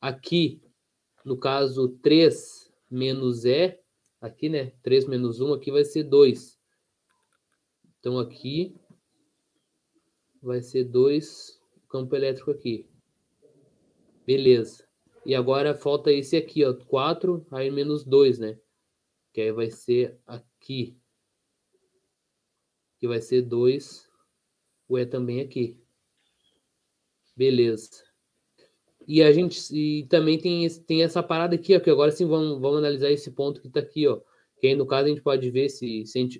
Aqui, 0.00 0.60
no 1.24 1.38
caso, 1.38 1.88
3 2.02 2.72
menos 2.90 3.44
E, 3.44 3.80
aqui, 4.20 4.48
né? 4.48 4.72
3 4.82 5.06
menos 5.06 5.40
1, 5.40 5.54
aqui 5.54 5.70
vai 5.70 5.84
ser 5.84 6.04
2. 6.04 6.60
Então, 7.98 8.18
aqui 8.18 8.76
vai 10.42 10.60
ser 10.60 10.84
2 10.84 11.60
campo 11.88 12.14
elétrico 12.14 12.50
aqui. 12.50 12.88
Beleza. 14.26 14.86
E 15.24 15.34
agora 15.34 15.74
falta 15.74 16.12
esse 16.12 16.36
aqui, 16.36 16.64
ó, 16.64 16.74
4, 16.74 17.46
aí 17.50 17.70
menos 17.70 18.04
2, 18.04 18.38
né? 18.38 18.58
Que 19.32 19.40
aí 19.40 19.52
vai 19.52 19.70
ser 19.70 20.18
aqui 20.26 20.98
que 22.98 23.08
vai 23.08 23.20
ser 23.20 23.42
2, 23.42 24.08
o 24.88 24.98
E 24.98 25.04
também 25.04 25.40
aqui. 25.40 25.78
Beleza. 27.36 28.02
E 29.06 29.22
a 29.22 29.32
gente 29.32 29.58
e 29.72 30.04
também 30.06 30.38
tem, 30.38 30.68
tem 30.86 31.02
essa 31.02 31.22
parada 31.22 31.54
aqui, 31.54 31.76
ó, 31.76 31.80
que 31.80 31.90
agora 31.90 32.10
sim 32.10 32.26
vamos, 32.26 32.60
vamos 32.60 32.78
analisar 32.78 33.10
esse 33.10 33.30
ponto 33.30 33.60
que 33.60 33.68
tá 33.68 33.80
aqui, 33.80 34.06
ó. 34.06 34.20
Que 34.60 34.68
aí 34.68 34.74
no 34.74 34.86
caso 34.86 35.06
a 35.06 35.08
gente 35.08 35.20
pode 35.22 35.50
ver 35.50 35.68
se, 35.68 36.06
se 36.06 36.18
a 36.18 36.22
gente, 36.22 36.38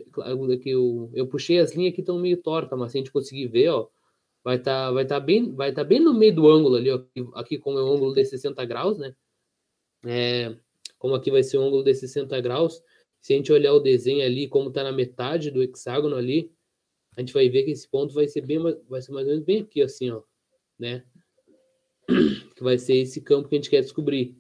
que 0.62 0.70
eu, 0.70 1.11
eu 1.12 1.27
puxei 1.27 1.59
as 1.59 1.74
linhas 1.74 1.95
que 1.95 2.01
estão 2.01 2.19
meio 2.19 2.39
tortas, 2.39 2.78
mas 2.78 2.93
se 2.93 2.99
a 2.99 3.01
gente 3.01 3.12
conseguir 3.12 3.49
ver, 3.49 3.69
ó, 3.69 3.89
vai 4.43 4.57
estar 4.57 4.91
vai 4.93 5.07
tá 5.07 5.20
bem, 5.20 5.55
vai 5.55 5.73
tá 5.73 5.85
bem 5.85 6.01
no 6.01 6.15
meio 6.15 6.35
do 6.35 6.49
ângulo 6.49 6.77
ali, 6.77 6.91
ó. 6.91 6.97
Aqui, 6.97 7.28
aqui 7.35 7.59
como 7.59 7.78
é 7.78 7.82
o 7.82 7.93
ângulo 7.93 8.15
de 8.15 8.24
60 8.24 8.65
graus, 8.65 8.99
né? 8.99 9.15
É, 10.07 10.55
como 10.99 11.15
aqui 11.15 11.31
vai 11.31 11.43
ser 11.43 11.59
o 11.59 11.62
ângulo 11.62 11.82
de 11.82 11.95
60 11.95 12.41
graus, 12.41 12.82
se 13.20 13.32
a 13.32 13.36
gente 13.36 13.53
olhar 13.53 13.73
o 13.73 13.81
desenho 13.81 14.24
ali, 14.24 14.49
como 14.49 14.70
tá 14.70 14.82
na 14.82 14.93
metade 14.93 15.51
do 15.51 15.62
hexágono 15.62 16.16
ali, 16.16 16.53
a 17.16 17.20
gente 17.20 17.32
vai 17.32 17.49
ver 17.49 17.62
que 17.65 17.70
esse 17.70 17.89
ponto 17.89 18.12
vai 18.12 18.27
ser 18.27 18.43
bem, 18.43 18.59
vai 18.89 19.01
ser 19.01 19.12
mais 19.12 19.27
ou 19.27 19.32
menos 19.32 19.47
bem 19.47 19.62
aqui, 19.62 19.81
assim, 19.82 20.11
ó, 20.11 20.23
né? 20.78 21.05
Que 22.55 22.62
vai 22.62 22.78
ser 22.78 22.97
esse 22.97 23.20
campo 23.20 23.48
que 23.48 23.55
a 23.55 23.59
gente 23.59 23.70
quer 23.70 23.81
descobrir. 23.81 24.36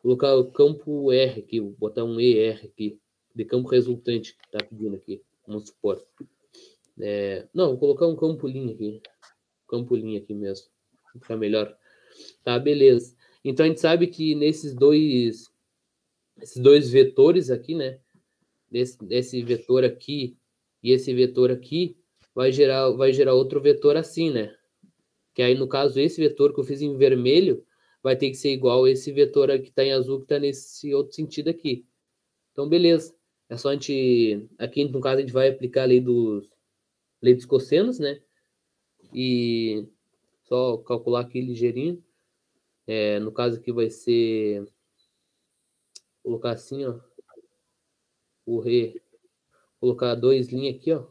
Colocar 0.00 0.34
o 0.36 0.50
campo 0.50 1.12
R 1.12 1.40
aqui, 1.40 1.60
vou 1.60 1.72
botar 1.72 2.04
um 2.04 2.20
ER 2.20 2.64
aqui, 2.64 2.98
de 3.34 3.44
campo 3.44 3.68
resultante 3.68 4.36
que 4.36 4.50
tá 4.50 4.64
pedindo 4.64 4.96
aqui, 4.96 5.22
vamos 5.46 5.68
supor. 5.68 6.04
É, 7.00 7.48
não, 7.52 7.70
vou 7.70 7.78
colocar 7.78 8.06
um 8.06 8.16
campo 8.16 8.46
linha 8.46 8.74
aqui, 8.74 9.00
campo 9.68 9.94
linha 9.96 10.18
aqui 10.18 10.34
mesmo, 10.34 10.66
ficar 11.20 11.36
melhor. 11.36 11.76
Tá, 12.42 12.58
beleza. 12.58 13.16
Então 13.44 13.64
a 13.64 13.68
gente 13.68 13.80
sabe 13.80 14.06
que 14.06 14.34
nesses 14.34 14.74
dois, 14.74 15.46
esses 16.40 16.62
dois 16.62 16.90
vetores 16.90 17.50
aqui, 17.50 17.74
né? 17.74 18.00
Desse, 18.70 18.98
desse 19.04 19.42
vetor 19.42 19.84
aqui 19.84 20.36
e 20.82 20.92
esse 20.92 21.12
vetor 21.14 21.50
aqui, 21.50 21.96
vai 22.34 22.52
gerar, 22.52 22.90
vai 22.90 23.12
gerar 23.12 23.34
outro 23.34 23.60
vetor 23.60 23.96
assim, 23.96 24.30
né? 24.30 24.54
Que 25.38 25.42
aí, 25.44 25.54
no 25.54 25.68
caso, 25.68 26.00
esse 26.00 26.20
vetor 26.20 26.52
que 26.52 26.58
eu 26.58 26.64
fiz 26.64 26.82
em 26.82 26.96
vermelho 26.96 27.64
vai 28.02 28.16
ter 28.16 28.28
que 28.28 28.34
ser 28.34 28.50
igual 28.50 28.82
a 28.82 28.90
esse 28.90 29.12
vetor 29.12 29.52
aqui 29.52 29.66
que 29.66 29.68
está 29.68 29.84
em 29.84 29.92
azul, 29.92 30.18
que 30.18 30.24
está 30.24 30.36
nesse 30.36 30.92
outro 30.92 31.14
sentido 31.14 31.48
aqui. 31.48 31.86
Então, 32.50 32.68
beleza. 32.68 33.14
É 33.48 33.56
só 33.56 33.68
a 33.68 33.74
gente. 33.74 34.48
Aqui, 34.58 34.84
no 34.86 35.00
caso, 35.00 35.18
a 35.18 35.20
gente 35.20 35.32
vai 35.32 35.48
aplicar 35.48 35.84
a 35.84 35.86
lei 35.86 36.00
dos, 36.00 36.50
lei 37.22 37.34
dos 37.36 37.44
cossenos, 37.44 38.00
né? 38.00 38.20
E 39.14 39.86
só 40.42 40.76
calcular 40.78 41.20
aqui 41.20 41.40
ligeirinho. 41.40 42.02
É, 42.84 43.20
no 43.20 43.30
caso 43.30 43.60
aqui 43.60 43.70
vai 43.70 43.90
ser. 43.90 44.66
Colocar 46.20 46.50
assim, 46.50 46.84
ó. 46.84 46.98
O 48.44 48.58
re. 48.58 49.00
Colocar 49.78 50.16
dois 50.16 50.48
linhas 50.48 50.74
aqui, 50.74 50.92
ó. 50.92 51.06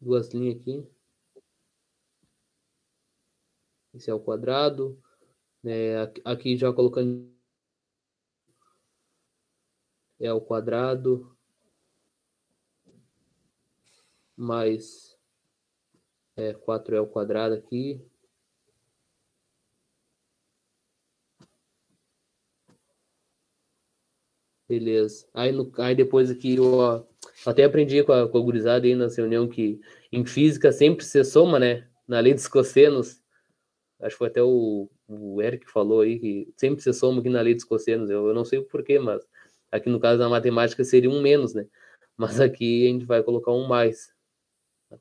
Duas 0.00 0.28
linhas 0.32 0.60
aqui. 0.60 0.86
Esse 3.94 4.10
é 4.10 4.14
o 4.14 4.20
quadrado. 4.20 5.00
né? 5.62 6.00
aqui- 6.02 6.22
já 6.56 6.72
colocando 6.72 7.34
é 10.20 10.32
o 10.32 10.40
quadrado 10.40 11.36
mais 14.36 15.16
é, 16.36 16.52
4 16.52 16.94
é 16.94 17.00
o 17.00 17.06
quadrado 17.06 17.54
aqui. 17.54 18.06
Beleza. 24.68 25.26
Aí, 25.32 25.52
no, 25.52 25.70
aí 25.78 25.94
depois 25.94 26.30
aqui 26.30 26.58
ó, 26.60 27.04
até 27.44 27.64
aprendi 27.64 28.02
com 28.02 28.12
a, 28.12 28.28
com 28.28 28.38
a 28.38 28.40
gurizada 28.40 28.86
aí 28.86 28.94
na 28.94 29.08
reunião 29.08 29.48
que 29.48 29.80
em 30.10 30.24
física 30.24 30.72
sempre 30.72 31.04
se 31.04 31.22
soma, 31.24 31.58
né? 31.58 31.86
Na 32.06 32.20
lei 32.20 32.32
dos 32.32 32.48
cossenos. 32.48 33.20
Acho 34.00 34.14
que 34.14 34.18
foi 34.18 34.28
até 34.28 34.42
o, 34.42 34.88
o 35.08 35.42
Eric 35.42 35.70
falou 35.70 36.00
aí 36.00 36.18
que 36.18 36.52
sempre 36.56 36.82
se 36.82 36.92
soma 36.92 37.20
aqui 37.20 37.28
na 37.28 37.40
lei 37.40 37.54
dos 37.54 37.64
cossenos. 37.64 38.08
Eu, 38.08 38.28
eu 38.28 38.34
não 38.34 38.44
sei 38.44 38.58
o 38.58 38.64
porquê, 38.64 38.98
mas 38.98 39.22
aqui 39.70 39.90
no 39.90 40.00
caso 40.00 40.18
da 40.18 40.28
matemática 40.28 40.84
seria 40.84 41.10
um 41.10 41.20
menos, 41.20 41.54
né? 41.54 41.66
Mas 42.16 42.40
aqui 42.40 42.86
a 42.86 42.92
gente 42.92 43.04
vai 43.04 43.22
colocar 43.22 43.52
um 43.52 43.66
mais, 43.66 44.14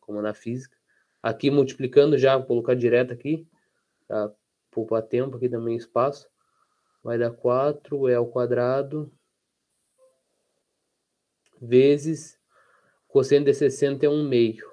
como 0.02 0.22
na 0.22 0.34
física. 0.34 0.76
Aqui 1.24 1.50
multiplicando 1.50 2.18
já, 2.18 2.38
vou 2.38 2.46
colocar 2.46 2.76
direto 2.76 3.14
aqui, 3.14 3.48
para 4.08 4.32
poupar 4.70 5.02
tempo 5.02 5.38
aqui 5.38 5.48
também 5.48 5.78
espaço. 5.78 6.28
Vai 7.02 7.18
dar 7.18 7.32
4 7.32 8.10
é 8.10 8.16
ao 8.16 8.28
quadrado 8.28 9.12
vezes 11.62 12.40
cosseno 13.08 13.46
de 13.46 13.54
60 13.54 14.06
é 14.06 14.10
um 14.10 14.28
meio. 14.28 14.70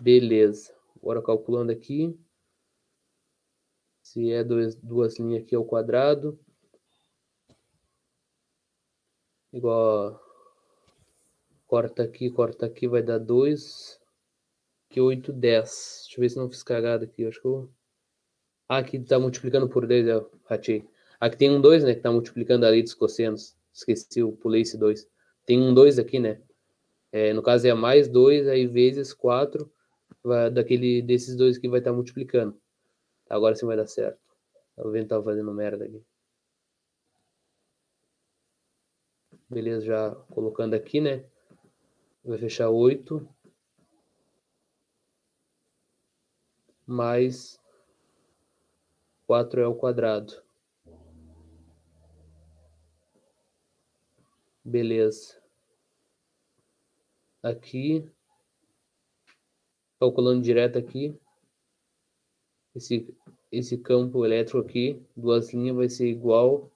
Beleza. 0.00 0.72
Agora 0.96 1.22
calculando 1.22 1.72
aqui. 1.72 2.18
Se 4.02 4.30
é 4.32 4.44
dois, 4.44 4.74
duas 4.76 5.18
linhas 5.18 5.42
aqui 5.42 5.54
ao 5.54 5.64
quadrado. 5.64 6.38
Igual. 9.52 10.20
Corta 11.66 12.02
aqui, 12.04 12.30
corta 12.30 12.66
aqui, 12.66 12.86
vai 12.86 13.02
dar 13.02 13.18
2. 13.18 14.00
Que 14.88 15.00
8, 15.00 15.32
10. 15.32 16.02
Deixa 16.04 16.16
eu 16.16 16.20
ver 16.20 16.28
se 16.30 16.36
não 16.36 16.48
fiz 16.48 16.62
cagada 16.62 17.04
aqui. 17.04 17.26
Acho 17.26 17.40
que 17.40 17.46
eu. 17.46 17.70
Ah, 18.68 18.78
aqui 18.78 18.98
tá 19.00 19.18
multiplicando 19.18 19.68
por 19.68 19.86
10, 19.86 20.06
eu 20.06 20.30
ratei. 20.44 20.88
Aqui 21.20 21.36
tem 21.36 21.50
um 21.50 21.60
2, 21.60 21.84
né? 21.84 21.94
Que 21.94 22.00
tá 22.00 22.12
multiplicando 22.12 22.64
a 22.64 22.70
lei 22.70 22.82
dos 22.82 22.94
cossenos. 22.94 23.56
Esqueci, 23.72 24.20
eu 24.20 24.32
pulei 24.32 24.62
esse 24.62 24.78
2. 24.78 25.08
Tem 25.44 25.60
um 25.60 25.74
2 25.74 25.98
aqui, 25.98 26.18
né? 26.18 26.40
É, 27.10 27.32
no 27.32 27.42
caso 27.42 27.66
é 27.66 27.74
mais 27.74 28.08
2, 28.08 28.46
aí 28.48 28.66
vezes 28.66 29.12
4 29.14 29.70
vai, 30.22 30.50
daquele, 30.50 31.02
desses 31.02 31.36
dois 31.36 31.58
que 31.58 31.68
vai 31.68 31.80
estar 31.80 31.92
multiplicando. 31.92 32.60
Agora 33.28 33.54
sim 33.54 33.66
vai 33.66 33.76
dar 33.76 33.86
certo. 33.86 34.20
O 34.76 34.90
vento 34.90 35.08
tava 35.08 35.24
fazendo 35.24 35.52
merda 35.52 35.84
aqui. 35.84 36.02
Beleza, 39.48 39.84
já 39.84 40.14
colocando 40.30 40.74
aqui, 40.74 41.00
né? 41.00 41.24
Vai 42.24 42.38
fechar 42.38 42.68
8. 42.70 43.26
Mais 46.86 47.58
4 49.26 49.60
é 49.60 49.66
o 49.66 49.74
quadrado. 49.74 50.47
Beleza. 54.68 55.40
Aqui. 57.42 58.06
Calculando 59.98 60.42
direto 60.42 60.78
aqui. 60.78 61.18
Esse, 62.74 63.16
esse 63.50 63.78
campo 63.78 64.26
elétrico 64.26 64.58
aqui, 64.58 65.02
duas 65.16 65.52
linhas, 65.54 65.74
vai 65.74 65.88
ser 65.88 66.08
igual 66.08 66.70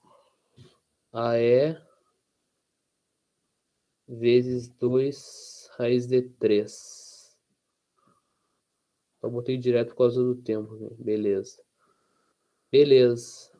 a 1.13 1.37
E 1.37 1.77
vezes 4.07 4.69
2 4.69 5.69
raiz 5.77 6.07
de 6.07 6.23
3. 6.23 7.37
Só 9.21 9.29
botei 9.29 9.55
direto 9.55 9.89
por 9.89 9.97
causa 9.97 10.21
do 10.21 10.35
tempo. 10.35 10.75
né? 10.75 10.89
Beleza. 10.97 11.63
Beleza. 12.71 13.51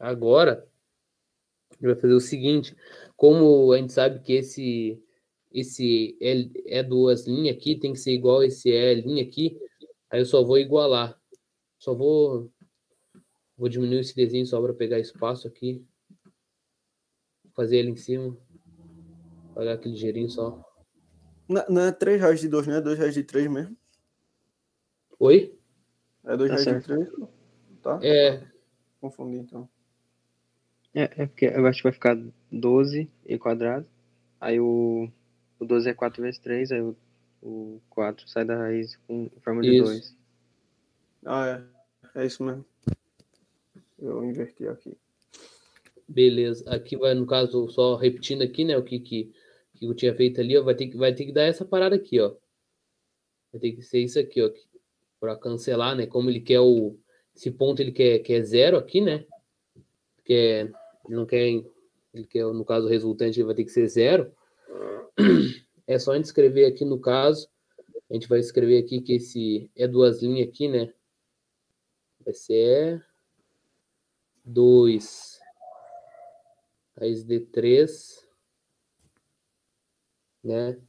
Agora, 0.00 0.68
a 1.76 1.86
gente 1.86 1.92
vai 1.94 2.00
fazer 2.00 2.14
o 2.14 2.20
seguinte. 2.20 2.74
Como 3.16 3.72
a 3.72 3.78
gente 3.78 3.92
sabe 3.92 4.20
que 4.20 4.32
esse 4.32 5.02
esse 5.52 6.16
L 6.20 6.52
é 6.66 6.82
duas 6.82 7.26
linhas 7.26 7.56
aqui, 7.56 7.76
tem 7.78 7.92
que 7.92 7.98
ser 7.98 8.12
igual 8.12 8.42
esse 8.42 8.68
E 8.70 8.94
linha 8.94 9.22
aqui, 9.22 9.58
aí 10.10 10.20
eu 10.20 10.26
só 10.26 10.44
vou 10.44 10.58
igualar. 10.58 11.18
Só 11.78 11.94
vou 11.94 12.50
vou 13.56 13.68
diminuir 13.68 14.00
esse 14.00 14.14
desenho 14.14 14.46
só 14.46 14.60
para 14.60 14.74
pegar 14.74 14.98
espaço 14.98 15.46
aqui. 15.48 15.84
Fazer 17.54 17.78
ele 17.78 17.90
em 17.90 17.96
cima. 17.96 18.36
Pagar 19.54 19.74
aquele 19.74 19.94
ligeirinho 19.94 20.28
só. 20.28 20.62
Não, 21.48 21.64
não 21.68 21.82
é 21.82 21.92
3 21.92 22.20
reais 22.20 22.40
de 22.40 22.48
2, 22.48 22.66
não 22.66 22.74
é 22.74 22.80
2 22.80 22.98
reais 22.98 23.14
de 23.14 23.22
3 23.22 23.50
mesmo? 23.50 23.76
Oi? 25.18 25.56
É 26.24 26.36
2 26.36 26.50
Tá 26.50 26.56
reais 26.56 26.64
certo. 26.64 26.98
de 26.98 27.06
3? 27.10 27.28
Tá? 27.80 28.00
É, 28.02 28.46
Confundi 29.00 29.36
então. 29.36 29.68
É, 30.96 31.02
é 31.02 31.26
porque 31.26 31.44
eu 31.44 31.66
acho 31.66 31.78
que 31.80 31.82
vai 31.82 31.92
ficar 31.92 32.18
12 32.50 33.06
e 33.26 33.38
quadrado. 33.38 33.86
Aí 34.40 34.58
o, 34.58 35.10
o 35.60 35.64
12 35.66 35.90
é 35.90 35.94
4 35.94 36.22
vezes 36.22 36.40
3, 36.40 36.72
aí 36.72 36.80
o, 36.80 36.96
o 37.42 37.82
4 37.90 38.26
sai 38.26 38.46
da 38.46 38.56
raiz 38.56 38.96
com 39.06 39.30
em 39.36 39.40
forma 39.40 39.60
de 39.60 39.76
Isso. 39.76 39.84
2. 39.84 40.16
Ah, 41.26 41.46
é. 41.48 41.76
É 42.22 42.24
isso 42.24 42.42
mesmo. 42.42 42.64
Eu 43.98 44.24
inverti 44.24 44.66
aqui. 44.66 44.96
beleza. 46.08 46.64
Aqui 46.74 46.96
vai, 46.96 47.12
no 47.12 47.26
caso, 47.26 47.68
só 47.68 47.96
repetindo 47.96 48.40
aqui, 48.42 48.64
né, 48.64 48.78
o 48.78 48.82
que, 48.82 48.98
que, 48.98 49.30
que 49.74 49.84
eu 49.84 49.94
tinha 49.94 50.14
feito 50.14 50.40
ali, 50.40 50.56
ó, 50.56 50.62
vai 50.62 50.74
ter, 50.74 50.86
que, 50.86 50.96
vai 50.96 51.14
ter 51.14 51.26
que 51.26 51.32
dar 51.32 51.42
essa 51.42 51.64
parada 51.64 51.94
aqui, 51.94 52.18
ó. 52.18 52.34
Vai 53.52 53.60
ter 53.60 53.72
que 53.72 53.82
ser 53.82 54.00
isso 54.00 54.18
aqui, 54.18 54.40
ó, 54.40 54.50
para 55.20 55.36
cancelar, 55.36 55.94
né, 55.94 56.06
como 56.06 56.30
ele 56.30 56.40
quer 56.40 56.60
o, 56.60 56.98
esse 57.34 57.50
ponto 57.50 57.82
ele 57.82 57.92
quer, 57.92 58.20
quer 58.20 58.42
zero 58.42 58.78
aqui, 58.78 59.02
né, 59.02 59.26
quer, 60.24 60.72
ele 61.06 61.16
não 61.16 61.26
quer, 61.26 61.48
ele 62.14 62.26
quer, 62.28 62.44
no 62.44 62.64
caso, 62.64 62.86
o 62.86 62.90
resultante 62.90 63.42
vai 63.42 63.54
ter 63.54 63.64
que 63.64 63.70
ser 63.70 63.88
zero. 63.88 64.32
é 65.86 65.98
só 65.98 66.12
a 66.12 66.16
gente 66.16 66.26
escrever 66.26 66.66
aqui 66.66 66.84
no 66.84 67.00
caso, 67.00 67.48
a 68.10 68.14
gente 68.14 68.28
vai 68.28 68.38
escrever 68.38 68.82
aqui 68.82 69.00
que 69.00 69.14
esse 69.14 69.70
é 69.76 69.86
duas 69.86 70.22
linhas 70.22 70.48
aqui, 70.48 70.68
né? 70.68 70.92
Vai 72.24 72.34
ser 72.34 73.04
2 74.44 75.36
raiz 76.98 77.24
de 77.24 77.40
3, 77.40 78.26
né? 80.42 80.80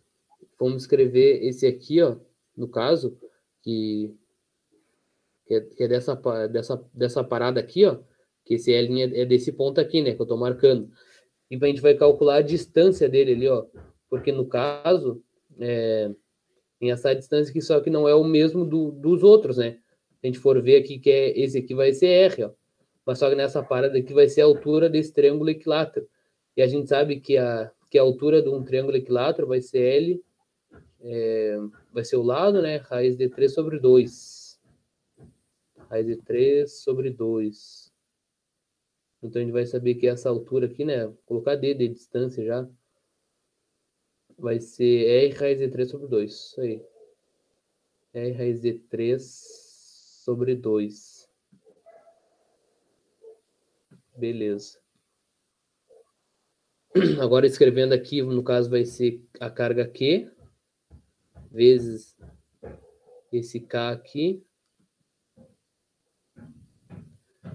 Vamos 0.60 0.84
escrever 0.84 1.44
esse 1.44 1.68
aqui, 1.68 2.02
ó, 2.02 2.18
no 2.56 2.68
caso, 2.68 3.18
que, 3.62 4.16
é, 5.50 5.60
que 5.62 5.84
é 5.84 5.88
dessa, 5.88 6.16
dessa, 6.48 6.90
dessa 6.94 7.24
parada 7.24 7.60
aqui, 7.60 7.86
ó, 7.86 8.00
que 8.48 8.56
esse 8.56 8.74
L 8.74 9.02
é 9.02 9.26
desse 9.26 9.52
ponto 9.52 9.80
aqui, 9.82 10.02
né, 10.02 10.14
que 10.14 10.22
eu 10.22 10.26
tô 10.26 10.38
marcando. 10.38 10.90
E 11.52 11.58
a 11.62 11.66
gente 11.68 11.82
vai 11.82 11.94
calcular 11.94 12.38
a 12.38 12.42
distância 12.42 13.10
dele 13.10 13.34
ali, 13.34 13.48
ó, 13.48 13.66
porque 14.10 14.32
no 14.32 14.46
caso, 14.46 15.22
é, 15.60 16.10
tem 16.80 16.92
essa 16.92 17.14
distância 17.14 17.52
aqui, 17.52 17.62
só 17.62 17.80
que 17.80 17.90
não 17.90 18.08
é 18.08 18.16
o 18.16 18.24
mesmo 18.24 18.66
do, 18.66 18.92
dos 18.92 19.24
outros, 19.24 19.58
né? 19.58 19.78
Se 20.20 20.26
a 20.26 20.28
gente 20.28 20.40
for 20.40 20.62
ver 20.62 20.78
aqui 20.78 20.98
que 21.00 21.10
é, 21.10 21.40
esse 21.40 21.58
aqui 21.58 21.76
vai 21.76 21.94
ser 21.94 22.08
R, 22.08 22.44
ó. 22.46 22.52
Mas 23.06 23.20
só 23.20 23.30
que 23.30 23.36
nessa 23.36 23.64
parada 23.64 23.98
aqui 23.98 24.14
vai 24.14 24.28
ser 24.28 24.42
a 24.42 24.46
altura 24.46 24.90
desse 24.90 25.14
triângulo 25.14 25.50
equilátero. 25.50 26.08
E 26.56 26.62
a 26.62 26.68
gente 26.68 26.90
sabe 26.90 27.20
que 27.20 27.38
a, 27.38 27.72
que 27.90 27.98
a 27.98 28.02
altura 28.02 28.42
de 28.42 28.50
um 28.50 28.64
triângulo 28.64 28.98
equilátero 28.98 29.48
vai 29.48 29.62
ser 29.62 29.80
L, 29.80 30.24
é, 31.02 31.58
vai 31.94 32.04
ser 32.04 32.18
o 32.18 32.24
lado, 32.24 32.62
né? 32.62 32.78
Raiz 32.78 33.16
de 33.16 33.30
3 33.30 33.54
sobre 33.54 33.80
2. 33.80 34.60
Raiz 35.90 36.06
de 36.06 36.18
3 36.18 36.72
sobre 36.72 37.10
2. 37.10 37.87
Então 39.22 39.42
a 39.42 39.46
gente 39.46 39.54
vai 39.54 39.66
saber 39.66 39.96
que 39.96 40.08
essa 40.08 40.30
altura 40.30 40.68
aqui, 40.68 40.86
né? 40.86 41.12
Colocar 41.26 41.56
D 41.56 41.74
de 41.74 41.88
distância 41.88 42.46
já. 42.46 42.68
Vai 44.38 44.60
ser 44.60 45.06
R 45.26 45.34
raiz 45.34 45.60
de 45.60 45.68
3 45.70 45.90
sobre 45.90 46.08
2. 46.08 46.32
Isso 46.32 46.62
aí. 46.62 46.86
R 48.14 48.32
raiz 48.34 48.62
de 48.62 48.74
3 48.74 49.24
sobre 50.24 50.56
2. 50.56 51.28
Beleza. 54.16 54.80
Agora 57.22 57.48
escrevendo 57.48 57.94
aqui, 57.94 58.22
no 58.22 58.44
caso 58.44 58.70
vai 58.70 58.86
ser 58.86 59.24
a 59.40 59.50
carga 59.50 59.88
Q 59.88 60.32
vezes 61.52 62.16
esse 63.32 63.60
K 63.60 63.90
aqui. 63.90 64.44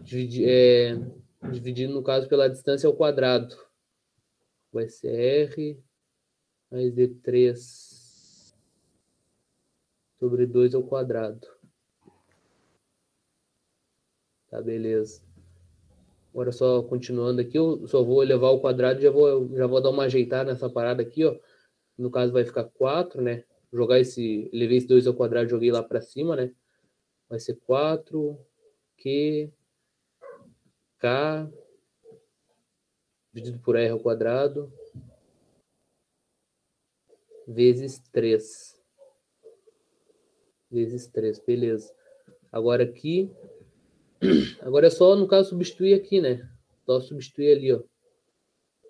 Dividir, 0.03 0.49
é, 0.49 1.22
dividido, 1.51 1.93
no 1.93 2.03
caso, 2.03 2.29
pela 2.29 2.49
distância 2.49 2.87
ao 2.87 2.95
quadrado. 2.95 3.57
Vai 4.73 4.89
ser 4.89 5.51
R 5.51 5.83
mais 6.71 6.93
D3 6.93 8.55
sobre 10.19 10.47
2 10.47 10.75
ao 10.75 10.83
quadrado. 10.83 11.47
Tá, 14.49 14.63
beleza. 14.63 15.23
Agora 16.33 16.53
só 16.53 16.83
continuando 16.83 17.43
aqui, 17.43 17.59
eu 17.59 17.87
só 17.87 18.03
vou 18.03 18.23
elevar 18.23 18.53
o 18.53 18.61
quadrado 18.61 19.01
e 19.01 19.03
já 19.03 19.11
vou, 19.11 19.55
já 19.55 19.67
vou 19.67 19.83
dar 19.83 19.91
uma 19.91 20.05
ajeitada 20.05 20.51
nessa 20.51 20.71
parada 20.71 21.03
aqui, 21.03 21.25
ó. 21.25 21.37
No 21.99 22.11
caso 22.11 22.33
vai 22.33 22.45
ficar 22.45 22.65
4, 22.65 23.21
né? 23.21 23.45
Jogar 23.71 24.01
esse, 24.01 24.49
levei 24.53 24.79
esse 24.79 24.87
2 24.87 25.07
ao 25.07 25.15
quadrado, 25.15 25.51
joguei 25.51 25.71
lá 25.71 25.83
para 25.83 26.01
cima, 26.01 26.37
né? 26.37 26.55
Vai 27.29 27.39
ser 27.39 27.57
4, 27.67 28.39
Q, 28.97 29.53
K, 31.03 31.51
dividido 33.33 33.59
por 33.59 33.75
R 33.75 33.91
ao 33.91 33.99
quadrado, 34.01 34.73
vezes 37.47 37.99
3. 38.13 38.81
Vezes 40.71 41.09
3, 41.09 41.41
beleza. 41.41 41.93
Agora 42.53 42.85
aqui, 42.85 43.29
Agora 44.63 44.87
é 44.87 44.91
só, 44.91 45.17
no 45.17 45.27
caso, 45.27 45.51
substituir 45.51 45.95
aqui, 45.95 46.21
né? 46.21 46.49
Só 46.87 47.01
substituir 47.01 47.57
ali, 47.57 47.73
ó. 47.73 47.83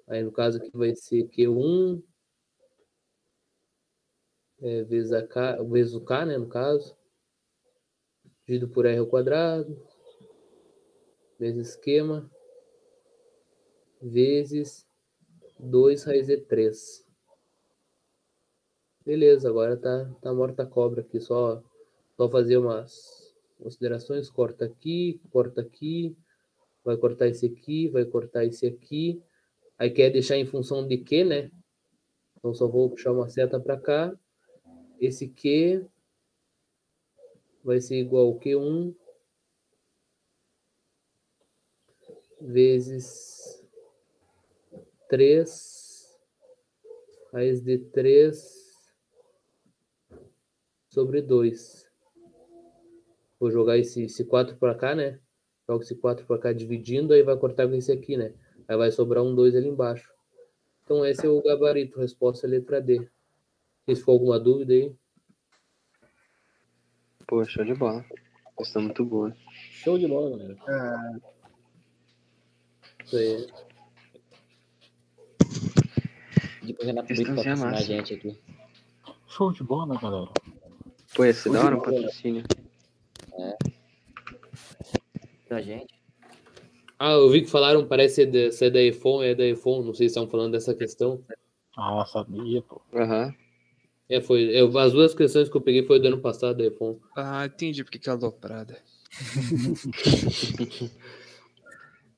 Aí, 0.07 0.23
no 0.23 0.31
caso 0.31 0.59
aqui 0.59 0.71
vai 0.75 0.95
ser 0.95 1.27
Q1 1.29 2.03
é, 4.61 4.85
vezes, 4.85 5.11
a 5.13 5.27
K, 5.27 5.63
vezes 5.65 5.95
o 5.95 6.03
K, 6.03 6.27
né, 6.27 6.37
no 6.37 6.49
caso. 6.49 6.95
Dividido 8.47 8.69
por 8.69 8.85
R 8.85 8.99
ao 8.99 9.07
quadrado. 9.07 9.75
Vezes 11.43 11.71
esquema. 11.71 12.31
Vezes 14.01 14.87
2 15.59 16.05
raiz 16.05 16.29
de 16.29 16.37
3. 16.37 17.05
Beleza, 19.05 19.49
agora 19.49 19.77
tá, 19.77 20.09
tá 20.23 20.33
morta 20.33 20.63
a 20.63 20.67
cobra 20.67 21.01
aqui. 21.01 21.21
Só, 21.21 21.61
só 22.17 22.31
fazer 22.31 22.59
umas 22.59 23.35
considerações, 23.59 24.31
corta 24.31 24.67
aqui, 24.67 25.21
corta 25.33 25.63
aqui, 25.63 26.17
vai 26.85 26.97
cortar 26.97 27.27
esse 27.27 27.47
aqui, 27.47 27.89
vai 27.89 28.05
cortar 28.05 28.45
esse 28.45 28.65
aqui. 28.65 29.21
Aí 29.77 29.91
quer 29.91 30.11
deixar 30.11 30.37
em 30.37 30.47
função 30.47 30.87
de 30.87 30.99
quê, 30.99 31.25
né? 31.25 31.51
Então 32.39 32.55
só 32.55 32.69
vou 32.69 32.89
puxar 32.89 33.11
uma 33.11 33.29
seta 33.29 33.59
para 33.59 33.77
cá. 33.77 34.17
Esse 35.01 35.27
Q 35.27 35.85
vai 37.65 37.81
ser 37.81 37.97
igual 37.97 38.29
ao 38.29 38.39
Q1 38.39 38.95
vezes 42.43 43.65
3 45.09 45.83
raiz 47.33 47.63
de 47.63 47.79
3 47.79 48.63
sobre 50.91 51.23
2. 51.23 51.91
Vou 53.41 53.51
jogar 53.51 53.79
esse, 53.79 54.05
esse 54.05 54.25
4 54.25 54.57
para 54.57 54.75
cá, 54.75 54.95
né? 54.95 55.19
Jogo 55.67 55.83
esse 55.83 55.97
4 55.97 56.27
para 56.27 56.39
cá 56.39 56.53
dividindo, 56.53 57.15
aí 57.15 57.23
vai 57.23 57.37
cortar 57.37 57.67
com 57.67 57.75
esse 57.75 57.91
aqui, 57.91 58.17
né? 58.17 58.35
Aí 58.69 58.77
vai 58.77 58.93
sobrar 58.93 59.25
um 59.25 59.35
2 59.35 59.57
ali 59.57 59.69
embaixo. 59.69 60.13
Então 60.85 61.05
esse 61.07 61.25
é 61.25 61.29
o 61.29 61.43
gabarito, 61.43 61.99
resposta 61.99 62.47
é 62.47 62.51
letra 62.51 62.81
D. 62.81 63.09
Se 63.89 63.97
for 63.97 64.13
alguma 64.13 64.39
dúvida 64.39 64.75
aí. 64.75 64.95
Pô, 67.27 67.43
show 67.45 67.65
de 67.65 67.75
bola. 67.75 68.05
Questão 68.59 68.83
muito 68.83 69.05
boa. 69.05 69.35
Show 69.71 69.99
de 69.99 70.07
bola, 70.07 70.37
galera. 70.37 70.57
Ah, 70.69 71.21
Aí. 73.17 73.47
Depois 76.63 76.85
o 76.85 76.87
Renato 76.87 77.09
Brito 77.09 77.35
patrocinar 77.35 77.75
a 77.75 77.81
gente 77.81 78.15
aqui. 78.15 78.39
Show 79.29 79.53
de 79.53 79.63
bola, 79.63 79.99
galera. 80.01 80.31
Pô, 81.15 81.25
esse 81.25 81.51
da 81.51 81.65
hora 81.65 81.77
um 81.77 81.81
patrocínio. 81.81 82.45
Da 85.49 85.61
gente. 85.61 85.95
Ah, 86.99 87.13
eu 87.13 87.29
vi 87.31 87.43
que 87.43 87.51
falaram, 87.51 87.87
parece 87.87 88.15
ser 88.17 88.27
da, 88.27 88.53
ser 88.53 88.71
da 88.71 88.81
iPhone, 88.81 89.27
é 89.27 89.35
da 89.35 89.45
iPhone, 89.47 89.85
não 89.85 89.93
sei 89.93 90.09
se 90.09 90.13
estão 90.13 90.29
falando 90.29 90.53
dessa 90.53 90.73
questão. 90.75 91.21
Ah, 91.77 92.05
sabia, 92.07 92.63
pô. 92.63 92.81
Aham. 92.95 93.35
É, 94.09 94.21
foi. 94.21 94.43
eu- 94.43 94.77
as 94.79 94.93
duas 94.93 95.15
questões 95.15 95.49
que 95.49 95.57
eu 95.57 95.61
peguei 95.61 95.83
foi 95.85 95.99
do 95.99 96.07
ano 96.09 96.21
passado 96.21 96.59
da 96.59 96.67
iPhone. 96.67 97.01
Ah, 97.17 97.45
entendi 97.47 97.83
porque 97.83 97.99
que 97.99 98.09
é 98.09 98.13
aloprada. 98.13 98.79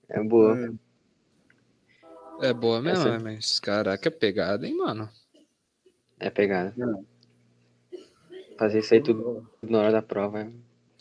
É 0.08 0.22
boa. 0.22 0.58
É 0.66 0.70
boa 2.54 2.80
mesmo, 2.82 3.08
Essa- 3.08 3.18
mas 3.18 3.60
caraca, 3.60 4.08
é 4.08 4.10
pegada, 4.10 4.66
hein, 4.66 4.76
mano? 4.76 5.08
É 6.20 6.30
pegada. 6.30 6.72
Não. 6.76 7.04
Fazer 8.58 8.78
isso 8.80 8.94
aí 8.94 9.02
tudo 9.02 9.48
na 9.62 9.78
hora 9.78 9.92
da 9.92 10.02
prova 10.02 10.40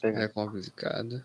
é 0.01 0.23
É 0.23 0.27
complicado. 0.27 1.23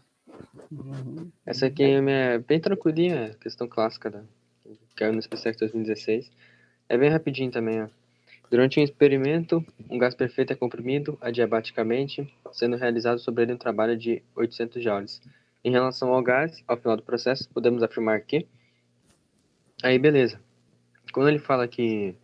Essa 1.44 1.66
aqui 1.66 1.82
é 1.82 2.00
minha- 2.00 2.38
bem 2.46 2.60
tranquilinha, 2.60 3.34
questão 3.40 3.66
clássica 3.66 4.10
da 4.10 4.20
que 4.62 4.94
caiu 4.94 5.12
no 5.12 5.22
SpaceX 5.22 5.58
2016. 5.58 6.30
É 6.88 6.96
bem 6.98 7.08
rapidinho 7.10 7.50
também, 7.50 7.82
ó. 7.82 7.88
Durante 8.50 8.78
um 8.80 8.82
experimento, 8.82 9.64
um 9.90 9.98
gás 9.98 10.14
perfeito 10.14 10.52
é 10.52 10.56
comprimido 10.56 11.18
adiabaticamente, 11.20 12.32
sendo 12.52 12.76
realizado 12.76 13.18
sobre 13.18 13.42
ele 13.42 13.52
um 13.54 13.58
trabalho 13.58 13.96
de 13.96 14.22
800 14.34 14.82
joules. 14.82 15.20
Em 15.64 15.70
relação 15.70 16.12
ao 16.14 16.22
gás, 16.22 16.62
ao 16.66 16.76
final 16.76 16.96
do 16.96 17.02
processo, 17.02 17.48
podemos 17.50 17.82
afirmar 17.82 18.20
que... 18.20 18.46
Aí, 19.82 19.98
beleza. 19.98 20.40
Quando 21.12 21.28
ele 21.28 21.38
fala 21.38 21.68
que... 21.68 22.14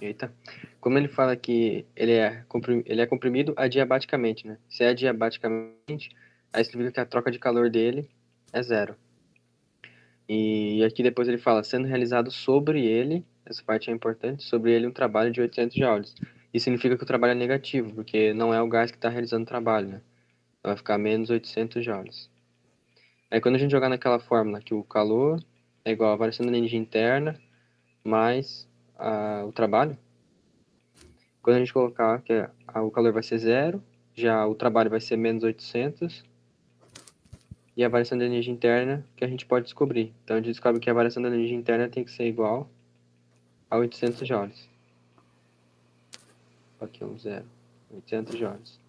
Eita. 0.00 0.32
Como 0.80 0.98
ele 0.98 1.08
fala 1.08 1.34
que 1.34 1.86
ele 1.96 2.12
é, 2.12 2.44
comprim- 2.46 2.82
ele 2.84 3.00
é 3.00 3.06
comprimido 3.06 3.54
adiabaticamente, 3.56 4.46
né? 4.46 4.58
Se 4.68 4.84
é 4.84 4.90
adiabaticamente, 4.90 6.14
aí 6.52 6.64
significa 6.64 6.92
que 6.92 7.00
a 7.00 7.06
troca 7.06 7.30
de 7.30 7.38
calor 7.38 7.70
dele 7.70 8.10
é 8.52 8.62
zero. 8.62 8.94
E 10.28 10.84
aqui 10.84 11.02
depois 11.02 11.26
ele 11.26 11.38
fala, 11.38 11.62
sendo 11.62 11.86
realizado 11.86 12.30
sobre 12.30 12.84
ele, 12.84 13.24
essa 13.46 13.62
parte 13.62 13.90
é 13.90 13.92
importante, 13.92 14.42
sobre 14.44 14.72
ele 14.72 14.86
um 14.86 14.92
trabalho 14.92 15.30
de 15.30 15.40
800 15.40 15.74
joules. 15.74 16.14
Isso 16.52 16.64
significa 16.64 16.96
que 16.96 17.02
o 17.02 17.06
trabalho 17.06 17.32
é 17.32 17.34
negativo, 17.34 17.94
porque 17.94 18.32
não 18.32 18.52
é 18.52 18.60
o 18.60 18.68
gás 18.68 18.90
que 18.90 18.96
está 18.96 19.08
realizando 19.08 19.42
o 19.42 19.46
trabalho, 19.48 19.88
né? 19.88 20.00
Então 20.60 20.70
vai 20.70 20.76
ficar 20.76 20.98
menos 20.98 21.30
800 21.30 21.84
joules. 21.84 22.30
Aí 23.30 23.40
quando 23.40 23.56
a 23.56 23.58
gente 23.58 23.70
jogar 23.70 23.88
naquela 23.88 24.20
fórmula 24.20 24.60
que 24.60 24.72
o 24.72 24.84
calor 24.84 25.42
é 25.84 25.92
igual 25.92 26.12
a 26.12 26.16
variação 26.16 26.46
da 26.46 26.56
energia 26.56 26.78
interna 26.78 27.38
mais 28.02 28.68
a- 28.98 29.44
o 29.46 29.52
trabalho, 29.52 29.96
Quando 31.42 31.56
a 31.56 31.58
gente 31.58 31.74
colocar 31.74 32.22
que 32.22 32.32
é- 32.32 32.50
a- 32.66 32.82
o 32.82 32.90
calor 32.90 33.12
vai 33.12 33.22
ser 33.22 33.36
zero, 33.36 33.82
já 34.14 34.46
o 34.46 34.54
trabalho 34.54 34.88
vai 34.88 34.98
ser 34.98 35.18
menos 35.18 35.42
800, 35.42 36.24
e 37.76 37.84
a 37.84 37.88
variação 37.88 38.16
da 38.16 38.24
energia 38.24 38.52
interna 38.52 39.04
que 39.14 39.24
a 39.24 39.28
gente 39.28 39.44
pode 39.44 39.64
descobrir. 39.64 40.14
Então 40.24 40.36
a 40.36 40.38
gente 40.38 40.48
descobre 40.48 40.80
que 40.80 40.88
a 40.88 40.94
variação 40.94 41.22
da 41.22 41.28
energia 41.28 41.56
interna 41.56 41.88
tem 41.88 42.02
que 42.02 42.10
ser 42.10 42.26
igual 42.26 42.70
a 43.68 43.76
800 43.76 44.26
joules. 44.26 44.68
Aqui 46.80 47.04
um 47.04 47.18
zero, 47.18 47.44
800 47.90 48.38
joules. 48.38 48.80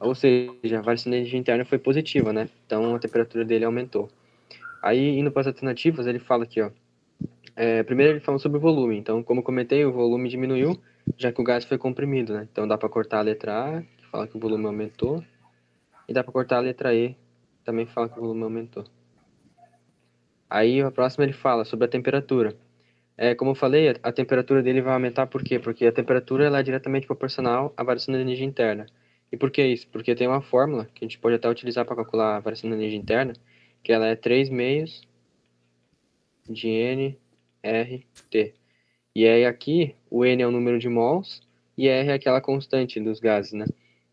Ou 0.00 0.14
seja, 0.14 0.78
a 0.78 0.82
variação 0.82 1.10
da 1.10 1.16
energia 1.18 1.38
interna 1.38 1.64
foi 1.64 1.78
positiva, 1.78 2.32
né? 2.32 2.48
Então 2.66 2.94
a 2.94 2.98
temperatura 2.98 3.44
dele 3.44 3.64
aumentou. 3.64 4.10
Aí, 4.86 5.18
indo 5.18 5.32
para 5.32 5.40
as 5.40 5.48
alternativas, 5.48 6.06
ele 6.06 6.20
fala 6.20 6.44
aqui, 6.44 6.62
ó. 6.62 6.70
É, 7.56 7.82
primeiro 7.82 8.12
ele 8.12 8.20
fala 8.20 8.38
sobre 8.38 8.58
o 8.58 8.60
volume. 8.60 8.96
Então, 8.96 9.20
como 9.20 9.40
eu 9.40 9.44
comentei, 9.44 9.84
o 9.84 9.90
volume 9.90 10.28
diminuiu, 10.28 10.80
já 11.16 11.32
que 11.32 11.40
o 11.40 11.44
gás 11.44 11.64
foi 11.64 11.76
comprimido, 11.76 12.34
né? 12.34 12.46
Então 12.52 12.68
dá 12.68 12.78
para 12.78 12.88
cortar 12.88 13.18
a 13.18 13.22
letra 13.22 13.78
A, 13.78 13.82
que 13.82 14.06
fala 14.06 14.28
que 14.28 14.36
o 14.36 14.38
volume 14.38 14.64
aumentou. 14.64 15.24
E 16.08 16.12
dá 16.12 16.22
para 16.22 16.32
cortar 16.32 16.58
a 16.58 16.60
letra 16.60 16.94
E, 16.94 17.16
também 17.64 17.84
fala 17.84 18.08
que 18.08 18.16
o 18.16 18.22
volume 18.22 18.44
aumentou. 18.44 18.84
Aí 20.48 20.80
a 20.80 20.92
próxima 20.92 21.24
ele 21.24 21.32
fala 21.32 21.64
sobre 21.64 21.86
a 21.86 21.88
temperatura. 21.88 22.56
É, 23.16 23.34
como 23.34 23.50
eu 23.50 23.54
falei, 23.56 23.88
a, 23.88 23.94
a 24.04 24.12
temperatura 24.12 24.62
dele 24.62 24.80
vai 24.82 24.92
aumentar 24.92 25.26
por 25.26 25.42
quê? 25.42 25.58
Porque 25.58 25.84
a 25.84 25.90
temperatura 25.90 26.44
ela 26.44 26.60
é 26.60 26.62
diretamente 26.62 27.08
proporcional 27.08 27.74
à 27.76 27.82
variação 27.82 28.14
da 28.14 28.20
energia 28.20 28.46
interna. 28.46 28.86
E 29.32 29.36
por 29.36 29.50
que 29.50 29.66
isso? 29.66 29.88
Porque 29.88 30.14
tem 30.14 30.28
uma 30.28 30.42
fórmula 30.42 30.84
que 30.94 31.04
a 31.04 31.08
gente 31.08 31.18
pode 31.18 31.34
até 31.34 31.50
utilizar 31.50 31.84
para 31.84 31.96
calcular 31.96 32.36
a 32.36 32.40
variação 32.40 32.70
da 32.70 32.76
energia 32.76 33.00
interna, 33.00 33.32
que 33.82 33.92
ela 33.92 34.06
é 34.06 34.16
3 34.16 34.48
meios 34.50 35.02
de 36.48 36.68
N, 36.68 37.18
R, 37.62 38.06
T. 38.30 38.54
E 39.14 39.26
aí 39.26 39.44
aqui, 39.44 39.94
o 40.10 40.24
N 40.24 40.42
é 40.42 40.46
o 40.46 40.50
número 40.50 40.78
de 40.78 40.88
mols 40.88 41.42
e 41.76 41.88
R 41.88 42.10
é 42.10 42.14
aquela 42.14 42.40
constante 42.40 43.00
dos 43.00 43.20
gases, 43.20 43.52
né? 43.52 43.66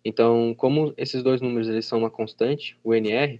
Então, 0.04 0.54
como 0.56 0.94
esses 0.98 1.24
dois 1.24 1.42
números 1.42 1.70
eles 1.70 1.86
são 1.86 2.00
uma 2.00 2.10
constante, 2.10 2.78
o 2.84 2.94
N 2.94 3.10
e 3.10 3.12
R, 3.12 3.40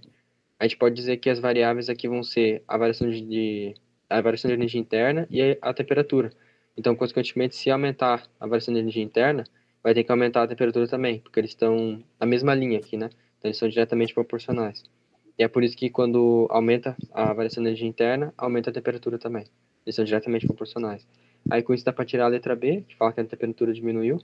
a 0.58 0.64
gente 0.64 0.76
pode 0.78 0.94
dizer 0.94 1.18
que 1.18 1.28
as 1.28 1.38
variáveis 1.38 1.88
aqui 1.88 2.08
vão 2.08 2.22
ser 2.22 2.62
a 2.66 2.78
variação 2.78 3.10
de, 3.10 3.74
a 4.08 4.20
variação 4.20 4.48
de 4.48 4.54
energia 4.54 4.80
interna 4.80 5.26
e 5.30 5.58
a 5.60 5.74
temperatura. 5.74 6.30
Então, 6.76 6.96
consequentemente, 6.96 7.54
se 7.56 7.70
aumentar 7.70 8.28
a 8.40 8.46
variação 8.46 8.72
de 8.72 8.80
energia 8.80 9.02
interna, 9.02 9.44
vai 9.82 9.94
ter 9.94 10.04
que 10.04 10.10
aumentar 10.10 10.42
a 10.42 10.48
temperatura 10.48 10.88
também, 10.88 11.20
porque 11.20 11.38
eles 11.38 11.50
estão 11.50 12.02
na 12.18 12.26
mesma 12.26 12.54
linha 12.54 12.78
aqui, 12.78 12.96
né? 12.96 13.10
Então, 13.38 13.48
eles 13.48 13.58
são 13.58 13.68
diretamente 13.68 14.14
proporcionais. 14.14 14.82
E 15.38 15.42
é 15.42 15.48
por 15.48 15.64
isso 15.64 15.76
que 15.76 15.90
quando 15.90 16.46
aumenta 16.50 16.96
a 17.12 17.32
variação 17.32 17.62
de 17.62 17.68
energia 17.68 17.88
interna, 17.88 18.32
aumenta 18.36 18.70
a 18.70 18.72
temperatura 18.72 19.18
também. 19.18 19.44
Eles 19.84 19.96
são 19.96 20.04
diretamente 20.04 20.46
proporcionais. 20.46 21.06
Aí 21.50 21.62
com 21.62 21.74
isso 21.74 21.84
dá 21.84 21.92
para 21.92 22.04
tirar 22.04 22.26
a 22.26 22.28
letra 22.28 22.54
B, 22.54 22.84
que 22.88 22.96
fala 22.96 23.12
que 23.12 23.20
a 23.20 23.24
temperatura 23.24 23.72
diminuiu, 23.72 24.18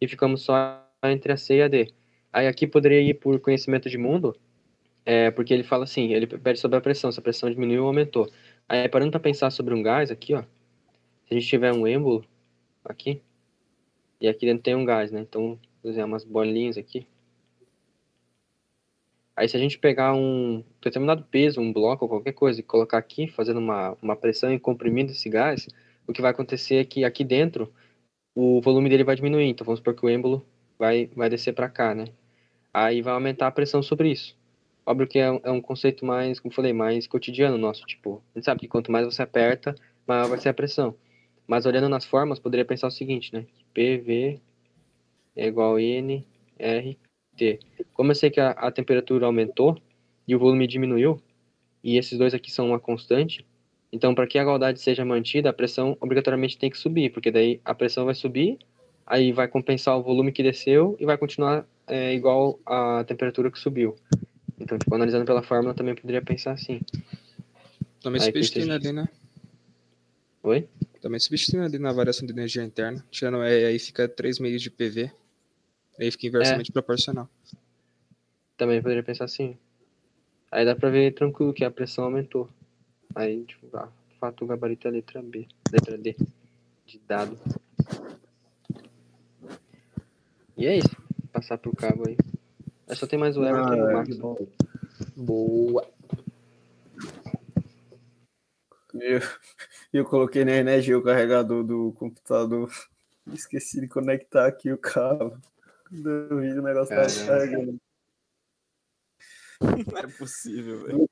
e 0.00 0.08
ficamos 0.08 0.42
só 0.42 0.82
entre 1.04 1.32
a 1.32 1.36
C 1.36 1.56
e 1.56 1.62
a 1.62 1.68
D. 1.68 1.92
Aí 2.32 2.48
aqui 2.48 2.66
poderia 2.66 3.00
ir 3.00 3.14
por 3.14 3.38
conhecimento 3.38 3.88
de 3.88 3.98
mundo, 3.98 4.34
é, 5.06 5.30
porque 5.30 5.52
ele 5.52 5.62
fala 5.62 5.84
assim, 5.84 6.12
ele 6.12 6.26
pede 6.26 6.58
sobre 6.58 6.78
a 6.78 6.80
pressão, 6.80 7.12
se 7.12 7.20
a 7.20 7.22
pressão 7.22 7.50
diminuiu 7.50 7.82
ou 7.82 7.88
aumentou. 7.88 8.28
Aí 8.68 8.88
parando 8.88 9.10
para 9.10 9.20
pensar 9.20 9.50
sobre 9.50 9.74
um 9.74 9.82
gás 9.82 10.10
aqui, 10.10 10.34
ó, 10.34 10.42
se 10.42 11.32
a 11.32 11.34
gente 11.34 11.46
tiver 11.46 11.72
um 11.72 11.86
êmbolo 11.86 12.24
aqui, 12.84 13.22
e 14.20 14.28
aqui 14.28 14.46
dentro 14.46 14.62
tem 14.62 14.74
um 14.74 14.84
gás, 14.84 15.12
né? 15.12 15.20
Então, 15.20 15.58
vou 15.82 15.92
usar 15.92 16.06
umas 16.06 16.24
bolinhas 16.24 16.78
aqui. 16.78 17.06
Aí 19.36 19.48
se 19.48 19.56
a 19.56 19.60
gente 19.60 19.78
pegar 19.78 20.14
um 20.14 20.62
determinado 20.82 21.24
peso, 21.24 21.60
um 21.60 21.72
bloco 21.72 22.04
ou 22.04 22.08
qualquer 22.08 22.32
coisa, 22.32 22.60
e 22.60 22.62
colocar 22.62 22.98
aqui, 22.98 23.28
fazendo 23.28 23.58
uma, 23.58 23.96
uma 24.02 24.16
pressão 24.16 24.52
e 24.52 24.58
comprimindo 24.60 25.12
esse 25.12 25.28
gás, 25.28 25.66
o 26.06 26.12
que 26.12 26.22
vai 26.22 26.30
acontecer 26.30 26.76
é 26.76 26.84
que 26.84 27.04
aqui 27.04 27.24
dentro 27.24 27.72
o 28.34 28.60
volume 28.60 28.88
dele 28.90 29.04
vai 29.04 29.16
diminuir. 29.16 29.46
Então 29.48 29.64
vamos 29.64 29.80
supor 29.80 29.94
que 29.94 30.04
o 30.06 30.08
êmbolo 30.10 30.46
vai, 30.78 31.06
vai 31.16 31.28
descer 31.30 31.54
para 31.54 31.68
cá, 31.70 31.94
né? 31.94 32.06
Aí 32.72 33.02
vai 33.02 33.14
aumentar 33.14 33.46
a 33.48 33.50
pressão 33.50 33.82
sobre 33.82 34.10
isso. 34.10 34.36
Óbvio 34.86 35.06
que 35.06 35.18
é, 35.18 35.30
um- 35.30 35.40
é 35.44 35.50
um 35.50 35.60
conceito 35.60 36.04
mais, 36.04 36.40
como 36.40 36.54
falei, 36.54 36.72
mais 36.72 37.06
cotidiano 37.06 37.56
nosso. 37.58 37.86
Tipo, 37.86 38.22
a 38.34 38.38
gente 38.38 38.44
sabe 38.44 38.60
que 38.60 38.68
quanto 38.68 38.92
mais 38.92 39.06
você 39.06 39.22
aperta, 39.22 39.74
maior 40.06 40.28
vai 40.28 40.38
ser 40.40 40.50
a 40.50 40.54
pressão. 40.54 40.94
Mas 41.46 41.66
olhando 41.66 41.88
nas 41.88 42.04
formas, 42.04 42.38
poderia 42.38 42.64
pensar 42.64 42.88
o 42.88 42.90
seguinte, 42.90 43.32
né? 43.32 43.46
PV 43.72 44.40
é 45.36 45.46
igual 45.48 45.76
a 45.76 45.82
N, 45.82 46.26
R, 46.58 46.98
T. 47.36 47.58
Como 47.92 48.10
eu 48.10 48.14
sei 48.14 48.30
que 48.30 48.40
a, 48.40 48.50
a 48.50 48.70
temperatura 48.70 49.26
aumentou 49.26 49.80
e 50.26 50.34
o 50.34 50.38
volume 50.38 50.66
diminuiu, 50.66 51.20
e 51.82 51.96
esses 51.98 52.18
dois 52.18 52.32
aqui 52.34 52.50
são 52.50 52.68
uma 52.68 52.80
constante, 52.80 53.44
então 53.92 54.14
para 54.14 54.26
que 54.26 54.38
a 54.38 54.42
igualdade 54.42 54.80
seja 54.80 55.04
mantida, 55.04 55.50
a 55.50 55.52
pressão 55.52 55.96
obrigatoriamente 56.00 56.56
tem 56.58 56.70
que 56.70 56.78
subir, 56.78 57.10
porque 57.12 57.30
daí 57.30 57.60
a 57.64 57.74
pressão 57.74 58.04
vai 58.06 58.14
subir, 58.14 58.58
aí 59.06 59.32
vai 59.32 59.46
compensar 59.46 59.96
o 59.98 60.02
volume 60.02 60.32
que 60.32 60.42
desceu 60.42 60.96
e 60.98 61.04
vai 61.04 61.18
continuar 61.18 61.66
é, 61.86 62.14
igual 62.14 62.58
à 62.64 63.04
temperatura 63.04 63.50
que 63.50 63.58
subiu. 63.58 63.94
Então, 64.58 64.78
tipo, 64.78 64.94
analisando 64.94 65.24
pela 65.24 65.42
fórmula, 65.42 65.74
também 65.74 65.94
poderia 65.94 66.22
pensar 66.22 66.52
assim. 66.52 66.80
Também 68.00 68.20
Aí, 68.20 68.26
substituindo 68.26 68.72
seja- 68.72 68.88
ali, 68.88 68.92
né? 68.92 69.08
Oi? 70.42 70.68
Também 71.00 71.20
substituindo 71.20 71.64
ali 71.66 71.78
na 71.78 71.92
variação 71.92 72.26
de 72.26 72.32
energia 72.32 72.62
interna. 72.62 73.04
Tirando 73.10 73.38
E, 73.44 73.64
aí 73.66 73.78
fica 73.78 74.08
3 74.08 74.38
meios 74.38 74.62
de 74.62 74.70
PV. 74.70 75.10
Aí 75.98 76.10
fica 76.10 76.26
inversamente 76.26 76.72
proporcional. 76.72 77.28
Também 78.56 78.82
poderia 78.82 79.02
pensar 79.02 79.24
assim. 79.24 79.56
Aí 80.50 80.64
dá 80.64 80.74
pra 80.74 80.90
ver 80.90 81.14
tranquilo 81.14 81.52
que 81.52 81.64
a 81.64 81.70
pressão 81.70 82.04
aumentou. 82.04 82.48
Aí, 83.14 83.44
tipo, 83.44 83.76
ah, 83.76 83.88
de 84.08 84.18
fato 84.18 84.44
o 84.44 84.46
gabarito 84.46 84.86
é 84.86 84.90
a 84.90 84.94
letra 84.94 85.22
B. 85.22 85.46
Letra 85.72 85.98
D. 85.98 86.16
De 86.86 87.00
dado. 87.06 87.38
E 90.56 90.66
é 90.66 90.78
isso. 90.78 90.96
Passar 91.32 91.58
pro 91.58 91.74
cabo 91.74 92.08
aí. 92.08 92.16
Aí 92.88 92.96
só 92.96 93.06
tem 93.06 93.18
mais 93.18 93.36
o 93.36 93.44
Everton 93.44 93.74
e 93.74 93.80
o 93.80 93.88
Ah, 93.88 93.92
Marcos. 93.92 94.18
Boa. 95.16 95.88
E 98.94 99.14
eu, 99.14 99.20
eu 99.92 100.04
coloquei 100.04 100.44
na 100.44 100.52
energia 100.52 100.96
o 100.96 101.02
carregador 101.02 101.64
do 101.64 101.92
computador. 101.98 102.72
Esqueci 103.32 103.80
de 103.80 103.88
conectar 103.88 104.46
aqui 104.46 104.70
o 104.72 104.78
cabo. 104.78 105.36
Do 105.90 106.40
vídeo, 106.40 106.60
o 106.60 106.64
negócio 106.64 106.94
tá 106.94 107.02
descarregando. 107.02 107.78
Não 109.60 109.98
é 109.98 110.06
possível, 110.18 110.84
velho. 110.84 111.08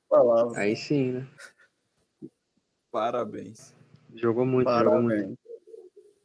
Aí 0.55 0.75
sim, 0.75 1.13
né? 1.13 1.27
Parabéns. 2.91 3.73
Jogou 4.15 4.45
muito, 4.45 4.69
jogou 4.69 5.01
muito. 5.01 5.17
Parabéns. 5.19 5.43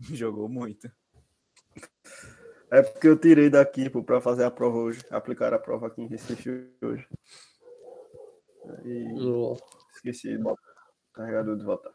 Jogou 0.18 0.48
muito. 0.48 0.90
É 2.70 2.82
porque 2.82 3.08
eu 3.08 3.18
tirei 3.18 3.48
daqui 3.48 3.88
pô, 3.88 4.02
pra 4.02 4.20
fazer 4.20 4.44
a 4.44 4.50
prova 4.50 4.76
hoje. 4.76 5.00
Aplicar 5.10 5.52
a 5.54 5.58
prova 5.58 5.86
aqui 5.86 6.02
em 6.02 6.06
Recife 6.06 6.70
hoje. 6.82 7.08
E 8.84 9.06
esqueci 9.94 10.28
de 10.28 10.38
botar 10.38 10.60
o 11.10 11.12
carregador 11.14 11.56
de 11.56 11.64
volta. 11.64 11.90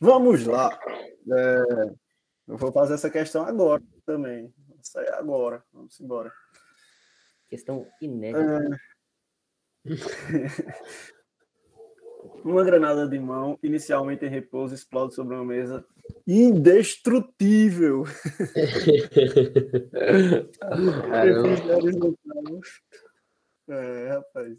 Vamos 0.00 0.44
lá. 0.44 0.76
É, 1.32 1.94
eu 2.48 2.56
vou 2.56 2.72
fazer 2.72 2.94
essa 2.94 3.08
questão 3.08 3.44
agora 3.44 3.82
também. 4.04 4.52
Sair 4.86 5.12
agora. 5.14 5.64
Vamos 5.72 6.00
embora. 6.00 6.32
Questão 7.48 7.86
inédita. 8.00 8.78
Uma 12.44 12.64
granada 12.64 13.08
de 13.08 13.18
mão, 13.18 13.58
inicialmente 13.62 14.24
em 14.24 14.28
repouso, 14.28 14.74
explode 14.74 15.14
sobre 15.14 15.34
uma 15.34 15.44
mesa 15.44 15.84
indestrutível. 16.26 18.04
É, 23.68 24.10
rapaz. 24.10 24.56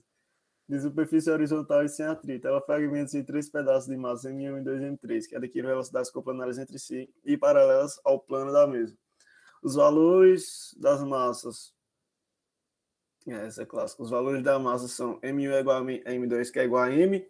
De 0.68 0.82
superfície 0.82 1.32
horizontal 1.32 1.86
e 1.86 1.88
sem 1.88 2.06
atrito. 2.06 2.46
Ela 2.46 2.62
fragmenta-se 2.62 3.18
em 3.18 3.24
três 3.24 3.50
pedaços 3.50 3.88
de 3.88 3.96
massa, 3.96 4.30
M1 4.30 4.60
e 4.60 4.64
2 4.66 4.82
M3, 4.82 5.28
que 5.30 5.36
adquirem 5.38 5.70
velocidades 5.70 6.12
coplanares 6.12 6.58
entre 6.58 6.78
si 6.78 7.10
e 7.24 7.38
paralelas 7.38 7.98
ao 8.04 8.20
plano 8.20 8.52
da 8.52 8.68
mesa. 8.68 8.98
Os 9.64 9.76
valores 9.76 10.76
das 10.78 11.04
massas. 11.04 11.74
É, 13.28 13.46
essa 13.46 13.64
é 13.64 13.66
clássica. 13.66 14.04
Os 14.04 14.10
valores 14.10 14.42
da 14.42 14.58
massa 14.58 14.88
são 14.88 15.20
M1 15.22 15.52
é 15.52 15.60
igual 15.60 15.78
a 15.78 15.82
M2, 15.84 16.52
que 16.52 16.60
é 16.60 16.64
igual 16.64 16.84
a 16.84 16.92
M, 16.92 17.28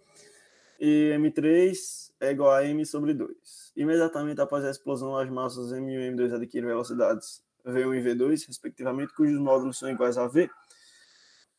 e 0.79 1.11
M3 1.17 2.11
é 2.19 2.31
igual 2.31 2.51
a 2.51 2.63
M 2.65 2.85
sobre 2.85 3.13
2. 3.13 3.73
Imediatamente 3.75 4.39
após 4.39 4.63
a 4.63 4.69
explosão, 4.69 5.17
as 5.17 5.29
massas 5.29 5.71
M1 5.71 5.89
e 5.89 6.11
M2 6.11 6.33
adquirem 6.35 6.67
velocidades 6.67 7.41
V1 7.65 7.97
e 7.97 8.03
V2, 8.03 8.47
respectivamente, 8.47 9.13
cujos 9.13 9.39
módulos 9.39 9.77
são 9.77 9.89
iguais 9.89 10.17
a 10.17 10.27
V, 10.27 10.49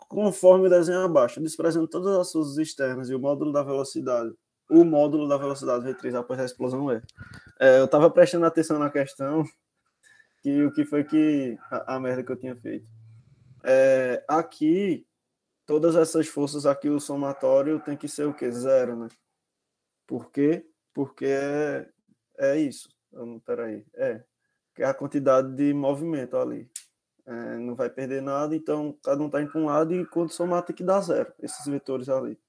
conforme 0.08 0.66
o 0.66 0.70
desenho 0.70 1.00
abaixo, 1.00 1.40
desprezando 1.40 1.86
todas 1.86 2.16
as 2.16 2.32
forças 2.32 2.56
externas 2.56 3.10
e 3.10 3.14
o 3.14 3.18
módulo 3.18 3.52
da 3.52 3.62
velocidade. 3.62 4.32
O 4.70 4.84
módulo 4.84 5.28
da 5.28 5.36
velocidade 5.36 5.84
V3 5.84 6.14
após 6.14 6.38
a 6.40 6.44
explosão 6.44 6.90
é. 6.90 7.02
É, 7.58 7.80
eu 7.80 7.86
estava 7.86 8.10
prestando 8.10 8.46
atenção 8.46 8.78
na 8.78 8.90
questão 8.90 9.44
que 10.48 10.64
o 10.64 10.72
que 10.72 10.84
foi 10.84 11.04
que 11.04 11.58
a, 11.70 11.96
a 11.96 12.00
merda 12.00 12.24
que 12.24 12.32
eu 12.32 12.36
tinha 12.36 12.56
feito. 12.56 12.86
É, 13.62 14.24
aqui, 14.26 15.06
todas 15.66 15.94
essas 15.94 16.26
forças 16.26 16.64
aqui, 16.64 16.88
o 16.88 17.00
somatório 17.00 17.80
tem 17.80 17.96
que 17.96 18.08
ser 18.08 18.26
o 18.26 18.32
quê? 18.32 18.50
Zero, 18.50 18.96
né? 18.96 19.08
Por 20.06 20.30
quê? 20.30 20.66
Porque 20.94 21.26
é, 21.26 21.88
é 22.38 22.56
isso. 22.56 22.88
Não- 23.12 23.38
Peraí. 23.40 23.84
É. 23.94 24.24
que 24.74 24.82
é 24.82 24.86
a 24.86 24.94
quantidade 24.94 25.54
de 25.54 25.74
movimento 25.74 26.36
ali. 26.36 26.70
É, 27.26 27.58
não 27.58 27.74
vai 27.74 27.90
perder 27.90 28.22
nada, 28.22 28.56
então 28.56 28.98
cada 29.04 29.22
um 29.22 29.26
está 29.26 29.42
indo 29.42 29.50
para 29.52 29.60
um 29.60 29.66
lado 29.66 29.94
e 29.94 30.06
quando 30.06 30.30
somar 30.32 30.62
tem 30.62 30.74
que 30.74 30.82
dar 30.84 31.00
zero, 31.02 31.30
esses 31.40 31.66
vetores 31.66 32.08
ali. 32.08 32.40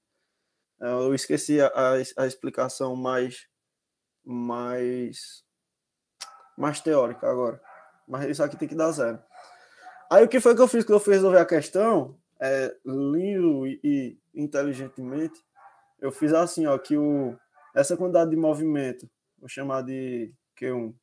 É, 0.80 0.88
eu 0.90 1.14
esqueci 1.14 1.60
a, 1.60 1.68
a, 1.68 1.94
a 2.24 2.28
explicação 2.28 2.96
mais, 2.96 3.46
mais, 4.24 5.44
mais 6.58 6.80
teórica 6.80 7.30
agora, 7.30 7.62
mas 8.10 8.27
isso 8.27 8.44
aqui 8.44 8.57
tem 8.57 8.68
que 8.68 8.76
dar 8.76 8.91
zero. 8.91 9.22
Aí 10.11 10.26
o 10.26 10.27
que 10.27 10.40
foi 10.40 10.56
que 10.56 10.61
eu 10.61 10.68
fiz 10.68 10.84
que 10.84 10.91
eu 10.91 10.99
fui 10.99 11.14
resolver 11.14 11.38
a 11.38 11.45
questão? 11.45 12.19
É, 12.41 12.76
lindo 12.84 13.68
e, 13.68 13.80
e 13.84 14.19
inteligentemente, 14.34 15.40
eu 15.99 16.11
fiz 16.11 16.34
assim, 16.34 16.65
ó, 16.65 16.77
que 16.77 16.98
o, 16.98 17.38
essa 17.76 17.95
quantidade 17.95 18.31
de 18.31 18.36
movimento, 18.36 19.07
vou 19.38 19.48
chamar 19.48 19.84
de 19.84 20.34
Q1, 20.60 20.95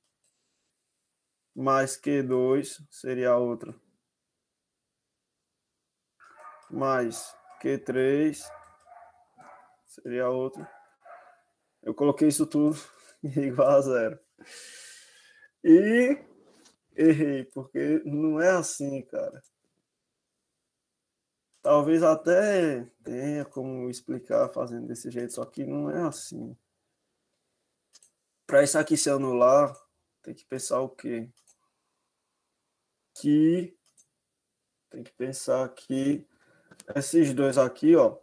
mais 1.54 1.96
Q2 2.00 2.80
seria 2.90 3.30
a 3.30 3.36
outra. 3.36 3.74
Mais 6.68 7.34
Q3 7.62 8.42
seria 9.86 10.24
a 10.24 10.30
outra. 10.30 10.68
Eu 11.82 11.94
coloquei 11.94 12.28
isso 12.28 12.46
tudo 12.46 12.76
igual 13.22 13.68
a 13.68 13.80
zero. 13.80 14.18
E 15.62 16.18
errei, 16.96 17.44
porque 17.44 18.02
não 18.04 18.40
é 18.40 18.50
assim, 18.50 19.02
cara. 19.02 19.42
Talvez 21.62 22.02
até 22.02 22.84
tenha 23.02 23.44
como 23.44 23.90
explicar 23.90 24.48
fazendo 24.50 24.86
desse 24.86 25.10
jeito, 25.10 25.32
só 25.32 25.44
que 25.44 25.64
não 25.64 25.90
é 25.90 26.02
assim. 26.06 26.56
Para 28.46 28.62
isso 28.62 28.78
aqui 28.78 28.96
se 28.96 29.10
anular, 29.10 29.76
tem 30.22 30.34
que 30.34 30.44
pensar 30.44 30.80
o 30.80 30.88
quê? 30.88 31.28
que 33.20 33.74
tem 34.90 35.02
que 35.02 35.12
pensar 35.12 35.68
que 35.70 36.26
esses 36.94 37.32
dois 37.32 37.58
aqui, 37.58 37.96
ó, 37.96 38.18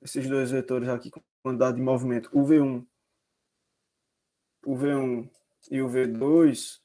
esses 0.00 0.28
dois 0.28 0.50
vetores 0.50 0.88
aqui 0.88 1.10
com 1.10 1.20
quantidade 1.42 1.76
de 1.76 1.82
movimento, 1.82 2.30
o 2.32 2.44
V1, 2.44 2.86
o 4.64 4.74
V1 4.74 5.30
e 5.70 5.82
o 5.82 5.88
V2, 5.88 6.80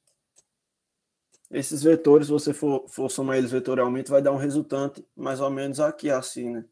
esses 1.54 1.84
vetores, 1.84 2.28
se 2.28 2.34
você 2.34 2.54
for, 2.54 2.88
for 2.90 3.10
somar 3.10 3.38
eles 3.38 3.52
vetorialmente, 3.52 4.10
vai 4.10 4.22
dar 4.22 4.32
um 4.32 4.38
resultante 4.38 5.06
mais 5.16 5.40
ou 5.40 5.50
menos 5.50 5.80
aqui, 5.80 6.10
assim, 6.10 6.50
né? 6.50 6.66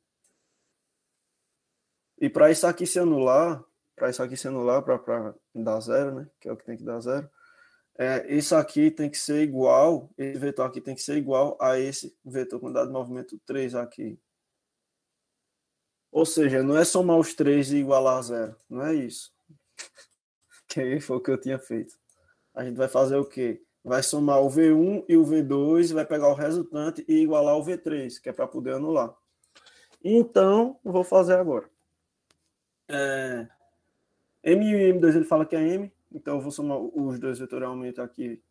E 2.20 2.30
para 2.30 2.52
isso 2.52 2.66
aqui 2.68 2.86
se 2.86 3.00
anular, 3.00 3.64
para 3.96 4.10
isso 4.10 4.22
aqui 4.22 4.36
se 4.36 4.48
anular, 4.48 4.82
para 4.84 5.36
dar 5.54 5.80
zero, 5.80 6.16
né? 6.16 6.30
Que 6.40 6.50
é 6.50 6.52
o 6.52 6.58
que 6.58 6.66
tem 6.66 6.78
que 6.78 6.84
dar 6.84 7.00
zero, 7.00 7.30
é, 7.98 8.34
isso 8.34 8.56
aqui 8.56 8.90
tem 8.90 9.10
que 9.10 9.18
ser 9.18 9.44
igual, 9.44 10.10
esse 10.18 10.40
vetor 10.40 10.66
aqui 10.66 10.82
tem 10.82 10.96
que 10.96 11.02
ser 11.02 11.18
igual 11.18 11.56
a 11.62 11.78
esse 11.78 12.18
vetor 12.26 12.60
com 12.60 12.72
dado 12.72 12.92
movimento 12.92 13.40
3 13.46 13.76
aqui. 13.76 14.20
Ou 16.12 16.26
seja, 16.26 16.64
não 16.64 16.78
é 16.78 16.84
somar 16.84 17.18
os 17.18 17.34
três 17.34 17.72
e 17.72 17.78
igualar 17.78 18.18
a 18.18 18.22
zero, 18.22 18.56
não 18.70 18.84
é 18.84 18.96
isso. 18.96 19.32
Que 20.68 21.00
foi 21.02 21.18
o 21.18 21.20
que 21.20 21.30
eu 21.30 21.40
tinha 21.40 21.60
feito. 21.60 21.94
A 22.56 22.64
gente 22.64 22.78
vai 22.78 22.88
fazer 22.88 23.18
o 23.18 23.26
quê? 23.26 23.62
Vai 23.84 24.04
somar 24.04 24.42
o 24.42 24.50
V1 24.50 25.06
e 25.10 25.18
o 25.18 25.24
V2, 25.26 25.94
vai 25.94 26.06
pegar 26.06 26.28
o 26.28 26.36
resultante 26.36 27.04
e 27.08 27.22
igualar 27.22 27.58
o 27.58 27.64
V3, 27.64 28.22
que 28.22 28.30
é 28.30 28.34
para 28.34 28.48
poder 28.48 28.76
anular. 28.76 29.16
Então, 30.04 30.80
vou 30.84 31.04
fazer 31.04 31.36
agora. 31.36 31.70
É, 32.88 33.48
M1 34.44 34.64
e 34.64 34.94
M2 34.94 35.16
ele 35.16 35.26
fala 35.26 35.46
que 35.46 35.56
é 35.56 35.62
M, 35.62 35.92
então, 36.14 36.36
eu 36.36 36.42
vou 36.42 36.52
somar 36.52 36.78
os 36.78 37.20
dois 37.20 37.40
vetorialmente 37.40 38.02
aqui. 38.02 38.42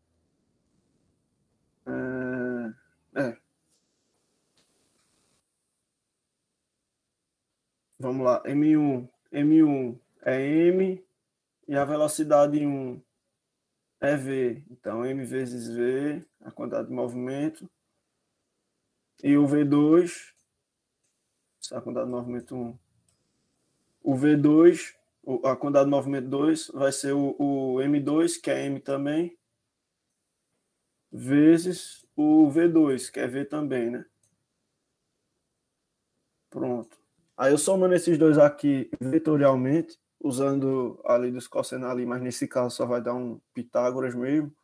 É, 1.87 3.21
é. 3.21 3.37
Vamos 7.99 8.25
lá. 8.25 8.43
M1, 8.45 9.07
M1 9.31 9.99
é 10.23 10.41
M 10.41 11.05
e 11.69 11.77
a 11.77 11.85
velocidade 11.85 12.65
1 12.65 13.01
é 14.01 14.17
V. 14.17 14.65
Então, 14.71 15.05
M 15.05 15.25
vezes 15.25 15.69
V, 15.69 16.25
a 16.43 16.51
quantidade 16.51 16.89
de 16.89 16.95
movimento. 16.95 17.71
E 19.23 19.37
o 19.37 19.47
V2, 19.47 20.33
a 21.73 21.81
quantidade 21.81 22.07
de 22.07 22.13
movimento 22.13 22.57
1. 22.57 22.79
O 24.03 24.15
V2 24.15 24.95
a 25.45 25.55
quantidade 25.57 25.85
de 25.85 25.91
movimento 25.91 26.29
2 26.29 26.69
vai 26.69 26.93
ser 26.93 27.13
o, 27.13 27.37
o 27.39 27.77
M2, 27.77 28.41
que 28.41 28.51
é 28.51 28.67
M 28.67 28.81
também, 28.81 29.37
vezes 31.13 32.05
o 32.17 32.49
V2, 32.49 33.11
que 33.11 33.21
é 33.21 33.27
V 33.27 33.45
também, 33.45 33.91
né? 33.91 34.05
Pronto. 36.49 36.99
Aí 37.37 37.53
eu 37.53 37.59
somando 37.59 37.95
esses 37.95 38.19
dois 38.19 38.39
aqui 38.39 38.91
vetorialmente, 39.01 39.99
usando 40.21 41.01
a 41.05 41.17
lei 41.17 41.31
dos 41.33 41.49
cossenos 41.49 41.89
ali, 41.89 42.05
mas 42.05 42.21
nesse 42.21 42.47
caso 42.47 42.77
só 42.77 42.87
vai 42.87 43.01
dar 43.03 43.15
um 43.15 43.41
Pitágoras 43.55 44.15
mesmo, 44.15 44.55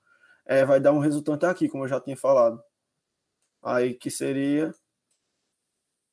é, 0.44 0.64
vai 0.64 0.78
dar 0.78 0.92
um 0.92 0.98
resultante 0.98 1.46
aqui, 1.46 1.68
como 1.68 1.84
eu 1.84 1.88
já 1.88 2.00
tinha 2.00 2.16
falado. 2.16 2.62
Aí 3.62 3.94
que 3.94 4.10
seria 4.10 4.72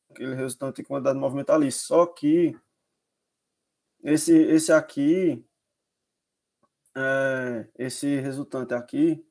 aquele 0.09 0.35
resultante 0.35 0.81
com 0.83 0.95
quantidade 0.95 1.15
de 1.15 1.21
movimento 1.21 1.51
ali. 1.51 1.71
Só 1.71 2.05
que 2.05 2.57
esse, 4.03 4.33
esse 4.33 4.71
aqui, 4.71 5.45
é, 6.95 7.67
esse 7.77 8.19
resultante 8.19 8.73
aqui, 8.73 9.25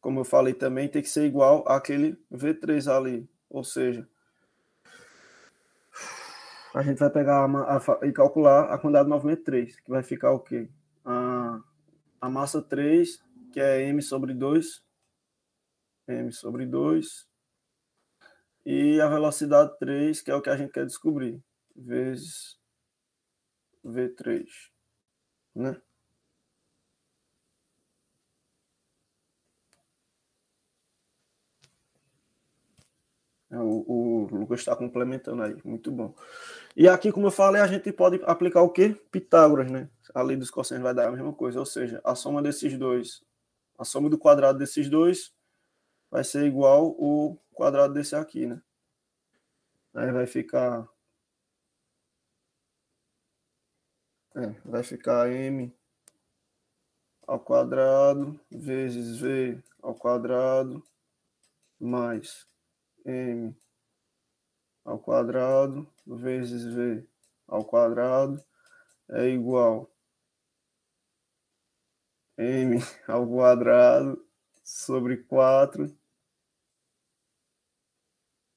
como 0.00 0.20
eu 0.20 0.24
falei 0.24 0.54
também, 0.54 0.88
tem 0.88 1.02
que 1.02 1.08
ser 1.08 1.24
igual 1.24 1.66
àquele 1.66 2.16
V3 2.32 2.94
ali. 2.94 3.28
Ou 3.48 3.64
seja, 3.64 4.08
a 6.74 6.82
gente 6.82 6.98
vai 6.98 7.08
pegar 7.08 7.44
a, 7.44 7.76
a, 7.76 8.06
e 8.06 8.12
calcular 8.12 8.64
a 8.64 8.78
quantidade 8.78 9.04
de 9.04 9.10
movimento 9.10 9.44
3, 9.44 9.78
que 9.80 9.90
vai 9.90 10.02
ficar 10.02 10.32
o 10.32 10.40
quê? 10.40 10.68
A, 11.04 11.60
a 12.20 12.28
massa 12.28 12.60
3, 12.60 13.22
que 13.52 13.60
é 13.60 13.82
M 13.82 14.02
sobre 14.02 14.34
2, 14.34 14.84
M 16.08 16.32
sobre 16.32 16.66
2, 16.66 17.28
e 18.66 19.00
a 19.00 19.08
velocidade 19.08 19.78
3, 19.78 20.20
que 20.20 20.30
é 20.32 20.34
o 20.34 20.42
que 20.42 20.50
a 20.50 20.56
gente 20.56 20.72
quer 20.72 20.84
descobrir, 20.84 21.40
vezes 21.76 22.58
V3, 23.84 24.44
né? 25.54 25.80
É, 33.50 33.58
o, 33.58 33.84
o 33.86 34.26
Lucas 34.32 34.60
está 34.60 34.74
complementando 34.74 35.42
aí, 35.42 35.56
muito 35.64 35.92
bom. 35.92 36.12
E 36.76 36.88
aqui, 36.88 37.12
como 37.12 37.28
eu 37.28 37.30
falei, 37.30 37.62
a 37.62 37.66
gente 37.68 37.92
pode 37.92 38.20
aplicar 38.24 38.62
o 38.62 38.70
quê? 38.70 38.96
Pitágoras, 39.12 39.70
né? 39.70 39.88
A 40.12 40.22
lei 40.22 40.36
dos 40.36 40.50
cossenos 40.50 40.82
vai 40.82 40.92
dar 40.92 41.06
a 41.08 41.12
mesma 41.12 41.32
coisa, 41.32 41.60
ou 41.60 41.66
seja, 41.66 42.00
a 42.04 42.14
soma 42.16 42.42
desses 42.42 42.76
dois, 42.76 43.22
a 43.78 43.84
soma 43.84 44.10
do 44.10 44.18
quadrado 44.18 44.58
desses 44.58 44.88
dois 44.90 45.32
vai 46.10 46.24
ser 46.24 46.46
igual 46.46 46.88
o 46.98 47.38
quadrado 47.54 47.94
desse 47.94 48.16
aqui, 48.16 48.46
né? 48.46 48.60
Aí 49.94 50.10
vai 50.12 50.26
ficar 50.26 50.88
É, 54.36 54.52
vai 54.64 54.82
ficar 54.82 55.30
m 55.30 55.72
ao 57.26 57.40
quadrado 57.40 58.38
vezes 58.50 59.18
v 59.18 59.58
ao 59.82 59.94
quadrado 59.94 60.82
mais 61.80 62.46
m 63.06 63.54
ao 64.84 64.98
quadrado 64.98 65.86
vezes 66.06 66.64
v 66.64 67.06
ao 67.46 67.64
quadrado 67.64 68.42
é 69.10 69.28
igual 69.28 69.90
m 72.36 72.78
ao 73.08 73.26
quadrado 73.26 74.24
sobre 74.62 75.18
4 75.18 75.96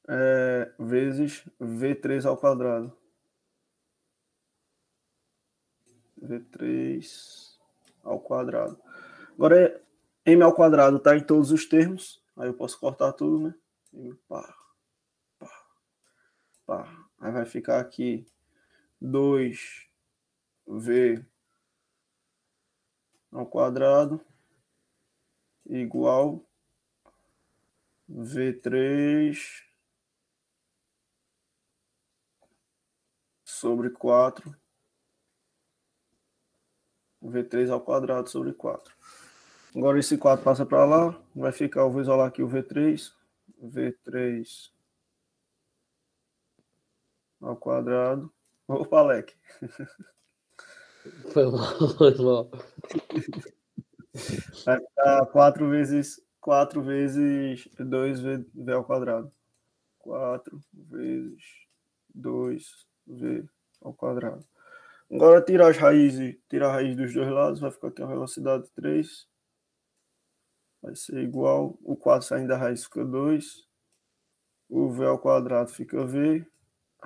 é, 0.10 0.74
vezes 0.80 1.44
v3 1.60 2.26
ao 2.26 2.38
quadrado. 2.38 2.96
V3 6.22 7.58
ao 8.04 8.20
quadrado. 8.20 8.82
Agora, 9.34 9.84
M 10.26 10.42
ao 10.42 10.54
quadrado 10.54 10.98
está 10.98 11.16
em 11.16 11.24
todos 11.24 11.52
os 11.52 11.66
termos. 11.66 12.22
Aí 12.36 12.48
eu 12.48 12.54
posso 12.54 12.80
cortar 12.80 13.14
tudo, 13.14 13.48
né? 13.48 13.56
E 13.94 14.14
pá, 14.28 14.57
pá. 16.68 17.08
Aí 17.20 17.32
vai 17.32 17.46
ficar 17.46 17.80
aqui 17.80 18.28
2V 19.02 21.26
ao 23.32 23.48
quadrado 23.48 24.24
igual 25.66 26.46
V3 28.10 29.64
sobre 33.44 33.90
4 33.90 34.56
V3 37.24 37.70
ao 37.70 37.82
quadrado 37.82 38.30
sobre 38.30 38.54
4. 38.54 38.96
Agora 39.76 40.00
esse 40.00 40.18
4 40.18 40.44
passa 40.44 40.66
para 40.66 40.86
lá, 40.86 41.22
vai 41.36 41.52
ficar, 41.52 41.82
eu 41.82 41.92
vou 41.92 42.02
isolar 42.02 42.28
aqui 42.28 42.42
o 42.42 42.48
V3, 42.48 43.12
V3 43.62 44.72
ao 47.42 47.56
quadrado. 47.56 48.32
Opa, 48.68 49.00
Alec. 49.00 49.34
Foi 51.34 51.52
mal, 51.52 51.90
foi 51.98 52.16
mal. 52.16 52.52
Vai 54.66 54.80
ficar 54.80 55.26
4 55.28 55.70
vezes 55.70 56.22
4 56.48 56.82
vezes 56.82 57.68
2V, 57.78 58.46
v 58.54 58.72
ao 58.72 58.84
quadrado. 58.86 59.30
4 60.00 60.62
vezes 60.74 61.44
2V 62.18 63.50
ao 63.82 63.94
quadrado. 63.94 64.46
Agora 65.12 65.42
tirar 65.42 65.70
as 65.70 65.78
raízes, 65.78 66.38
tirar 66.50 66.70
a 66.70 66.72
raiz 66.72 66.96
dos 66.96 67.14
dois 67.14 67.30
lados, 67.30 67.60
vai 67.60 67.70
ficar 67.70 67.90
aqui 67.90 68.02
a 68.02 68.06
velocidade 68.06 68.70
3. 68.76 69.28
Vai 70.82 70.96
ser 70.96 71.22
igual, 71.22 71.78
o 71.84 71.98
4 71.98 72.26
saindo 72.26 72.48
da 72.48 72.58
raiz 72.58 72.86
fica 72.86 73.04
2. 73.04 73.68
O 74.70 74.90
V 74.90 75.06
ao 75.06 75.20
quadrado 75.20 75.70
fica 75.70 76.06
V, 76.06 76.46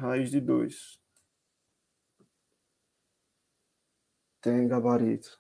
raiz 0.02 0.32
de 0.32 0.42
2. 0.42 1.00
Tem 4.42 4.68
gabarito. 4.68 5.40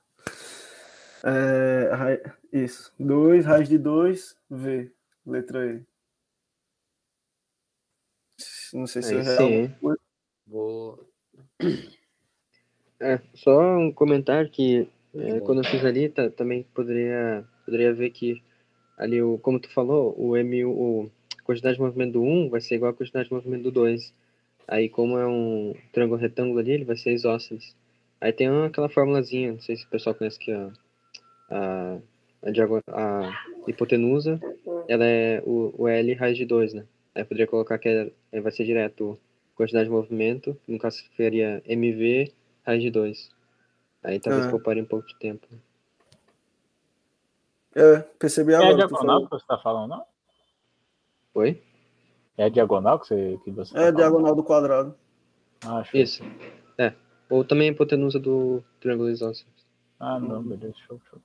É, 1.23 1.89
ra- 1.93 2.35
isso. 2.53 2.93
2, 2.99 3.45
raiz 3.45 3.67
de 3.67 3.77
2, 3.79 4.37
V. 4.49 4.91
Letra 5.25 5.65
E. 5.65 5.83
Não 8.73 8.87
sei 8.87 9.01
se 9.01 9.15
é 9.15 9.23
sim, 9.23 9.29
real. 9.29 9.49
hein? 9.49 9.75
Vou. 10.47 11.09
É, 12.99 13.19
só 13.33 13.77
um 13.77 13.91
comentário 13.91 14.49
que 14.49 14.87
é, 15.15 15.39
quando 15.41 15.63
eu 15.63 15.69
fiz 15.69 15.83
ali, 15.83 16.07
tá- 16.09 16.29
também 16.29 16.63
poderia, 16.73 17.43
poderia 17.65 17.93
ver 17.93 18.11
que 18.11 18.43
ali, 18.97 19.21
o, 19.21 19.37
como 19.39 19.59
tu 19.59 19.71
falou, 19.73 20.15
o 20.17 20.37
M, 20.37 20.65
o, 20.65 21.09
a 21.37 21.43
quantidade 21.43 21.75
de 21.75 21.81
movimento 21.81 22.13
do 22.13 22.21
1 22.23 22.49
vai 22.49 22.61
ser 22.61 22.75
igual 22.75 22.91
à 22.91 22.93
quantidade 22.93 23.27
de 23.27 23.33
movimento 23.33 23.63
do 23.63 23.71
2. 23.71 24.13
Aí, 24.71 24.87
como 24.87 25.17
é 25.17 25.27
um 25.27 25.75
triângulo 25.91 26.17
retângulo 26.21 26.59
ali, 26.59 26.71
ele 26.71 26.85
vai 26.85 26.95
ser 26.95 27.11
isósceles. 27.11 27.75
Aí 28.21 28.31
tem 28.31 28.49
uma- 28.49 28.67
aquela 28.67 28.87
formulazinha, 28.87 29.51
não 29.51 29.59
sei 29.59 29.75
se 29.75 29.85
o 29.85 29.89
pessoal 29.89 30.15
conhece 30.15 30.39
que 30.39 30.49
a, 30.49 30.71
a, 31.49 31.97
a, 32.47 33.27
a 33.27 33.33
hipotenusa, 33.67 34.39
ela 34.87 35.03
é 35.05 35.43
o, 35.45 35.73
o 35.77 35.87
L 35.89 36.13
raiz 36.13 36.37
de 36.37 36.45
2, 36.45 36.73
né? 36.73 36.85
Aí 37.13 37.25
poderia 37.25 37.47
colocar 37.47 37.77
que 37.77 37.89
é- 38.31 38.39
vai 38.39 38.51
ser 38.53 38.63
direto 38.63 39.19
quantidade 39.55 39.85
de 39.89 39.91
movimento, 39.91 40.57
no 40.65 40.79
caso 40.79 41.03
seria 41.17 41.61
MV 41.65 42.31
raiz 42.65 42.81
de 42.81 42.89
2. 42.89 43.29
Aí 44.01 44.21
talvez 44.21 44.45
Ah. 44.45 44.51
pouparia 44.51 44.81
um 44.81 44.85
pouco 44.85 45.05
de 45.05 45.19
tempo. 45.19 45.45
É, 47.75 47.99
percebi 48.17 48.53
É 48.53 48.55
a 48.55 48.59
agora. 48.59 48.75
que 48.75 48.81
tu 48.83 48.87
diagonal 48.87 49.23
que 49.25 49.29
você 49.31 49.43
está 49.43 49.57
falando, 49.57 49.89
não? 49.89 50.05
Oi? 51.35 51.61
É 52.37 52.45
a 52.45 52.49
diagonal 52.49 52.99
que 52.99 53.07
você, 53.07 53.39
que 53.43 53.51
você 53.51 53.73
tá 53.73 53.81
É 53.81 53.87
a 53.87 53.91
diagonal 53.91 54.35
do 54.35 54.43
quadrado. 54.43 54.95
Ah, 55.65 55.83
show. 55.83 55.99
Isso. 55.99 56.23
É. 56.77 56.93
Ou 57.29 57.43
também 57.45 57.69
a 57.69 57.71
hipotenusa 57.71 58.19
do 58.19 58.63
triângulo 58.79 59.09
isósceles. 59.09 59.53
Ah, 59.99 60.19
não, 60.19 60.41
beleza, 60.43 60.73
show, 60.87 60.99
show. 61.09 61.21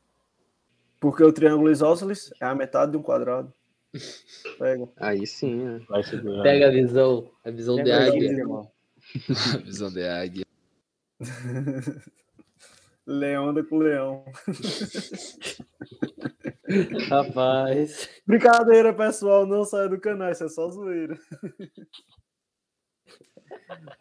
Porque 1.01 1.23
o 1.25 1.33
triângulo 1.33 1.71
isósceles 1.71 2.33
é 2.41 2.45
a 2.45 2.55
metade 2.55 2.93
de 2.93 2.99
um 2.99 3.03
quadrado. 3.03 3.53
Pega. 4.59 4.89
Aí 4.99 5.27
sim, 5.27 5.55
né? 5.55 5.81
Vai 5.89 6.03
seguir. 6.03 6.43
Pega 6.43 6.69
a 6.69 6.71
visão, 6.71 7.31
a 7.45 7.51
visão 7.51 7.77
de 7.77 7.85
Lembra 7.85 8.05
disso, 8.05 8.17
águia. 8.17 8.31
irmão? 8.39 8.71
Visão 9.65 9.91
de 9.93 10.03
águia. 10.07 10.45
Leão 13.07 13.51
anda 13.51 13.63
com 13.63 13.79
leão. 13.79 14.25
Rapaz. 17.09 18.09
Brincadeira, 18.27 18.95
pessoal. 18.95 19.47
Não 19.47 19.65
saia 19.65 19.89
do 19.89 20.01
canal. 20.01 20.31
Isso 20.31 20.45
é 20.45 20.49
só 20.49 20.69
zoeira. 20.69 21.19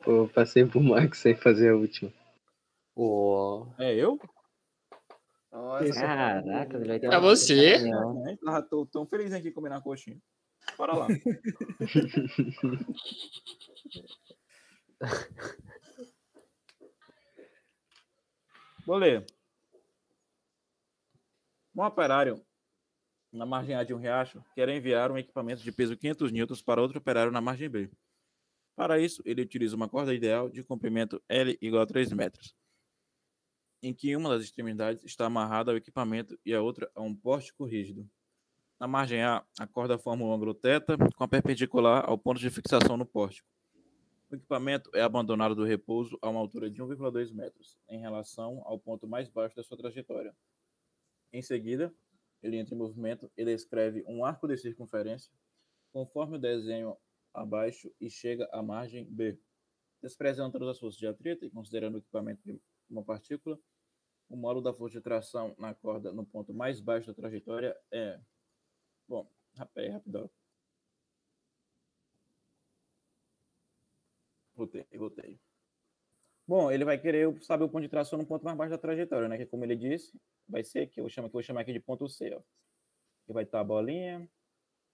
Pô, 0.03 0.27
passei 0.29 0.65
pro 0.65 0.81
Marcos 0.81 1.19
sem 1.19 1.35
fazer 1.35 1.69
a 1.69 1.75
última. 1.75 2.11
Ó. 2.95 3.67
É 3.79 3.93
eu? 3.93 4.19
Olha, 5.51 5.93
Caraca, 5.93 6.77
ele 6.77 6.87
vai 6.87 6.99
ter 6.99 7.11
É 7.11 7.19
você? 7.19 7.79
Não. 7.79 8.27
É, 8.27 8.37
ah, 8.47 8.61
tô 8.61 8.85
tão 8.85 9.05
feliz 9.05 9.33
aqui 9.33 9.51
comendo 9.51 9.75
a 9.75 9.81
coxinha. 9.81 10.17
Bora 10.77 10.93
lá. 10.93 11.07
Vou 18.85 18.97
ler. 18.97 19.25
Um 21.75 21.83
operário 21.83 22.45
na 23.35 23.45
margem 23.45 23.75
A 23.75 23.83
de 23.83 23.93
um 23.93 23.97
riacho 23.97 24.43
quer 24.55 24.69
enviar 24.69 25.11
um 25.11 25.17
equipamento 25.17 25.61
de 25.61 25.71
peso 25.71 25.97
500 25.97 26.31
newtons 26.31 26.61
para 26.61 26.81
outro 26.81 26.97
operário 26.97 27.31
na 27.31 27.41
margem 27.41 27.69
B. 27.69 27.89
Para 28.75 28.99
isso, 28.99 29.21
ele 29.25 29.41
utiliza 29.41 29.75
uma 29.75 29.87
corda 29.87 30.13
ideal 30.13 30.49
de 30.49 30.63
comprimento 30.63 31.21
L 31.29 31.57
igual 31.61 31.83
a 31.83 31.85
3 31.85 32.11
metros, 32.11 32.55
em 33.81 33.93
que 33.93 34.15
uma 34.15 34.29
das 34.29 34.43
extremidades 34.43 35.03
está 35.03 35.25
amarrada 35.25 35.71
ao 35.71 35.77
equipamento 35.77 36.37
e 36.45 36.53
a 36.53 36.61
outra 36.61 36.89
a 36.95 37.01
um 37.01 37.15
pórtico 37.15 37.65
rígido. 37.65 38.09
Na 38.79 38.87
margem 38.87 39.21
A, 39.21 39.45
a 39.57 39.65
corda 39.65 39.97
forma 39.97 40.25
um 40.25 40.33
ângulo 40.33 40.53
θ 40.53 40.97
com 41.15 41.23
a 41.23 41.27
perpendicular 41.27 42.03
ao 42.09 42.17
ponto 42.17 42.39
de 42.39 42.49
fixação 42.49 42.97
no 42.97 43.05
pórtico. 43.05 43.47
O 44.29 44.35
equipamento 44.35 44.89
é 44.93 45.01
abandonado 45.01 45.55
do 45.55 45.63
repouso 45.63 46.17
a 46.21 46.29
uma 46.29 46.39
altura 46.39 46.69
de 46.69 46.81
1,2 46.81 47.33
metros, 47.33 47.77
em 47.87 47.99
relação 47.99 48.61
ao 48.65 48.77
ponto 48.77 49.07
mais 49.07 49.29
baixo 49.29 49.55
da 49.55 49.63
sua 49.63 49.77
trajetória. 49.77 50.35
Em 51.31 51.41
seguida, 51.41 51.93
ele 52.45 52.57
entra 52.57 52.75
em 52.75 52.77
movimento 52.77 53.31
e 53.35 53.43
descreve 53.43 54.03
um 54.07 54.23
arco 54.23 54.47
de 54.47 54.55
circunferência, 54.55 55.33
conforme 55.91 56.37
o 56.37 56.39
desenho 56.39 56.95
abaixo, 57.33 57.91
e 57.99 58.09
chega 58.09 58.47
à 58.51 58.61
margem 58.61 59.03
B. 59.05 59.39
Desprezando 60.01 60.51
todas 60.51 60.69
as 60.69 60.79
forças 60.79 60.99
de 60.99 61.07
atrito 61.07 61.43
e 61.43 61.49
considerando 61.49 61.95
o 61.95 61.97
equipamento 61.97 62.41
de 62.45 62.61
uma 62.87 63.03
partícula, 63.03 63.59
o 64.29 64.37
módulo 64.37 64.63
da 64.63 64.73
força 64.73 64.99
de 64.99 65.03
tração 65.03 65.55
na 65.57 65.73
corda 65.73 66.13
no 66.13 66.23
ponto 66.23 66.53
mais 66.53 66.79
baixo 66.79 67.07
da 67.07 67.13
trajetória 67.15 67.75
é. 67.91 68.19
Bom, 69.07 69.27
rapé, 69.55 69.89
rapidão. 69.89 70.29
Voltei, 74.55 74.85
voltei. 74.93 75.39
Bom, 76.47 76.71
ele 76.71 76.85
vai 76.85 76.97
querer 76.97 77.41
saber 77.41 77.63
o 77.63 77.69
ponto 77.69 77.81
de 77.81 77.89
tração 77.89 78.19
no 78.19 78.25
ponto 78.25 78.45
mais 78.45 78.55
baixo 78.55 78.71
da 78.71 78.77
trajetória, 78.77 79.27
né? 79.27 79.37
Que 79.37 79.47
como 79.47 79.63
ele 79.63 79.75
disse, 79.75 80.19
vai 80.47 80.63
ser 80.63 80.87
que 80.87 81.01
eu 81.01 81.09
chamo 81.09 81.27
que 81.27 81.31
eu 81.31 81.39
vou 81.39 81.43
chamar 81.43 81.61
aqui 81.61 81.73
de 81.73 81.79
ponto 81.79 82.07
C, 82.07 82.35
ó. 82.35 82.41
Que 83.25 83.33
vai 83.33 83.43
estar 83.43 83.61
a 83.61 83.63
bolinha, 83.63 84.29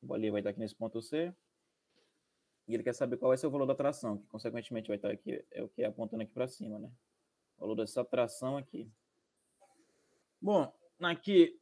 a 0.02 0.06
bolinha 0.06 0.32
vai 0.32 0.40
estar 0.40 0.52
aqui 0.52 0.60
nesse 0.60 0.76
ponto 0.76 1.02
C. 1.02 1.34
E 2.68 2.74
ele 2.74 2.84
quer 2.84 2.94
saber 2.94 3.18
qual 3.18 3.30
vai 3.30 3.38
ser 3.38 3.48
o 3.48 3.52
valor 3.52 3.66
da 3.66 3.76
tração, 3.76 4.18
que 4.18 4.28
consequentemente 4.28 4.88
vai 4.88 4.96
estar 4.96 5.12
aqui, 5.12 5.44
é 5.52 5.62
o 5.62 5.68
que 5.68 5.84
é 5.84 5.88
apontando 5.88 6.24
aqui 6.24 6.32
para 6.32 6.48
cima, 6.48 6.80
né? 6.80 6.90
O 7.58 7.62
valor 7.62 7.76
dessa 7.76 8.06
tração 8.06 8.56
aqui. 8.56 8.90
Bom, 10.42 10.74
aqui 11.02 11.60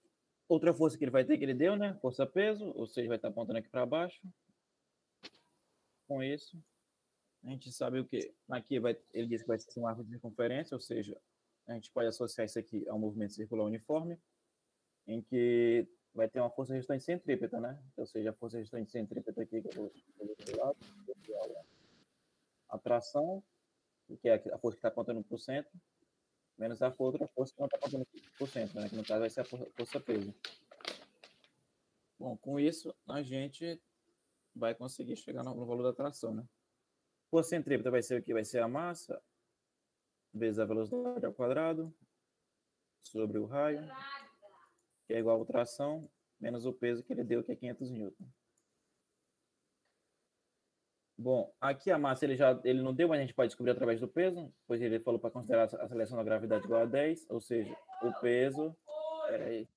outra 0.48 0.72
força 0.72 0.98
que 0.98 1.03
ele 1.03 1.11
vai 1.11 1.26
ter 1.26 1.38
que 1.38 1.44
ele 1.44 1.56
deu, 1.56 1.76
né? 1.76 1.98
Força 1.99 2.28
peso, 2.28 2.72
ou 2.76 2.86
seja, 2.86 3.07
vai 3.07 3.18
estar 3.18 3.30
apontando 3.30 3.57
aqui 3.57 3.70
para 3.70 3.88
baixo. 3.88 4.22
Com 6.07 6.22
isso, 6.22 6.61
a 7.44 7.49
gente 7.49 7.72
sabe 7.72 7.99
o 7.99 8.06
que 8.06 8.34
aqui 8.49 8.80
vai, 8.80 8.98
ele 9.14 9.28
diz 9.28 9.41
que 9.41 9.48
vai 9.48 9.57
ser 9.57 9.80
um 9.80 9.88
arco 9.88 10.03
de 10.03 10.10
circunferência, 10.10 10.76
ou 10.76 10.82
seja, 10.82 11.18
a 11.68 11.74
gente 11.74 11.91
pode 11.91 12.07
associar 12.07 12.45
isso 12.45 12.60
aqui 12.60 12.88
a 12.90 12.94
um 12.94 12.99
movimento 12.99 13.34
circular 13.34 13.66
uniforme, 13.66 14.20
em 15.07 15.22
que 15.22 15.88
vai 16.14 16.28
ter 16.28 16.40
uma 16.40 16.49
força 16.49 16.74
resultante 16.74 17.03
centrípeta, 17.03 17.60
né? 17.60 17.82
Ou 17.95 18.06
seja, 18.06 18.32
a 18.32 18.34
força 18.34 18.57
resultante 18.57 18.91
centrípeta 18.91 19.41
aqui 19.41 19.61
que 19.61 19.68
eu 19.68 19.74
vou 19.74 19.91
lado, 20.57 20.78
a 22.70 22.78
tração, 22.78 23.44
que 24.22 24.30
é 24.30 24.36
a 24.36 24.57
força 24.57 24.76
que 24.76 24.80
está 24.80 24.88
apontando 24.90 25.24
para 25.24 25.36
o 25.36 25.40
centro, 25.40 25.72
menos 26.57 26.82
a 26.82 26.94
outra 26.98 27.28
força 27.28 27.53
que 27.53 27.60
não 27.60 27.68
está 27.68 27.78
apontando 27.78 28.06
para 28.06 28.44
o 28.44 28.48
centro, 28.48 28.80
né? 28.80 28.90
Que 28.90 28.95
no 28.95 29.03
caso 29.03 29.22
vai 29.22 29.30
ser 29.30 29.41
a 29.41 29.45
força, 29.45 29.99
peso. 29.99 30.34
Bom, 32.20 32.36
com 32.38 32.60
isso 32.60 32.94
a 33.07 33.22
gente 33.22 33.82
vai 34.56 34.76
conseguir 34.76 35.16
chegar 35.16 35.44
no 35.44 35.66
valor 35.66 35.84
da 35.84 35.94
tração, 35.94 36.34
né? 36.34 36.44
Força 37.30 37.49
centrípeta 37.49 37.91
vai 37.91 38.01
ser 38.01 38.19
o 38.19 38.23
que? 38.23 38.34
Vai 38.34 38.43
ser 38.43 38.60
a 38.60 38.68
massa 38.68 39.22
vezes 40.34 40.60
a 40.60 40.65
velocidade 40.65 41.26
ao 41.26 41.34
quadrado 41.34 41.93
sobre 43.01 43.38
o 43.38 43.45
raio, 43.45 43.81
que 45.07 45.14
é 45.14 45.19
igual 45.19 45.41
a 45.41 45.45
tração, 45.45 46.10
menos 46.39 46.65
o 46.65 46.73
peso 46.73 47.03
que 47.03 47.14
ele 47.14 47.23
deu, 47.23 47.43
que 47.43 47.51
é 47.51 47.56
500 47.56 47.91
newton. 47.91 48.26
Bom, 51.18 51.53
aqui 51.60 51.91
a 51.91 51.97
massa 51.97 52.26
ele 52.26 52.38
já 52.38 52.60
ele 52.64 52.81
não 52.81 52.93
deu, 52.93 53.10
mas 53.10 53.19
a 53.19 53.22
gente 53.22 53.34
pode 53.34 53.49
descobrir 53.49 53.72
através 53.72 53.99
do 53.99 54.07
peso, 54.07 54.53
pois 54.65 54.81
ele 54.81 54.99
falou 55.01 55.19
para 55.19 55.31
considerar 55.31 55.64
a 55.64 55.88
seleção 55.88 56.18
da 56.18 56.23
gravidade 56.23 56.64
igual 56.64 56.84
a 56.84 56.85
10, 56.85 57.26
ou 57.30 57.41
seja, 57.41 57.76
o 58.01 58.14
peso. 58.22 58.76
Peraí. 59.27 59.68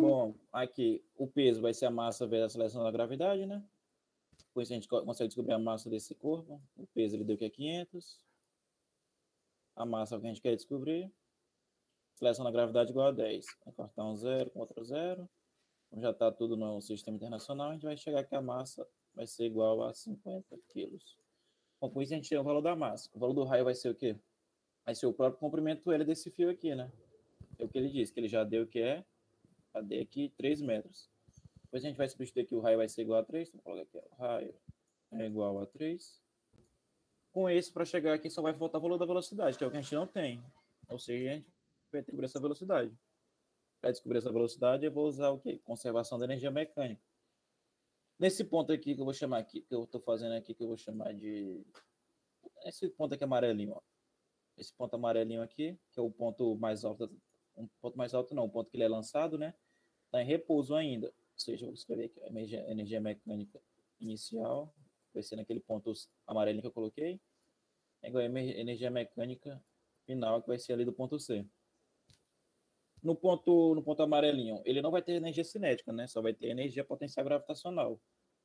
Bom, 0.00 0.34
aqui 0.52 1.02
o 1.16 1.26
peso 1.26 1.62
vai 1.62 1.72
ser 1.72 1.86
a 1.86 1.90
massa 1.90 2.26
vezes 2.26 2.46
a 2.46 2.48
seleção 2.50 2.82
da 2.82 2.90
gravidade, 2.90 3.46
né? 3.46 3.64
Depois 4.38 4.70
a 4.70 4.74
gente 4.74 4.88
co- 4.88 5.04
consegue 5.04 5.28
descobrir 5.28 5.54
a 5.54 5.58
massa 5.58 5.88
desse 5.88 6.14
corpo. 6.14 6.60
O 6.76 6.86
peso 6.88 7.16
ele 7.16 7.24
deu 7.24 7.38
que 7.38 7.44
é 7.44 7.50
500. 7.50 8.20
A 9.76 9.86
massa 9.86 10.16
é 10.16 10.20
que 10.20 10.26
a 10.26 10.28
gente 10.28 10.42
quer 10.42 10.54
descobrir. 10.54 11.10
Seleciona 12.14 12.50
a 12.50 12.52
gravidade 12.52 12.90
igual 12.90 13.08
a 13.08 13.12
10. 13.12 13.46
Vai 13.64 13.74
cortar 13.74 14.04
um 14.04 14.16
zero 14.16 14.50
com 14.50 14.60
outro 14.60 14.84
zero. 14.84 15.28
Como 15.88 16.02
já 16.02 16.10
está 16.10 16.30
tudo 16.30 16.56
no 16.56 16.80
sistema 16.80 17.16
internacional, 17.16 17.70
a 17.70 17.72
gente 17.74 17.84
vai 17.84 17.96
chegar 17.96 18.24
que 18.24 18.34
a 18.34 18.40
massa 18.42 18.86
vai 19.14 19.26
ser 19.26 19.44
igual 19.46 19.82
a 19.82 19.94
50 19.94 20.58
quilos. 20.68 21.16
Bom, 21.80 21.90
com 21.90 22.02
isso 22.02 22.12
a 22.12 22.16
gente 22.16 22.28
tem 22.28 22.38
o 22.38 22.44
valor 22.44 22.60
da 22.62 22.74
massa. 22.76 23.08
O 23.14 23.18
valor 23.18 23.34
do 23.34 23.44
raio 23.44 23.64
vai 23.64 23.74
ser 23.74 23.90
o 23.90 23.94
quê? 23.94 24.16
Vai 24.84 24.94
ser 24.94 25.06
o 25.06 25.12
próprio 25.12 25.38
comprimento 25.38 25.92
L 25.92 26.04
desse 26.04 26.30
fio 26.30 26.50
aqui, 26.50 26.74
né? 26.74 26.90
É 27.58 27.64
o 27.64 27.68
que 27.68 27.78
ele 27.78 27.88
disse, 27.88 28.12
que 28.12 28.20
ele 28.20 28.28
já 28.28 28.42
deu 28.42 28.66
que 28.66 28.80
é, 28.80 29.04
dei 29.84 30.00
aqui 30.00 30.32
3 30.36 30.60
metros. 30.62 31.08
Depois 31.64 31.84
a 31.84 31.88
gente 31.88 31.96
vai 31.96 32.08
substituir 32.08 32.42
aqui, 32.42 32.54
o 32.54 32.60
raio 32.60 32.78
vai 32.78 32.88
ser 32.88 33.02
igual 33.02 33.20
a 33.20 33.24
3. 33.24 33.48
Então, 33.48 33.60
coloca 33.62 33.82
aqui, 33.82 33.98
ó, 33.98 34.14
raio 34.16 34.54
é 35.12 35.26
igual 35.26 35.60
a 35.60 35.66
3. 35.66 36.20
Com 37.32 37.48
esse, 37.48 37.72
para 37.72 37.84
chegar 37.84 38.12
aqui, 38.12 38.28
só 38.28 38.42
vai 38.42 38.52
faltar 38.52 38.78
o 38.78 38.82
valor 38.82 38.98
da 38.98 39.06
velocidade, 39.06 39.56
que 39.56 39.64
é 39.64 39.66
o 39.66 39.70
que 39.70 39.76
a 39.76 39.80
gente 39.80 39.94
não 39.94 40.06
tem. 40.06 40.42
Ou 40.88 40.98
seja, 40.98 41.30
a 41.30 41.34
gente 41.34 41.46
vai 41.90 42.02
descobrir 42.02 42.26
essa 42.26 42.40
velocidade. 42.40 42.92
Para 43.80 43.90
descobrir 43.90 44.18
essa 44.18 44.30
velocidade, 44.30 44.84
eu 44.84 44.92
vou 44.92 45.06
usar 45.06 45.30
o 45.30 45.38
quê? 45.38 45.58
Conservação 45.64 46.18
da 46.18 46.24
energia 46.24 46.50
mecânica. 46.50 47.02
Nesse 48.18 48.44
ponto 48.44 48.70
aqui 48.70 48.94
que 48.94 49.00
eu 49.00 49.04
vou 49.04 49.14
chamar 49.14 49.38
aqui, 49.38 49.62
que 49.62 49.74
eu 49.74 49.84
estou 49.84 50.00
fazendo 50.00 50.34
aqui, 50.34 50.54
que 50.54 50.62
eu 50.62 50.68
vou 50.68 50.76
chamar 50.76 51.14
de. 51.14 51.64
Esse 52.64 52.88
ponto 52.90 53.14
aqui 53.14 53.24
amarelinho, 53.24 53.72
ó. 53.72 53.91
Esse 54.56 54.72
ponto 54.74 54.94
amarelinho 54.94 55.42
aqui, 55.42 55.78
que 55.92 55.98
é 55.98 56.02
o 56.02 56.10
ponto 56.10 56.56
mais 56.56 56.84
alto. 56.84 57.10
Um 57.56 57.68
ponto 57.80 57.96
mais 57.96 58.14
alto, 58.14 58.34
não, 58.34 58.44
o 58.44 58.50
ponto 58.50 58.70
que 58.70 58.76
ele 58.76 58.84
é 58.84 58.88
lançado, 58.88 59.38
né? 59.38 59.54
Está 60.06 60.22
em 60.22 60.26
repouso 60.26 60.74
ainda. 60.74 61.08
Ou 61.08 61.38
seja, 61.38 61.64
eu 61.64 61.68
vou 61.68 61.74
escrever 61.74 62.06
aqui, 62.06 62.20
energia, 62.24 62.70
energia 62.70 63.00
mecânica 63.00 63.60
inicial. 64.00 64.74
Vai 65.12 65.22
ser 65.22 65.36
naquele 65.36 65.60
ponto 65.60 65.92
amarelinho 66.26 66.62
que 66.62 66.68
eu 66.68 66.72
coloquei. 66.72 67.20
É 68.02 68.08
igual 68.08 68.22
a 68.22 68.26
energia 68.26 68.90
mecânica 68.90 69.62
final, 70.04 70.42
que 70.42 70.48
vai 70.48 70.58
ser 70.58 70.72
ali 70.72 70.84
do 70.84 70.92
ponto 70.92 71.18
C. 71.18 71.46
No 73.02 73.16
ponto, 73.16 73.74
no 73.74 73.82
ponto 73.82 74.02
amarelinho, 74.02 74.62
ele 74.64 74.80
não 74.80 74.90
vai 74.90 75.02
ter 75.02 75.12
energia 75.12 75.44
cinética, 75.44 75.92
né? 75.92 76.06
Só 76.06 76.22
vai 76.22 76.32
ter 76.32 76.48
energia 76.48 76.84
potencial 76.84 77.24
gravitacional. 77.24 78.00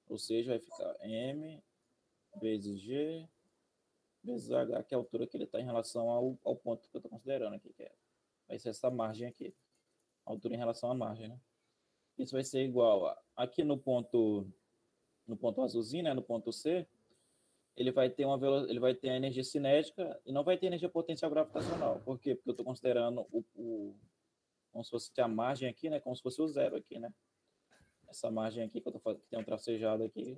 Ou 0.08 0.18
seja, 0.18 0.52
vai 0.52 0.60
ficar 0.60 0.96
M 1.02 1.62
vezes 2.40 2.80
G 2.82 3.28
vezes 4.24 4.52
H, 4.52 4.84
que 4.84 4.94
é 4.94 4.98
a 4.98 5.00
altura 5.00 5.28
que 5.28 5.38
ele 5.38 5.44
está 5.46 5.60
em 5.60 5.66
relação 5.66 6.10
ao, 6.10 6.38
ao 6.44 6.56
ponto 6.56 6.88
que 6.90 6.96
eu 6.96 7.00
estou 7.00 7.12
considerando 7.12 7.56
aqui, 7.56 7.72
que 7.74 7.84
é, 7.84 7.92
vai 8.48 8.60
ser 8.60 8.70
essa 8.70 8.90
margem 8.90 9.28
aqui. 9.28 9.54
Altura 10.26 10.56
em 10.56 10.58
relação 10.58 10.92
à 10.92 10.96
margem, 10.96 11.30
né? 11.30 11.40
Isso 12.18 12.34
vai 12.34 12.44
ser 12.44 12.64
igual 12.64 13.08
a, 13.08 13.22
aqui 13.36 13.64
no 13.64 13.78
ponto, 13.78 14.48
no 15.26 15.38
ponto 15.38 15.62
azulzinho, 15.62 16.04
né? 16.04 16.14
No 16.14 16.22
ponto 16.22 16.52
C, 16.52 16.86
ele 17.76 17.92
vai 17.92 18.10
ter 18.10 18.26
uma 18.26 18.40
ele 18.68 18.80
vai 18.80 18.96
ter 18.96 19.10
a 19.10 19.16
energia 19.16 19.44
cinética 19.44 20.20
e 20.26 20.32
não 20.32 20.44
vai 20.44 20.58
ter 20.58 20.66
energia 20.66 20.90
potencial 20.90 21.30
gravitacional. 21.30 22.02
Por 22.02 22.20
quê? 22.20 22.36
Porque 22.36 22.50
eu 22.50 22.54
estou 22.54 22.66
considerando 22.66 23.26
o, 23.32 23.44
o 23.56 23.96
como 24.72 24.84
se 24.84 24.92
fosse 24.92 25.22
a 25.22 25.28
margem 25.28 25.70
aqui, 25.70 25.90
né? 25.90 26.00
Como 26.00 26.16
se 26.16 26.22
fosse 26.22 26.42
o 26.42 26.48
zero 26.48 26.76
aqui, 26.76 27.00
né? 27.00 27.14
Essa 28.08 28.32
margem 28.32 28.64
aqui 28.64 28.82
que 28.82 28.88
eu 28.88 28.92
tô 28.92 29.00
fazendo, 29.00 29.22
que 29.22 29.30
tem 29.30 29.40
um 29.40 29.44
tracejado 29.44 30.04
aqui, 30.04 30.38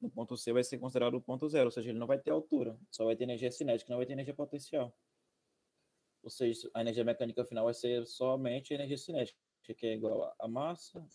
no 0.00 0.10
ponto 0.10 0.36
C 0.36 0.52
vai 0.52 0.64
ser 0.64 0.78
considerado 0.78 1.14
o 1.14 1.20
ponto 1.20 1.48
zero, 1.48 1.66
ou 1.66 1.70
seja, 1.70 1.90
ele 1.90 1.98
não 1.98 2.06
vai 2.06 2.18
ter 2.18 2.30
altura, 2.30 2.78
só 2.90 3.04
vai 3.04 3.14
ter 3.16 3.24
energia 3.24 3.50
cinética, 3.50 3.90
não 3.90 3.98
vai 3.98 4.06
ter 4.06 4.14
energia 4.14 4.34
potencial. 4.34 4.94
Ou 6.22 6.30
seja, 6.30 6.70
a 6.74 6.80
energia 6.80 7.04
mecânica 7.04 7.44
final 7.44 7.64
vai 7.64 7.74
ser 7.74 8.06
somente 8.06 8.72
energia 8.74 8.98
cinética, 8.98 9.38
que 9.62 9.86
é 9.86 9.94
igual 9.94 10.34
a- 10.38 10.48
massa 10.48 11.06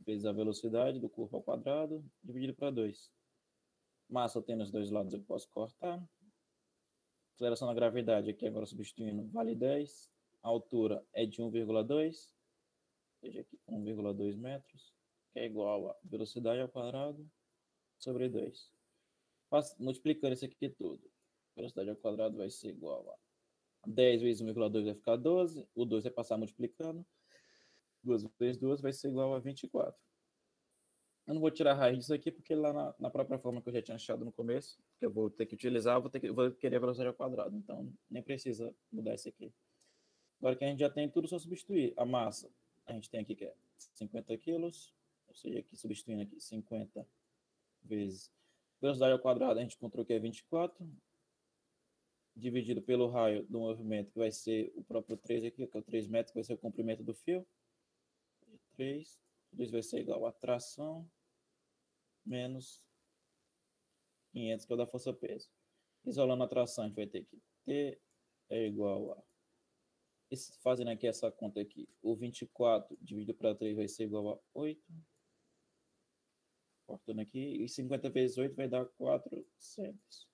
vezes 0.00 0.24
a 0.24 0.32
velocidade 0.32 1.00
do 1.00 1.08
corpo 1.08 1.36
ao 1.36 1.42
quadrado, 1.42 2.04
dividido 2.22 2.54
para 2.54 2.70
2. 2.70 3.10
Massa 4.08 4.40
tem 4.40 4.54
nos 4.54 4.70
dois 4.70 4.88
lados, 4.90 5.12
eu 5.12 5.20
posso 5.22 5.48
cortar. 5.50 6.00
Aceleração 7.34 7.66
da 7.66 7.74
gravidade 7.74 8.30
aqui 8.30 8.46
agora 8.46 8.64
substituindo 8.66 9.26
vale 9.30 9.54
10. 9.54 10.10
A 10.42 10.48
altura 10.48 11.04
é 11.12 11.26
de 11.26 11.42
1,2, 11.42 12.32
ou 13.14 13.18
seja, 13.20 13.40
aqui 13.40 13.58
1,2 13.68 14.36
metros, 14.36 14.94
que 15.32 15.40
é 15.40 15.44
igual 15.44 15.90
a 15.90 15.96
velocidade 16.04 16.60
ao 16.60 16.68
quadrado 16.68 17.28
sobre 17.98 18.28
2. 18.28 18.70
Faz- 19.48 19.76
Multiplicando 19.78 20.34
isso 20.34 20.44
aqui 20.44 20.68
tudo, 20.68 21.10
velocidade 21.54 21.90
ao 21.90 21.96
quadrado 21.96 22.36
vai 22.36 22.50
ser 22.50 22.68
igual 22.68 23.10
a 23.10 23.88
10 23.88 24.22
vezes 24.22 24.42
1,2 24.42 24.84
vai 24.84 24.94
ficar 24.94 25.16
12, 25.16 25.66
o 25.74 25.84
2 25.84 26.04
vai 26.04 26.12
passar 26.12 26.36
multiplicando, 26.36 27.06
2 28.02 28.24
vezes 28.38 28.56
2 28.60 28.80
vai 28.80 28.92
ser 28.92 29.08
igual 29.08 29.34
a 29.34 29.38
24. 29.38 29.96
Eu 31.26 31.34
não 31.34 31.40
vou 31.40 31.50
tirar 31.50 31.72
a 31.72 31.74
raiz 31.74 31.98
disso 31.98 32.14
aqui, 32.14 32.30
porque 32.30 32.54
lá 32.54 32.72
na, 32.72 32.94
na 33.00 33.10
própria 33.10 33.38
forma 33.38 33.60
que 33.60 33.68
eu 33.68 33.72
já 33.72 33.82
tinha 33.82 33.96
achado 33.96 34.24
no 34.24 34.30
começo, 34.32 34.78
que 34.98 35.06
eu 35.06 35.10
vou 35.10 35.28
ter 35.28 35.44
que 35.46 35.54
utilizar, 35.54 35.96
eu 35.96 36.00
vou, 36.00 36.10
ter 36.10 36.20
que, 36.20 36.30
vou 36.30 36.50
querer 36.52 36.76
a 36.76 36.80
velocidade 36.80 37.08
ao 37.08 37.14
quadrado. 37.14 37.56
Então, 37.56 37.92
nem 38.08 38.22
precisa 38.22 38.72
mudar 38.92 39.14
isso 39.14 39.28
aqui. 39.28 39.52
Agora 40.38 40.54
que 40.54 40.64
a 40.64 40.68
gente 40.68 40.78
já 40.80 40.90
tem 40.90 41.08
tudo, 41.10 41.26
só 41.26 41.36
substituir. 41.38 41.92
A 41.96 42.04
massa, 42.04 42.48
a 42.86 42.92
gente 42.92 43.10
tem 43.10 43.20
aqui 43.20 43.34
que 43.34 43.44
é 43.44 43.54
50 43.94 44.36
quilos, 44.38 44.94
ou 45.26 45.34
seja, 45.34 45.58
aqui 45.58 45.76
substituindo 45.76 46.22
aqui 46.22 46.38
50 46.40 47.04
vezes 47.86 48.32
velocidade 48.80 49.12
ao 49.12 49.18
quadrado, 49.18 49.58
a 49.58 49.62
gente 49.62 49.76
encontrou 49.76 50.04
que 50.04 50.12
é 50.12 50.18
24, 50.18 50.86
dividido 52.36 52.82
pelo 52.82 53.08
raio 53.08 53.46
do 53.46 53.60
movimento, 53.60 54.12
que 54.12 54.18
vai 54.18 54.30
ser 54.30 54.72
o 54.76 54.84
próprio 54.84 55.16
3 55.16 55.46
aqui, 55.46 55.66
que 55.66 55.76
é 55.76 55.80
o 55.80 55.82
3 55.82 56.06
metros, 56.06 56.32
que 56.32 56.38
vai 56.38 56.44
ser 56.44 56.52
o 56.52 56.58
comprimento 56.58 57.02
do 57.02 57.14
fio. 57.14 57.46
3, 58.76 59.18
tudo 59.50 59.62
isso 59.62 59.72
vai 59.72 59.82
ser 59.82 60.00
igual 60.00 60.26
a 60.26 60.32
tração 60.32 61.10
menos 62.24 62.82
500, 64.32 64.66
que 64.66 64.72
é 64.72 64.74
o 64.74 64.78
da 64.78 64.86
força-peso. 64.86 65.48
Isolando 66.04 66.44
a 66.44 66.48
tração, 66.48 66.84
a 66.84 66.86
gente 66.88 66.96
vai 66.96 67.06
ter 67.06 67.24
que 67.24 67.40
T 67.64 67.98
é 68.50 68.66
igual 68.66 69.12
a... 69.12 69.22
Fazendo 70.60 70.90
aqui 70.90 71.06
essa 71.06 71.30
conta 71.30 71.60
aqui, 71.60 71.88
o 72.02 72.14
24 72.16 72.98
dividido 73.00 73.32
para 73.32 73.54
3 73.54 73.76
vai 73.76 73.88
ser 73.88 74.04
igual 74.04 74.34
a 74.34 74.40
8. 74.52 74.82
Cortando 76.86 77.20
aqui, 77.20 77.64
e 77.64 77.68
50 77.68 78.08
vezes 78.10 78.38
8 78.38 78.54
vai 78.54 78.68
dar 78.68 78.84
400. 78.84 80.28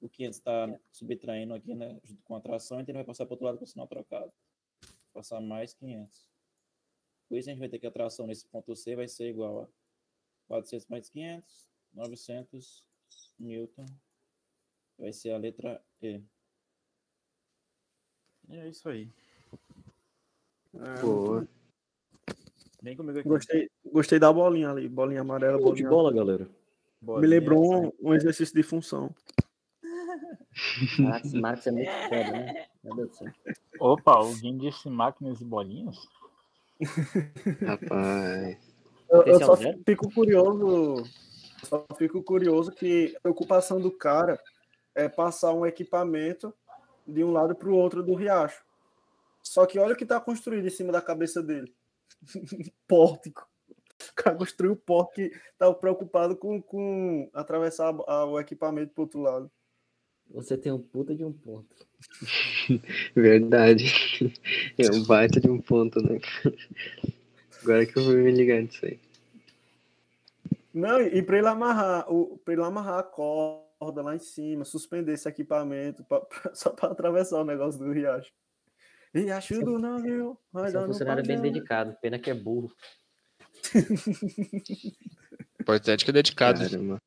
O 0.00 0.08
500 0.08 0.38
está 0.38 0.80
subtraindo 0.90 1.52
aqui, 1.52 1.74
né, 1.74 2.00
junto 2.02 2.22
com 2.22 2.34
a 2.34 2.40
tração, 2.40 2.80
então 2.80 2.92
ele 2.92 2.98
vai 2.98 3.04
passar 3.04 3.26
para 3.26 3.32
o 3.32 3.34
outro 3.34 3.46
lado 3.46 3.58
com 3.58 3.64
o 3.64 3.66
sinal 3.66 3.86
trocado. 3.86 4.32
Passar 5.12 5.40
mais 5.40 5.74
500. 5.74 6.26
Por 7.28 7.38
isso 7.38 7.48
a 7.48 7.52
gente 7.52 7.60
vai 7.60 7.68
ter 7.68 7.78
que 7.78 7.86
a 7.86 7.90
tração 7.90 8.26
nesse 8.26 8.46
ponto 8.46 8.74
C 8.74 8.96
vai 8.96 9.06
ser 9.06 9.28
igual 9.28 9.62
a 9.62 9.68
400 10.48 10.86
mais 10.88 11.08
500, 11.10 11.70
900 11.92 12.84
Newton. 13.38 13.86
Vai 14.98 15.12
ser 15.12 15.32
a 15.32 15.38
letra 15.38 15.84
E. 16.02 16.22
E 18.48 18.56
é 18.56 18.68
isso 18.68 18.88
aí. 18.88 19.08
É, 20.74 21.00
Boa. 21.00 21.48
Vem 22.82 22.96
comigo 22.96 23.18
aqui. 23.18 23.28
Gostei, 23.28 23.70
gostei 23.92 24.18
da 24.18 24.32
bolinha 24.32 24.70
ali, 24.70 24.88
bolinha 24.88 25.20
amarela, 25.20 25.58
Show 25.58 25.74
de 25.74 25.82
bolinha. 25.82 25.88
bola, 25.88 26.12
galera. 26.12 26.44
Me 26.44 27.06
Bolinha, 27.06 27.28
lembrou 27.28 27.86
um, 27.86 27.92
um 28.10 28.14
exercício 28.14 28.54
de 28.54 28.62
função. 28.62 29.14
Marcos, 30.98 31.32
Marcos 31.34 31.66
é 31.66 31.70
muito 31.72 31.90
foda, 31.90 32.30
né? 32.32 32.66
Meu 32.82 32.96
Deus 32.96 33.08
do 33.10 33.16
céu. 33.16 33.32
Opa, 33.78 34.12
alguém 34.16 34.58
disse 34.58 34.88
máquinas 34.90 35.40
e 35.40 35.44
bolinhas? 35.44 35.96
Rapaz. 37.66 38.58
Eu, 39.08 39.18
eu 39.18 39.24
Potencial 39.24 39.46
só 39.48 39.56
zero? 39.56 39.80
fico 39.84 40.12
curioso, 40.12 41.04
só 41.64 41.86
fico 41.96 42.22
curioso 42.22 42.72
que 42.72 43.14
a 43.16 43.20
preocupação 43.20 43.80
do 43.80 43.90
cara 43.90 44.38
é 44.94 45.08
passar 45.08 45.52
um 45.52 45.66
equipamento 45.66 46.52
de 47.06 47.24
um 47.24 47.32
lado 47.32 47.54
para 47.54 47.68
o 47.68 47.74
outro 47.76 48.02
do 48.02 48.14
riacho. 48.14 48.62
Só 49.42 49.66
que 49.66 49.78
olha 49.78 49.94
o 49.94 49.96
que 49.96 50.04
está 50.04 50.20
construído 50.20 50.66
em 50.66 50.70
cima 50.70 50.92
da 50.92 51.00
cabeça 51.00 51.42
dele. 51.42 51.72
Pórtico. 52.88 53.48
O 54.00 54.14
cara 54.14 54.36
construiu 54.36 54.72
o 54.72 54.76
pórtico 54.76 55.14
que 55.16 55.36
estava 55.52 55.74
preocupado 55.74 56.34
com, 56.36 56.60
com 56.62 57.28
atravessar 57.34 57.94
a- 57.94 58.12
a- 58.12 58.24
o 58.24 58.40
equipamento 58.40 58.92
para 58.94 59.02
outro 59.02 59.20
lado. 59.20 59.50
Você 60.30 60.56
tem 60.56 60.70
um 60.72 60.80
puta 60.80 61.14
de 61.14 61.24
um 61.24 61.32
ponto. 61.32 61.74
Verdade. 63.14 63.84
É 64.78 64.90
um 64.94 65.04
baita 65.04 65.40
de 65.40 65.50
um 65.50 65.60
ponto, 65.60 66.00
né? 66.02 66.18
Agora 67.62 67.84
que 67.84 67.98
eu 67.98 68.04
vou 68.04 68.14
me 68.14 68.30
ligar 68.30 68.62
nisso 68.62 68.86
aí. 68.86 68.98
Não, 70.72 71.00
e 71.00 71.20
para 71.22 71.38
ele 71.38 71.48
amarrar, 71.48 72.06
para 72.44 72.54
ele 72.54 72.62
amarrar 72.62 73.00
a 73.00 73.02
corda 73.02 74.02
lá 74.02 74.14
em 74.14 74.20
cima, 74.20 74.64
suspender 74.64 75.12
esse 75.12 75.28
equipamento 75.28 76.04
pra- 76.04 76.20
pra- 76.24 76.54
só 76.54 76.70
para 76.70 76.92
atravessar 76.92 77.40
o 77.40 77.44
negócio 77.44 77.78
do 77.80 77.92
riacho. 77.92 78.32
Riacho 79.14 79.60
do 79.60 79.78
navio, 79.78 80.38
Você 80.52 80.76
é 80.76 80.80
um 80.80 80.86
funcionário 80.86 81.24
bem 81.26 81.40
dedicado. 81.40 81.96
Pena 82.00 82.18
que 82.18 82.30
é 82.30 82.34
burro. 82.34 82.72
Importante 85.60 86.04
que 86.04 86.10
é 86.10 86.14
dedicado. 86.14 86.60
Caramba. 86.60 87.02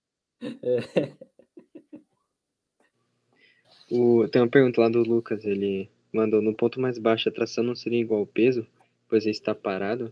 O, 3.89 4.27
tem 4.27 4.41
uma 4.41 4.49
pergunta 4.49 4.81
lá 4.81 4.89
do 4.89 5.03
Lucas, 5.03 5.45
ele 5.45 5.87
mandou, 6.11 6.41
no 6.41 6.53
ponto 6.53 6.79
mais 6.79 6.97
baixo 6.97 7.29
a 7.29 7.31
tração 7.31 7.63
não 7.63 7.75
seria 7.75 7.99
igual 7.99 8.21
ao 8.21 8.25
peso, 8.25 8.65
pois 9.07 9.23
ele 9.23 9.31
está 9.31 9.53
parado? 9.53 10.11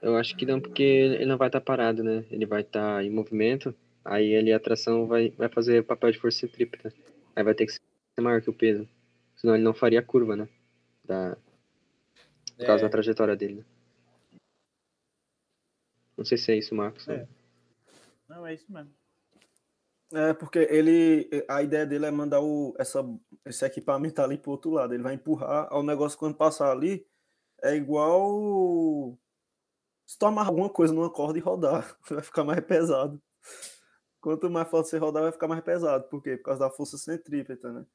Eu 0.00 0.16
acho 0.16 0.36
que 0.36 0.46
não, 0.46 0.60
porque 0.60 0.82
ele 0.82 1.26
não 1.26 1.36
vai 1.36 1.48
estar 1.48 1.60
parado, 1.60 2.02
né? 2.02 2.24
Ele 2.30 2.46
vai 2.46 2.62
estar 2.62 3.04
em 3.04 3.10
movimento, 3.10 3.74
aí 4.04 4.32
ele, 4.32 4.52
a 4.52 4.60
tração 4.60 5.06
vai, 5.06 5.30
vai 5.36 5.48
fazer 5.48 5.82
papel 5.84 6.12
de 6.12 6.18
força 6.18 6.38
centrípeta. 6.38 6.92
Aí 7.34 7.42
vai 7.42 7.54
ter 7.54 7.66
que 7.66 7.72
ser 7.72 7.80
maior 8.20 8.40
que 8.40 8.48
o 8.48 8.54
peso. 8.54 8.88
Senão 9.40 9.54
ele 9.54 9.64
não 9.64 9.72
faria 9.72 10.00
a 10.00 10.04
curva, 10.04 10.36
né? 10.36 10.46
Da, 11.02 11.34
por 12.58 12.66
causa 12.66 12.84
É. 12.84 12.86
da 12.86 12.90
trajetória 12.90 13.34
dele, 13.34 13.54
né? 13.54 13.64
Não 16.14 16.26
sei 16.26 16.36
se 16.36 16.52
é 16.52 16.58
isso, 16.58 16.74
Marcos. 16.74 17.08
É. 17.08 17.26
Não, 18.28 18.46
é 18.46 18.52
isso 18.52 18.70
mesmo. 18.70 18.92
É, 20.12 20.34
porque 20.34 20.58
ele. 20.58 21.30
A 21.48 21.62
ideia 21.62 21.86
dele 21.86 22.04
é 22.04 22.10
mandar 22.10 22.42
o, 22.42 22.74
essa, 22.78 23.00
esse 23.46 23.64
equipamento 23.64 24.20
ali 24.20 24.36
pro 24.36 24.50
outro 24.50 24.72
lado. 24.72 24.92
Ele 24.92 25.02
vai 25.02 25.14
empurrar 25.14 25.68
ao 25.70 25.82
negócio 25.82 26.18
quando 26.18 26.34
passar 26.36 26.70
ali. 26.70 27.06
É 27.62 27.74
igual. 27.74 29.18
Se 30.04 30.18
tu 30.18 30.26
amarrar 30.26 30.48
alguma 30.50 30.68
coisa 30.68 30.92
numa 30.92 31.10
corda 31.10 31.38
e 31.38 31.40
rodar, 31.40 31.96
vai 32.10 32.22
ficar 32.22 32.44
mais 32.44 32.60
pesado. 32.60 33.22
Quanto 34.20 34.50
mais 34.50 34.68
forte 34.68 34.90
você 34.90 34.98
rodar, 34.98 35.22
vai 35.22 35.32
ficar 35.32 35.48
mais 35.48 35.62
pesado. 35.62 36.06
Por 36.10 36.22
quê? 36.22 36.36
Por 36.36 36.44
causa 36.44 36.60
da 36.60 36.70
força 36.70 36.98
centrípeta, 36.98 37.72
né? 37.72 37.86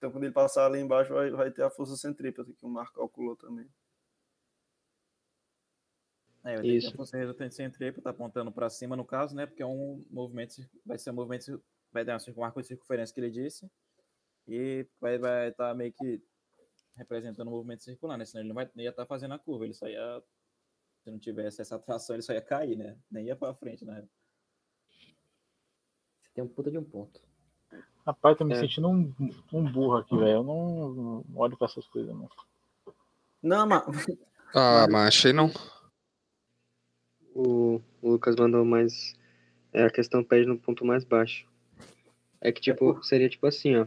Então, 0.00 0.10
quando 0.10 0.24
ele 0.24 0.32
passar 0.32 0.64
ali 0.64 0.80
embaixo, 0.80 1.12
vai, 1.12 1.30
vai 1.30 1.50
ter 1.50 1.62
a 1.62 1.68
força 1.68 1.94
centrípeta, 1.94 2.50
que 2.50 2.64
o 2.64 2.70
Marco 2.70 2.94
calculou 2.94 3.36
também. 3.36 3.70
É, 6.42 6.54
vai 6.56 6.62
ter 6.62 6.86
a 6.86 6.92
força 6.92 7.18
resultante 7.18 7.54
centrípeta 7.54 8.04
tá 8.04 8.08
apontando 8.08 8.50
para 8.50 8.70
cima, 8.70 8.96
no 8.96 9.04
caso, 9.04 9.36
né? 9.36 9.44
Porque 9.44 9.62
é 9.62 9.66
um 9.66 10.02
movimento, 10.08 10.54
vai 10.86 10.96
ser 10.96 11.10
um 11.10 11.14
movimento, 11.14 11.62
vai 11.92 12.02
dar 12.02 12.16
um 12.16 12.40
marco 12.40 12.62
de 12.62 12.68
circunferência 12.68 13.14
que 13.14 13.20
ele 13.20 13.30
disse, 13.30 13.70
e 14.48 14.86
vai 14.98 15.16
estar 15.16 15.28
vai 15.28 15.52
tá 15.52 15.74
meio 15.74 15.92
que 15.92 16.22
representando 16.96 17.48
o 17.48 17.50
movimento 17.50 17.84
circular, 17.84 18.16
né? 18.16 18.24
Senão 18.24 18.40
ele 18.40 18.48
não 18.48 18.54
vai, 18.54 18.70
nem 18.74 18.84
ia 18.84 18.90
estar 18.90 19.04
fazendo 19.04 19.34
a 19.34 19.38
curva, 19.38 19.66
ele 19.66 19.74
só 19.74 19.86
ia, 19.86 20.22
se 21.04 21.10
não 21.10 21.18
tivesse 21.18 21.60
essa 21.60 21.76
atração, 21.76 22.16
ele 22.16 22.22
só 22.22 22.32
ia 22.32 22.40
cair, 22.40 22.74
né? 22.74 22.98
Nem 23.10 23.26
ia 23.26 23.36
para 23.36 23.54
frente, 23.54 23.84
né? 23.84 24.08
Você 26.22 26.30
tem 26.32 26.42
um 26.42 26.48
puta 26.48 26.70
de 26.70 26.78
um 26.78 26.84
ponto. 26.84 27.20
Rapaz, 28.06 28.36
tô 28.36 28.44
me 28.44 28.52
É. 28.52 28.60
sentindo 28.60 28.88
um, 28.88 29.12
um 29.52 29.70
burro 29.70 29.96
aqui, 29.96 30.16
velho. 30.16 30.38
Eu 30.38 30.42
não, 30.42 30.88
não 30.90 31.24
olho 31.36 31.56
pra 31.56 31.66
essas 31.66 31.86
coisas, 31.86 32.14
não. 32.14 32.28
Não, 33.42 33.66
mas. 33.66 34.06
Ah, 34.54 34.86
mas 34.90 35.08
achei 35.08 35.32
não. 35.32 35.50
O, 37.34 37.80
o 38.02 38.10
Lucas 38.10 38.36
mandou 38.36 38.64
mais. 38.64 39.14
É, 39.72 39.84
a 39.84 39.90
questão 39.90 40.24
pede 40.24 40.46
no 40.46 40.58
ponto 40.58 40.84
mais 40.84 41.04
baixo. 41.04 41.46
É 42.40 42.50
que, 42.50 42.60
tipo, 42.60 43.02
seria 43.04 43.28
tipo 43.28 43.46
assim, 43.46 43.76
ó. 43.76 43.86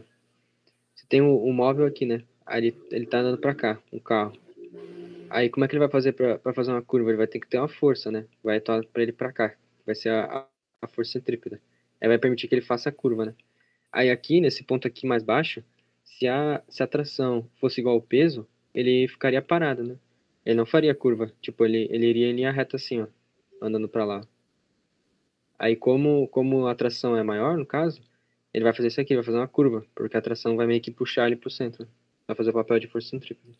Você 0.94 1.06
tem 1.06 1.20
o, 1.20 1.36
o 1.36 1.52
móvel 1.52 1.86
aqui, 1.86 2.06
né? 2.06 2.24
Aí 2.46 2.66
ele, 2.66 2.82
ele 2.90 3.06
tá 3.06 3.18
andando 3.18 3.38
pra 3.38 3.54
cá, 3.54 3.78
o 3.92 4.00
carro. 4.00 4.32
Aí 5.28 5.50
como 5.50 5.64
é 5.64 5.68
que 5.68 5.74
ele 5.74 5.80
vai 5.80 5.90
fazer 5.90 6.12
pra, 6.12 6.38
pra 6.38 6.54
fazer 6.54 6.70
uma 6.70 6.82
curva? 6.82 7.10
Ele 7.10 7.16
vai 7.16 7.26
ter 7.26 7.40
que 7.40 7.48
ter 7.48 7.58
uma 7.58 7.68
força, 7.68 8.10
né? 8.10 8.26
Vai 8.42 8.58
estar 8.58 8.84
pra 8.86 9.02
ele 9.02 9.12
pra 9.12 9.32
cá. 9.32 9.54
Vai 9.84 9.94
ser 9.94 10.10
a, 10.10 10.24
a, 10.24 10.46
a 10.82 10.86
força 10.86 11.12
centrípeta. 11.12 11.60
Aí 12.00 12.08
vai 12.08 12.18
permitir 12.18 12.46
que 12.48 12.54
ele 12.54 12.62
faça 12.62 12.88
a 12.88 12.92
curva, 12.92 13.26
né? 13.26 13.34
Aí 13.94 14.10
aqui, 14.10 14.40
nesse 14.40 14.64
ponto 14.64 14.86
aqui 14.88 15.06
mais 15.06 15.22
baixo, 15.22 15.62
se 16.04 16.26
a, 16.26 16.62
se 16.68 16.82
a 16.82 16.86
tração 16.86 17.48
fosse 17.60 17.80
igual 17.80 17.94
ao 17.96 18.02
peso, 18.02 18.46
ele 18.74 19.06
ficaria 19.08 19.40
parado, 19.40 19.84
né? 19.84 19.96
Ele 20.44 20.56
não 20.56 20.66
faria 20.66 20.94
curva. 20.94 21.32
Tipo, 21.40 21.64
ele, 21.64 21.88
ele 21.90 22.06
iria 22.06 22.28
em 22.28 22.34
linha 22.34 22.52
reta 22.52 22.76
assim, 22.76 23.00
ó 23.02 23.06
andando 23.62 23.88
pra 23.88 24.04
lá. 24.04 24.26
Aí 25.58 25.76
como 25.76 26.28
como 26.28 26.66
a 26.66 26.74
tração 26.74 27.16
é 27.16 27.22
maior, 27.22 27.56
no 27.56 27.64
caso, 27.64 28.02
ele 28.52 28.64
vai 28.64 28.74
fazer 28.74 28.88
isso 28.88 29.00
aqui, 29.00 29.14
vai 29.14 29.24
fazer 29.24 29.38
uma 29.38 29.48
curva, 29.48 29.86
porque 29.94 30.16
a 30.16 30.20
tração 30.22 30.56
vai 30.56 30.66
meio 30.66 30.80
que 30.80 30.90
puxar 30.90 31.26
ele 31.26 31.36
pro 31.36 31.50
centro. 31.50 31.88
Vai 32.26 32.36
fazer 32.36 32.50
o 32.50 32.54
papel 32.54 32.78
de 32.78 32.88
força 32.88 33.08
centrípeta. 33.08 33.56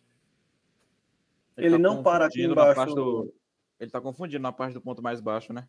Ele 1.57 1.77
não 1.77 2.03
para 2.03 2.25
aqui 2.25 2.43
embaixo. 2.43 2.75
parte 2.75 2.95
do- 2.95 3.33
Ele 3.79 3.91
tá 3.91 4.01
confundindo 4.01 4.41
na 4.41 4.51
parte 4.51 4.73
do 4.73 4.81
ponto 4.81 5.01
mais 5.01 5.21
baixo, 5.21 5.53
né? 5.53 5.67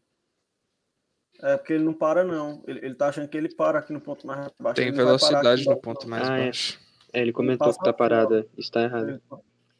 É 1.42 1.56
porque 1.56 1.72
ele 1.74 1.84
não 1.84 1.92
para, 1.94 2.24
não. 2.24 2.62
Ele, 2.66 2.80
ele 2.84 2.94
tá 2.94 3.08
achando 3.08 3.28
que 3.28 3.36
ele 3.36 3.54
para 3.54 3.78
aqui 3.78 3.92
no 3.92 4.00
ponto 4.00 4.26
mais 4.26 4.50
baixo. 4.58 4.76
Tem 4.76 4.86
ele 4.88 4.96
aqui 4.96 5.04
velocidade 5.04 5.66
no 5.66 5.76
ponto 5.80 6.02
não. 6.02 6.10
mais 6.10 6.28
Ah, 6.28 6.38
é. 6.38 6.44
baixo. 6.46 6.80
É, 7.12 7.20
ele 7.20 7.32
comentou 7.32 7.66
passa 7.66 7.78
que 7.78 7.84
tá 7.84 7.92
parada. 7.92 8.46
Isso 8.56 8.70
tá 8.70 8.82
errado. 8.82 9.08
Ele, 9.10 9.20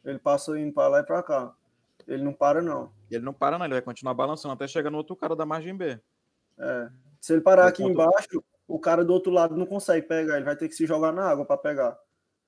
ele 0.05 0.19
passa 0.19 0.57
indo 0.59 0.73
pra 0.73 0.87
lá 0.87 0.99
e 0.99 1.03
pra 1.03 1.21
cá. 1.23 1.53
Ele 2.07 2.23
não 2.23 2.31
para, 2.33 2.61
não. 2.61 2.91
Ele 3.11 3.23
não 3.23 3.33
para, 3.33 3.57
não, 3.57 3.65
ele 3.65 3.73
vai 3.73 3.81
continuar 3.81 4.13
balançando 4.13 4.53
até 4.53 4.67
chegar 4.67 4.89
no 4.89 4.97
outro 4.97 5.15
cara 5.15 5.35
da 5.35 5.45
margem 5.45 5.75
B. 5.75 5.99
É. 6.59 6.89
Se 7.19 7.33
ele 7.33 7.41
parar 7.41 7.63
No 7.63 7.69
aqui 7.69 7.81
ponto- 7.83 7.91
embaixo, 7.93 8.43
o 8.67 8.79
cara 8.79 9.03
do 9.03 9.11
outro 9.13 9.31
lado 9.31 9.55
não 9.57 9.65
consegue 9.65 10.07
pegar. 10.07 10.35
Ele 10.37 10.45
vai 10.45 10.55
ter 10.55 10.67
que 10.69 10.75
se 10.75 10.85
jogar 10.85 11.11
na 11.11 11.27
água 11.27 11.45
pra 11.45 11.57
pegar. 11.57 11.97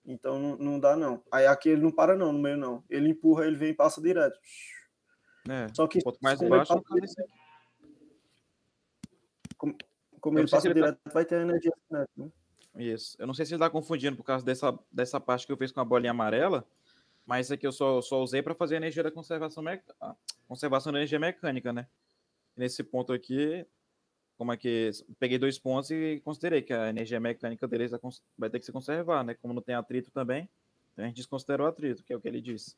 Então 0.06 0.40
não, 0.40 0.56
não 0.58 0.80
dá, 0.80 0.96
não. 0.96 1.22
Aí 1.32 1.46
aqui 1.46 1.70
ele 1.70 1.82
não 1.82 1.92
para, 1.92 2.16
não, 2.16 2.32
no 2.32 2.40
meio, 2.40 2.58
não. 2.58 2.84
Ele 2.90 3.10
empurra, 3.10 3.46
ele 3.46 3.56
vem 3.58 3.70
e 3.72 3.74
passa 3.74 4.02
direto. 4.02 4.40
É. 5.50 5.68
Só 5.74 5.88
que 5.88 6.00
O 6.00 6.04
ponto 6.04 6.20
mais 6.22 6.38
como 6.40 6.50
ele 6.50 6.58
baixo 6.58 6.74
é 6.74 6.76
passa 6.76 7.24
como 9.60 10.36
não 10.36 10.42
ele 10.42 10.50
passa 10.50 10.62
se 10.62 10.68
ele 10.70 10.80
tá- 10.80 10.88
direto, 10.88 11.14
vai 11.14 11.26
ter 11.26 11.42
energia 11.42 11.74
cinética, 11.88 12.12
né? 12.18 12.32
Isso. 12.76 13.16
Eu 13.20 13.28
não 13.28 13.34
sei 13.34 13.46
se 13.46 13.54
ele 13.54 13.60
tá 13.60 13.70
confundindo 13.70 14.16
por 14.16 14.24
causa 14.24 14.46
dessa, 14.46 14.78
dessa 14.92 15.20
parte 15.20 15.46
que 15.46 15.52
eu 15.52 15.58
fiz 15.58 15.72
com 15.72 15.82
a 15.82 15.86
bolinha 15.86 16.12
amarela, 16.12 16.66
mas 17.26 17.48
isso 17.48 17.54
aqui 17.54 17.66
eu 17.66 17.72
só, 17.72 18.02
só 18.02 18.22
usei 18.22 18.42
para 18.42 18.56
fazer 18.56 18.76
a 18.76 18.78
energia 18.78 19.04
da 19.04 19.12
conservação, 19.12 19.64
ah, 20.02 20.16
conservação 20.48 20.92
da 20.92 21.00
energia 21.00 21.20
mecânica, 21.20 21.74
né? 21.74 21.88
Nesse 22.56 22.84
ponto 22.84 23.14
aqui, 23.14 23.66
como 24.38 24.52
é 24.52 24.58
que. 24.58 24.92
Peguei 25.20 25.38
dois 25.38 25.60
pontos 25.60 25.92
e 25.92 26.22
considerei 26.24 26.62
que 26.62 26.74
a 26.74 26.90
energia 26.90 27.20
mecânica 27.20 27.68
deles 27.68 27.92
vai 28.38 28.50
ter 28.50 28.60
que 28.60 28.66
se 28.66 28.72
conservar, 28.72 29.24
né? 29.24 29.34
Como 29.36 29.54
não 29.54 29.62
tem 29.62 29.76
atrito 29.76 30.12
também, 30.12 30.50
então 30.94 31.06
a 31.06 31.08
gente 31.08 31.18
desconsiderou 31.18 31.66
o 31.68 31.70
atrito, 31.70 32.04
que 32.04 32.14
é 32.14 32.16
o 32.16 32.22
que 32.22 32.28
ele 32.28 32.42
disse. 32.42 32.76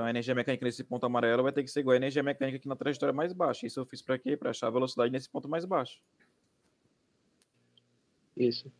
Então 0.00 0.06
a 0.06 0.10
energia 0.10 0.34
mecânica 0.34 0.64
nesse 0.64 0.82
ponto 0.82 1.04
amarelo 1.04 1.42
vai 1.42 1.52
ter 1.52 1.62
que 1.62 1.70
ser 1.70 1.80
igual 1.80 1.92
a 1.92 1.96
energia 1.96 2.22
mecânica 2.22 2.56
aqui 2.56 2.66
na 2.66 2.74
trajetória 2.74 3.12
mais 3.12 3.34
baixa. 3.34 3.66
Isso 3.66 3.78
eu 3.78 3.84
fiz 3.84 4.00
para 4.00 4.18
quê? 4.18 4.34
Para 4.34 4.48
achar 4.48 4.68
a 4.68 4.70
velocidade 4.70 5.12
nesse 5.12 5.28
ponto 5.28 5.46
mais 5.46 5.66
baixo. 5.66 6.00
Isso. 8.34 8.72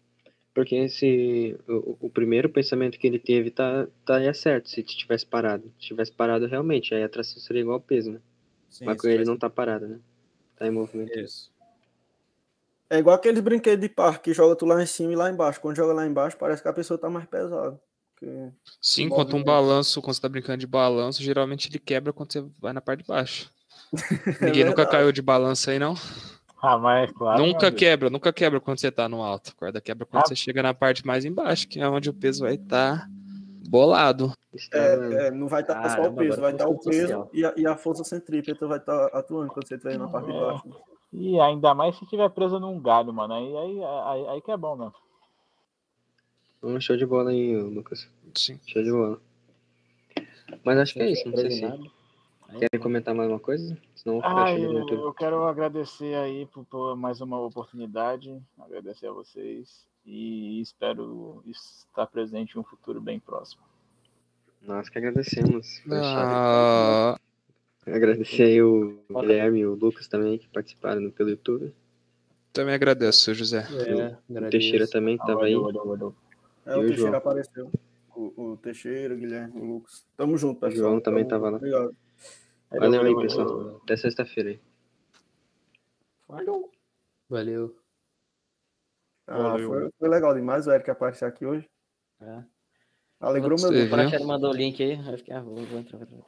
Porque 0.55 0.77
esse, 0.77 1.59
o, 1.69 2.07
o 2.07 2.11
primeiro 2.11 2.49
pensamento 2.49 2.99
que 2.99 3.07
ele 3.07 3.19
teve 3.19 3.51
tá, 3.51 3.87
tá 4.07 4.19
é 4.19 4.33
certo, 4.33 4.71
se 4.71 4.83
tivesse 4.83 5.27
parado. 5.27 5.71
Se 5.79 5.89
tivesse 5.89 6.11
parado 6.11 6.47
realmente, 6.47 6.95
aí 6.95 7.03
a 7.03 7.09
tração 7.09 7.39
seria 7.39 7.61
igual 7.61 7.75
ao 7.75 7.83
peso, 7.83 8.13
né? 8.13 8.21
Sim, 8.71 8.87
Mas 8.87 9.05
ele 9.05 9.25
não 9.25 9.37
tá 9.37 9.51
parado, 9.51 9.89
né? 9.89 10.01
Tá 10.57 10.67
em 10.67 10.71
movimento. 10.71 11.19
Isso. 11.19 11.53
É 12.89 12.97
igual 12.97 13.15
aqueles 13.15 13.43
brinquedos 13.43 13.87
de 13.87 13.95
parque 13.95 14.31
que 14.31 14.33
joga 14.33 14.57
tu 14.57 14.65
lá 14.65 14.83
em 14.83 14.87
cima 14.87 15.13
e 15.13 15.17
lá 15.17 15.31
embaixo. 15.31 15.61
Quando 15.61 15.77
joga 15.77 15.93
lá 15.93 16.07
embaixo, 16.07 16.39
parece 16.39 16.63
que 16.63 16.69
a 16.69 16.73
pessoa 16.73 16.97
tá 16.97 17.11
mais 17.11 17.27
pesada. 17.27 17.79
Porque- 18.21 18.53
Sim, 18.83 19.09
quanto 19.09 19.35
um 19.37 19.43
balanço, 19.43 20.01
quando 20.03 20.15
você 20.15 20.21
tá 20.21 20.29
brincando 20.29 20.59
de 20.59 20.67
balanço, 20.67 21.23
geralmente 21.23 21.69
ele 21.69 21.79
quebra 21.79 22.13
quando 22.13 22.33
você 22.33 22.45
vai 22.61 22.73
na 22.73 22.81
parte 22.81 23.01
de 23.03 23.09
baixo. 23.09 23.51
Ninguém 24.41 24.65
nunca 24.65 24.87
caiu 24.87 25.11
de 25.11 25.23
balanço 25.23 25.71
aí, 25.71 25.79
não? 25.79 25.95
Ah, 26.63 26.77
mas 26.77 27.11
claro. 27.13 27.43
nunca 27.45 27.73
quebra, 27.73 28.11
nunca 28.11 28.33
quebra 28.33 28.61
quando 28.61 28.79
você 28.79 28.91
tá 28.93 29.09
no 29.09 29.23
alto. 29.23 29.51
A 29.53 29.59
corda 29.59 29.81
quebra 29.81 30.05
quando 30.07 30.23
Ah. 30.25 30.27
você 30.29 30.37
chega 30.37 30.63
na 30.63 30.75
parte 30.75 31.07
mais 31.07 31.25
embaixo, 31.25 31.67
que 31.67 31.81
é 31.81 31.89
onde 31.89 32.11
o 32.11 32.15
peso 32.15 32.45
vai 32.45 32.55
estar 32.55 33.09
bolado. 33.69 34.33
Está, 34.53 34.77
É, 34.79 35.27
é, 35.29 35.31
não 35.31 35.49
vai 35.49 35.63
estar 35.63 35.89
só 35.89 36.03
o 36.03 36.13
peso, 36.15 36.41
vai 36.41 36.53
estar 36.53 36.69
o 36.69 36.75
estudo 36.75 36.91
peso 36.91 37.29
e 37.33 37.45
a, 37.47 37.55
e 37.57 37.67
a 37.67 37.77
força 37.77 38.05
centrípeta 38.05 38.67
vai 38.67 38.79
estar 38.79 39.07
atuando 39.15 39.51
quando 39.53 39.67
você 39.67 39.77
estiver 39.77 39.99
na 39.99 40.09
parte 40.09 40.27
de 40.27 40.37
É. 40.37 40.41
baixo. 40.41 40.63
E 41.13 41.41
ainda 41.41 41.75
mais 41.75 41.97
se 41.97 42.07
tiver 42.07 42.29
preso 42.31 42.61
num 42.61 42.79
galho, 42.81 43.13
mano. 43.13 43.33
Aí, 43.35 43.57
aí, 43.57 43.81
aí, 44.05 44.29
aí 44.29 44.43
que 44.43 44.51
é 44.51 44.57
bom, 44.57 44.77
mano. 44.77 44.93
Um 46.63 46.81
show 46.81 46.97
de 46.97 47.07
bola 47.07 47.31
aí, 47.31 47.57
Lucas. 47.57 48.09
Sim. 48.35 48.59
Show 48.67 48.83
de 48.83 48.91
bola. 48.91 49.21
Mas 50.65 50.79
acho 50.79 50.95
que 50.95 51.01
é 51.01 51.11
isso, 51.11 51.29
não 51.29 51.37
sei 51.37 51.51
se 51.53 51.61
querem 52.59 52.81
comentar 52.81 53.15
mais 53.15 53.31
uma 53.31 53.39
coisa. 53.39 53.79
Senão 53.95 54.17
eu 54.17 54.23
Ah, 54.25 54.53
eu, 54.53 54.73
no 54.73 54.79
YouTube. 54.81 55.01
eu 55.01 55.15
quero 55.15 55.45
agradecer 55.45 56.15
aí 56.17 56.47
por, 56.47 56.65
por 56.67 56.97
mais 56.97 57.21
uma 57.21 57.41
oportunidade, 57.41 58.37
agradecer 58.59 59.07
a 59.07 59.13
vocês 59.13 59.87
e 60.05 60.61
espero 60.61 61.43
estar 61.47 62.07
presente 62.09 62.57
em 62.57 62.61
um 62.61 62.65
futuro 62.65 63.01
bem 63.01 63.21
próximo. 63.21 63.63
Nós 64.61 64.89
que 64.89 64.99
agradecemos. 64.99 65.81
Ah, 65.91 67.19
Agradecer 67.87 68.43
aí 68.43 68.63
o 68.63 69.01
Guilherme 69.09 69.61
e 69.61 69.67
o 69.67 69.75
Lucas 69.75 70.07
também 70.07 70.37
que 70.39 70.47
participaram 70.49 71.11
pelo 71.11 71.31
YouTube. 71.31 71.73
também 72.53 72.75
agradeço, 72.75 73.33
José. 73.33 73.67
é, 73.89 74.17
O 74.47 74.51
Teixeira 74.51 74.87
também 74.87 75.17
que 75.17 75.23
Ah, 75.23 75.27
tava 75.29 75.45
aí. 75.47 75.55
valeu, 75.55 75.73
valeu, 75.73 75.87
valeu. 75.87 76.15
É, 76.73 76.77
o 76.77 76.81
o 76.81 76.83
Teixeira 76.83 76.97
João? 77.11 77.15
apareceu. 77.17 77.71
O, 78.15 78.43
o 78.53 78.57
Teixeira, 78.57 79.15
o 79.15 79.17
Guilherme, 79.17 79.61
o 79.61 79.65
Lucas. 79.65 80.07
Tamo 80.17 80.37
junto, 80.37 80.59
O 80.59 80.61
pessoal. 80.61 80.91
João 80.91 81.01
também 81.01 81.27
Tamo- 81.27 81.43
tava 81.43 81.51
lá. 81.51 81.57
Obrigado. 81.59 81.97
Valeu 82.71 83.03
aí, 83.03 83.17
pessoal. 83.23 83.77
Até 83.83 83.97
sexta-feira 83.97 84.51
aí. 84.51 84.61
Valeu. 87.29 87.77
Ah, 89.27 89.39
Valeu. 89.39 89.69
foi, 89.69 89.91
foi 89.99 90.09
legal 90.09 90.35
demais 90.35 90.67
o 90.67 90.73
Eric 90.73 90.91
aparecer 90.91 91.25
aqui 91.25 91.47
hoje. 91.47 91.69
É. 92.21 92.45
Alegrou 93.21 93.59
meu 93.61 93.71
dia. 93.71 93.85
O? 93.87 93.91
Praxedo 93.91 94.27
mandou 94.27 94.51
o 94.51 94.55
link 94.57 94.83
aí. 94.83 94.93
Eu 95.11 95.19
fiquei, 95.19 95.35
ah, 95.35 95.41
vou, 95.41 95.55
vou 95.57 95.79
entrar. 95.79 95.99
Vou 95.99 96.07
entrar. 96.07 96.25